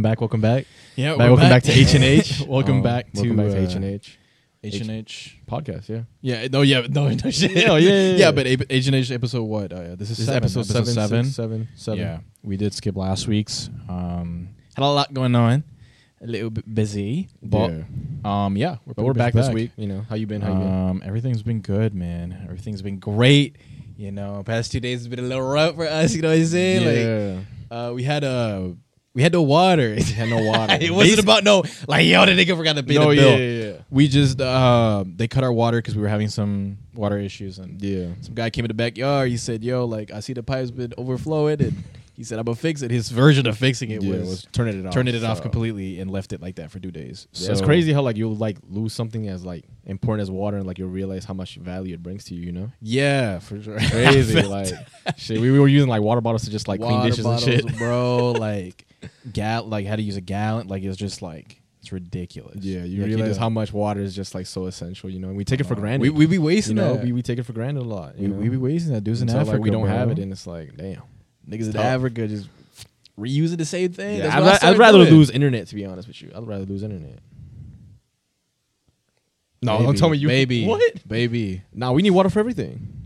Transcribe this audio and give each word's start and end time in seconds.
welcome 0.00 0.10
back, 0.10 0.20
welcome 0.20 0.40
back. 0.40 0.66
Yeah, 0.96 1.10
Back- 1.16 1.28
welcome 1.28 1.48
back 1.48 1.62
to 1.64 1.72
H&H. 1.72 2.42
welcome 2.48 2.76
Um, 2.76 2.82
back 2.82 3.12
to 3.12 3.20
welcome 3.20 3.36
to 3.36 3.58
uh, 3.58 3.62
H 3.68 3.74
and 3.74 3.84
H 3.84 4.18
H 4.62 4.80
and 4.80 4.90
H. 4.90 5.38
podcast. 5.46 5.88
Yeah, 5.88 6.02
Yeah, 6.22 6.48
no, 6.50 6.62
yeah, 6.62 6.86
no, 6.88 7.08
no 7.24 7.30
shit. 7.30 7.50
Yeah, 7.52 7.76
yeah, 7.76 7.78
yeah, 7.78 8.16
yeah. 8.16 8.30
but 8.32 8.46
A- 8.46 8.66
H 8.74 8.86
and 8.86 8.96
H 8.96 9.10
episode 9.10 9.42
what? 9.44 9.72
Uh, 9.72 9.94
this 9.96 10.08
is 10.10 10.16
this 10.16 10.18
is 10.20 10.26
seven, 10.26 10.42
episode 10.44 10.66
seven, 10.66 10.86
seven. 10.94 11.24
six, 11.24 11.36
seven, 11.36 11.68
seven. 11.76 11.98
Yeah, 12.00 12.18
we 12.42 12.56
did 12.56 12.72
skip 12.74 12.96
last 12.96 13.26
week's. 13.28 13.68
Um, 13.88 14.48
had 14.74 14.84
a 14.84 14.86
lot 14.86 15.12
going 15.12 15.34
on, 15.34 15.64
a 16.22 16.26
little 16.26 16.50
bit 16.50 16.72
busy, 16.74 17.28
but 17.42 17.70
yeah. 17.72 18.44
um, 18.46 18.56
yeah, 18.56 18.76
we're, 18.86 18.94
But 18.94 19.04
we're 19.04 19.12
pretty 19.12 19.18
back 19.18 19.34
this 19.34 19.48
week. 19.50 19.70
You 19.76 19.86
know 19.86 20.06
how 20.08 20.16
you 20.16 20.26
been? 20.26 20.40
How 20.40 20.52
you 20.52 20.58
been? 20.58 20.68
Um, 20.90 21.02
everything's 21.04 21.42
been 21.42 21.60
good, 21.60 21.94
man. 21.94 22.40
Everything's 22.44 22.80
been 22.82 22.98
great. 22.98 23.56
You 23.98 24.12
know, 24.12 24.42
past 24.46 24.72
two 24.72 24.80
days 24.80 25.00
has 25.00 25.08
been 25.08 25.18
a 25.18 25.22
little 25.22 25.46
rough 25.46 25.74
for 25.74 25.86
us. 25.86 26.14
You 26.14 26.22
know 26.22 26.28
what 26.30 26.38
I'm 26.38 26.46
saying? 26.46 26.86
Like, 26.86 27.44
yeah, 27.70 27.76
uh, 27.88 27.92
we 27.92 28.02
had 28.02 28.24
uh, 28.24 28.68
we 29.14 29.22
had 29.22 29.32
no 29.32 29.42
water. 29.42 29.94
We 29.96 30.02
had 30.02 30.28
no 30.28 30.42
water. 30.42 30.76
it 30.80 30.90
wasn't 30.90 31.20
about 31.20 31.42
no 31.44 31.64
like 31.88 32.06
yo, 32.06 32.24
the 32.26 32.32
nigga 32.32 32.56
forgot 32.56 32.76
to 32.76 32.82
pay 32.82 32.94
no, 32.94 33.10
the 33.10 33.16
bill. 33.16 33.38
yeah, 33.38 33.64
yeah. 33.72 33.72
We 33.90 34.08
just 34.08 34.40
uh, 34.40 35.04
they 35.06 35.26
cut 35.28 35.42
our 35.44 35.52
water 35.52 35.78
because 35.78 35.96
we 35.96 36.02
were 36.02 36.08
having 36.08 36.28
some 36.28 36.78
water 36.94 37.18
issues, 37.18 37.58
and 37.58 37.80
Yeah. 37.82 38.08
some 38.20 38.34
guy 38.34 38.50
came 38.50 38.64
in 38.64 38.68
the 38.68 38.74
backyard. 38.74 39.28
He 39.30 39.36
said, 39.36 39.64
"Yo, 39.64 39.84
like 39.84 40.10
I 40.12 40.20
see 40.20 40.32
the 40.32 40.42
pipe's 40.42 40.70
been 40.70 40.92
overflowing," 40.96 41.60
and 41.60 41.82
he 42.14 42.22
said, 42.24 42.38
"I'm 42.38 42.44
gonna 42.44 42.54
fix 42.54 42.82
it." 42.82 42.90
His 42.92 43.08
version 43.08 43.46
of 43.48 43.56
fixing 43.58 43.90
it 43.90 44.02
Yeah, 44.02 44.18
was, 44.18 44.28
was 44.28 44.46
turning 44.52 44.78
it 44.78 44.86
off. 44.86 44.92
turning 44.92 45.14
it 45.14 45.24
off 45.24 45.40
completely 45.42 45.98
and 46.00 46.10
left 46.10 46.32
it 46.32 46.40
like 46.40 46.56
that 46.56 46.70
for 46.70 46.78
two 46.78 46.90
days. 46.92 47.26
Yeah, 47.32 47.50
it's 47.52 47.60
crazy 47.62 47.92
how 47.92 48.02
like 48.02 48.16
you'll 48.16 48.36
like 48.36 48.58
lose 48.68 48.92
something 48.92 49.26
as 49.28 49.44
like 49.44 49.64
important 49.86 50.22
as 50.22 50.30
water 50.30 50.56
and 50.58 50.66
like 50.66 50.78
you'll 50.78 50.88
realize 50.90 51.24
how 51.24 51.34
much 51.34 51.56
value 51.56 51.94
it 51.94 52.02
brings 52.02 52.24
to 52.26 52.34
you. 52.34 52.42
You 52.42 52.52
know, 52.52 52.70
Yeah, 52.80 53.38
for 53.40 53.60
sure. 53.60 53.78
crazy. 53.78 54.40
Like 54.46 54.68
shit, 55.16 55.40
we, 55.40 55.50
we 55.50 55.58
were 55.58 55.66
using 55.68 55.88
like 55.88 56.02
water 56.02 56.20
bottles 56.20 56.44
to 56.44 56.50
just 56.50 56.68
like 56.68 56.80
clean 56.80 57.02
dishes 57.06 57.24
bottles, 57.24 57.46
and 57.48 57.68
shit. 57.70 57.78
bro. 57.78 58.32
Like 58.32 58.86
gal, 59.32 59.64
like 59.64 59.86
how 59.86 59.96
to 59.96 60.02
use 60.02 60.16
a 60.16 60.20
gallon. 60.20 60.68
Like 60.68 60.82
it's 60.82 60.96
just 60.96 61.22
like 61.22 61.60
it's 61.80 61.92
ridiculous. 61.92 62.56
Yeah, 62.62 62.84
you 62.84 63.00
Like, 63.02 63.08
realize 63.08 63.30
don't- 63.36 63.38
how 63.40 63.48
much 63.48 63.72
water 63.72 64.00
is 64.00 64.14
just 64.14 64.34
like 64.34 64.46
so 64.46 64.66
essential. 64.66 65.08
You 65.10 65.18
know, 65.18 65.28
and 65.28 65.36
we 65.36 65.44
take 65.44 65.60
it 65.60 65.64
for 65.64 65.74
Uh, 65.74 65.80
granted. 65.80 66.02
We 66.02 66.10
we 66.10 66.26
be 66.26 66.34
you 66.34 66.42
wasting 66.42 66.76
know, 66.76 66.94
that. 66.96 67.04
we, 67.04 67.12
we 67.12 67.22
take 67.22 67.38
it 67.38 67.44
for 67.44 67.52
granted 67.52 67.80
a 67.80 67.84
lot. 67.84 68.18
You 68.18 68.28
we, 68.28 68.34
know? 68.34 68.40
we 68.40 68.48
be 68.50 68.56
wasting 68.56 68.92
that. 68.92 69.02
Dudes 69.04 69.22
in 69.22 69.30
Africa, 69.30 69.52
like, 69.52 69.60
we 69.62 69.70
don't 69.70 69.82
bro. 69.84 69.90
have 69.90 70.10
it, 70.10 70.18
and 70.18 70.30
it's 70.32 70.46
like, 70.46 70.76
damn. 70.76 71.02
Niggas 71.48 71.70
in. 71.70 71.76
Africa 71.78 72.28
just 72.28 72.48
reusing 73.18 73.56
the 73.58 73.64
same 73.64 73.92
thing. 73.92 74.18
Yeah, 74.18 74.36
I'd, 74.36 74.42
ra- 74.42 74.58
I'd 74.70 74.78
rather 74.78 74.98
doing. 74.98 75.10
lose 75.14 75.30
internet 75.30 75.66
to 75.68 75.74
be 75.74 75.84
honest 75.84 76.06
with 76.08 76.20
you. 76.22 76.30
I'd 76.34 76.46
rather 76.46 76.64
lose 76.64 76.82
internet. 76.82 77.18
No, 79.62 79.74
Baby, 79.76 79.84
don't 79.86 79.98
tell 79.98 80.08
me 80.10 80.16
you 80.18 80.28
baby, 80.28 80.66
What? 80.68 81.06
baby. 81.06 81.62
Nah, 81.72 81.92
we 81.92 82.02
need 82.02 82.10
water 82.10 82.30
for 82.30 82.38
everything. 82.40 82.96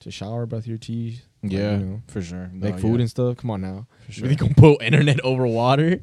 To 0.00 0.10
shower, 0.10 0.46
brush 0.46 0.66
your 0.66 0.78
teeth. 0.78 1.24
Like, 1.42 1.52
Yeah, 1.52 1.72
you 1.78 1.84
know, 1.84 2.02
for 2.08 2.22
sure. 2.22 2.50
make 2.52 2.78
food 2.78 2.94
yeah, 2.96 3.00
and 3.00 3.10
stuff. 3.10 3.36
Come 3.36 3.50
on 3.50 3.60
now. 3.60 3.86
for 4.10 4.22
Really 4.22 4.36
gonna 4.36 4.54
put 4.54 4.82
internet 4.82 5.20
over 5.24 5.46
water? 5.46 6.00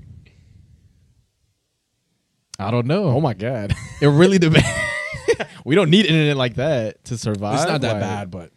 I 2.58 2.72
don't 2.72 2.88
know. 2.88 3.06
Oh 3.06 3.22
my 3.22 3.34
god. 3.34 3.74
It 4.02 4.08
really 4.08 4.38
depends. 4.40 4.68
we 5.66 5.76
don't 5.76 5.90
need 5.90 6.06
internet 6.06 6.38
like 6.38 6.56
that 6.56 7.04
to 7.06 7.18
survive. 7.18 7.56
it's 7.56 7.66
not 7.70 7.82
that 7.82 7.94
like- 7.94 8.02
bad, 8.02 8.32
but 8.32 8.52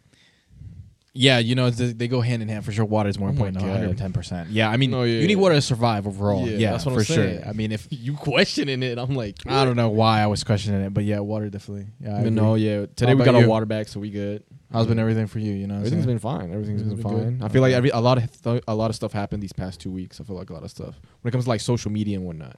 yeah, 1.15 1.37
you 1.37 1.53
know, 1.53 1.69
they 1.69 2.07
go 2.07 2.21
hand 2.21 2.41
in 2.41 2.47
hand 2.47 2.65
for 2.65 2.71
sure. 2.71 2.85
Water 2.85 3.07
is 3.07 3.19
more 3.19 3.27
Oh 3.29 3.31
important, 3.31 3.61
one 3.61 3.69
hundred 3.69 3.95
ten 3.99 4.13
percent. 4.13 4.49
Yeah, 4.49 4.67
I 4.69 4.77
mean, 4.77 4.89
No, 4.89 5.03
yeah, 5.03 5.19
you 5.19 5.27
need 5.27 5.35
water 5.35 5.53
to 5.53 5.61
survive 5.61 6.07
overall. 6.07 6.47
Yeah, 6.47 6.57
Yeah, 6.57 6.71
that's 6.71 6.87
what 6.87 6.93
for 6.95 6.99
I'm 7.01 7.05
sure. 7.05 7.15
saying. 7.17 7.43
I 7.45 7.51
mean, 7.53 7.71
if 7.71 7.87
You 7.91 8.15
questioning 8.15 8.81
it? 8.81 8.97
I'm 8.97 9.13
like, 9.13 9.35
I 9.45 9.63
don't 9.63 9.75
know 9.75 9.89
why 9.89 10.21
I 10.21 10.25
was 10.27 10.43
questioning 10.43 10.81
it, 10.81 10.91
but 10.91 11.03
yeah, 11.03 11.19
water 11.19 11.51
definitely. 11.51 11.85
Yeah, 11.99 12.15
I 12.17 12.23
No, 12.23 12.29
no, 12.29 12.55
yeah. 12.55 12.87
Today 12.95 13.13
we 13.13 13.23
got 13.23 13.35
our 13.35 13.47
water 13.47 13.67
back, 13.67 13.89
so 13.89 13.99
we 13.99 14.09
good. 14.09 14.43
How's 14.73 14.87
been 14.87 14.99
everything 14.99 15.27
for 15.27 15.39
you? 15.39 15.53
You 15.53 15.67
know, 15.67 15.75
Everything's 15.77 16.07
been 16.07 16.19
fine. 16.19 16.51
Everything's 16.51 16.81
been 16.81 16.95
been 16.95 17.03
fine. 17.03 17.37
good? 17.37 17.43
I 17.43 17.47
feel 17.47 17.61
like 17.61 17.73
every 17.73 17.91
a 17.91 17.99
lot 17.99 18.17
of 18.17 18.41
th- 18.41 18.63
a 18.67 18.75
lot 18.75 18.89
of 18.89 18.95
stuff 18.95 19.13
happened 19.13 19.43
these 19.43 19.53
past 19.53 19.79
two 19.79 19.91
weeks. 19.91 20.19
I 20.19 20.23
feel 20.23 20.35
like 20.35 20.49
a 20.49 20.53
lot 20.53 20.63
of 20.63 20.71
stuff 20.71 20.99
when 21.21 21.29
it 21.29 21.31
comes 21.31 21.43
to 21.45 21.49
like 21.49 21.61
social 21.61 21.91
media 21.91 22.17
and 22.17 22.25
whatnot. 22.25 22.57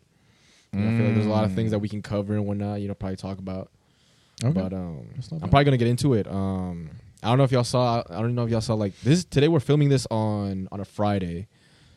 You 0.72 0.80
know, 0.80 0.88
I 0.88 0.97
feel 0.97 1.05
like 1.05 1.16
there's 1.16 1.27
a 1.27 1.30
lot 1.30 1.44
of 1.45 1.53
things 1.53 1.72
that 1.72 1.80
we 1.80 1.88
can 1.89 2.02
cover 2.02 2.33
and 2.33 2.45
whatnot. 2.45 2.81
You 2.81 2.88
know, 2.88 2.94
probably 2.94 3.17
talk 3.17 3.38
about. 3.38 3.69
Okay. 4.44 4.52
But 4.53 4.73
um, 4.73 5.07
I'm 5.31 5.49
probably 5.49 5.66
gonna 5.66 5.77
get 5.77 5.88
into 5.88 6.13
it. 6.13 6.27
Um, 6.27 6.89
I 7.23 7.29
don't 7.29 7.38
know 7.38 7.44
if 7.44 7.51
y'all 7.51 7.63
saw. 7.63 8.03
I 8.09 8.22
don't 8.22 8.35
know 8.35 8.44
if 8.45 8.50
y'all 8.50 8.62
saw 8.62 8.73
like 8.75 9.00
this 9.01 9.25
today. 9.25 9.47
We're 9.47 9.59
filming 9.59 9.89
this 9.89 10.07
on 10.09 10.68
on 10.72 10.79
a 10.79 10.85
Friday, 10.85 11.47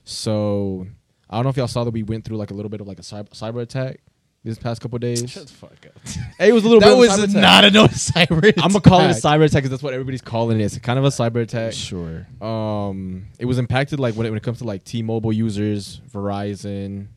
so 0.05 0.87
I 1.31 1.37
don't 1.37 1.45
know 1.45 1.51
if 1.51 1.57
y'all 1.57 1.69
saw 1.69 1.85
that 1.85 1.91
we 1.91 2.03
went 2.03 2.25
through 2.25 2.39
like 2.39 2.51
a 2.51 2.55
little 2.55 2.71
bit 2.71 2.81
of 2.81 2.89
like 2.89 2.99
a 2.99 3.03
cyber, 3.03 3.31
cyber 3.31 3.63
attack 3.63 4.01
these 4.45 4.59
past 4.59 4.81
couple 4.81 4.99
days. 4.99 5.29
Shut 5.31 5.47
the 5.47 5.53
fuck 5.53 5.87
up. 5.87 5.93
It 6.39 6.53
was 6.53 6.65
a 6.65 6.69
little 6.69 6.81
that 6.81 6.87
bit. 6.87 6.93
of 6.93 6.99
a 6.99 7.01
was 7.01 7.11
cyber 7.11 7.25
attack. 7.31 7.43
not 7.43 7.65
a 7.65 7.71
no 7.71 7.85
cyber. 7.89 8.53
I'm 8.59 8.69
gonna 8.71 8.81
call 8.81 9.01
it 9.01 9.11
a 9.11 9.15
cyber 9.15 9.45
attack 9.45 9.55
because 9.55 9.71
that's 9.71 9.83
what 9.83 9.93
everybody's 9.93 10.23
calling 10.23 10.61
it. 10.61 10.65
It's 10.65 10.79
kind 10.79 10.99
of 10.99 11.05
a 11.05 11.09
cyber 11.09 11.43
attack. 11.43 11.73
Sure. 11.73 12.27
Um, 12.41 13.27
it 13.39 13.45
was 13.45 13.59
impacted 13.59 13.99
like 13.99 14.15
when 14.15 14.27
it, 14.27 14.31
when 14.31 14.37
it 14.37 14.43
comes 14.43 14.59
to 14.59 14.65
like 14.65 14.85
T-Mobile 14.85 15.33
users, 15.33 16.01
Verizon, 16.13 17.09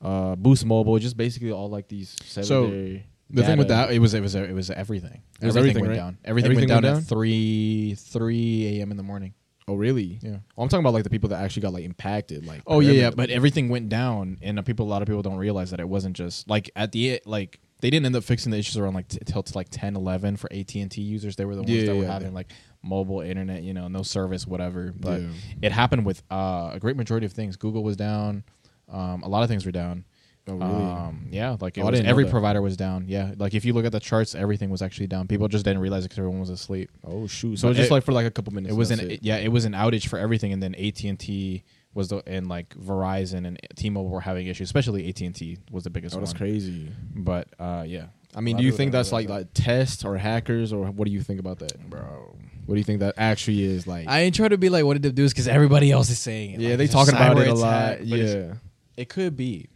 uh, 0.00 0.36
Boost 0.36 0.64
Mobile, 0.64 0.98
just 0.98 1.16
basically 1.16 1.50
all 1.52 1.68
like 1.70 1.88
these. 1.88 2.16
cellular 2.24 3.00
The 3.30 3.42
thing 3.44 3.58
with 3.58 3.68
that, 3.68 3.90
it 3.92 3.98
was 3.98 4.14
it 4.14 4.20
was 4.20 4.34
it 4.34 4.52
was 4.54 4.70
everything. 4.70 5.22
It 5.40 5.46
was 5.46 5.56
everything, 5.56 5.78
everything, 5.78 5.82
went 5.82 5.90
right? 5.90 5.96
down. 5.96 6.18
Everything, 6.24 6.50
Everything 6.52 6.68
went 6.70 6.82
down 6.84 6.92
went 6.94 7.04
at 7.04 7.08
three 7.08 7.94
three 7.98 8.78
a.m. 8.78 8.90
in 8.90 8.96
the 8.96 9.02
morning. 9.02 9.34
oh 9.68 9.74
really? 9.74 10.18
Yeah. 10.22 10.36
Oh, 10.56 10.62
I'm 10.62 10.68
talking 10.68 10.84
about 10.84 10.92
like 10.94 11.04
the 11.04 11.10
people 11.10 11.30
that 11.30 11.42
actually 11.42 11.62
got 11.62 11.72
like 11.72 11.84
impacted. 11.84 12.46
Like 12.46 12.62
Oh 12.66 12.80
yeah, 12.80 12.92
yeah. 12.92 13.10
But 13.10 13.30
everything 13.30 13.68
went 13.70 13.88
down, 13.88 14.38
and 14.42 14.58
uh, 14.58 14.62
people. 14.62 14.86
A 14.86 14.90
lot 14.90 15.02
of 15.02 15.08
people 15.08 15.22
don't 15.22 15.36
realize 15.38 15.70
that 15.70 15.80
it 15.80 15.88
wasn't 15.88 16.14
just 16.14 16.48
like 16.48 16.70
at 16.76 16.92
the 16.92 17.20
like 17.24 17.58
they 17.82 17.90
didn't 17.90 18.06
end 18.06 18.16
up 18.16 18.24
fixing 18.24 18.50
the 18.50 18.58
issues 18.58 18.78
around 18.78 18.94
like 18.94 19.08
t- 19.08 19.18
till 19.26 19.42
to 19.42 19.54
like 19.58 19.68
10, 19.70 19.94
11 19.96 20.36
for 20.38 20.50
AT 20.52 20.74
and 20.76 20.90
T 20.90 21.02
users. 21.02 21.36
They 21.36 21.44
were 21.44 21.54
the 21.54 21.62
ones 21.62 21.70
Yeah, 21.70 21.84
that 21.86 21.96
were 21.96 22.02
yeah, 22.04 22.12
having 22.12 22.28
yeah. 22.28 22.34
like 22.34 22.50
mobile 22.82 23.20
internet, 23.20 23.62
you 23.62 23.74
know, 23.74 23.88
no 23.88 24.02
service, 24.02 24.46
whatever. 24.46 24.94
But 24.98 25.20
it 25.60 25.70
happened 25.72 26.06
with 26.06 26.22
uh, 26.30 26.70
a 26.72 26.78
great 26.80 26.96
majority 26.96 27.26
of 27.26 27.32
things. 27.34 27.56
Google 27.56 27.82
was 27.84 27.96
down. 27.98 28.44
Um, 28.90 29.22
a 29.22 29.28
lot 29.28 29.42
of 29.42 29.48
things 29.50 29.66
were 29.66 29.72
down. 29.72 30.04
Oh 30.48 30.54
really? 30.54 30.72
Um, 30.72 31.26
yeah, 31.30 31.56
like 31.60 31.78
Oh, 31.78 31.86
every 31.86 32.26
provider 32.26 32.60
was 32.60 32.76
down. 32.76 33.04
Yeah, 33.06 33.32
like 33.36 33.54
if 33.54 33.64
you 33.64 33.72
look 33.74 33.84
at 33.84 33.92
the 33.92 34.00
charts, 34.00 34.34
everything 34.34 34.70
was 34.70 34.82
actually 34.82 35.06
down. 35.06 35.28
People 35.28 35.46
just 35.46 35.64
didn't 35.64 35.80
realize 35.80 36.04
it 36.04 36.08
because 36.08 36.18
everyone 36.18 36.40
was 36.40 36.50
asleep. 36.50 36.90
oh 37.04 37.28
shoot! 37.28 37.60
So 37.60 37.72
just 37.72 37.90
it- 37.90 37.94
like 37.94 38.02
for 38.02 38.10
like 38.10 38.26
a 38.26 38.30
couple 38.30 38.52
minutes. 38.52 38.74
It 38.74 38.76
was 38.76 38.90
an 38.90 39.08
it. 39.08 39.20
yeah, 39.22 39.36
it 39.36 39.52
was 39.52 39.64
an 39.66 39.72
outage 39.72 40.08
for 40.08 40.18
everything, 40.18 40.52
and 40.52 40.60
then 40.60 40.74
AT 40.74 41.04
and 41.04 41.16
T 41.18 41.62
was 41.94 42.08
the 42.08 42.22
and 42.26 42.48
like 42.48 42.70
Verizon 42.76 43.46
and 43.46 43.58
T-Mobile 43.76 44.08
were 44.10 44.20
having 44.20 44.46
issues. 44.46 44.66
Especially 44.68 45.08
AT 45.08 45.20
and 45.20 45.34
T 45.34 45.58
was 45.70 45.84
the 45.84 45.90
biggest 45.90 46.16
Oh, 46.16 46.18
that's 46.20 46.32
one. 46.32 46.38
crazy. 46.38 46.90
But 47.14 47.48
uh, 47.58 47.84
yeah, 47.86 48.06
I 48.34 48.40
mean, 48.40 48.56
do 48.56 48.64
you 48.64 48.72
think 48.72 48.92
that's 48.92 49.12
like 49.12 49.28
like 49.28 49.48
tests 49.54 50.04
or 50.04 50.16
hackers 50.16 50.72
or 50.72 50.86
what 50.90 51.06
do 51.06 51.12
you 51.12 51.20
think 51.22 51.40
about 51.40 51.58
that? 51.60 51.78
bro. 51.90 52.36
What 52.64 52.76
do 52.76 52.78
you 52.78 52.84
think 52.84 53.00
that 53.00 53.14
actually 53.18 53.62
is 53.64 53.86
like? 53.88 54.06
I 54.08 54.20
ain't 54.20 54.34
trying 54.36 54.50
to 54.50 54.58
be 54.58 54.68
like 54.68 54.84
what 54.84 54.94
did 54.94 55.04
it 55.04 55.14
do 55.16 55.24
is 55.24 55.32
because 55.32 55.48
everybody 55.48 55.90
else 55.90 56.08
is 56.10 56.18
saying 56.18 56.52
it. 56.52 56.60
yeah, 56.60 56.68
Like, 56.70 56.78
they 56.78 56.86
talking 56.86 57.14
about 57.14 57.36
it 57.38 57.48
a 57.48 57.54
lot. 57.54 57.98
but 57.98 58.06
Yeah, 58.06 58.54
it 58.96 59.08
could 59.08 59.36
be. 59.36 59.68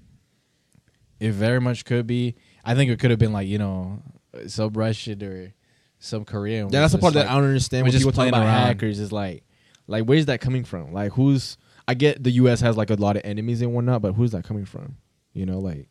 It 1.19 1.33
very 1.33 1.61
much 1.61 1.85
could 1.85 2.07
be. 2.07 2.35
I 2.65 2.75
think 2.75 2.91
it 2.91 2.99
could 2.99 3.11
have 3.11 3.19
been 3.19 3.33
like 3.33 3.49
you 3.49 3.59
know 3.59 4.03
some 4.47 4.73
Russian 4.73 5.23
or 5.23 5.53
some 5.99 6.25
Korean. 6.25 6.67
yeah. 6.71 6.81
That's 6.81 6.93
the 6.93 6.99
part 6.99 7.15
just 7.15 7.25
that 7.27 7.31
I 7.33 7.37
don't 7.37 7.45
understand 7.49 7.83
we're 7.83 7.87
when 7.87 7.93
just 7.93 8.05
people 8.05 8.13
talk 8.13 8.29
about 8.29 8.43
around. 8.43 8.67
hackers. 8.67 9.01
Is 9.01 9.13
like, 9.13 9.45
like 9.87 10.05
where's 10.05 10.27
that 10.27 10.41
coming 10.41 10.65
from? 10.65 10.93
Like 10.93 11.13
who's? 11.13 11.57
I 11.89 11.95
get 11.95 12.23
the 12.23 12.31
U.S. 12.33 12.61
has 12.61 12.77
like 12.77 12.91
a 12.91 12.95
lot 12.95 13.17
of 13.17 13.23
enemies 13.25 13.63
and 13.63 13.73
whatnot, 13.75 14.03
but 14.03 14.13
who's 14.15 14.33
that 14.33 14.45
coming 14.45 14.65
from? 14.65 14.97
You 15.33 15.47
know, 15.47 15.59
like 15.59 15.89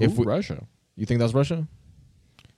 if 0.00 0.14
we, 0.16 0.24
Russia. 0.24 0.66
you 0.96 1.04
think 1.06 1.20
that's 1.20 1.34
Russia, 1.34 1.66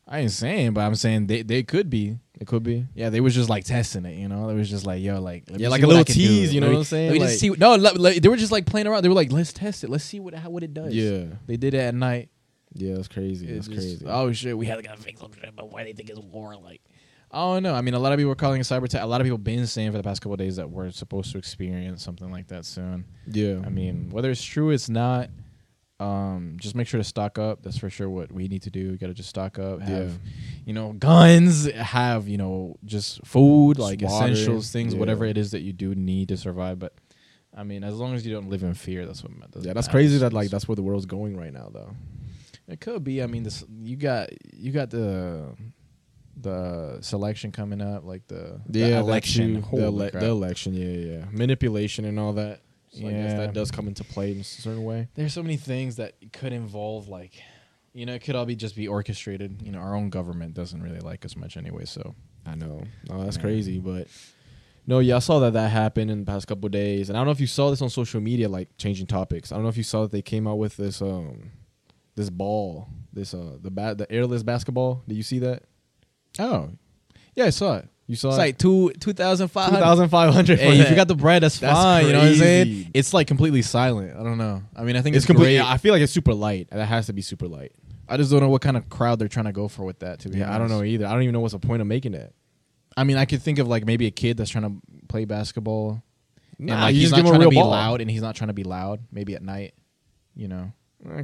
I 0.06 0.20
ain't 0.20 0.30
saying, 0.32 0.72
but 0.74 0.82
I'm 0.82 0.94
saying 0.94 1.26
they, 1.28 1.42
they 1.42 1.62
could 1.62 1.88
be. 1.88 2.18
it 2.40 2.46
could 2.46 2.62
be. 2.62 2.86
Yeah, 2.94 3.10
they 3.10 3.20
was 3.20 3.34
just 3.34 3.48
like 3.48 3.64
testing 3.64 4.04
it, 4.04 4.16
you 4.16 4.28
know. 4.28 4.48
It 4.48 4.54
was 4.54 4.68
just 4.68 4.84
like, 4.86 5.02
yo, 5.02 5.20
like 5.20 5.44
let 5.50 5.60
Yeah, 5.60 5.68
like 5.68 5.82
a 5.82 5.86
little 5.86 6.04
tease, 6.04 6.52
you 6.52 6.60
know 6.60 6.66
me- 6.68 6.72
what 6.74 6.78
I'm 6.80 6.84
saying? 6.84 7.06
Let 7.08 7.14
me 7.14 7.20
Like- 7.20 7.28
just 7.28 7.40
see. 7.40 7.50
No, 7.50 7.74
le- 7.76 7.94
le- 7.98 8.20
they 8.20 8.28
were 8.28 8.36
just 8.36 8.52
like 8.52 8.66
playing 8.66 8.86
around. 8.86 9.02
They 9.02 9.08
were 9.08 9.14
like, 9.14 9.32
let's 9.32 9.52
test 9.52 9.84
it. 9.84 9.90
Let's 9.90 10.04
see 10.04 10.20
what 10.20 10.34
how, 10.34 10.50
what 10.50 10.62
it 10.62 10.74
does. 10.74 10.92
Yeah, 10.94 11.24
they 11.46 11.56
did 11.56 11.74
it 11.74 11.78
at 11.78 11.94
night. 11.94 12.28
yeah, 12.74 12.94
that's 12.96 13.08
crazy. 13.08 13.46
It's 13.46 13.66
That's 13.66 13.80
just, 13.82 13.98
crazy. 14.00 14.06
Oh 14.06 14.32
shit, 14.32 14.56
we 14.58 14.66
had 14.66 14.82
to 14.82 14.96
fix 14.96 15.20
some 15.20 15.32
shit, 15.32 15.54
but 15.56 15.70
why 15.72 15.84
they 15.84 15.92
think 15.92 16.10
it's 16.10 16.18
war? 16.20 16.56
Like, 16.56 16.80
I 17.32 17.38
don't 17.54 17.62
know. 17.62 17.74
I 17.74 17.80
mean, 17.80 17.94
a 17.94 17.98
lot 17.98 18.12
of 18.12 18.18
people 18.18 18.30
were 18.30 18.34
calling 18.34 18.60
it 18.60 18.64
cyber 18.64 18.84
attack. 18.84 19.02
A 19.02 19.06
lot 19.06 19.20
of 19.20 19.24
people 19.24 19.38
been 19.38 19.66
saying 19.66 19.92
for 19.92 19.96
the 19.98 20.02
past 20.02 20.20
couple 20.20 20.32
of 20.32 20.38
days 20.40 20.56
that 20.56 20.68
we're 20.68 20.90
supposed 20.90 21.30
to 21.32 21.38
experience 21.38 22.02
something 22.02 22.30
like 22.30 22.48
that 22.48 22.64
soon. 22.64 23.04
yeah, 23.26 23.60
I 23.64 23.68
mean, 23.68 24.08
whether 24.10 24.30
it's 24.30 24.42
true, 24.42 24.70
or 24.70 24.72
it's 24.72 24.88
not. 24.88 25.30
Um, 26.00 26.56
just 26.58 26.74
make 26.74 26.88
sure 26.88 26.96
to 26.98 27.04
stock 27.04 27.38
up. 27.38 27.62
That's 27.62 27.76
for 27.76 27.90
sure 27.90 28.08
what 28.08 28.32
we 28.32 28.48
need 28.48 28.62
to 28.62 28.70
do. 28.70 28.92
We 28.92 28.96
got 28.96 29.08
to 29.08 29.14
just 29.14 29.28
stock 29.28 29.58
up. 29.58 29.82
Have, 29.82 30.08
Yeah. 30.12 30.30
you 30.64 30.72
know, 30.72 30.92
guns. 30.94 31.70
Have 31.70 32.26
you 32.26 32.38
know, 32.38 32.76
just 32.86 33.24
food, 33.26 33.78
like 33.78 34.00
water, 34.00 34.32
essentials, 34.32 34.70
things, 34.72 34.94
yeah. 34.94 34.98
whatever 34.98 35.26
it 35.26 35.36
is 35.36 35.50
that 35.50 35.60
you 35.60 35.74
do 35.74 35.94
need 35.94 36.28
to 36.28 36.38
survive. 36.38 36.78
But 36.78 36.94
I 37.54 37.64
mean, 37.64 37.84
as 37.84 37.96
long 37.96 38.14
as 38.14 38.24
you 38.26 38.32
don't 38.32 38.48
live 38.48 38.62
in 38.62 38.72
fear, 38.72 39.04
that's 39.04 39.22
what. 39.22 39.32
That's 39.52 39.66
yeah. 39.66 39.74
That's 39.74 39.88
matters. 39.88 39.92
crazy 39.92 40.18
that 40.18 40.32
like 40.32 40.48
that's 40.48 40.66
where 40.66 40.76
the 40.76 40.82
world's 40.82 41.04
going 41.06 41.36
right 41.36 41.52
now, 41.52 41.68
though. 41.70 41.94
It 42.66 42.80
could 42.80 43.04
be. 43.04 43.22
I 43.22 43.26
mean, 43.26 43.42
this 43.42 43.62
you 43.82 43.96
got 43.96 44.30
you 44.56 44.72
got 44.72 44.88
the 44.88 45.48
the 46.42 46.98
selection 47.00 47.52
coming 47.52 47.80
up, 47.80 48.04
like 48.04 48.26
the, 48.28 48.60
the 48.66 48.78
Yeah, 48.80 49.00
election. 49.00 49.62
too. 49.62 49.76
The, 49.76 49.82
ele- 49.84 50.10
the 50.12 50.24
election, 50.26 50.74
yeah, 50.74 50.86
yeah, 50.86 51.18
yeah. 51.18 51.24
manipulation 51.32 52.04
and 52.04 52.18
all 52.18 52.32
that. 52.34 52.60
So 52.92 53.06
I 53.06 53.12
guess 53.12 53.32
Yeah. 53.32 53.36
that 53.46 53.52
does 53.54 53.70
come 53.70 53.86
into 53.88 54.02
play 54.04 54.32
in 54.32 54.40
a 54.40 54.44
certain 54.44 54.82
way. 54.84 55.08
There's 55.14 55.32
so 55.32 55.42
many 55.42 55.56
things 55.56 55.96
that 55.96 56.14
could 56.32 56.52
involve 56.52 57.08
like, 57.08 57.40
you 57.92 58.04
know, 58.06 58.14
it 58.14 58.20
could 58.24 58.34
all 58.36 58.46
be 58.46 58.56
just 58.56 58.74
be 58.74 58.88
orchestrated. 58.88 59.62
You 59.62 59.70
know, 59.72 59.78
our 59.78 59.94
own 59.94 60.10
government 60.10 60.54
doesn't 60.54 60.82
really 60.82 61.00
like 61.00 61.24
us 61.24 61.36
much 61.36 61.56
anyway. 61.56 61.84
So 61.84 62.14
I 62.46 62.54
know. 62.56 62.82
Oh, 63.10 63.22
that's 63.22 63.36
Yeah. 63.36 63.42
crazy, 63.42 63.78
but 63.78 64.08
No, 64.86 64.98
yeah, 64.98 65.16
I 65.16 65.18
saw 65.20 65.38
that 65.40 65.52
that 65.52 65.68
happened 65.70 66.10
in 66.10 66.20
the 66.20 66.24
past 66.26 66.48
couple 66.48 66.66
of 66.66 66.72
days, 66.72 67.10
and 67.10 67.16
I 67.16 67.20
don't 67.20 67.26
know 67.26 67.32
if 67.32 67.40
you 67.40 67.46
saw 67.46 67.70
this 67.70 67.80
on 67.82 67.90
social 67.90 68.20
media, 68.20 68.48
like 68.48 68.76
changing 68.76 69.06
topics. 69.06 69.52
I 69.52 69.54
don't 69.54 69.62
know 69.62 69.68
if 69.68 69.76
you 69.76 69.82
saw 69.84 70.02
that 70.02 70.10
they 70.10 70.22
came 70.22 70.48
out 70.48 70.56
with 70.58 70.76
this 70.76 71.00
um 71.00 71.50
this 72.16 72.28
ball, 72.30 72.88
this 73.12 73.32
uh 73.34 73.56
the 73.62 73.70
bat 73.70 73.98
the 73.98 74.10
airless 74.10 74.42
basketball. 74.42 75.04
Did 75.06 75.16
you 75.16 75.22
see 75.22 75.38
that? 75.40 75.62
Oh, 76.38 76.70
yeah, 77.34 77.46
I 77.46 77.50
saw 77.50 77.76
it. 77.76 77.88
You 78.06 78.16
saw 78.16 78.28
It's 78.30 78.36
it? 78.38 78.40
like 78.40 78.58
two 78.58 78.90
two 78.98 79.12
thousand 79.12 79.48
five 79.48 79.68
two 79.68 79.74
hundred. 79.74 79.84
thousand 79.84 80.08
five 80.08 80.34
hundred. 80.34 80.58
Hey, 80.58 80.80
if 80.80 80.90
you 80.90 80.96
got 80.96 81.06
the 81.08 81.14
bread, 81.14 81.42
that's, 81.44 81.58
That's 81.60 81.72
fine. 81.78 82.06
You 82.06 82.12
know 82.12 82.18
what 82.20 82.28
I'm 82.28 82.34
saying? 82.34 82.90
It's 82.92 83.14
like 83.14 83.28
completely 83.28 83.62
silent. 83.62 84.16
I 84.18 84.22
don't 84.24 84.38
know. 84.38 84.62
I 84.74 84.82
mean, 84.82 84.96
I 84.96 85.02
think 85.02 85.14
it's 85.14 85.24
it's, 85.24 85.26
completely. 85.26 85.58
great. 85.58 85.66
I 85.66 85.76
feel 85.76 85.92
like 85.92 86.02
it's 86.02 86.12
super 86.12 86.34
light. 86.34 86.68
That 86.70 86.84
has 86.86 87.06
to 87.06 87.12
be 87.12 87.22
super 87.22 87.46
light. 87.46 87.72
I 88.08 88.16
just 88.16 88.32
don't 88.32 88.40
know 88.40 88.48
what 88.48 88.62
kind 88.62 88.76
of 88.76 88.88
crowd 88.88 89.20
they're 89.20 89.28
trying 89.28 89.44
to 89.44 89.52
go 89.52 89.68
for 89.68 89.84
with 89.84 90.00
that. 90.00 90.18
To 90.20 90.28
be 90.28 90.38
Yeah, 90.38 90.52
I 90.52 90.58
don't 90.58 90.68
know 90.68 90.82
either. 90.82 91.06
I 91.06 91.12
don't 91.12 91.22
even 91.22 91.32
know 91.32 91.40
what's 91.40 91.52
the 91.52 91.60
point 91.60 91.80
of 91.82 91.86
making 91.86 92.14
it. 92.14 92.34
I 92.96 93.04
mean, 93.04 93.16
I 93.16 93.24
could 93.24 93.42
think 93.42 93.60
of 93.60 93.68
like 93.68 93.86
maybe 93.86 94.06
a 94.06 94.10
kid 94.10 94.36
that's 94.36 94.50
trying 94.50 94.64
to 94.64 95.06
play 95.08 95.24
basketball. 95.24 96.02
Nah, 96.58 96.72
and 96.72 96.82
like 96.82 96.94
you 96.94 97.02
he's 97.02 97.10
just 97.10 97.12
not 97.12 97.24
give 97.24 97.26
him 97.26 97.34
a 97.34 97.38
trying 97.38 97.50
to 97.50 97.50
be 97.50 97.60
ball. 97.62 97.70
loud, 97.70 98.00
and 98.00 98.10
he's 98.10 98.22
not 98.22 98.34
trying 98.34 98.48
to 98.48 98.54
be 98.54 98.64
loud. 98.64 99.00
Maybe 99.12 99.36
at 99.36 99.42
night, 99.42 99.72
you 100.34 100.48
know. 100.48 100.72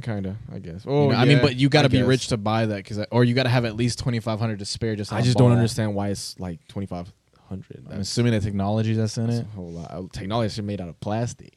Kind 0.01 0.25
of, 0.25 0.35
I 0.51 0.59
guess. 0.59 0.85
You 0.85 0.91
Oh, 0.91 1.09
know, 1.11 1.15
I 1.17 1.25
mean, 1.25 1.39
but 1.41 1.55
you 1.55 1.69
got 1.69 1.83
to 1.83 1.89
be 1.89 1.99
guess. 1.99 2.07
rich 2.07 2.27
to 2.29 2.37
buy 2.37 2.65
that, 2.65 2.77
because 2.77 2.99
I, 2.99 3.05
or 3.11 3.23
you 3.23 3.33
got 3.33 3.43
to 3.43 3.49
have 3.49 3.65
at 3.65 3.75
least 3.75 3.99
twenty 3.99 4.19
five 4.19 4.39
hundred 4.39 4.59
to 4.59 4.65
spare. 4.65 4.95
Just 4.95 5.13
I 5.13 5.21
just 5.21 5.37
don't 5.37 5.51
understand 5.51 5.93
why 5.95 6.09
it's 6.09 6.39
like 6.39 6.65
twenty 6.67 6.85
five 6.87 7.11
hundred. 7.47 7.85
I'm 7.89 7.99
assuming 8.01 8.33
the 8.33 8.39
technology 8.39 8.93
that's 8.93 9.17
in 9.17 9.27
That's 9.27 9.39
it. 9.39 9.45
a 9.45 9.55
whole 9.55 9.71
lot. 9.71 9.91
Uh, 9.91 10.03
Technology 10.11 10.47
is 10.47 10.61
made 10.61 10.81
out 10.81 10.89
of 10.89 10.99
plastic. 10.99 11.53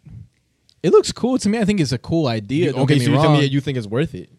It 0.82 0.90
looks 0.92 1.12
cool 1.12 1.36
to 1.38 1.48
me. 1.48 1.58
I 1.58 1.64
think 1.64 1.80
it's 1.80 1.92
a 1.92 1.98
cool 1.98 2.26
idea. 2.26 2.72
You- 2.72 2.78
okay, 2.78 2.98
so 2.98 3.10
you 3.10 3.16
tell 3.16 3.32
me 3.32 3.44
you 3.44 3.60
think 3.60 3.76
it's 3.78 3.86
worth 3.86 4.14
it? 4.14 4.30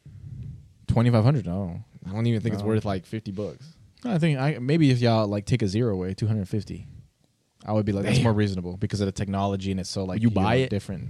twenty 0.88 1.10
five 1.10 1.24
hundred. 1.24 1.46
No, 1.46 1.80
I 2.08 2.12
don't 2.14 2.26
even 2.28 2.42
think 2.42 2.54
it's 2.56 2.64
worth 2.64 2.86
like 2.86 3.06
fifty 3.06 3.32
bucks. 3.32 3.66
I 4.04 4.18
think 4.18 4.40
I 4.40 4.58
maybe 4.60 4.90
if 4.92 5.00
y'all 5.00 5.28
like 5.28 5.46
take 5.46 5.62
a 5.62 5.68
zero 5.68 5.94
away, 5.94 6.14
two 6.14 6.28
hundred 6.28 6.48
fifty. 6.48 6.88
I 7.64 7.74
would 7.74 7.86
be 7.86 7.92
like 7.92 8.06
that's 8.06 8.20
more 8.22 8.34
reasonable 8.34 8.76
because 8.78 9.02
of 9.02 9.06
the 9.06 9.12
technology 9.12 9.70
and 9.70 9.80
it's 9.80 9.90
so 9.90 10.04
like 10.04 10.20
You 10.22 10.32
buy 10.32 10.56
it? 10.56 10.70
different. 10.72 11.10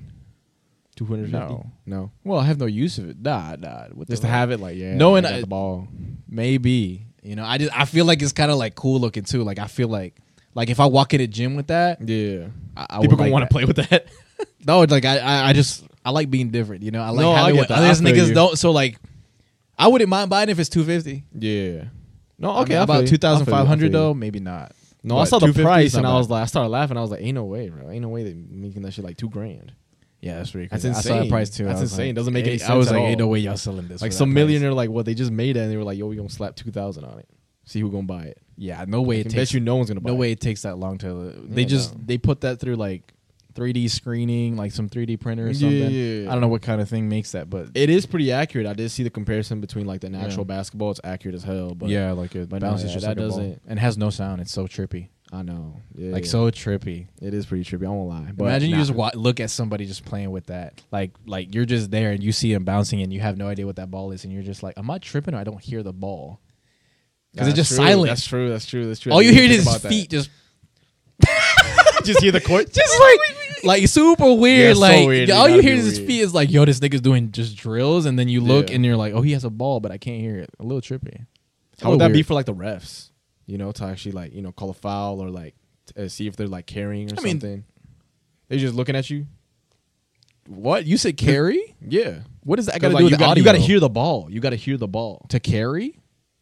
Two 0.95 1.05
hundred 1.05 1.31
fifty. 1.31 1.37
No. 1.37 1.71
no. 1.85 2.11
Well, 2.23 2.39
I 2.39 2.45
have 2.45 2.59
no 2.59 2.65
use 2.65 2.97
of 2.97 3.09
it. 3.09 3.21
Nah, 3.21 3.55
nah. 3.57 3.85
What 3.93 4.07
Just 4.09 4.21
the 4.21 4.27
to 4.27 4.31
have 4.33 4.51
it, 4.51 4.59
like 4.59 4.75
yeah. 4.77 4.95
No, 4.95 5.15
and 5.15 5.25
I 5.25 5.31
got 5.31 5.37
I- 5.37 5.41
the 5.41 5.47
ball. 5.47 5.87
maybe 6.27 7.05
you 7.23 7.35
know 7.35 7.43
I 7.45 7.57
just 7.57 7.77
I 7.77 7.85
feel 7.85 8.05
like 8.05 8.21
it's 8.21 8.31
kind 8.33 8.51
of 8.51 8.57
like 8.57 8.75
cool 8.75 8.99
looking 8.99 9.23
too. 9.23 9.43
Like 9.43 9.59
I 9.59 9.67
feel 9.67 9.87
like 9.87 10.15
like 10.53 10.69
if 10.69 10.79
I 10.79 10.85
walk 10.85 11.13
in 11.13 11.21
a 11.21 11.27
gym 11.27 11.55
with 11.55 11.67
that, 11.67 12.01
Yeah, 12.07 12.47
I, 12.75 12.83
I 12.89 12.99
people 12.99 13.01
would 13.01 13.09
gonna 13.09 13.21
like 13.23 13.31
want 13.31 13.43
to 13.49 13.53
play 13.53 13.65
with 13.65 13.77
that. 13.77 14.05
No, 14.65 14.81
like 14.81 15.05
I, 15.05 15.17
I 15.19 15.49
I 15.49 15.53
just 15.53 15.83
I 16.03 16.09
like 16.11 16.29
being 16.31 16.49
different. 16.49 16.81
You 16.83 16.89
know, 16.91 17.01
I 17.01 17.09
like 17.09 17.21
No, 17.21 17.31
I 17.31 17.39
having 17.39 17.55
get 17.55 17.59
what 17.61 17.67
that. 17.69 17.77
others 17.79 18.01
niggas 18.01 18.27
you. 18.29 18.33
don't. 18.33 18.57
So 18.57 18.71
like, 18.71 18.97
I 19.77 19.87
wouldn't 19.87 20.09
mind 20.09 20.29
buying 20.31 20.49
if 20.49 20.57
it's 20.59 20.69
two 20.69 20.83
fifty. 20.83 21.23
yeah. 21.37 21.85
No, 22.39 22.57
Okay, 22.57 22.61
okay. 22.61 22.73
I 22.73 22.77
feel 22.77 22.83
about 22.83 23.01
you. 23.01 23.01
two 23.01 23.03
I 23.03 23.05
feel 23.05 23.11
you. 23.11 23.17
thousand 23.19 23.45
five 23.47 23.67
hundred 23.67 23.85
I 23.85 23.91
feel 23.91 24.01
you. 24.01 24.07
though, 24.09 24.13
maybe 24.15 24.39
not. 24.39 24.71
No, 25.03 25.17
I 25.19 25.23
saw 25.25 25.37
the 25.39 25.51
price 25.53 25.93
not 25.93 25.99
and 25.99 26.07
I 26.07 26.13
was 26.15 26.27
like, 26.29 26.41
I 26.43 26.45
started 26.45 26.69
laughing. 26.69 26.97
I 26.97 27.01
was 27.01 27.09
like, 27.11 27.21
ain't 27.21 27.35
no 27.35 27.45
way, 27.45 27.69
bro. 27.69 27.89
Ain't 27.89 28.01
no 28.01 28.09
way 28.09 28.23
they 28.23 28.33
making 28.33 28.81
that 28.83 28.93
shit 28.93 29.03
like 29.05 29.17
two 29.17 29.29
grand. 29.29 29.73
Yeah, 30.21 30.35
that's 30.37 30.51
pretty. 30.51 30.67
That's 30.67 30.83
Crazy. 30.83 30.97
I 30.97 31.01
saw 31.01 31.09
that 31.09 31.15
insane. 31.17 31.29
price 31.31 31.49
too. 31.49 31.65
That's 31.65 31.81
insane. 31.81 32.07
like, 32.09 32.15
Doesn't 32.15 32.33
make 32.33 32.45
any 32.47 32.61
eh, 32.61 32.65
I 32.71 32.75
was 32.75 32.91
like, 32.91 33.01
ain't 33.01 33.19
no 33.19 33.27
way 33.27 33.39
y'all 33.39 33.57
selling 33.57 33.87
this. 33.87 34.01
Like 34.01 34.11
some 34.13 34.33
millionaire, 34.33 34.71
like 34.73 34.89
what 34.91 35.05
they 35.05 35.15
just 35.15 35.31
made 35.31 35.57
it, 35.57 35.61
and 35.61 35.71
they 35.71 35.77
were 35.77 35.83
like, 35.83 35.97
yo, 35.97 36.05
we 36.07 36.15
gonna 36.15 36.29
slap 36.29 36.55
two 36.55 36.71
thousand 36.71 37.05
on 37.05 37.17
it. 37.19 37.27
See 37.65 37.79
who 37.79 37.89
gonna 37.91 38.03
buy 38.03 38.23
it. 38.25 38.37
Yeah, 38.55 38.85
no 38.87 39.01
way 39.01 39.17
I 39.17 39.19
it 39.21 39.23
takes. 39.23 39.33
bet 39.35 39.53
you 39.53 39.59
no 39.61 39.75
one's 39.77 39.89
gonna 39.89 39.99
buy 40.01 40.09
it. 40.09 40.13
no 40.13 40.17
it. 40.17 40.19
way 40.19 40.31
it 40.31 40.39
takes 40.39 40.61
that 40.61 40.77
long 40.77 40.97
to. 40.99 41.33
They 41.47 41.63
Yeah, 41.63 41.67
just 41.67 41.95
no. 41.95 42.01
they 42.05 42.17
put 42.19 42.41
that 42.41 42.59
through 42.59 42.75
like 42.75 43.13
3D 43.55 43.89
screening, 43.89 44.55
like 44.57 44.71
some 44.71 44.87
3D 44.89 45.19
printer 45.19 45.47
or 45.47 45.53
something. 45.53 45.77
yeah, 45.77 45.87
yeah. 45.89 46.29
I 46.29 46.33
don't 46.33 46.41
know 46.41 46.47
what 46.47 46.61
kind 46.61 46.79
of 46.81 46.87
thing 46.89 47.09
makes 47.09 47.31
that, 47.31 47.49
but 47.49 47.69
It 47.73 47.89
is 47.89 48.05
pretty 48.05 48.31
accurate. 48.31 48.67
I 48.67 48.73
did 48.73 48.89
see 48.91 49.03
the 49.03 49.09
comparison 49.09 49.59
between 49.59 49.85
like 49.87 50.01
the 50.01 50.09
natural 50.09 50.45
Yeah. 50.45 50.55
basketball. 50.55 50.91
It's 50.91 51.01
accurate 51.03 51.35
as 51.35 51.43
hell. 51.43 51.73
But 51.75 51.89
yeah, 51.89 52.11
like 52.11 52.35
it 52.35 52.47
but 52.49 52.61
no, 52.61 52.69
bounces 52.69 52.89
yeah, 52.89 52.93
just 52.93 53.05
that 53.05 53.17
like 53.17 53.27
doesn't- 53.27 53.61
and 53.67 53.79
has 53.79 53.97
no 53.97 54.09
sound. 54.11 54.39
It's 54.41 54.51
so 54.53 54.67
trippy, 54.67 55.07
I 55.33 55.43
know. 55.43 55.81
Yeah, 55.95 56.11
like 56.11 56.25
yeah. 56.25 56.29
so 56.29 56.51
trippy. 56.51 57.07
It 57.21 57.33
is 57.33 57.45
pretty 57.45 57.63
trippy. 57.63 57.85
I 57.85 57.89
won't 57.89 58.09
lie. 58.09 58.31
But 58.35 58.45
Imagine 58.45 58.71
nah. 58.71 58.77
you 58.77 58.81
just 58.83 58.93
wa- 58.93 59.11
look 59.13 59.39
at 59.39 59.49
somebody 59.49 59.85
just 59.85 60.03
playing 60.03 60.31
with 60.31 60.47
that, 60.47 60.81
like 60.91 61.11
like 61.25 61.55
you're 61.55 61.65
just 61.65 61.89
there 61.89 62.11
and 62.11 62.21
you 62.21 62.31
see 62.31 62.51
him 62.51 62.65
bouncing 62.65 63.01
and 63.01 63.13
you 63.13 63.21
have 63.21 63.37
no 63.37 63.47
idea 63.47 63.65
what 63.65 63.77
that 63.77 63.89
ball 63.89 64.11
is 64.11 64.25
and 64.25 64.33
you're 64.33 64.43
just 64.43 64.61
like, 64.61 64.77
am 64.77 64.89
I 64.89 64.97
tripping 64.97 65.33
or 65.33 65.37
I 65.37 65.43
don't 65.45 65.61
hear 65.61 65.83
the 65.83 65.93
ball? 65.93 66.41
Because 67.31 67.47
it's 67.47 67.55
just 67.55 67.69
true. 67.69 67.77
silent. 67.77 68.09
That's 68.09 68.25
true. 68.25 68.49
That's 68.49 68.65
true. 68.65 68.85
That's 68.87 68.99
true. 68.99 69.13
All 69.13 69.21
you 69.21 69.31
hear 69.31 69.49
is 69.49 69.63
his 69.63 69.77
feet 69.85 70.09
just 70.09 70.29
that. 71.19 72.01
just 72.03 72.21
hear 72.21 72.31
the 72.31 72.41
court. 72.41 72.71
just 72.73 72.99
like 72.99 73.19
like 73.63 73.87
super 73.87 74.33
weird. 74.33 74.69
Yeah, 74.69 74.73
so 74.73 74.79
like 74.79 75.07
weird. 75.07 75.29
all 75.29 75.47
you 75.47 75.61
hear 75.61 75.75
is 75.75 75.85
his 75.85 75.99
feet 75.99 76.21
is 76.21 76.33
like, 76.33 76.51
yo, 76.51 76.65
this 76.65 76.79
nigga's 76.79 77.01
doing 77.01 77.31
just 77.31 77.55
drills, 77.55 78.05
and 78.05 78.19
then 78.19 78.27
you 78.27 78.41
look 78.41 78.69
and 78.69 78.83
you're 78.83 78.97
like, 78.97 79.13
oh, 79.13 79.21
he 79.21 79.31
has 79.31 79.45
a 79.45 79.49
ball, 79.49 79.79
but 79.79 79.91
I 79.91 79.97
can't 79.97 80.19
hear 80.19 80.37
it. 80.37 80.49
A 80.59 80.63
little 80.63 80.81
trippy. 80.81 81.25
How 81.81 81.91
would 81.91 81.99
that 81.99 82.11
be 82.11 82.21
for 82.21 82.33
like 82.33 82.45
the 82.45 82.53
refs? 82.53 83.10
You 83.45 83.57
know, 83.57 83.71
to 83.73 83.83
actually 83.85 84.13
like 84.13 84.33
you 84.33 84.41
know 84.41 84.51
call 84.51 84.69
a 84.69 84.73
foul 84.73 85.19
or 85.21 85.29
like 85.29 85.55
t- 85.87 86.01
uh, 86.03 86.07
see 86.07 86.27
if 86.27 86.35
they're 86.35 86.47
like 86.47 86.65
carrying 86.67 87.11
or 87.11 87.15
I 87.19 87.21
mean- 87.23 87.39
something. 87.39 87.63
They're 88.47 88.59
just 88.59 88.75
looking 88.75 88.95
at 88.97 89.09
you. 89.09 89.27
what 90.47 90.85
you 90.85 90.97
said? 90.97 91.15
Carry? 91.17 91.75
Yeah, 91.81 92.19
What 92.43 92.57
does 92.57 92.65
that 92.65 92.81
got 92.81 92.89
to 92.89 92.93
like, 92.95 92.99
do 93.01 93.03
with 93.05 93.11
you 93.11 93.17
the 93.17 93.21
got 93.23 93.29
audio? 93.31 93.41
you 93.41 93.45
got 93.45 93.51
to 93.53 93.59
hear 93.59 93.79
the 93.79 93.89
ball. 93.89 94.27
You 94.29 94.39
got 94.41 94.49
to 94.49 94.55
hear 94.57 94.75
the 94.77 94.87
ball 94.89 95.25
to 95.29 95.39
carry. 95.39 95.97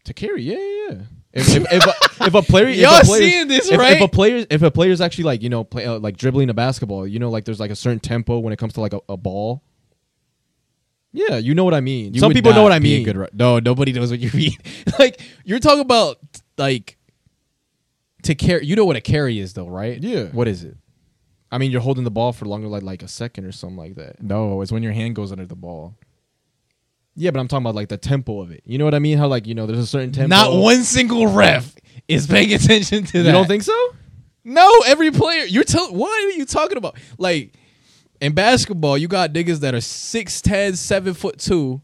to 0.06 0.14
carry. 0.14 0.42
Yeah, 0.42 0.56
yeah. 0.58 0.88
yeah. 0.90 1.02
If, 1.32 1.48
if, 1.56 1.72
if, 1.72 1.86
a, 1.86 2.26
if 2.26 2.34
a 2.34 2.42
player, 2.42 2.68
if 2.70 2.78
Y'all 2.78 2.96
a 2.98 3.02
player's- 3.04 3.32
seeing 3.32 3.48
this, 3.48 3.70
if, 3.72 3.78
right? 3.80 3.98
If 3.98 4.02
a 4.02 4.08
player, 4.08 4.44
if 4.50 4.62
a 4.64 4.72
player's 4.72 5.02
actually 5.02 5.26
like 5.26 5.44
you 5.44 5.50
know 5.50 5.64
play 5.64 5.86
uh, 5.86 6.00
like 6.00 6.18
dribbling 6.18 6.50
a 6.50 6.54
basketball, 6.56 7.06
you 7.06 7.20
know 7.20 7.30
like 7.30 7.46
there's 7.46 7.60
like 7.60 7.70
a 7.70 7.76
certain 7.76 8.00
tempo 8.00 8.40
when 8.40 8.52
it 8.54 8.58
comes 8.58 8.74
to 8.74 8.82
like 8.82 8.94
a, 8.94 9.00
a 9.08 9.16
ball. 9.18 9.64
Yeah, 11.12 11.38
you 11.38 11.56
know 11.56 11.64
what 11.64 11.74
I 11.74 11.82
mean. 11.82 12.14
You 12.14 12.20
Some 12.20 12.30
would 12.30 12.36
people 12.36 12.52
know 12.52 12.58
not 12.58 12.64
what 12.64 12.72
I 12.72 12.80
be 12.80 12.94
a 12.94 12.98
mean. 12.98 13.06
good 13.06 13.18
ru- 13.18 13.28
no, 13.34 13.60
nobody 13.60 13.92
knows 13.94 14.12
what 14.12 14.20
you 14.20 14.30
mean. 14.34 14.58
like 15.00 15.22
you're 15.44 15.60
talking 15.60 15.82
about 15.82 16.18
like 16.60 16.98
to 18.24 18.36
carry. 18.36 18.66
You 18.66 18.76
know 18.76 18.86
what 18.86 18.96
a 18.96 19.02
carry 19.02 19.40
is, 19.40 19.54
though, 19.54 19.68
right? 19.68 20.02
Yeah. 20.02 20.26
What 20.26 20.48
is 20.48 20.64
it? 20.64 20.78
I 21.52 21.58
mean, 21.58 21.72
you're 21.72 21.82
holding 21.82 22.04
the 22.04 22.12
ball 22.12 22.32
for 22.32 22.46
longer, 22.46 22.68
like 22.68 22.84
like 22.84 23.02
a 23.02 23.08
second 23.08 23.46
or 23.46 23.52
something 23.52 23.78
like 23.78 23.96
that. 23.96 24.22
No, 24.22 24.62
it's 24.62 24.72
when 24.72 24.84
your 24.84 24.92
hand 24.92 25.16
goes 25.16 25.32
under 25.32 25.46
the 25.48 25.56
ball. 25.56 25.96
Yeah, 27.16 27.32
but 27.32 27.40
I'm 27.40 27.48
talking 27.48 27.64
about 27.64 27.76
like 27.76 27.90
the 27.90 27.98
tempo 27.98 28.40
of 28.42 28.52
it. 28.52 28.62
You 28.66 28.78
know 28.78 28.86
what 28.86 28.94
I 28.94 29.00
mean? 29.00 29.18
How 29.18 29.28
like 29.28 29.48
you 29.48 29.56
know 29.56 29.66
there's 29.66 29.80
a 29.80 29.88
certain 29.88 30.12
tempo. 30.12 30.28
Not 30.30 30.54
one 30.54 30.84
single 30.84 31.28
ref 31.28 31.74
is 32.08 32.28
paying 32.28 32.54
attention 32.60 33.04
to 33.06 33.24
that. 33.24 33.26
You 33.26 33.32
don't 33.32 33.48
think 33.48 33.64
so? 33.64 33.96
No, 34.44 34.70
every 34.86 35.12
player. 35.12 35.46
You're 35.46 35.64
telling. 35.64 35.98
What 35.98 36.12
are 36.24 36.30
you 36.38 36.46
talking 36.46 36.78
about? 36.78 36.98
Like 37.18 37.54
in 38.22 38.34
basketball, 38.34 38.98
you 38.98 39.08
got 39.08 39.34
niggas 39.34 39.62
that 39.62 39.74
are 39.74 39.78
6'10", 39.80 40.76
7 40.78 41.14
foot 41.14 41.40
two, 41.40 41.82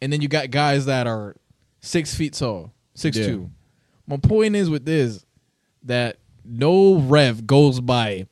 and 0.00 0.12
then 0.12 0.20
you 0.20 0.28
got 0.28 0.50
guys 0.50 0.86
that 0.86 1.06
are 1.06 1.34
six 1.80 2.14
feet 2.14 2.34
tall, 2.34 2.72
six 2.94 3.16
Yeah. 3.16 3.26
two. 3.26 3.50
My 4.10 4.16
point 4.16 4.56
is 4.56 4.68
with 4.68 4.84
this 4.84 5.24
that 5.84 6.18
no 6.44 6.96
ref 6.98 7.46
goes 7.46 7.80
by. 7.80 8.26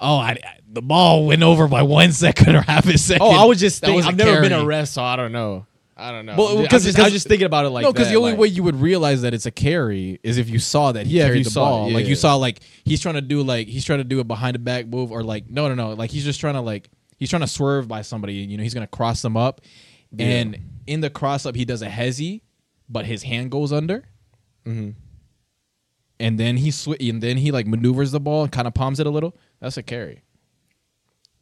Oh, 0.00 0.16
I, 0.16 0.30
I- 0.30 0.58
the 0.74 0.80
ball 0.82 1.26
went 1.26 1.42
over 1.42 1.68
by 1.68 1.82
one 1.82 2.12
second 2.24 2.56
or 2.56 2.62
half 2.62 2.86
a 2.86 2.96
second. 2.96 3.26
Oh, 3.26 3.30
I 3.30 3.44
was 3.44 3.60
just 3.60 3.82
thinking. 3.82 4.02
I've 4.04 4.16
never 4.16 4.40
been 4.40 4.50
carry. 4.52 4.62
a 4.62 4.64
ref, 4.64 4.88
so 4.88 5.02
I 5.02 5.16
don't 5.16 5.32
know. 5.32 5.66
I 5.98 6.10
don't 6.12 6.24
know. 6.24 6.34
Well, 6.36 6.62
because- 6.62 6.98
I 6.98 7.02
was 7.02 7.12
just 7.12 7.28
thinking 7.28 7.44
about 7.44 7.66
it 7.66 7.68
like 7.68 7.82
no, 7.82 7.92
because 7.92 8.08
the 8.08 8.16
only 8.16 8.30
like- 8.32 8.40
way 8.40 8.48
you 8.48 8.62
would 8.62 8.76
realize 8.80 9.20
that 9.20 9.34
it's 9.34 9.44
a 9.44 9.50
carry 9.50 10.18
is 10.22 10.38
if 10.38 10.48
you 10.48 10.58
saw 10.58 10.90
that 10.92 11.06
he 11.06 11.18
Yeah, 11.18 11.26
carried 11.26 11.44
the 11.44 11.50
it, 11.50 11.54
ball. 11.54 11.88
yeah, 11.90 11.94
like 11.94 12.06
you 12.06 12.14
saw, 12.14 12.36
like 12.36 12.60
he's 12.84 13.02
trying 13.02 13.16
to 13.16 13.20
do, 13.20 13.42
like 13.42 13.68
he's 13.68 13.84
trying 13.84 13.98
to 13.98 14.04
do 14.04 14.18
a 14.20 14.24
behind 14.24 14.54
the 14.54 14.60
back 14.60 14.86
move, 14.86 15.12
or 15.12 15.22
like 15.22 15.50
no, 15.50 15.68
no, 15.68 15.74
no, 15.74 15.92
like 15.92 16.10
he's 16.10 16.24
just 16.24 16.40
trying 16.40 16.54
to 16.54 16.62
like 16.62 16.88
he's 17.18 17.28
trying 17.28 17.42
to 17.42 17.46
swerve 17.46 17.86
by 17.86 18.00
somebody. 18.00 18.32
You 18.32 18.56
know, 18.56 18.62
he's 18.62 18.72
gonna 18.74 18.86
cross 18.86 19.20
them 19.20 19.36
up, 19.36 19.60
Yeah. 20.10 20.24
and 20.26 20.58
in 20.86 21.02
the 21.02 21.10
cross 21.10 21.44
up 21.44 21.54
he 21.54 21.66
does 21.66 21.82
a 21.82 21.88
hezzy, 21.88 22.40
but 22.88 23.04
his 23.04 23.22
hand 23.22 23.50
goes 23.50 23.72
under, 23.74 24.04
Mhm. 24.66 24.94
And 26.22 26.38
then 26.38 26.56
he 26.56 26.70
sw- 26.70 27.00
and 27.00 27.20
then 27.20 27.36
he 27.36 27.50
like 27.50 27.66
maneuvers 27.66 28.12
the 28.12 28.20
ball 28.20 28.44
and 28.44 28.52
kind 28.52 28.68
of 28.68 28.74
palms 28.74 29.00
it 29.00 29.06
a 29.06 29.10
little. 29.10 29.36
That's 29.60 29.76
a 29.76 29.82
carry. 29.82 30.22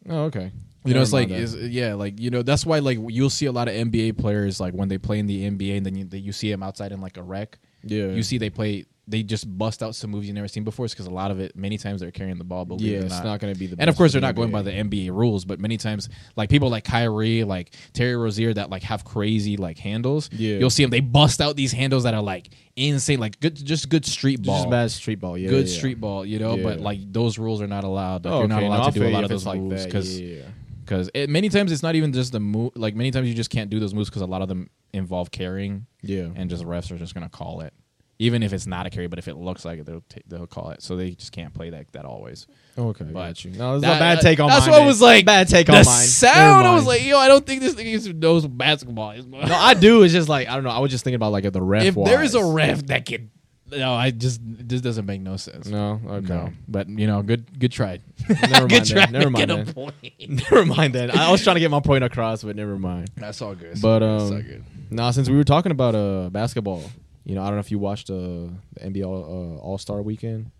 Oh, 0.08 0.22
okay. 0.24 0.52
You 0.86 0.94
know, 0.94 1.02
it's 1.02 1.12
like, 1.12 1.28
is 1.28 1.54
yeah, 1.54 1.92
like 1.92 2.18
you 2.18 2.30
know, 2.30 2.42
that's 2.42 2.64
why 2.64 2.78
like 2.78 2.98
you'll 3.08 3.28
see 3.28 3.44
a 3.44 3.52
lot 3.52 3.68
of 3.68 3.74
NBA 3.74 4.16
players 4.16 4.58
like 4.58 4.72
when 4.72 4.88
they 4.88 4.96
play 4.96 5.18
in 5.18 5.26
the 5.26 5.48
NBA, 5.48 5.76
and 5.76 5.84
then 5.84 5.94
you, 5.94 6.08
you 6.10 6.32
see 6.32 6.50
them 6.50 6.62
outside 6.62 6.90
in 6.90 7.02
like 7.02 7.18
a 7.18 7.22
rec. 7.22 7.58
Yeah. 7.82 8.06
You 8.06 8.22
see 8.22 8.38
they 8.38 8.50
play, 8.50 8.86
they 9.08 9.22
just 9.24 9.46
bust 9.58 9.82
out 9.82 9.96
some 9.96 10.10
moves 10.10 10.26
you've 10.28 10.36
never 10.36 10.46
seen 10.46 10.62
before. 10.62 10.84
It's 10.84 10.94
because 10.94 11.06
a 11.06 11.10
lot 11.10 11.30
of 11.32 11.40
it, 11.40 11.56
many 11.56 11.78
times 11.78 12.00
they're 12.00 12.12
carrying 12.12 12.38
the 12.38 12.44
ball, 12.44 12.64
but 12.64 12.80
yeah, 12.80 12.98
yeah, 12.98 13.04
it's 13.06 13.22
not. 13.24 13.40
going 13.40 13.52
to 13.52 13.58
be 13.58 13.66
the. 13.66 13.76
and 13.80 13.90
of 13.90 13.96
course, 13.96 14.12
they're 14.12 14.20
not 14.20 14.36
going 14.36 14.52
by 14.52 14.62
the 14.62 14.70
NBA 14.70 15.10
rules, 15.10 15.44
but 15.44 15.58
many 15.58 15.76
times, 15.76 16.08
like 16.36 16.48
people 16.48 16.70
like 16.70 16.84
Kyrie, 16.84 17.42
like 17.42 17.74
Terry 17.92 18.14
Rozier, 18.14 18.54
that 18.54 18.70
like 18.70 18.84
have 18.84 19.04
crazy 19.04 19.56
like 19.56 19.78
handles. 19.78 20.30
Yeah. 20.32 20.58
you'll 20.58 20.70
see 20.70 20.84
them. 20.84 20.90
They 20.90 21.00
bust 21.00 21.40
out 21.40 21.56
these 21.56 21.72
handles 21.72 22.04
that 22.04 22.14
are 22.14 22.22
like 22.22 22.50
insane, 22.76 23.18
like 23.18 23.40
good, 23.40 23.56
just 23.56 23.88
good 23.88 24.06
street 24.06 24.42
ball, 24.42 24.58
Just 24.58 24.70
bad 24.70 24.90
street 24.92 25.18
ball. 25.18 25.36
Yeah, 25.36 25.48
good 25.48 25.66
yeah. 25.68 25.76
street 25.76 26.00
ball. 26.00 26.24
You 26.24 26.38
know, 26.38 26.56
but 26.56 26.78
like 26.78 27.00
those 27.12 27.36
rules 27.36 27.60
are 27.60 27.66
not 27.66 27.82
allowed. 27.84 28.24
Like, 28.24 28.34
Oh, 28.34 28.38
you're 28.40 28.48
not 28.48 28.58
okay, 28.58 28.68
no, 28.68 28.74
allowed 28.76 28.86
I 28.86 28.90
to 28.90 28.98
do 29.00 29.06
a 29.06 29.10
lot 29.10 29.24
of 29.24 29.30
those 29.30 29.46
like 29.46 29.60
moves 29.60 29.86
because 29.86 30.20
yeah, 30.20 30.42
because 30.90 31.08
many 31.28 31.48
times 31.48 31.70
it's 31.70 31.84
not 31.84 31.94
even 31.94 32.12
just 32.12 32.32
the 32.32 32.40
move. 32.40 32.72
Like 32.74 32.96
many 32.96 33.12
times 33.12 33.28
you 33.28 33.34
just 33.34 33.50
can't 33.50 33.70
do 33.70 33.78
those 33.78 33.94
moves 33.94 34.10
because 34.10 34.22
a 34.22 34.26
lot 34.26 34.42
of 34.42 34.48
them 34.48 34.70
involve 34.92 35.30
carrying 35.30 35.86
yeah. 36.02 36.28
and 36.34 36.50
just 36.50 36.64
refs 36.64 36.90
are 36.90 36.98
just 36.98 37.14
gonna 37.14 37.28
call 37.28 37.60
it, 37.60 37.72
even 38.18 38.42
if 38.42 38.52
it's 38.52 38.66
not 38.66 38.86
a 38.86 38.90
carry. 38.90 39.06
But 39.06 39.20
if 39.20 39.28
it 39.28 39.36
looks 39.36 39.64
like 39.64 39.78
it, 39.78 39.86
they'll 39.86 40.02
ta- 40.08 40.20
they'll 40.26 40.48
call 40.48 40.70
it. 40.70 40.82
So 40.82 40.96
they 40.96 41.12
just 41.12 41.30
can't 41.30 41.54
play 41.54 41.70
that 41.70 41.92
that 41.92 42.04
always. 42.04 42.48
okay, 42.76 43.04
but- 43.04 43.12
got 43.12 43.44
you. 43.44 43.52
No, 43.52 43.74
this 43.74 43.82
That- 43.82 43.92
is 43.92 43.96
a 43.96 44.00
bad 44.00 44.20
take 44.20 44.40
on 44.40 44.48
That's 44.48 44.62
mine. 44.66 44.70
what 44.72 44.78
man. 44.78 44.86
was 44.88 45.00
like. 45.00 45.24
bad 45.24 45.48
take 45.48 45.68
on 45.68 45.76
mine. 45.76 45.84
sound. 45.84 46.66
I 46.66 46.74
was 46.74 46.86
like, 46.86 47.04
yo, 47.04 47.18
I 47.18 47.28
don't 47.28 47.46
think 47.46 47.62
this 47.62 47.78
even 47.78 48.18
knows 48.18 48.44
basketball 48.48 49.14
no, 49.16 49.38
I 49.54 49.74
do. 49.74 50.02
It's 50.02 50.12
just 50.12 50.28
like 50.28 50.48
I 50.48 50.54
don't 50.54 50.64
know. 50.64 50.70
I 50.70 50.80
was 50.80 50.90
just 50.90 51.04
thinking 51.04 51.16
about 51.16 51.30
like 51.30 51.50
the 51.50 51.62
ref. 51.62 51.84
if 51.84 51.94
there 51.94 52.22
is 52.22 52.34
a 52.34 52.44
ref 52.44 52.86
that 52.86 53.06
can 53.06 53.30
No, 53.70 53.94
I 53.94 54.10
just 54.10 54.40
this 54.42 54.80
doesn't 54.80 55.06
make 55.06 55.20
no 55.20 55.36
sense. 55.36 55.66
No, 55.66 56.00
okay. 56.06 56.26
No, 56.26 56.52
but 56.68 56.88
you 56.88 57.06
know, 57.06 57.22
good 57.22 57.58
good 57.58 57.72
try. 57.72 58.00
Never 58.28 58.68
mind. 58.68 58.86
Then. 58.86 59.12
Never 59.12 59.30
mind. 59.30 59.48
get 59.48 59.68
a 59.68 59.72
point. 59.72 59.94
Never 60.28 60.66
mind. 60.66 60.96
I 60.96 61.30
was 61.30 61.42
trying 61.42 61.56
to 61.56 61.60
get 61.60 61.70
my 61.70 61.80
point 61.80 62.04
across, 62.04 62.42
but 62.42 62.56
never 62.56 62.78
mind. 62.78 63.10
That's 63.16 63.40
all 63.42 63.54
good. 63.54 63.80
But, 63.80 64.00
That's 64.00 64.30
um, 64.30 64.36
all 64.36 64.42
good. 64.42 64.64
Now, 64.90 65.10
since 65.10 65.28
we 65.28 65.36
were 65.36 65.44
talking 65.44 65.72
about 65.72 65.94
uh 65.94 66.30
basketball, 66.30 66.82
you 67.24 67.34
know, 67.34 67.42
I 67.42 67.46
don't 67.46 67.54
know 67.54 67.60
if 67.60 67.70
you 67.70 67.78
watched 67.78 68.10
uh, 68.10 68.14
the 68.14 68.80
NBA 68.80 69.04
All, 69.04 69.24
uh, 69.24 69.60
All 69.60 69.78
Star 69.78 70.02
Weekend. 70.02 70.50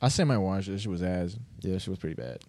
I 0.00 0.08
say 0.08 0.24
my 0.24 0.38
watch. 0.38 0.66
This 0.66 0.82
shit 0.82 0.90
was 0.90 1.02
as 1.02 1.36
Yeah, 1.60 1.78
she 1.78 1.90
was 1.90 1.98
pretty 1.98 2.14
bad. 2.14 2.40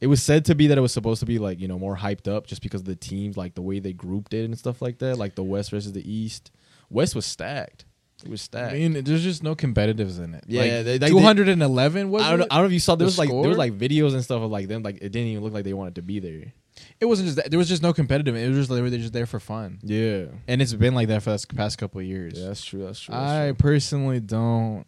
It 0.00 0.06
was 0.08 0.22
said 0.22 0.44
to 0.46 0.54
be 0.54 0.66
that 0.66 0.76
it 0.76 0.80
was 0.80 0.92
supposed 0.92 1.20
to 1.20 1.26
be 1.26 1.38
like 1.38 1.60
you 1.60 1.68
know 1.68 1.78
more 1.78 1.96
hyped 1.96 2.28
up 2.28 2.46
just 2.46 2.62
because 2.62 2.82
of 2.82 2.86
the 2.86 2.96
teams, 2.96 3.36
like 3.36 3.54
the 3.54 3.62
way 3.62 3.78
they 3.78 3.92
grouped 3.92 4.34
it 4.34 4.44
and 4.44 4.58
stuff 4.58 4.82
like 4.82 4.98
that, 4.98 5.16
like 5.16 5.34
the 5.34 5.42
West 5.42 5.70
versus 5.70 5.92
the 5.92 6.08
East. 6.10 6.50
West 6.90 7.14
was 7.14 7.26
stacked. 7.26 7.84
It 8.22 8.30
was 8.30 8.42
I 8.42 8.44
stacked. 8.44 8.74
mean, 8.74 8.92
there's 9.04 9.22
just 9.22 9.42
no 9.42 9.54
competitives 9.54 10.22
in 10.22 10.34
it. 10.34 10.44
Yeah, 10.46 10.60
like, 10.62 10.70
they- 10.84 10.98
they- 10.98 11.08
211 11.08 12.10
was 12.10 12.22
I 12.22 12.30
don't, 12.30 12.38
know. 12.40 12.46
I 12.50 12.54
don't 12.56 12.62
know 12.64 12.66
if 12.68 12.72
you 12.72 12.78
saw 12.80 12.94
there 12.94 13.04
The 13.04 13.08
was 13.08 13.18
like 13.18 13.28
there 13.28 13.48
was 13.48 13.58
like 13.58 13.76
videos 13.76 14.14
and 14.14 14.22
stuff 14.22 14.42
of 14.42 14.50
like 14.50 14.68
them 14.68 14.82
like 14.82 14.96
it 14.96 15.10
didn't 15.10 15.28
even 15.28 15.42
look 15.42 15.52
like 15.52 15.64
they 15.64 15.74
wanted 15.74 15.96
to 15.96 16.02
be 16.02 16.20
there. 16.20 16.52
It 17.00 17.06
wasn't 17.06 17.26
just 17.26 17.36
that. 17.36 17.50
There 17.50 17.58
was 17.58 17.68
just 17.68 17.82
no 17.82 17.92
competitive. 17.92 18.34
It 18.36 18.48
was 18.48 18.56
just 18.56 18.70
they 18.70 18.80
were 18.80 18.90
just 18.90 19.12
there 19.12 19.26
for 19.26 19.40
fun. 19.40 19.78
Yeah, 19.82 20.24
And 20.48 20.60
it's 20.62 20.72
been 20.72 20.94
like 20.94 21.08
that 21.08 21.22
for 21.22 21.30
the 21.36 21.46
past 21.54 21.76
couple 21.78 22.00
of 22.00 22.06
years. 22.06 22.34
yeah, 22.36 22.46
that's 22.48 22.64
true. 22.64 22.84
That's 22.84 23.00
true. 23.00 23.14
I 23.14 23.46
true. 23.48 23.54
personally 23.54 24.20
don't. 24.20 24.84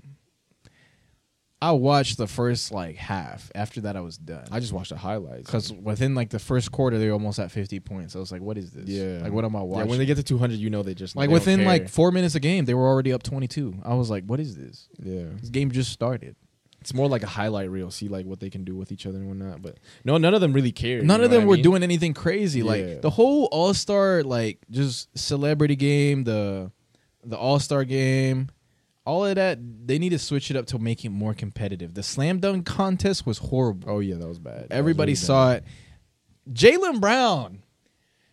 I 1.60 1.72
watched 1.72 2.18
the 2.18 2.26
first 2.26 2.70
like 2.70 2.96
half. 2.96 3.50
After 3.54 3.80
that, 3.82 3.96
I 3.96 4.00
was 4.00 4.18
done. 4.18 4.46
I 4.52 4.60
just 4.60 4.72
watched 4.72 4.90
the 4.90 4.96
highlights 4.96 5.46
because 5.46 5.72
within 5.72 6.14
like 6.14 6.30
the 6.30 6.38
first 6.38 6.70
quarter, 6.70 6.98
they 6.98 7.06
were 7.06 7.14
almost 7.14 7.38
at 7.38 7.50
50 7.50 7.80
points. 7.80 8.14
I 8.14 8.18
was 8.18 8.30
like, 8.30 8.42
"What 8.42 8.58
is 8.58 8.72
this? 8.72 8.88
Yeah. 8.88 9.20
like 9.22 9.32
what 9.32 9.44
am 9.44 9.56
I 9.56 9.60
yeah, 9.60 9.64
watching?" 9.64 9.88
when 9.88 9.98
they 9.98 10.06
get 10.06 10.16
to 10.16 10.22
200, 10.22 10.58
you 10.58 10.68
know 10.68 10.82
they 10.82 10.94
just 10.94 11.16
like 11.16 11.28
they 11.28 11.32
within 11.32 11.64
like 11.64 11.88
four 11.88 12.12
minutes 12.12 12.34
a 12.34 12.40
game, 12.40 12.66
they 12.66 12.75
were 12.75 12.86
already 12.86 13.12
up 13.12 13.22
22. 13.22 13.75
I 13.84 13.94
was 13.94 14.10
like, 14.10 14.25
"What 14.25 14.38
is 14.38 14.56
this? 14.56 14.88
yeah, 14.98 15.25
This 15.40 15.50
game 15.50 15.70
just 15.70 15.92
started." 15.92 16.36
it's 16.86 16.94
more 16.94 17.08
like 17.08 17.25
a 17.25 17.26
highlight 17.26 17.68
reel. 17.68 17.90
See 17.90 18.06
like 18.06 18.26
what 18.26 18.38
they 18.38 18.48
can 18.48 18.62
do 18.62 18.76
with 18.76 18.92
each 18.92 19.06
other 19.06 19.18
and 19.18 19.26
whatnot. 19.26 19.60
But 19.60 19.78
no, 20.04 20.18
none 20.18 20.34
of 20.34 20.40
them 20.40 20.52
really 20.52 20.70
cared. 20.70 21.04
None 21.04 21.20
of 21.20 21.32
them 21.32 21.46
were 21.46 21.54
mean? 21.54 21.64
doing 21.64 21.82
anything 21.82 22.14
crazy. 22.14 22.60
Yeah. 22.60 22.64
Like 22.64 23.02
the 23.02 23.10
whole 23.10 23.48
All 23.50 23.75
Star, 23.75 24.22
like 24.22 24.58
just 24.70 25.08
celebrity 25.18 25.75
game, 25.75 26.22
the 26.22 26.70
the 27.25 27.36
All 27.36 27.58
Star 27.58 27.82
game, 27.82 28.50
all 29.06 29.25
of 29.25 29.36
that. 29.36 29.58
They 29.86 29.98
need 29.98 30.10
to 30.10 30.18
switch 30.18 30.50
it 30.50 30.56
up 30.56 30.66
to 30.66 30.78
make 30.78 31.04
it 31.04 31.10
more 31.10 31.32
competitive. 31.32 31.94
The 31.94 32.02
slam 32.02 32.40
dunk 32.40 32.66
contest 32.66 33.25
was 33.25 33.38
horrible. 33.38 33.88
Oh 33.90 34.00
yeah, 34.00 34.16
that 34.16 34.26
was 34.28 34.38
bad. 34.38 34.54
That 34.54 34.60
was 34.62 34.78
Everybody 34.78 35.10
really 35.10 35.16
saw 35.16 35.54
bad. 35.54 35.64
it. 36.46 36.52
Jaylen 36.54 37.00
Brown. 37.00 37.62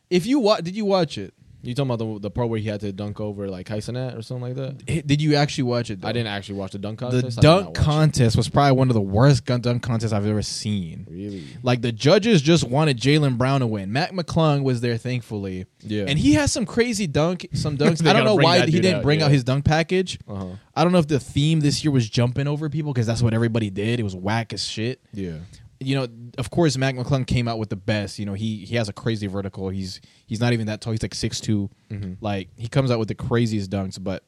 If 0.09 0.25
you 0.25 0.39
wa- 0.39 0.61
did 0.61 0.75
you 0.75 0.85
watch 0.85 1.17
it? 1.17 1.33
You 1.63 1.73
talking 1.73 1.91
about 1.91 1.99
the 1.99 2.19
the 2.19 2.29
part 2.29 2.49
where 2.49 2.59
he 2.59 2.67
had 2.67 2.81
to 2.81 2.91
dunk 2.91 3.21
over 3.21 3.47
like 3.47 3.65
Kai 3.65 3.77
Cenat 3.77 4.17
or 4.17 4.21
something 4.21 4.53
like 4.53 4.55
that? 4.55 5.07
Did 5.07 5.21
you 5.21 5.35
actually 5.35 5.63
watch 5.63 5.89
it? 5.89 6.01
though? 6.01 6.09
I 6.09 6.11
didn't 6.11 6.27
actually 6.27 6.55
watch 6.55 6.73
the 6.73 6.77
dunk 6.77 6.99
The 6.99 7.05
contest. 7.05 7.25
I 7.25 7.29
did 7.29 7.35
not 7.35 7.41
dunk 7.41 7.67
watch 7.69 7.77
it. 7.77 7.85
contest 7.85 8.35
was 8.35 8.49
probably 8.49 8.77
one 8.77 8.89
of 8.89 8.93
the 8.93 9.01
worst 9.01 9.45
gun 9.45 9.61
dunk 9.61 9.81
contests 9.81 10.11
I've 10.11 10.27
ever 10.27 10.41
seen. 10.41 11.07
Really? 11.09 11.45
Like 11.63 11.81
the 11.81 11.93
judges 11.93 12.41
just 12.41 12.65
wanted 12.65 12.99
Jaylen 12.99 13.37
Brown 13.37 13.61
to 13.61 13.67
win. 13.67 13.93
Mac 13.93 14.11
McClung 14.11 14.63
was 14.63 14.81
there, 14.81 14.97
thankfully. 14.97 15.65
Yeah. 15.79 16.03
And 16.07 16.19
he 16.19 16.33
has 16.33 16.51
some 16.51 16.65
crazy 16.65 17.07
dunk, 17.07 17.47
some 17.53 17.77
dunks. 17.77 17.99
They 17.99 18.09
I 18.09 18.13
don't 18.13 18.23
gotta 18.23 18.25
know 18.25 18.35
bring 18.35 18.45
why 18.45 18.59
that 18.59 18.67
he 18.67 18.73
dude 18.73 18.81
didn't 18.81 18.97
out, 18.97 19.03
bring 19.03 19.19
yeah. 19.19 19.25
out 19.25 19.31
his 19.31 19.45
dunk 19.45 19.63
package. 19.63 20.19
Uh 20.27 20.35
huh. 20.35 20.45
I 20.75 20.83
don't 20.83 20.91
know 20.91 20.99
if 20.99 21.07
the 21.07 21.19
theme 21.19 21.61
this 21.61 21.83
year 21.83 21.91
was 21.91 22.09
jumping 22.09 22.47
over 22.47 22.69
people 22.69 22.91
because 22.93 23.07
that's 23.07 23.21
what 23.21 23.33
everybody 23.33 23.69
did. 23.69 23.99
It 24.01 24.03
was 24.03 24.15
whack 24.15 24.51
as 24.51 24.65
shit. 24.65 24.99
Yeah. 25.13 25.37
You 25.85 25.95
know, 25.95 26.07
of 26.37 26.49
course, 26.49 26.77
Mac 26.77 26.95
McClung 26.95 27.25
came 27.27 27.47
out 27.47 27.59
with 27.59 27.69
the 27.69 27.75
best. 27.75 28.19
You 28.19 28.25
know, 28.25 28.33
he 28.33 28.57
he 28.65 28.75
has 28.75 28.89
a 28.89 28.93
crazy 28.93 29.27
vertical. 29.27 29.69
He's 29.69 30.01
he's 30.25 30.39
not 30.39 30.53
even 30.53 30.67
that 30.67 30.81
tall. 30.81 30.91
He's 30.91 31.01
like 31.03 31.13
six 31.15 31.39
Mhm. 31.41 32.17
Like 32.21 32.49
he 32.57 32.67
comes 32.67 32.91
out 32.91 32.99
with 32.99 33.07
the 33.07 33.15
craziest 33.15 33.69
dunks, 33.71 34.01
but. 34.01 34.23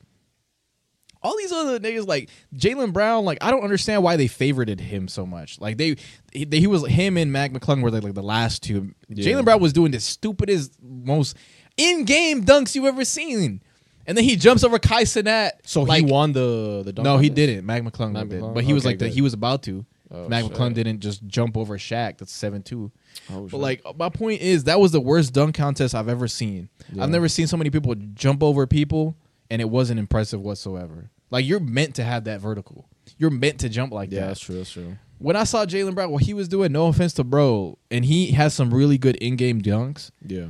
All 1.24 1.36
these 1.40 1.52
other 1.52 1.80
niggas 1.80 2.06
like 2.08 2.30
Jaylen 2.56 2.94
Brown, 2.94 3.26
like 3.26 3.40
I 3.42 3.50
don't 3.50 3.64
understand 3.64 4.04
why 4.04 4.16
they 4.16 4.28
favorited 4.28 4.80
him 4.80 5.08
so 5.08 5.26
much. 5.26 5.60
Like 5.60 5.78
they, 5.78 5.96
he, 6.32 6.48
he 6.52 6.68
was 6.68 6.86
him 6.86 7.18
and 7.18 7.32
Mac 7.34 7.52
McClung 7.52 7.82
were 7.82 7.90
like, 7.90 8.04
like 8.04 8.14
the 8.14 8.22
last 8.22 8.62
two. 8.62 8.94
Yeah. 9.10 9.26
Jaylen 9.26 9.44
Brown 9.44 9.60
was 9.60 9.74
doing 9.74 9.90
the 9.90 10.00
stupidest, 10.00 10.74
most 10.84 11.36
in-game 11.78 12.46
dunks 12.46 12.76
you've 12.76 12.86
ever 12.86 13.04
seen, 13.04 13.64
and 14.06 14.16
then 14.16 14.24
he 14.24 14.36
jumps 14.36 14.64
over 14.64 14.78
Kai 14.78 15.02
Cenat. 15.04 15.52
So 15.66 15.82
like, 15.82 16.06
he 16.06 16.12
won 16.12 16.34
the 16.34 16.84
the 16.86 16.94
dunk. 16.94 17.04
no, 17.06 17.18
he 17.18 17.30
didn't. 17.32 17.66
Mac 17.66 17.82
McClung 17.82 18.12
Mac 18.12 18.28
did, 18.28 18.42
but 18.54 18.64
he 18.64 18.74
was 18.74 18.86
like 18.86 19.00
the, 19.00 19.08
he 19.10 19.22
was 19.22 19.34
about 19.34 19.64
to. 19.64 19.84
Oh, 20.16 20.30
Mac 20.30 20.44
shit. 20.44 20.54
McClung 20.54 20.74
didn't 20.74 21.00
just 21.02 21.26
jump 21.28 21.58
over 21.58 21.78
Shaq. 21.78 22.18
That's 22.20 22.32
seven 22.32 22.64
two. 22.64 22.92
Oh, 23.32 23.42
But 23.42 23.52
shit. 23.52 23.60
like 23.60 23.82
my 23.98 24.10
point 24.10 24.42
is 24.42 24.64
that 24.66 24.80
was 24.80 24.92
the 24.92 25.02
worst 25.02 25.34
dunk 25.34 25.56
contest 25.56 25.94
I've 25.96 26.10
ever 26.10 26.28
seen. 26.28 26.70
Yeah. 26.94 27.04
I've 27.04 27.10
never 27.10 27.28
seen 27.28 27.48
so 27.48 27.58
many 27.58 27.70
people 27.70 27.94
jump 28.14 28.42
over 28.44 28.66
people 28.68 29.16
and 29.50 29.62
it 29.62 29.70
wasn't 29.70 30.00
impressive 30.00 30.42
whatsoever. 30.42 31.10
Like 31.32 31.46
you're 31.46 31.60
meant 31.60 31.96
to 31.96 32.04
have 32.04 32.24
that 32.26 32.40
vertical. 32.40 32.88
You're 33.18 33.30
meant 33.32 33.60
to 33.60 33.70
jump 33.70 33.92
like 33.94 34.12
yeah, 34.12 34.22
that. 34.22 34.28
that's 34.28 34.40
true. 34.40 34.56
That's 34.56 34.72
true. 34.72 34.98
When 35.18 35.36
I 35.36 35.44
saw 35.46 35.66
Jaylen 35.66 35.96
Brown, 35.96 36.12
what 36.12 36.24
he 36.24 36.34
was 36.34 36.48
doing, 36.48 36.72
no 36.72 36.88
offense 36.88 37.14
to 37.14 37.24
bro, 37.24 37.78
and 37.90 38.04
he 38.04 38.32
has 38.32 38.54
some 38.54 38.74
really 38.74 38.98
good 38.98 39.16
in-game 39.18 39.62
dunks, 39.62 40.12
Yeah. 40.26 40.48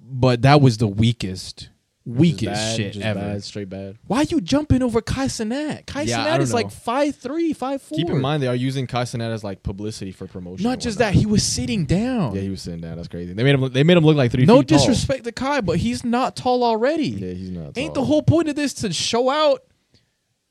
but 0.00 0.42
that 0.42 0.60
was 0.60 0.76
the 0.76 0.86
weakest, 0.86 1.70
weakest 2.04 2.44
bad, 2.46 2.76
shit 2.76 2.92
just 2.94 3.04
ever. 3.04 3.20
Bad, 3.20 3.44
straight 3.44 3.68
bad. 3.68 3.98
Why 4.06 4.18
are 4.20 4.24
you 4.24 4.40
jumping 4.40 4.82
over 4.82 5.00
Kai 5.00 5.26
Cenat? 5.26 5.86
Kai 5.86 6.02
Yeah, 6.02 6.24
don't 6.24 6.40
is 6.40 6.52
like 6.52 6.66
know. 6.66 6.70
five 6.70 7.16
three, 7.16 7.52
five 7.52 7.80
four. 7.80 7.96
Keep 7.96 8.10
in 8.10 8.20
mind 8.20 8.42
they 8.42 8.48
are 8.48 8.54
using 8.54 8.86
Kai 8.86 9.02
Cenat 9.02 9.32
as 9.32 9.44
like 9.44 9.62
publicity 9.62 10.12
for 10.12 10.26
promotion. 10.26 10.64
Not 10.64 10.80
just 10.80 10.98
that, 10.98 11.14
he 11.14 11.26
was 11.26 11.42
sitting 11.42 11.84
down. 11.84 12.34
Yeah, 12.34 12.42
he 12.42 12.50
was 12.50 12.62
sitting 12.62 12.80
down. 12.80 12.96
That's 12.96 13.08
crazy. 13.08 13.32
They 13.32 13.42
made 13.44 13.54
him. 13.54 13.60
Look, 13.60 13.72
they 13.72 13.84
made 13.84 13.96
him 13.96 14.04
look 14.04 14.16
like 14.16 14.32
three. 14.32 14.44
no 14.44 14.58
feet 14.58 14.68
tall. 14.68 14.78
disrespect 14.78 15.24
to 15.24 15.32
Kai, 15.32 15.60
but 15.60 15.78
he's 15.78 16.04
not 16.04 16.36
tall 16.36 16.64
already. 16.64 17.08
Yeah, 17.08 17.32
he's 17.34 17.50
not. 17.50 17.76
Ain't 17.78 17.94
tall. 17.94 18.02
the 18.02 18.06
whole 18.06 18.22
point 18.22 18.48
of 18.48 18.56
this 18.56 18.74
to 18.74 18.92
show 18.92 19.30
out? 19.30 19.62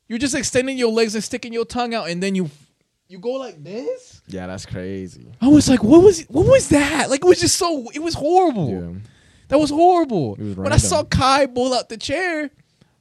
You're 0.08 0.20
just 0.20 0.36
extending 0.36 0.78
your 0.78 0.92
legs 0.92 1.16
and 1.16 1.24
sticking 1.24 1.54
your 1.54 1.64
tongue 1.66 1.94
out, 1.94 2.10
and 2.10 2.22
then 2.22 2.36
you 2.36 2.50
you 3.08 3.20
go 3.20 3.32
like 3.32 3.62
this. 3.62 4.22
Yeah, 4.28 4.48
that's 4.48 4.66
crazy. 4.66 5.28
I 5.42 5.48
was 5.50 5.68
like, 5.70 5.84
what 5.84 6.02
was 6.02 6.24
what 6.24 6.46
was 6.48 6.70
that? 6.70 7.10
Like 7.10 7.20
it 7.24 7.28
was 7.28 7.40
just 7.42 7.58
so 7.58 7.90
it 7.94 8.00
was 8.00 8.14
horrible. 8.14 8.70
Yeah. 8.70 9.00
That 9.52 9.60
was 9.60 9.70
horrible. 9.70 10.36
Was 10.36 10.56
when 10.56 10.72
I 10.74 10.78
saw 10.78 11.04
Kai 11.04 11.46
pull 11.46 11.74
out 11.74 11.90
the 11.90 11.98
chair, 11.98 12.50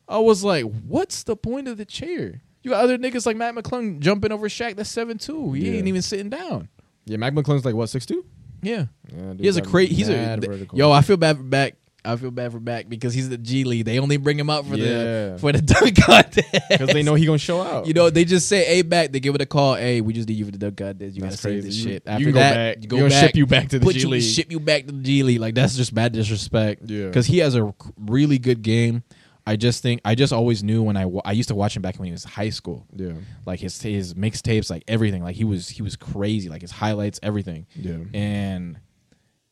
I 0.08 0.18
was 0.18 0.42
like, 0.42 0.64
what's 0.64 1.22
the 1.22 1.36
point 1.36 1.68
of 1.68 1.76
the 1.78 1.84
chair? 1.84 2.42
You 2.64 2.72
got 2.72 2.82
other 2.84 2.98
niggas 2.98 3.24
like 3.24 3.36
Mac 3.36 3.54
McClung 3.54 4.00
jumping 4.00 4.32
over 4.32 4.48
Shaq. 4.48 4.74
That's 4.74 4.90
seven 4.90 5.16
two. 5.16 5.52
He 5.52 5.70
Yeah. 5.70 5.78
ain't 5.78 5.86
even 5.86 6.02
sitting 6.02 6.28
down. 6.28 6.68
Yeah, 7.06 7.18
Mac 7.18 7.34
McClung's 7.34 7.64
like 7.64 7.76
what 7.76 7.88
six 7.88 8.04
two. 8.04 8.24
Yeah. 8.62 8.86
Yeah, 9.16 9.34
He 9.38 9.46
has 9.46 9.56
a 9.56 9.62
crazy. 9.62 9.94
He's 9.94 10.08
a 10.08 10.36
vertical. 10.40 10.76
yo. 10.76 10.90
I 10.90 11.02
feel 11.02 11.16
bad 11.16 11.36
for 11.38 11.42
back. 11.44 11.76
I 12.04 12.16
feel 12.16 12.30
bad 12.30 12.52
for 12.52 12.60
back 12.60 12.88
because 12.88 13.12
he's 13.12 13.28
the 13.28 13.36
G 13.38 13.64
League. 13.64 13.84
They 13.84 13.98
only 13.98 14.16
bring 14.16 14.38
him 14.38 14.48
out 14.50 14.66
for 14.66 14.74
Yeah. 14.76 14.86
the 15.32 15.36
for 15.38 15.52
the 15.52 15.60
dunk 15.62 15.96
contest 16.02 16.48
because 16.70 16.88
they 16.88 17.02
know 17.02 17.14
he 17.14 17.26
gonna 17.26 17.38
show 17.38 17.60
out. 17.60 17.86
You 17.86 17.92
know, 17.92 18.08
they 18.10 18.24
just 18.24 18.48
say, 18.48 18.64
"Hey, 18.64 18.82
back." 18.82 19.12
They 19.12 19.20
give 19.20 19.34
it 19.34 19.40
a 19.40 19.46
call. 19.46 19.74
Hey, 19.74 20.00
we 20.00 20.12
just 20.12 20.28
need 20.28 20.38
you 20.38 20.44
for 20.46 20.50
the 20.50 20.58
dunk 20.58 20.76
contest. 20.78 21.14
You 21.16 21.22
That's 21.22 21.36
gotta 21.36 21.48
crazy. 21.54 21.66
this 21.68 21.76
You- 21.76 21.82
shit. 21.84 22.02
you 22.06 22.12
After 22.12 22.24
go 22.26 22.38
that, 22.38 22.54
back. 22.54 22.82
you 22.82 22.88
go 22.88 23.08
back, 23.08 23.20
ship 23.26 23.36
you 23.36 23.46
back 23.46 23.68
to 23.68 23.78
the 23.78 23.92
G 23.92 24.00
you, 24.00 24.08
League. 24.08 24.22
Ship 24.22 24.50
you 24.50 24.60
back 24.60 24.86
to 24.86 24.92
the 24.92 25.02
G 25.02 25.22
League. 25.22 25.40
Like 25.40 25.54
that's 25.54 25.76
just 25.76 25.94
bad 25.94 26.12
disrespect. 26.12 26.82
Yeah. 26.86 27.06
because 27.06 27.26
he 27.26 27.38
has 27.38 27.54
a 27.54 27.74
really 27.98 28.38
good 28.38 28.62
game. 28.62 29.02
I 29.46 29.56
just 29.56 29.82
think 29.82 30.00
I 30.04 30.14
just 30.14 30.32
always 30.32 30.62
knew 30.62 30.82
when 30.82 30.96
I 30.96 31.06
wa- 31.06 31.22
I 31.24 31.32
used 31.32 31.48
to 31.48 31.54
watch 31.54 31.74
him 31.74 31.82
back 31.82 31.96
when 31.98 32.06
he 32.06 32.12
was 32.12 32.24
high 32.24 32.50
school. 32.50 32.86
yeah, 32.94 33.12
Like 33.46 33.58
his 33.58 33.80
his 33.80 34.14
mixtapes, 34.14 34.70
like 34.70 34.84
everything. 34.86 35.22
Like 35.24 35.34
he 35.34 35.44
was 35.44 35.68
he 35.68 35.82
was 35.82 35.96
crazy. 35.96 36.48
Like 36.48 36.60
his 36.62 36.70
highlights, 36.70 37.18
everything 37.22 37.66
yeah, 37.74 37.96
and 38.14 38.78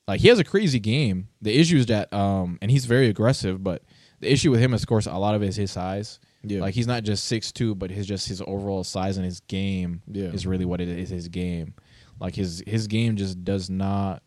like 0.08 0.20
he 0.20 0.28
has 0.28 0.38
a 0.40 0.44
crazy 0.44 0.80
game. 0.80 1.28
The 1.42 1.56
issue 1.56 1.76
is 1.76 1.86
that 1.86 2.12
um 2.12 2.58
and 2.60 2.70
he's 2.70 2.86
very 2.86 3.08
aggressive, 3.08 3.62
but 3.62 3.82
the 4.20 4.32
issue 4.32 4.50
with 4.50 4.58
him 4.60 4.74
is 4.74 4.82
of 4.82 4.88
course 4.88 5.06
a 5.06 5.12
lot 5.16 5.34
of 5.36 5.42
it 5.42 5.48
is 5.48 5.56
his 5.56 5.70
size. 5.70 6.18
Yeah. 6.42 6.60
Like 6.60 6.74
he's 6.74 6.86
not 6.86 7.02
just 7.04 7.24
six 7.24 7.52
two, 7.52 7.74
but 7.74 7.90
his 7.90 8.06
just 8.06 8.26
his 8.28 8.40
overall 8.40 8.82
size 8.84 9.16
and 9.16 9.24
his 9.24 9.40
game 9.40 10.02
Yeah. 10.10 10.26
is 10.28 10.46
really 10.46 10.64
what 10.64 10.80
it 10.80 10.88
is 10.88 11.10
his 11.10 11.28
game. 11.28 11.74
Like 12.20 12.34
his 12.34 12.62
his 12.66 12.86
game 12.88 13.14
just 13.16 13.44
does 13.44 13.68
not 13.70 14.22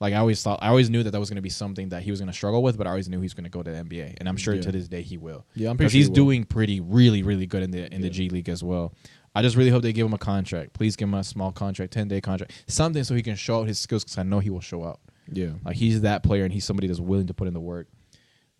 like 0.00 0.14
I 0.14 0.16
always 0.16 0.42
thought 0.42 0.58
I 0.62 0.68
always 0.68 0.90
knew 0.90 1.02
that 1.04 1.12
that 1.12 1.20
was 1.20 1.28
going 1.30 1.36
to 1.36 1.42
be 1.42 1.48
something 1.48 1.90
that 1.90 2.02
he 2.02 2.10
was 2.10 2.18
going 2.20 2.26
to 2.30 2.32
struggle 2.36 2.60
with, 2.62 2.76
but 2.76 2.86
I 2.88 2.90
always 2.90 3.08
knew 3.08 3.18
he 3.18 3.22
was 3.24 3.34
going 3.34 3.44
to 3.44 3.50
go 3.50 3.62
to 3.62 3.70
the 3.70 3.76
NBA, 3.84 4.16
and 4.18 4.28
I'm 4.28 4.36
sure 4.36 4.54
Yeah. 4.54 4.62
to 4.62 4.72
this 4.72 4.88
day 4.88 5.02
he 5.02 5.16
will. 5.16 5.46
Yeah, 5.54 5.70
I'm 5.70 5.76
pretty 5.76 5.90
sure 5.92 5.98
he's 5.98 6.08
he 6.08 6.12
doing 6.12 6.44
pretty 6.44 6.80
really 6.80 7.22
really 7.22 7.46
good 7.46 7.62
in 7.62 7.70
the 7.70 7.92
in 7.94 8.00
the 8.02 8.10
G 8.10 8.28
League 8.28 8.48
as 8.48 8.64
well. 8.64 8.94
I 9.34 9.42
just 9.42 9.56
really 9.56 9.70
hope 9.70 9.82
they 9.82 9.92
give 9.92 10.06
him 10.06 10.12
a 10.12 10.18
contract. 10.18 10.74
Please 10.74 10.94
give 10.96 11.08
him 11.08 11.14
a 11.14 11.24
small 11.24 11.52
contract, 11.52 11.92
ten 11.92 12.08
day 12.08 12.20
contract, 12.20 12.64
something 12.66 13.02
so 13.04 13.14
he 13.14 13.22
can 13.22 13.34
show 13.36 13.60
out 13.60 13.68
his 13.68 13.78
skills. 13.78 14.04
Because 14.04 14.18
I 14.18 14.22
know 14.24 14.40
he 14.40 14.50
will 14.50 14.60
show 14.60 14.84
out. 14.84 15.00
yeah. 15.32 15.52
Like 15.64 15.76
he's 15.76 16.02
that 16.02 16.22
player, 16.22 16.44
and 16.44 16.52
he's 16.52 16.64
somebody 16.64 16.86
that's 16.88 17.00
willing 17.00 17.26
to 17.28 17.34
put 17.34 17.48
in 17.48 17.54
the 17.54 17.60
work. 17.60 17.88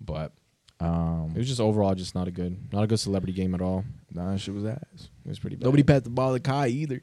But 0.00 0.33
um, 0.81 1.33
It 1.35 1.38
was 1.38 1.49
just 1.49 1.61
overall 1.61 1.95
just 1.95 2.14
not 2.14 2.26
a 2.26 2.31
good, 2.31 2.73
not 2.73 2.83
a 2.83 2.87
good 2.87 2.99
celebrity 3.00 3.33
game 3.33 3.55
at 3.55 3.61
all. 3.61 3.85
nah, 4.12 4.37
shit 4.37 4.55
was 4.55 4.64
ass. 4.64 4.79
It 5.25 5.29
was 5.29 5.38
pretty 5.38 5.57
bad. 5.57 5.64
Nobody 5.67 5.83
passed 5.83 6.05
the 6.05 6.11
ball 6.11 6.33
to 6.33 6.41
Kai 6.41 6.69
either. 6.69 7.00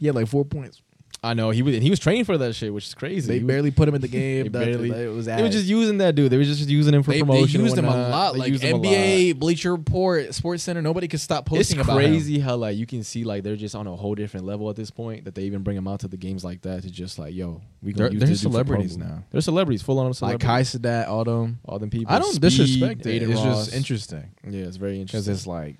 He 0.00 0.06
had 0.06 0.14
like 0.14 0.26
four 0.26 0.44
points. 0.44 0.82
I 1.24 1.34
know 1.34 1.50
he 1.50 1.62
was. 1.62 1.76
He 1.76 1.90
was 1.90 1.98
training 1.98 2.24
for 2.24 2.36
that 2.38 2.54
shit, 2.54 2.72
which 2.72 2.86
is 2.86 2.94
crazy. 2.94 3.26
They 3.26 3.34
He 3.38 3.44
was- 3.44 3.48
barely 3.48 3.70
put 3.70 3.88
him 3.88 3.94
in 3.94 4.00
the 4.00 4.08
game. 4.20 4.44
They 4.44 4.48
barely- 4.50 4.90
it 4.90 5.08
was 5.12 5.26
They 5.26 5.42
were 5.42 5.48
just 5.48 5.66
using 5.66 5.98
that 5.98 6.14
dude. 6.14 6.30
They 6.30 6.36
were 6.36 6.44
just 6.44 6.68
using 6.68 6.94
him 6.94 7.02
for 7.02 7.12
they, 7.12 7.22
they 7.22 7.40
used 7.40 7.54
him 7.78 7.84
a 7.86 8.08
lot. 8.10 8.32
They 8.34 8.38
Like 8.40 8.48
used 8.52 8.62
NBA, 8.62 9.32
lot. 9.32 9.40
Bleacher 9.40 9.72
Report, 9.72 10.34
Sports 10.34 10.62
Center. 10.62 10.82
Nobody 10.82 11.08
could 11.08 11.20
stop 11.20 11.44
It's 11.46 11.48
posting 11.56 11.80
about 11.80 12.00
him. 12.02 12.10
crazy 12.12 12.38
how 12.38 12.56
like 12.56 12.76
you 12.76 12.86
can 12.86 13.02
see 13.02 13.24
like 13.24 13.42
they're 13.42 13.56
just 13.56 13.74
on 13.74 13.86
a 13.86 13.96
whole 13.96 14.14
different 14.14 14.46
level 14.46 14.68
at 14.70 14.76
this 14.76 14.90
point 14.90 15.24
that 15.24 15.34
they 15.34 15.42
even 15.44 15.62
bring 15.62 15.76
them 15.76 15.88
out 15.88 16.00
to 16.00 16.08
the 16.08 16.16
games 16.16 16.44
like 16.44 16.62
that 16.62 16.82
to 16.82 16.90
just 16.90 17.18
like 17.18 17.34
yo 17.34 17.60
we 17.82 17.92
They're- 17.92 18.10
they're 18.10 18.20
this 18.20 18.40
dude 18.40 18.50
for 18.50 18.52
celebrities 18.52 18.96
now. 18.98 19.24
They're 19.32 19.40
celebrities, 19.40 19.82
full 19.82 19.98
on 19.98 20.12
celebrities. 20.14 20.22
Like 20.22 20.40
celebrities. 20.42 20.72
Kai 20.72 21.04
Cenat, 21.04 21.08
all 21.08 21.24
them. 21.24 21.58
all 21.64 21.78
them 21.78 21.90
people. 21.90 22.12
I 22.14 22.18
don't 22.18 22.32
Speed, 22.32 22.40
disrespect 22.42 23.06
it. 23.06 23.22
Aiden 23.22 23.30
It's 23.30 23.40
Ross. 23.40 23.64
just 23.66 23.74
interesting 23.76 24.24
Yeah, 24.48 24.64
it's 24.64 24.76
very 24.76 25.00
interesting 25.00 25.20
because 25.20 25.28
interesting. 25.28 25.34
it's 25.34 25.46
like 25.46 25.76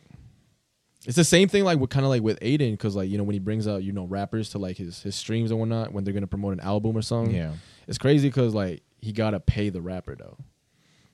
It's 1.07 1.17
the 1.17 1.25
same 1.25 1.49
thing 1.49 1.65
like 1.65 1.79
with 1.79 1.91
kind 1.91 2.05
of 2.07 2.11
like 2.11 2.23
with 2.23 2.39
Adin 2.43 2.73
because 2.73 2.97
like 2.97 3.11
you 3.11 3.19
know 3.19 3.25
when 3.25 3.35
he 3.35 3.39
brings 3.39 3.69
out 3.69 3.83
you 3.83 3.93
know 3.93 4.05
rappers 4.07 4.51
to 4.51 4.59
like 4.59 4.77
his 4.79 5.03
his 5.03 5.15
streams 5.15 5.51
and 5.51 5.61
whatnot 5.61 5.93
when 5.93 6.05
they're 6.05 6.15
gonna 6.15 6.27
promote 6.27 6.55
an 6.55 6.61
album 6.61 6.97
or 6.97 7.03
something. 7.03 7.35
Yeah. 7.35 7.53
it's 7.87 7.99
crazy 7.99 8.29
because 8.29 8.55
like 8.55 8.83
he 9.01 9.13
gotta 9.13 9.39
pay 9.41 9.69
the 9.69 9.83
rapper 9.83 10.15
though. 10.17 10.37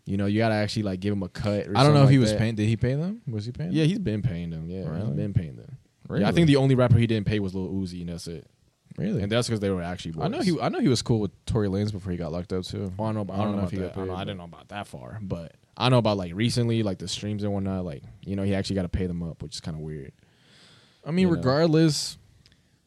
You 0.07 0.17
know 0.17 0.27
you 0.27 0.39
gotta 0.39 0.55
actually 0.55 0.85
like 0.85 1.01
give 1.01 1.13
him 1.13 1.23
a 1.23 1.29
cut. 1.29 1.67
Or 1.69 1.77
I 1.77 1.83
don't 1.83 1.95
know 1.95 2.05
if 2.05 2.11
he 2.11 2.19
was 2.19 2.31
that. 2.31 2.39
paying. 2.39 2.55
Did 2.55 2.67
he 2.69 2.77
pay 2.77 2.95
them? 2.95 3.23
Was 3.29 3.47
he 3.47 3.53
paying? 3.53 3.73
Yeah, 3.73 3.85
he's 3.85 3.99
been 3.99 4.23
paying 4.23 4.51
them. 4.51 4.69
Yeah, 4.71 4.89
Really? 4.89 5.07
he's 5.07 5.17
been 5.17 5.33
paying 5.35 5.57
them. 5.57 5.77
Really? 6.09 6.23
Yeah, 6.23 6.29
I 6.29 6.33
think 6.33 6.47
the 6.47 6.57
only 6.57 6.75
rapper 6.75 6.97
he 6.99 7.07
didn't 7.07 7.27
pay 7.27 7.39
was 7.39 7.55
Lil 7.55 7.69
Uzi, 7.69 8.01
and 8.01 8.09
that's 8.09 8.27
it. 8.27 8.47
really. 8.97 9.23
And 9.23 9.31
that's 9.31 9.47
because 9.49 9.61
they 9.61 9.71
were 9.71 9.83
actually. 9.83 10.13
Boys. 10.13 10.25
I 10.25 10.29
know 10.29 10.41
he. 10.41 10.59
I 10.61 10.69
know 10.69 10.81
he 10.81 10.89
was 10.89 11.03
cool 11.03 11.21
with 11.21 11.31
Tory 11.47 11.69
Lanez 11.69 11.93
before 11.93 12.11
he 12.11 12.19
got 12.19 12.33
locked 12.33 12.53
up 12.53 12.65
too. 12.65 12.93
Well, 12.97 13.09
I 13.09 13.13
don't 13.13 13.15
know. 13.15 13.21
About, 13.23 13.39
I 13.41 13.45
don't 13.45 13.57
know 13.57 13.65
if 13.65 13.71
he 13.71 13.77
got. 13.77 13.95
paid, 13.95 14.03
I, 14.03 14.07
but- 14.07 14.19
didn't 14.21 14.39
know 14.39 14.45
about 14.45 14.69
that 14.69 14.87
far, 14.89 15.19
but 15.23 15.53
I 15.81 15.89
know 15.89 15.99
about 15.99 16.17
like 16.17 16.35
recently, 16.35 16.83
like 16.83 16.99
the 16.99 17.09
streams 17.09 17.43
and 17.43 17.53
whatnot. 17.53 17.85
Like 17.85 18.03
you 18.25 18.37
know, 18.37 18.43
he 18.43 18.55
actually 18.55 18.77
got 18.77 18.83
to 18.83 18.89
pay 18.89 19.07
them 19.07 19.23
up, 19.23 19.43
which 19.43 19.55
is 19.57 19.61
kind 19.61 19.77
of 19.77 19.83
weird. 19.83 20.13
I 21.05 21.11
mean, 21.11 21.27
you 21.29 21.31
know? 21.31 21.37
regardless, 21.37 22.19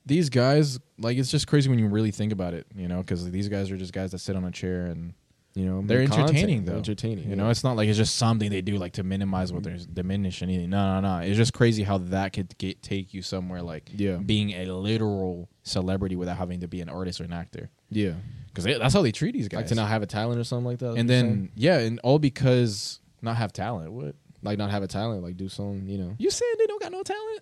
these 0.06 0.30
guys 0.30 0.80
like 1.00 1.18
it's 1.18 1.32
just 1.32 1.48
crazy 1.48 1.70
when 1.70 1.80
you 1.80 1.88
really 1.88 2.12
think 2.12 2.32
about 2.32 2.54
it. 2.54 2.68
You 2.76 2.88
know, 2.88 3.00
because 3.02 3.30
these 3.32 3.50
guys 3.50 3.72
are 3.72 3.78
just 3.78 3.94
guys 3.94 4.12
that 4.12 4.20
sit 4.20 4.36
on 4.36 4.44
a 4.46 4.52
chair 4.52 4.86
and 4.88 5.14
You 5.56 5.66
know, 5.66 5.82
they're 5.86 6.00
make 6.00 6.10
content. 6.10 6.30
entertaining. 6.30 6.66
They're 6.66 6.74
though, 6.74 6.78
entertaining. 6.80 7.30
You 7.30 7.36
know, 7.36 7.50
it's 7.50 7.64
not 7.64 7.76
like 7.76 7.88
it's 7.90 7.98
just 7.98 8.16
something 8.16 8.50
they 8.50 8.62
do 8.62 8.78
like 8.78 8.94
to 8.94 9.04
minimize 9.04 9.52
what 9.54 9.64
there's 9.64 9.86
diminish 9.88 10.42
anything. 10.44 10.70
No, 10.70 11.00
no, 11.00 11.18
no. 11.20 11.24
It's 11.26 11.38
just 11.38 11.54
crazy 11.54 11.84
how 11.84 11.98
that 12.00 12.34
could 12.34 12.58
get 12.58 12.82
take 12.84 13.14
you 13.14 13.22
somewhere 13.22 13.62
like 13.62 13.90
Yeah. 13.94 14.18
being 14.18 14.52
a 14.52 14.66
literal 14.66 15.50
celebrity 15.64 16.16
without 16.16 16.38
having 16.38 16.60
to 16.62 16.68
be 16.68 16.82
an 16.82 16.90
artist 16.90 17.20
or 17.22 17.24
an 17.26 17.34
actor. 17.34 17.70
yeah, 17.90 18.14
Because 18.54 18.66
that's 18.80 18.94
how 18.94 19.02
they 19.02 19.12
treat 19.12 19.32
these 19.34 19.48
guys. 19.48 19.60
like 19.62 19.68
to 19.68 19.76
not 19.76 19.88
have 19.90 20.04
a 20.04 20.06
talent 20.06 20.40
or 20.40 20.44
something 20.44 20.66
like 20.66 20.80
that. 20.80 20.94
and 20.96 21.10
then 21.10 21.26
saying? 21.26 21.52
yeah, 21.56 21.80
and 21.80 22.00
all 22.04 22.20
because 22.20 23.00
not 23.22 23.36
have 23.38 23.52
talent. 23.54 23.92
What 23.92 24.16
like 24.44 24.58
not 24.58 24.70
have 24.72 24.84
a 24.84 24.88
talent, 24.88 25.24
like 25.24 25.38
do 25.38 25.50
something. 25.50 25.88
You 25.88 25.98
know, 25.98 26.16
you 26.20 26.30
saying 26.30 26.54
they 26.60 26.66
don't 26.68 26.82
got 26.82 26.92
no 26.92 27.02
talent? 27.04 27.42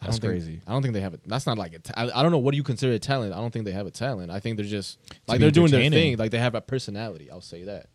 I 0.00 0.06
That's 0.06 0.18
think- 0.18 0.30
crazy. 0.30 0.60
I 0.66 0.72
don't 0.72 0.82
think 0.82 0.94
they 0.94 1.00
have 1.00 1.14
it. 1.14 1.20
That's 1.26 1.44
not 1.46 1.58
like 1.58 1.74
a 1.74 1.98
I, 1.98 2.20
I 2.20 2.22
don't 2.22 2.30
know 2.30 2.38
what 2.38 2.52
do 2.52 2.56
you 2.56 2.62
consider 2.62 2.92
a 2.92 2.98
talent. 3.00 3.32
I 3.32 3.38
don't 3.38 3.50
think 3.50 3.64
they 3.64 3.72
have 3.72 3.86
a 3.86 3.90
talent. 3.90 4.30
I 4.30 4.38
think 4.38 4.56
they're 4.56 4.66
just 4.66 4.98
like 5.26 5.40
they're 5.40 5.50
doing 5.50 5.72
their 5.72 5.90
thing. 5.90 6.16
Like 6.16 6.30
they 6.30 6.38
have 6.38 6.54
a 6.54 6.60
personality. 6.60 7.30
I'll 7.30 7.40
say 7.40 7.64
that. 7.64 7.86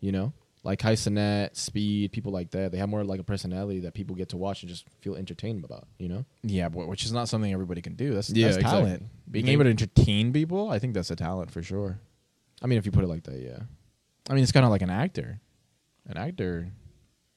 You 0.00 0.12
know, 0.12 0.32
like 0.68 0.78
Kai 0.78 0.94
Speed, 0.94 2.12
people 2.12 2.30
like 2.30 2.50
that. 2.50 2.70
They 2.72 2.78
have 2.78 2.88
more 2.88 3.02
like 3.02 3.20
a 3.20 3.24
personality 3.24 3.80
that 3.80 3.94
people 3.94 4.14
get 4.14 4.28
to 4.30 4.36
watch 4.36 4.62
and 4.62 4.68
just 4.68 4.84
feel 5.00 5.14
entertained 5.16 5.64
about. 5.64 5.88
You 5.98 6.08
know. 6.08 6.24
Yeah, 6.42 6.68
but 6.68 6.86
which 6.88 7.04
is 7.04 7.12
not 7.12 7.28
something 7.28 7.52
everybody 7.52 7.80
can 7.80 7.94
do. 7.94 8.12
That's 8.14 8.28
Yeah, 8.30 8.46
that's 8.48 8.58
exactly. 8.58 8.82
talent. 8.82 9.02
Being 9.30 9.48
able 9.48 9.64
to 9.64 9.70
entertain 9.70 10.32
people, 10.32 10.70
I 10.70 10.78
think 10.78 10.94
that's 10.94 11.10
a 11.10 11.16
talent 11.16 11.50
for 11.50 11.62
sure. 11.62 11.98
I 12.62 12.66
mean, 12.66 12.78
if 12.78 12.84
you 12.86 12.92
put 12.92 13.02
it 13.04 13.08
like 13.08 13.22
that, 13.24 13.40
yeah. 13.40 13.60
I 14.30 14.34
mean, 14.34 14.42
it's 14.42 14.52
kind 14.52 14.64
of 14.64 14.70
like 14.70 14.82
an 14.82 14.90
actor. 14.90 15.40
An 16.06 16.16
actor, 16.18 16.68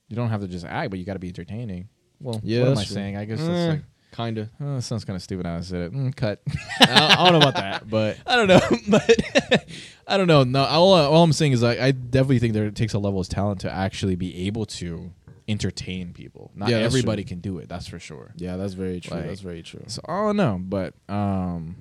you 0.10 0.16
don't 0.16 0.30
have 0.30 0.42
to 0.42 0.48
just 0.48 0.66
act, 0.66 0.90
but 0.90 1.00
you 1.00 1.06
got 1.06 1.14
to 1.14 1.20
be 1.20 1.28
entertaining. 1.30 1.88
Well, 2.20 2.42
Yeah, 2.44 2.62
what 2.64 2.72
am 2.74 2.78
I 2.80 2.84
true. 2.84 2.94
saying? 2.96 3.18
I 3.18 3.26
guess 3.26 3.40
Eh, 3.40 3.48
that's 3.48 3.70
like, 3.76 3.84
kind 4.12 4.38
of. 4.38 4.50
oh, 4.60 4.76
that 4.76 4.82
sounds 4.84 5.06
kind 5.06 5.16
of 5.16 5.24
stupid. 5.24 5.46
How 5.46 5.58
I 5.58 5.62
said 5.62 5.82
it. 5.82 5.94
Mm, 5.94 6.16
cut. 6.16 6.42
I, 6.82 7.16
I 7.20 7.24
don't 7.30 7.40
know 7.40 7.48
about 7.48 7.56
that, 7.56 7.90
but 7.90 8.18
I 8.28 8.36
don't 8.36 8.48
know, 8.48 8.60
but 8.90 9.66
I 10.08 10.18
don't 10.18 10.28
know. 10.28 10.44
No, 10.44 10.64
all, 10.66 10.94
all 10.94 11.24
I'm 11.24 11.34
saying 11.34 11.54
is 11.54 11.62
like 11.64 11.80
I 11.80 11.92
definitely 11.92 12.40
think 12.40 12.54
there 12.54 12.70
takes 12.72 12.94
a 12.94 13.00
level 13.00 13.20
of 13.20 13.30
talent 13.30 13.62
to 13.62 13.72
actually 13.72 14.16
be 14.16 14.48
able 14.48 14.66
to 14.68 15.12
entertain 15.48 16.14
people. 16.14 16.52
Not 16.56 16.70
Yeah, 16.70 16.78
everybody 16.78 17.24
can 17.24 17.40
do 17.40 17.58
it. 17.58 17.68
That's 17.70 17.88
for 17.88 18.00
sure. 18.00 18.32
yeah, 18.38 18.58
that's 18.58 18.74
very 18.74 19.00
true. 19.00 19.18
Like- 19.18 19.28
that's 19.28 19.42
very 19.42 19.64
true. 19.64 19.84
So 19.88 20.02
I 20.08 20.14
don't 20.22 20.38
know, 20.38 20.60
but 20.62 20.94
um, 21.10 21.76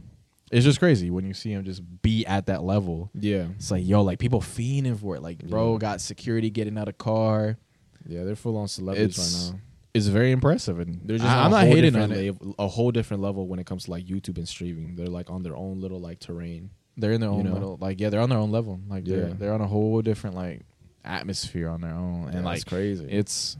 it's 0.51 0.65
just 0.65 0.79
crazy 0.81 1.11
when 1.11 1.25
you 1.25 1.35
see 1.35 1.53
him 1.53 1.65
just 1.65 1.83
be 2.03 2.25
at 2.27 2.47
that 2.47 2.63
level. 2.65 3.11
Yeah, 3.15 3.47
It's 3.57 3.71
like 3.71 3.87
yo, 3.87 4.03
like 4.03 4.19
people 4.19 4.41
fiending 4.41 4.99
for 4.99 5.15
it. 5.17 5.23
Like 5.23 5.39
bro 5.47 5.73
Yeah. 5.75 5.79
got 5.79 6.01
security 6.01 6.51
getting 6.51 6.77
out 6.79 6.89
of 6.89 6.99
car. 6.99 7.59
yeah, 8.07 8.25
they're 8.25 8.35
full 8.37 8.57
on 8.57 8.67
celebrities 8.69 9.19
It's 9.19 9.45
right 9.51 9.55
now. 9.55 9.61
It's 9.93 10.07
very 10.07 10.31
impressive, 10.31 10.79
and 10.79 11.01
They're 11.05 11.19
just 11.19 11.29
I, 11.29 11.45
am 11.47 11.51
not 11.51 11.65
hating 11.67 11.97
on 11.97 12.13
it. 12.13 12.37
a 12.59 12.69
whole 12.69 12.93
different 12.93 13.23
level 13.23 13.49
when 13.49 13.59
it 13.59 13.67
comes 13.67 13.85
to 13.85 13.91
like 13.91 14.05
YouTube 14.07 14.39
and 14.39 14.49
streaming. 14.49 14.95
They're 14.95 15.07
like 15.09 15.31
on 15.31 15.43
their 15.43 15.57
own 15.57 15.81
little 15.81 16.01
like 16.01 16.21
terrain. 16.21 16.71
They're 16.97 17.13
in 17.13 17.21
their 17.21 17.31
you 17.31 17.37
own 17.37 17.45
know? 17.45 17.53
little 17.55 17.77
like 17.81 17.99
yeah, 18.01 18.11
they're 18.11 18.21
on 18.21 18.29
their 18.29 18.39
own 18.39 18.51
level. 18.53 18.81
Like 18.89 19.05
they're 19.05 19.29
Yeah. 19.29 19.35
they're 19.37 19.53
on 19.53 19.61
a 19.61 19.67
whole 19.67 20.01
different 20.03 20.37
like 20.37 20.63
atmosphere 21.05 21.69
on 21.69 21.81
their 21.81 21.95
own, 21.95 22.27
and 22.27 22.35
Yeah, 22.35 22.41
like 22.45 22.67
crazy. 22.67 23.07
it's 23.09 23.57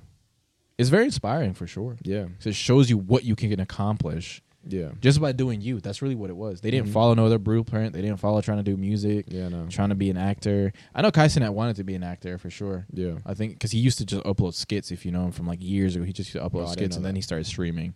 it's 0.79 0.89
very 0.89 1.05
inspiring 1.07 1.55
for 1.55 1.67
sure. 1.67 1.97
yeah, 2.03 2.27
it 2.45 2.55
shows 2.55 2.89
you 2.91 2.97
what 2.99 3.25
you 3.25 3.35
can 3.35 3.59
accomplish 3.61 4.41
yeah, 4.67 4.91
just 5.01 5.21
by 5.21 5.33
doing 5.33 5.61
you. 5.61 5.81
That's 5.81 6.03
really 6.03 6.15
what 6.15 6.31
it 6.31 6.37
was. 6.37 6.61
They 6.61 6.71
didn't 6.71 6.89
Mhm. 6.89 6.93
follow 6.93 7.15
no 7.15 7.27
other 7.27 7.39
blueprint. 7.39 7.93
They 7.95 8.03
didn't 8.03 8.19
follow 8.19 8.41
trying 8.41 8.59
to 8.59 8.63
do 8.65 8.77
music, 8.77 9.27
yeah. 9.29 9.49
No, 9.49 9.67
trying 9.69 9.89
to 9.89 9.95
be 9.95 10.11
an 10.11 10.17
actor. 10.17 10.73
I 10.95 11.03
know 11.03 11.11
Kai 11.11 11.27
Cenat 11.27 11.53
wanted 11.55 11.77
to 11.77 11.85
be 11.85 11.95
an 11.95 12.03
actor 12.03 12.37
for 12.39 12.51
sure. 12.51 12.87
yeah, 12.93 13.15
I 13.25 13.35
think 13.35 13.53
because 13.55 13.71
he 13.73 13.79
used 13.79 13.99
to 13.99 14.05
just 14.07 14.23
upload 14.25 14.55
skits. 14.55 14.91
If 14.91 15.05
you 15.07 15.13
know 15.13 15.25
him 15.25 15.33
from 15.33 15.47
like 15.47 15.63
years 15.63 15.97
ago, 15.97 16.05
he 16.05 16.13
just 16.13 16.35
used 16.35 16.45
to 16.45 16.49
upload 16.51 16.65
Oh, 16.69 16.73
skits 16.73 16.97
and 16.97 17.05
then 17.05 17.15
he 17.17 17.23
started 17.23 17.45
streaming. 17.47 17.95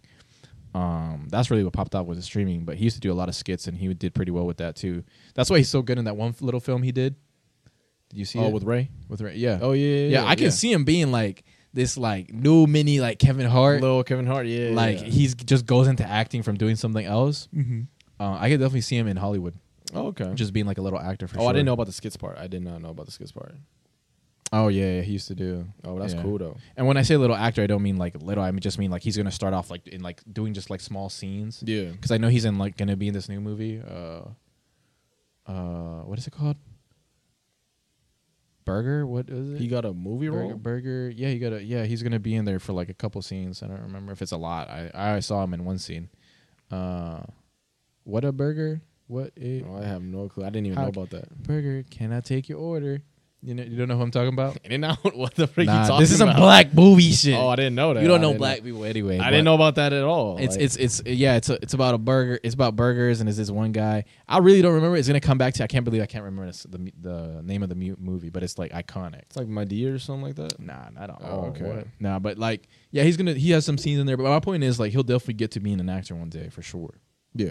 Um, 0.74 1.29
that's 1.31 1.50
really 1.53 1.62
what 1.62 1.72
popped 1.72 1.94
up 1.94 2.07
with 2.07 2.18
the 2.18 2.22
streaming. 2.22 2.64
But 2.64 2.77
he 2.77 2.85
used 2.85 2.96
to 2.96 3.00
do 3.00 3.12
a 3.12 3.14
lot 3.14 3.29
of 3.29 3.35
skits 3.37 3.68
and 3.68 3.77
he 3.79 3.92
did 3.94 4.12
pretty 4.14 4.33
well 4.33 4.46
with 4.46 4.57
that 4.57 4.74
too. 4.74 5.05
That's 5.35 5.48
why 5.50 5.59
he's 5.59 5.68
so 5.68 5.83
good 5.83 5.98
in 5.98 6.05
that 6.07 6.16
one 6.16 6.35
little 6.40 6.61
film 6.61 6.83
he 6.83 6.90
did. 6.92 7.14
Did 8.11 8.18
you 8.18 8.24
see 8.24 8.38
oh, 8.40 8.46
it? 8.48 8.53
with 8.53 8.64
Ray. 8.64 8.90
with 9.09 9.20
Ray? 9.20 9.37
Yeah. 9.37 9.59
Oh 9.62 9.72
yeah, 9.72 9.87
yeah. 9.96 10.09
yeah, 10.20 10.24
I 10.27 10.35
can 10.35 10.50
see 10.50 10.72
him 10.72 10.85
being 10.85 11.12
like 11.12 11.44
this 11.74 11.96
like 11.98 12.32
new 12.32 12.66
mini 12.66 13.00
like 13.00 13.18
Kevin 13.18 13.46
Hart. 13.46 13.80
little 13.82 14.02
Kevin 14.04 14.26
Hart. 14.26 14.46
Yeah, 14.46 14.70
like 14.70 15.00
yeah. 15.00 15.06
he's 15.08 15.34
just 15.34 15.66
goes 15.66 15.87
into 15.88 16.04
acting 16.08 16.42
from 16.42 16.56
doing 16.56 16.76
something 16.76 17.04
else. 17.04 17.48
Mm-hmm. 17.54 17.82
Uh, 18.18 18.38
I 18.40 18.48
could 18.48 18.60
definitely 18.60 18.80
see 18.82 18.96
him 18.96 19.08
in 19.08 19.16
Hollywood, 19.16 19.54
Oh, 19.92 20.06
okay. 20.08 20.32
just 20.34 20.52
being 20.52 20.66
like 20.66 20.78
a 20.78 20.82
little 20.82 20.98
actor 21.00 21.26
for 21.26 21.34
sure. 21.34 21.42
oh, 21.42 21.44
sure. 21.46 21.50
I 21.50 21.52
didn't 21.52 21.66
know 21.66 21.72
about 21.74 21.87
the 21.87 21.92
skits 21.92 22.16
part. 22.16 22.38
I 22.38 22.46
did 22.46 22.62
not 22.62 22.80
know 22.80 22.90
about 22.90 23.06
the 23.06 23.12
skits 23.12 23.32
part. 23.32 23.54
Oh 24.52 24.68
yeah, 24.68 24.96
yeah, 24.96 25.00
he 25.02 25.12
used 25.12 25.26
to 25.28 25.34
do. 25.34 25.66
Oh, 25.82 25.98
that's 25.98 26.14
Yeah. 26.14 26.22
cool 26.22 26.38
though. 26.38 26.56
And 26.76 26.87
when 26.87 26.96
I 26.96 27.02
say 27.02 27.16
little 27.16 27.34
actor, 27.34 27.60
I 27.62 27.66
don't 27.66 27.82
mean 27.82 27.96
like 27.96 28.14
little. 28.22 28.44
I 28.44 28.52
mean 28.52 28.60
just 28.60 28.78
mean 28.78 28.92
like 28.92 29.02
he's 29.02 29.16
gonna 29.16 29.32
start 29.32 29.52
off 29.52 29.68
like 29.68 29.88
in 29.88 30.00
like 30.00 30.22
doing 30.32 30.54
just 30.54 30.70
like 30.70 30.80
small 30.80 31.08
scenes. 31.08 31.60
Yeah. 31.66 31.87
Because 31.90 32.12
I 32.12 32.18
know 32.18 32.28
he's 32.28 32.44
in 32.44 32.56
like 32.56 32.76
gonna 32.76 32.94
be 32.96 33.08
in 33.08 33.14
this 33.14 33.28
new 33.28 33.40
movie. 33.40 33.82
Uh, 33.84 34.20
uh, 35.50 36.02
what 36.02 36.18
is 36.18 36.26
it 36.28 36.32
called? 36.32 36.56
Burger. 38.64 39.07
What 39.07 39.29
is 39.29 39.50
it? 39.53 39.59
He 39.61 39.68
got 39.68 39.85
a 39.85 39.92
movie 39.92 40.29
Burger, 40.29 40.40
role. 40.48 40.55
Burger. 40.55 41.12
Yeah, 41.14 41.29
he 41.29 41.38
got 41.38 41.53
a. 41.53 41.62
Yeah, 41.62 41.85
he's 41.85 42.03
gonna 42.03 42.18
be 42.18 42.35
in 42.35 42.44
there 42.44 42.59
for 42.59 42.72
like 42.72 42.88
a 42.88 42.94
couple 42.94 43.20
scenes. 43.22 43.62
I 43.62 43.66
don't 43.66 43.83
remember 43.83 44.12
if 44.12 44.22
it's 44.22 44.33
a 44.33 44.37
lot. 44.37 44.68
I 44.70 44.90
I 44.94 45.20
saw 45.20 45.42
him 45.44 45.55
in 45.55 45.64
one 45.64 45.79
scene. 45.79 46.09
Uh, 46.70 47.22
what 48.05 48.24
a 48.24 48.33
burger. 48.33 48.81
What 49.07 49.33
a 49.40 49.62
Oh, 49.64 49.77
I 49.77 49.85
have 49.85 50.03
no 50.03 50.29
clue. 50.29 50.44
I 50.44 50.48
didn't 50.50 50.66
even 50.66 50.77
How 50.79 50.85
know 50.85 50.88
about 50.88 51.11
that. 51.11 51.42
burger. 51.42 51.85
Can 51.90 52.12
I 52.12 52.20
take 52.20 52.48
your 52.48 52.59
order? 52.59 53.03
You 53.46 53.54
know, 53.54 53.62
you 53.62 53.76
don't 53.76 53.88
know 53.88 53.96
who 53.98 54.02
I'm 54.02 54.11
talking 54.11 54.33
about. 54.33 54.57
In 54.64 54.72
and 54.72 54.85
out. 54.87 55.14
What 55.14 55.35
the 55.35 55.46
freak 55.46 55.68
you 55.68 55.74
Nah, 55.74 55.87
talking 55.87 56.00
this 56.00 56.11
is 56.12 56.16
some 56.18 56.30
about? 56.30 56.40
black 56.40 56.72
movie 56.72 57.11
oh, 57.11 57.12
shit. 57.12 57.35
Oh, 57.35 57.48
I 57.48 57.57
didn't 57.57 57.74
know 57.74 57.92
that. 57.92 58.00
you 58.02 58.09
don't 58.09 58.20
I 58.20 58.22
know 58.22 58.33
black 58.35 58.62
people 58.62 58.85
anyway. 58.85 59.18
I 59.18 59.28
didn't 59.28 59.44
know 59.44 59.54
about 59.54 59.74
that 59.74 59.92
at 59.92 60.02
all. 60.02 60.38
It's 60.38 60.57
Like, 60.57 60.64
it's 60.64 60.76
it's 60.76 61.02
yeah. 61.04 61.37
It's 61.37 61.50
a, 61.50 61.54
it's 61.62 61.74
about 61.74 61.94
a 61.94 61.98
burger. 61.98 62.40
It's 62.42 62.54
about 62.54 62.74
burgers, 62.74 63.20
and 63.20 63.28
it's 63.28 63.37
this 63.37 63.50
one 63.50 63.72
guy. 63.72 64.04
I 64.26 64.38
really 64.38 64.62
don't 64.62 64.72
remember. 64.72 64.96
It's 64.96 65.09
gonna 65.09 65.20
come 65.20 65.37
back 65.37 65.52
to. 65.54 65.64
I 65.64 65.66
can't 65.66 65.85
believe 65.85 66.00
I 66.00 66.07
can't 66.07 66.24
remember 66.24 66.46
this, 66.46 66.62
the 66.62 66.90
the 67.00 67.42
name 67.42 67.62
of 67.62 67.68
the 67.68 67.74
movie, 67.98 68.30
but 68.30 68.42
it's 68.42 68.59
like 68.59 68.72
iconic. 68.72 69.22
it's 69.22 69.37
like 69.37 69.46
my 69.46 69.64
dear 69.64 69.94
or 69.94 69.98
something 69.98 70.24
like 70.24 70.37
that. 70.37 70.59
Nah, 70.59 70.88
not 70.90 71.11
at 71.11 71.16
Oh, 71.20 71.46
okay. 71.50 71.64
What? 71.64 71.87
Nah, 72.00 72.18
but 72.18 72.38
like, 72.38 72.66
yeah, 72.92 73.02
he's 73.02 73.18
gonna. 73.18 73.35
He 73.35 73.50
has 73.50 73.66
some 73.66 73.76
scenes 73.76 74.00
in 74.00 74.07
there. 74.07 74.16
But 74.16 74.24
my 74.24 74.40
point 74.40 74.64
is, 74.64 74.80
like, 74.80 74.92
he'll 74.92 75.02
definitely 75.02 75.35
get 75.35 75.50
to 75.52 75.61
being 75.61 75.80
an 75.80 75.90
actor 75.90 76.14
one 76.14 76.30
day 76.30 76.48
for 76.48 76.62
sure, 76.62 76.94
Yeah. 77.35 77.50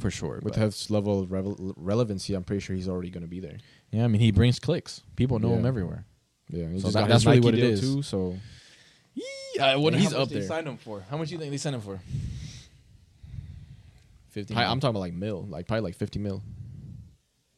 for 0.00 0.10
sure. 0.10 0.40
With 0.42 0.54
his 0.54 0.90
level 0.90 1.20
of 1.20 1.30
revel- 1.32 1.74
relevancy, 1.76 2.34
I'm 2.34 2.44
pretty 2.44 2.60
sure 2.60 2.74
he's 2.76 2.88
already 2.88 3.10
going 3.10 3.22
to 3.24 3.28
be 3.28 3.40
there. 3.40 3.58
Yeah, 3.90 4.04
I 4.04 4.08
mean, 4.08 4.20
he 4.20 4.30
brings 4.30 4.58
clicks. 4.58 5.02
People 5.16 5.38
know 5.38 5.54
him 5.54 5.66
everywhere. 5.66 6.04
Yeah. 6.50 6.68
He 6.70 6.80
So 6.80 6.90
that- 6.90 7.08
that's 7.08 7.24
really 7.26 7.38
Nike 7.38 7.44
what 7.46 7.54
it 7.54 7.60
is. 7.64 7.80
Too, 7.80 8.02
so 8.02 8.36
Yeah, 9.56 9.76
what- 9.76 9.94
he's 9.94 10.04
how 10.04 10.10
much 10.10 10.18
up 10.20 10.28
they 10.28 10.38
there. 10.40 10.48
signed 10.48 10.66
him 10.68 10.76
for? 10.76 11.00
How 11.02 11.16
much 11.18 11.28
do 11.28 11.34
you 11.34 11.40
think 11.40 11.50
they 11.50 11.56
signed 11.58 11.74
him 11.76 11.82
for? 11.82 12.00
Fifty. 14.30 14.54
I'm 14.54 14.78
talking 14.80 14.90
about 14.90 15.00
like 15.00 15.14
mil, 15.14 15.46
like 15.48 15.66
probably 15.66 15.82
like 15.82 15.96
50 15.96 16.18
mil. 16.18 16.42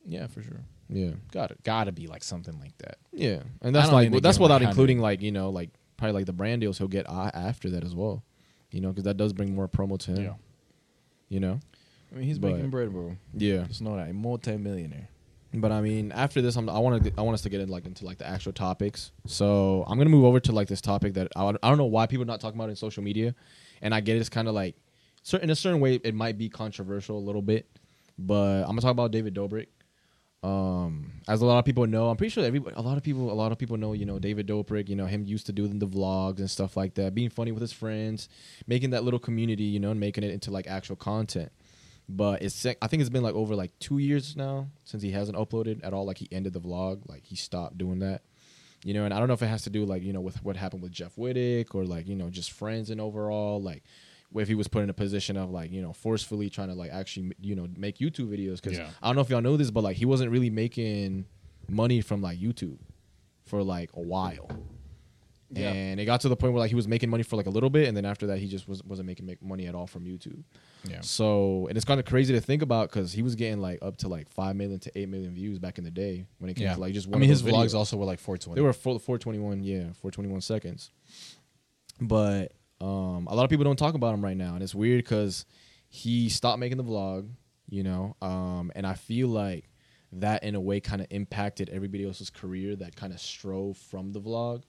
Yeah, 0.06 0.26
for 0.28 0.42
sure. 0.42 0.60
Yeah. 0.88 1.10
Got 1.32 1.50
it. 1.50 1.62
Got 1.62 1.84
to 1.84 1.92
be 1.92 2.06
like 2.06 2.24
something 2.24 2.58
like 2.58 2.76
that. 2.78 2.98
Yeah. 3.12 3.42
And 3.62 3.74
that's 3.74 3.92
like 3.92 4.04
think 4.04 4.14
they 4.14 4.20
that's 4.20 4.38
without 4.38 4.60
100. 4.62 4.70
including 4.70 4.98
like, 5.00 5.20
you 5.22 5.30
know, 5.32 5.50
like 5.50 5.70
probably 5.96 6.14
like 6.14 6.26
the 6.26 6.32
brand 6.32 6.60
deals 6.62 6.78
he'll 6.78 6.88
get 6.88 7.06
after 7.08 7.70
that 7.70 7.84
as 7.84 7.94
well. 7.94 8.22
You 8.72 8.80
know, 8.80 8.88
because 8.88 9.04
that 9.04 9.16
does 9.16 9.32
bring 9.32 9.54
more 9.54 9.68
promo 9.68 9.98
to 10.00 10.12
him. 10.12 10.22
Yeah. 10.24 10.34
You 11.28 11.40
know? 11.40 11.60
I 12.12 12.14
mean, 12.16 12.24
he's 12.24 12.38
But- 12.38 12.52
making 12.54 12.70
bread, 12.70 12.92
bro. 12.92 13.16
Yeah. 13.34 13.64
Just 13.64 13.82
know 13.82 13.96
that 13.96 14.08
a 14.08 14.12
multi-millionaire. 14.12 15.08
But 15.52 15.72
I 15.72 15.80
mean, 15.80 16.12
after 16.12 16.40
this, 16.40 16.54
I'm, 16.56 16.68
I 16.68 16.78
want 16.78 17.02
to 17.02 17.12
I 17.18 17.22
want 17.22 17.34
us 17.34 17.42
to 17.42 17.48
get 17.48 17.60
in 17.60 17.68
like 17.68 17.84
into 17.84 18.04
like 18.04 18.18
the 18.18 18.28
actual 18.28 18.52
topics. 18.52 19.10
So 19.26 19.84
I'm 19.88 19.98
gonna 19.98 20.10
move 20.10 20.24
over 20.24 20.38
to 20.40 20.52
like 20.52 20.68
this 20.68 20.80
topic 20.80 21.14
that 21.14 21.28
I, 21.34 21.48
I 21.48 21.68
don't 21.68 21.78
know 21.78 21.86
why 21.86 22.06
people 22.06 22.22
are 22.22 22.26
not 22.26 22.40
talking 22.40 22.58
about 22.58 22.70
in 22.70 22.76
social 22.76 23.02
media, 23.02 23.34
and 23.82 23.92
I 23.92 24.00
get 24.00 24.16
it, 24.16 24.20
it's 24.20 24.28
kind 24.28 24.46
of 24.46 24.54
like 24.54 24.76
in 25.42 25.50
a 25.50 25.56
certain 25.56 25.80
way 25.80 25.96
it 25.96 26.14
might 26.14 26.38
be 26.38 26.48
controversial 26.48 27.18
a 27.18 27.20
little 27.20 27.42
bit, 27.42 27.66
but 28.16 28.60
I'm 28.62 28.68
gonna 28.68 28.80
talk 28.82 28.92
about 28.92 29.10
David 29.10 29.34
Dobrik. 29.34 29.66
Um, 30.42 31.20
as 31.28 31.42
a 31.42 31.46
lot 31.46 31.58
of 31.58 31.66
people 31.66 31.86
know, 31.86 32.08
I'm 32.08 32.16
pretty 32.16 32.30
sure 32.30 32.44
everybody, 32.44 32.74
a 32.76 32.80
lot 32.80 32.96
of 32.96 33.02
people, 33.02 33.30
a 33.30 33.34
lot 33.34 33.52
of 33.52 33.58
people 33.58 33.76
know, 33.76 33.92
you 33.92 34.06
know, 34.06 34.18
David 34.18 34.46
Dobrik. 34.46 34.88
You 34.88 34.96
know, 34.96 35.06
him 35.06 35.26
used 35.26 35.46
to 35.46 35.52
doing 35.52 35.80
the 35.80 35.86
vlogs 35.86 36.38
and 36.38 36.48
stuff 36.48 36.76
like 36.76 36.94
that, 36.94 37.12
being 37.14 37.28
funny 37.28 37.50
with 37.50 37.60
his 37.60 37.72
friends, 37.72 38.28
making 38.68 38.90
that 38.90 39.02
little 39.02 39.20
community, 39.20 39.64
you 39.64 39.80
know, 39.80 39.90
and 39.90 39.98
making 39.98 40.22
it 40.22 40.30
into 40.30 40.52
like 40.52 40.68
actual 40.68 40.96
content 40.96 41.50
but 42.16 42.42
it's 42.42 42.66
I 42.66 42.86
think 42.88 43.00
it's 43.00 43.10
been 43.10 43.22
like 43.22 43.34
over 43.34 43.54
like 43.54 43.78
two 43.78 43.98
years 43.98 44.36
now 44.36 44.66
since 44.84 45.02
he 45.02 45.10
hasn't 45.12 45.38
uploaded 45.38 45.80
at 45.84 45.92
all. 45.92 46.04
Like 46.04 46.18
he 46.18 46.28
ended 46.32 46.52
the 46.52 46.60
vlog, 46.60 47.08
like 47.08 47.24
he 47.24 47.36
stopped 47.36 47.78
doing 47.78 48.00
that. 48.00 48.22
You 48.84 48.94
know, 48.94 49.04
and 49.04 49.12
I 49.12 49.18
don't 49.18 49.28
know 49.28 49.34
if 49.34 49.42
it 49.42 49.46
has 49.48 49.62
to 49.62 49.70
do 49.70 49.84
like 49.84 50.02
you 50.02 50.12
know 50.12 50.20
with 50.20 50.42
what 50.44 50.56
happened 50.56 50.82
with 50.82 50.92
Jeff 50.92 51.16
Wittek 51.16 51.74
or 51.74 51.84
like 51.84 52.06
you 52.08 52.16
know 52.16 52.30
just 52.30 52.50
friends 52.52 52.90
and 52.90 53.00
overall 53.00 53.60
like 53.62 53.82
if 54.34 54.48
he 54.48 54.54
was 54.54 54.68
put 54.68 54.82
in 54.82 54.90
a 54.90 54.94
position 54.94 55.36
of 55.36 55.50
like 55.50 55.70
you 55.72 55.82
know 55.82 55.92
forcefully 55.92 56.48
trying 56.50 56.68
to 56.68 56.74
like 56.74 56.90
actually 56.90 57.32
you 57.40 57.54
know 57.54 57.68
make 57.76 57.98
YouTube 57.98 58.28
videos 58.28 58.62
because 58.62 58.78
Yeah. 58.78 58.88
I 59.02 59.06
don't 59.08 59.16
know 59.16 59.22
if 59.22 59.30
y'all 59.30 59.40
know 59.42 59.56
this, 59.56 59.70
but 59.70 59.84
like 59.84 59.96
he 59.96 60.04
wasn't 60.06 60.30
really 60.30 60.50
making 60.50 61.26
money 61.68 62.00
from 62.00 62.22
like 62.22 62.38
YouTube 62.40 62.78
for 63.44 63.62
like 63.62 63.90
a 63.94 64.00
while. 64.00 64.50
Yeah. 65.52 65.72
And 65.72 65.98
it 65.98 66.04
got 66.04 66.20
to 66.20 66.28
the 66.28 66.36
point 66.36 66.52
where 66.52 66.60
like 66.60 66.70
he 66.70 66.76
was 66.76 66.86
making 66.86 67.10
money 67.10 67.24
for 67.24 67.36
like 67.36 67.46
a 67.46 67.50
little 67.50 67.70
bit, 67.70 67.88
and 67.88 67.96
then 67.96 68.04
after 68.04 68.28
that 68.28 68.38
he 68.38 68.46
just 68.46 68.68
was 68.68 68.82
wasn't 68.84 69.06
making 69.06 69.26
make 69.26 69.42
money 69.42 69.66
at 69.66 69.74
all 69.74 69.86
from 69.88 70.04
YouTube. 70.04 70.42
Yeah. 70.88 71.00
So 71.02 71.66
and 71.68 71.76
it's 71.76 71.84
kind 71.84 72.00
of 72.00 72.06
crazy 72.06 72.32
to 72.34 72.40
think 72.40 72.62
about 72.62 72.88
because 72.90 73.12
he 73.12 73.22
was 73.22 73.34
getting 73.34 73.60
like 73.60 73.78
up 73.82 73.98
to 73.98 74.08
like 74.08 74.28
five 74.30 74.56
million 74.56 74.78
to 74.80 74.98
eight 74.98 75.08
million 75.08 75.34
views 75.34 75.58
back 75.58 75.76
in 75.78 75.84
the 75.84 75.90
day 75.90 76.24
when 76.38 76.50
it 76.50 76.54
came 76.54 76.64
Yeah. 76.66 76.74
to 76.74 76.80
like 76.80 76.94
just 76.94 77.06
I 77.08 77.10
mean, 77.12 77.22
of 77.24 77.28
his 77.28 77.42
vlogs 77.42 77.70
videos. 77.70 77.74
also 77.74 77.96
were 77.98 78.06
like 78.06 78.18
420. 78.18 78.54
They 78.58 78.64
were 78.64 78.72
four, 78.72 78.98
421, 78.98 79.62
yeah, 79.62 79.78
421 80.00 80.40
seconds. 80.40 80.90
But 82.00 82.52
um, 82.80 83.26
a 83.28 83.34
lot 83.34 83.44
of 83.44 83.50
people 83.50 83.64
don't 83.64 83.78
talk 83.78 83.94
about 83.94 84.14
him 84.14 84.24
right 84.24 84.36
now, 84.36 84.54
and 84.54 84.62
it's 84.62 84.74
weird 84.74 85.04
because 85.04 85.44
he 85.88 86.28
stopped 86.28 86.58
making 86.58 86.78
the 86.78 86.84
vlog, 86.84 87.28
you 87.68 87.82
know, 87.82 88.16
um, 88.22 88.72
and 88.74 88.86
I 88.86 88.94
feel 88.94 89.28
like 89.28 89.68
that 90.12 90.42
in 90.44 90.54
a 90.54 90.60
way 90.60 90.80
kind 90.80 91.00
of 91.02 91.06
impacted 91.10 91.68
everybody 91.68 92.04
else's 92.06 92.30
career 92.30 92.74
that 92.76 92.96
kind 92.96 93.12
of 93.12 93.20
strove 93.20 93.76
from 93.76 94.12
the 94.12 94.20
vlog. 94.20 94.62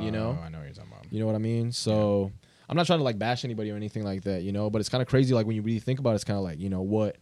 you 0.00 0.10
know? 0.10 0.36
Oh, 0.38 0.44
I 0.44 0.48
know 0.50 0.58
what 0.58 0.64
you're 0.66 0.74
talking 0.74 0.92
about. 0.92 1.12
You 1.12 1.20
know 1.20 1.26
what 1.26 1.34
I 1.34 1.38
mean? 1.38 1.72
So 1.72 2.30
I'm 2.68 2.76
not 2.76 2.86
trying 2.86 3.00
to 3.00 3.04
like 3.04 3.18
bash 3.18 3.44
anybody 3.44 3.70
or 3.70 3.76
anything 3.76 4.04
like 4.04 4.22
that, 4.22 4.42
you 4.42 4.52
know, 4.52 4.70
but 4.70 4.80
it's 4.80 4.88
kind 4.88 5.02
of 5.02 5.08
crazy. 5.08 5.34
Like 5.34 5.46
when 5.46 5.56
you 5.56 5.62
really 5.62 5.80
think 5.80 5.98
about 5.98 6.12
it, 6.12 6.14
it's 6.16 6.24
kind 6.24 6.38
of 6.38 6.44
like, 6.44 6.58
you 6.58 6.70
know, 6.70 6.82
what, 6.82 7.18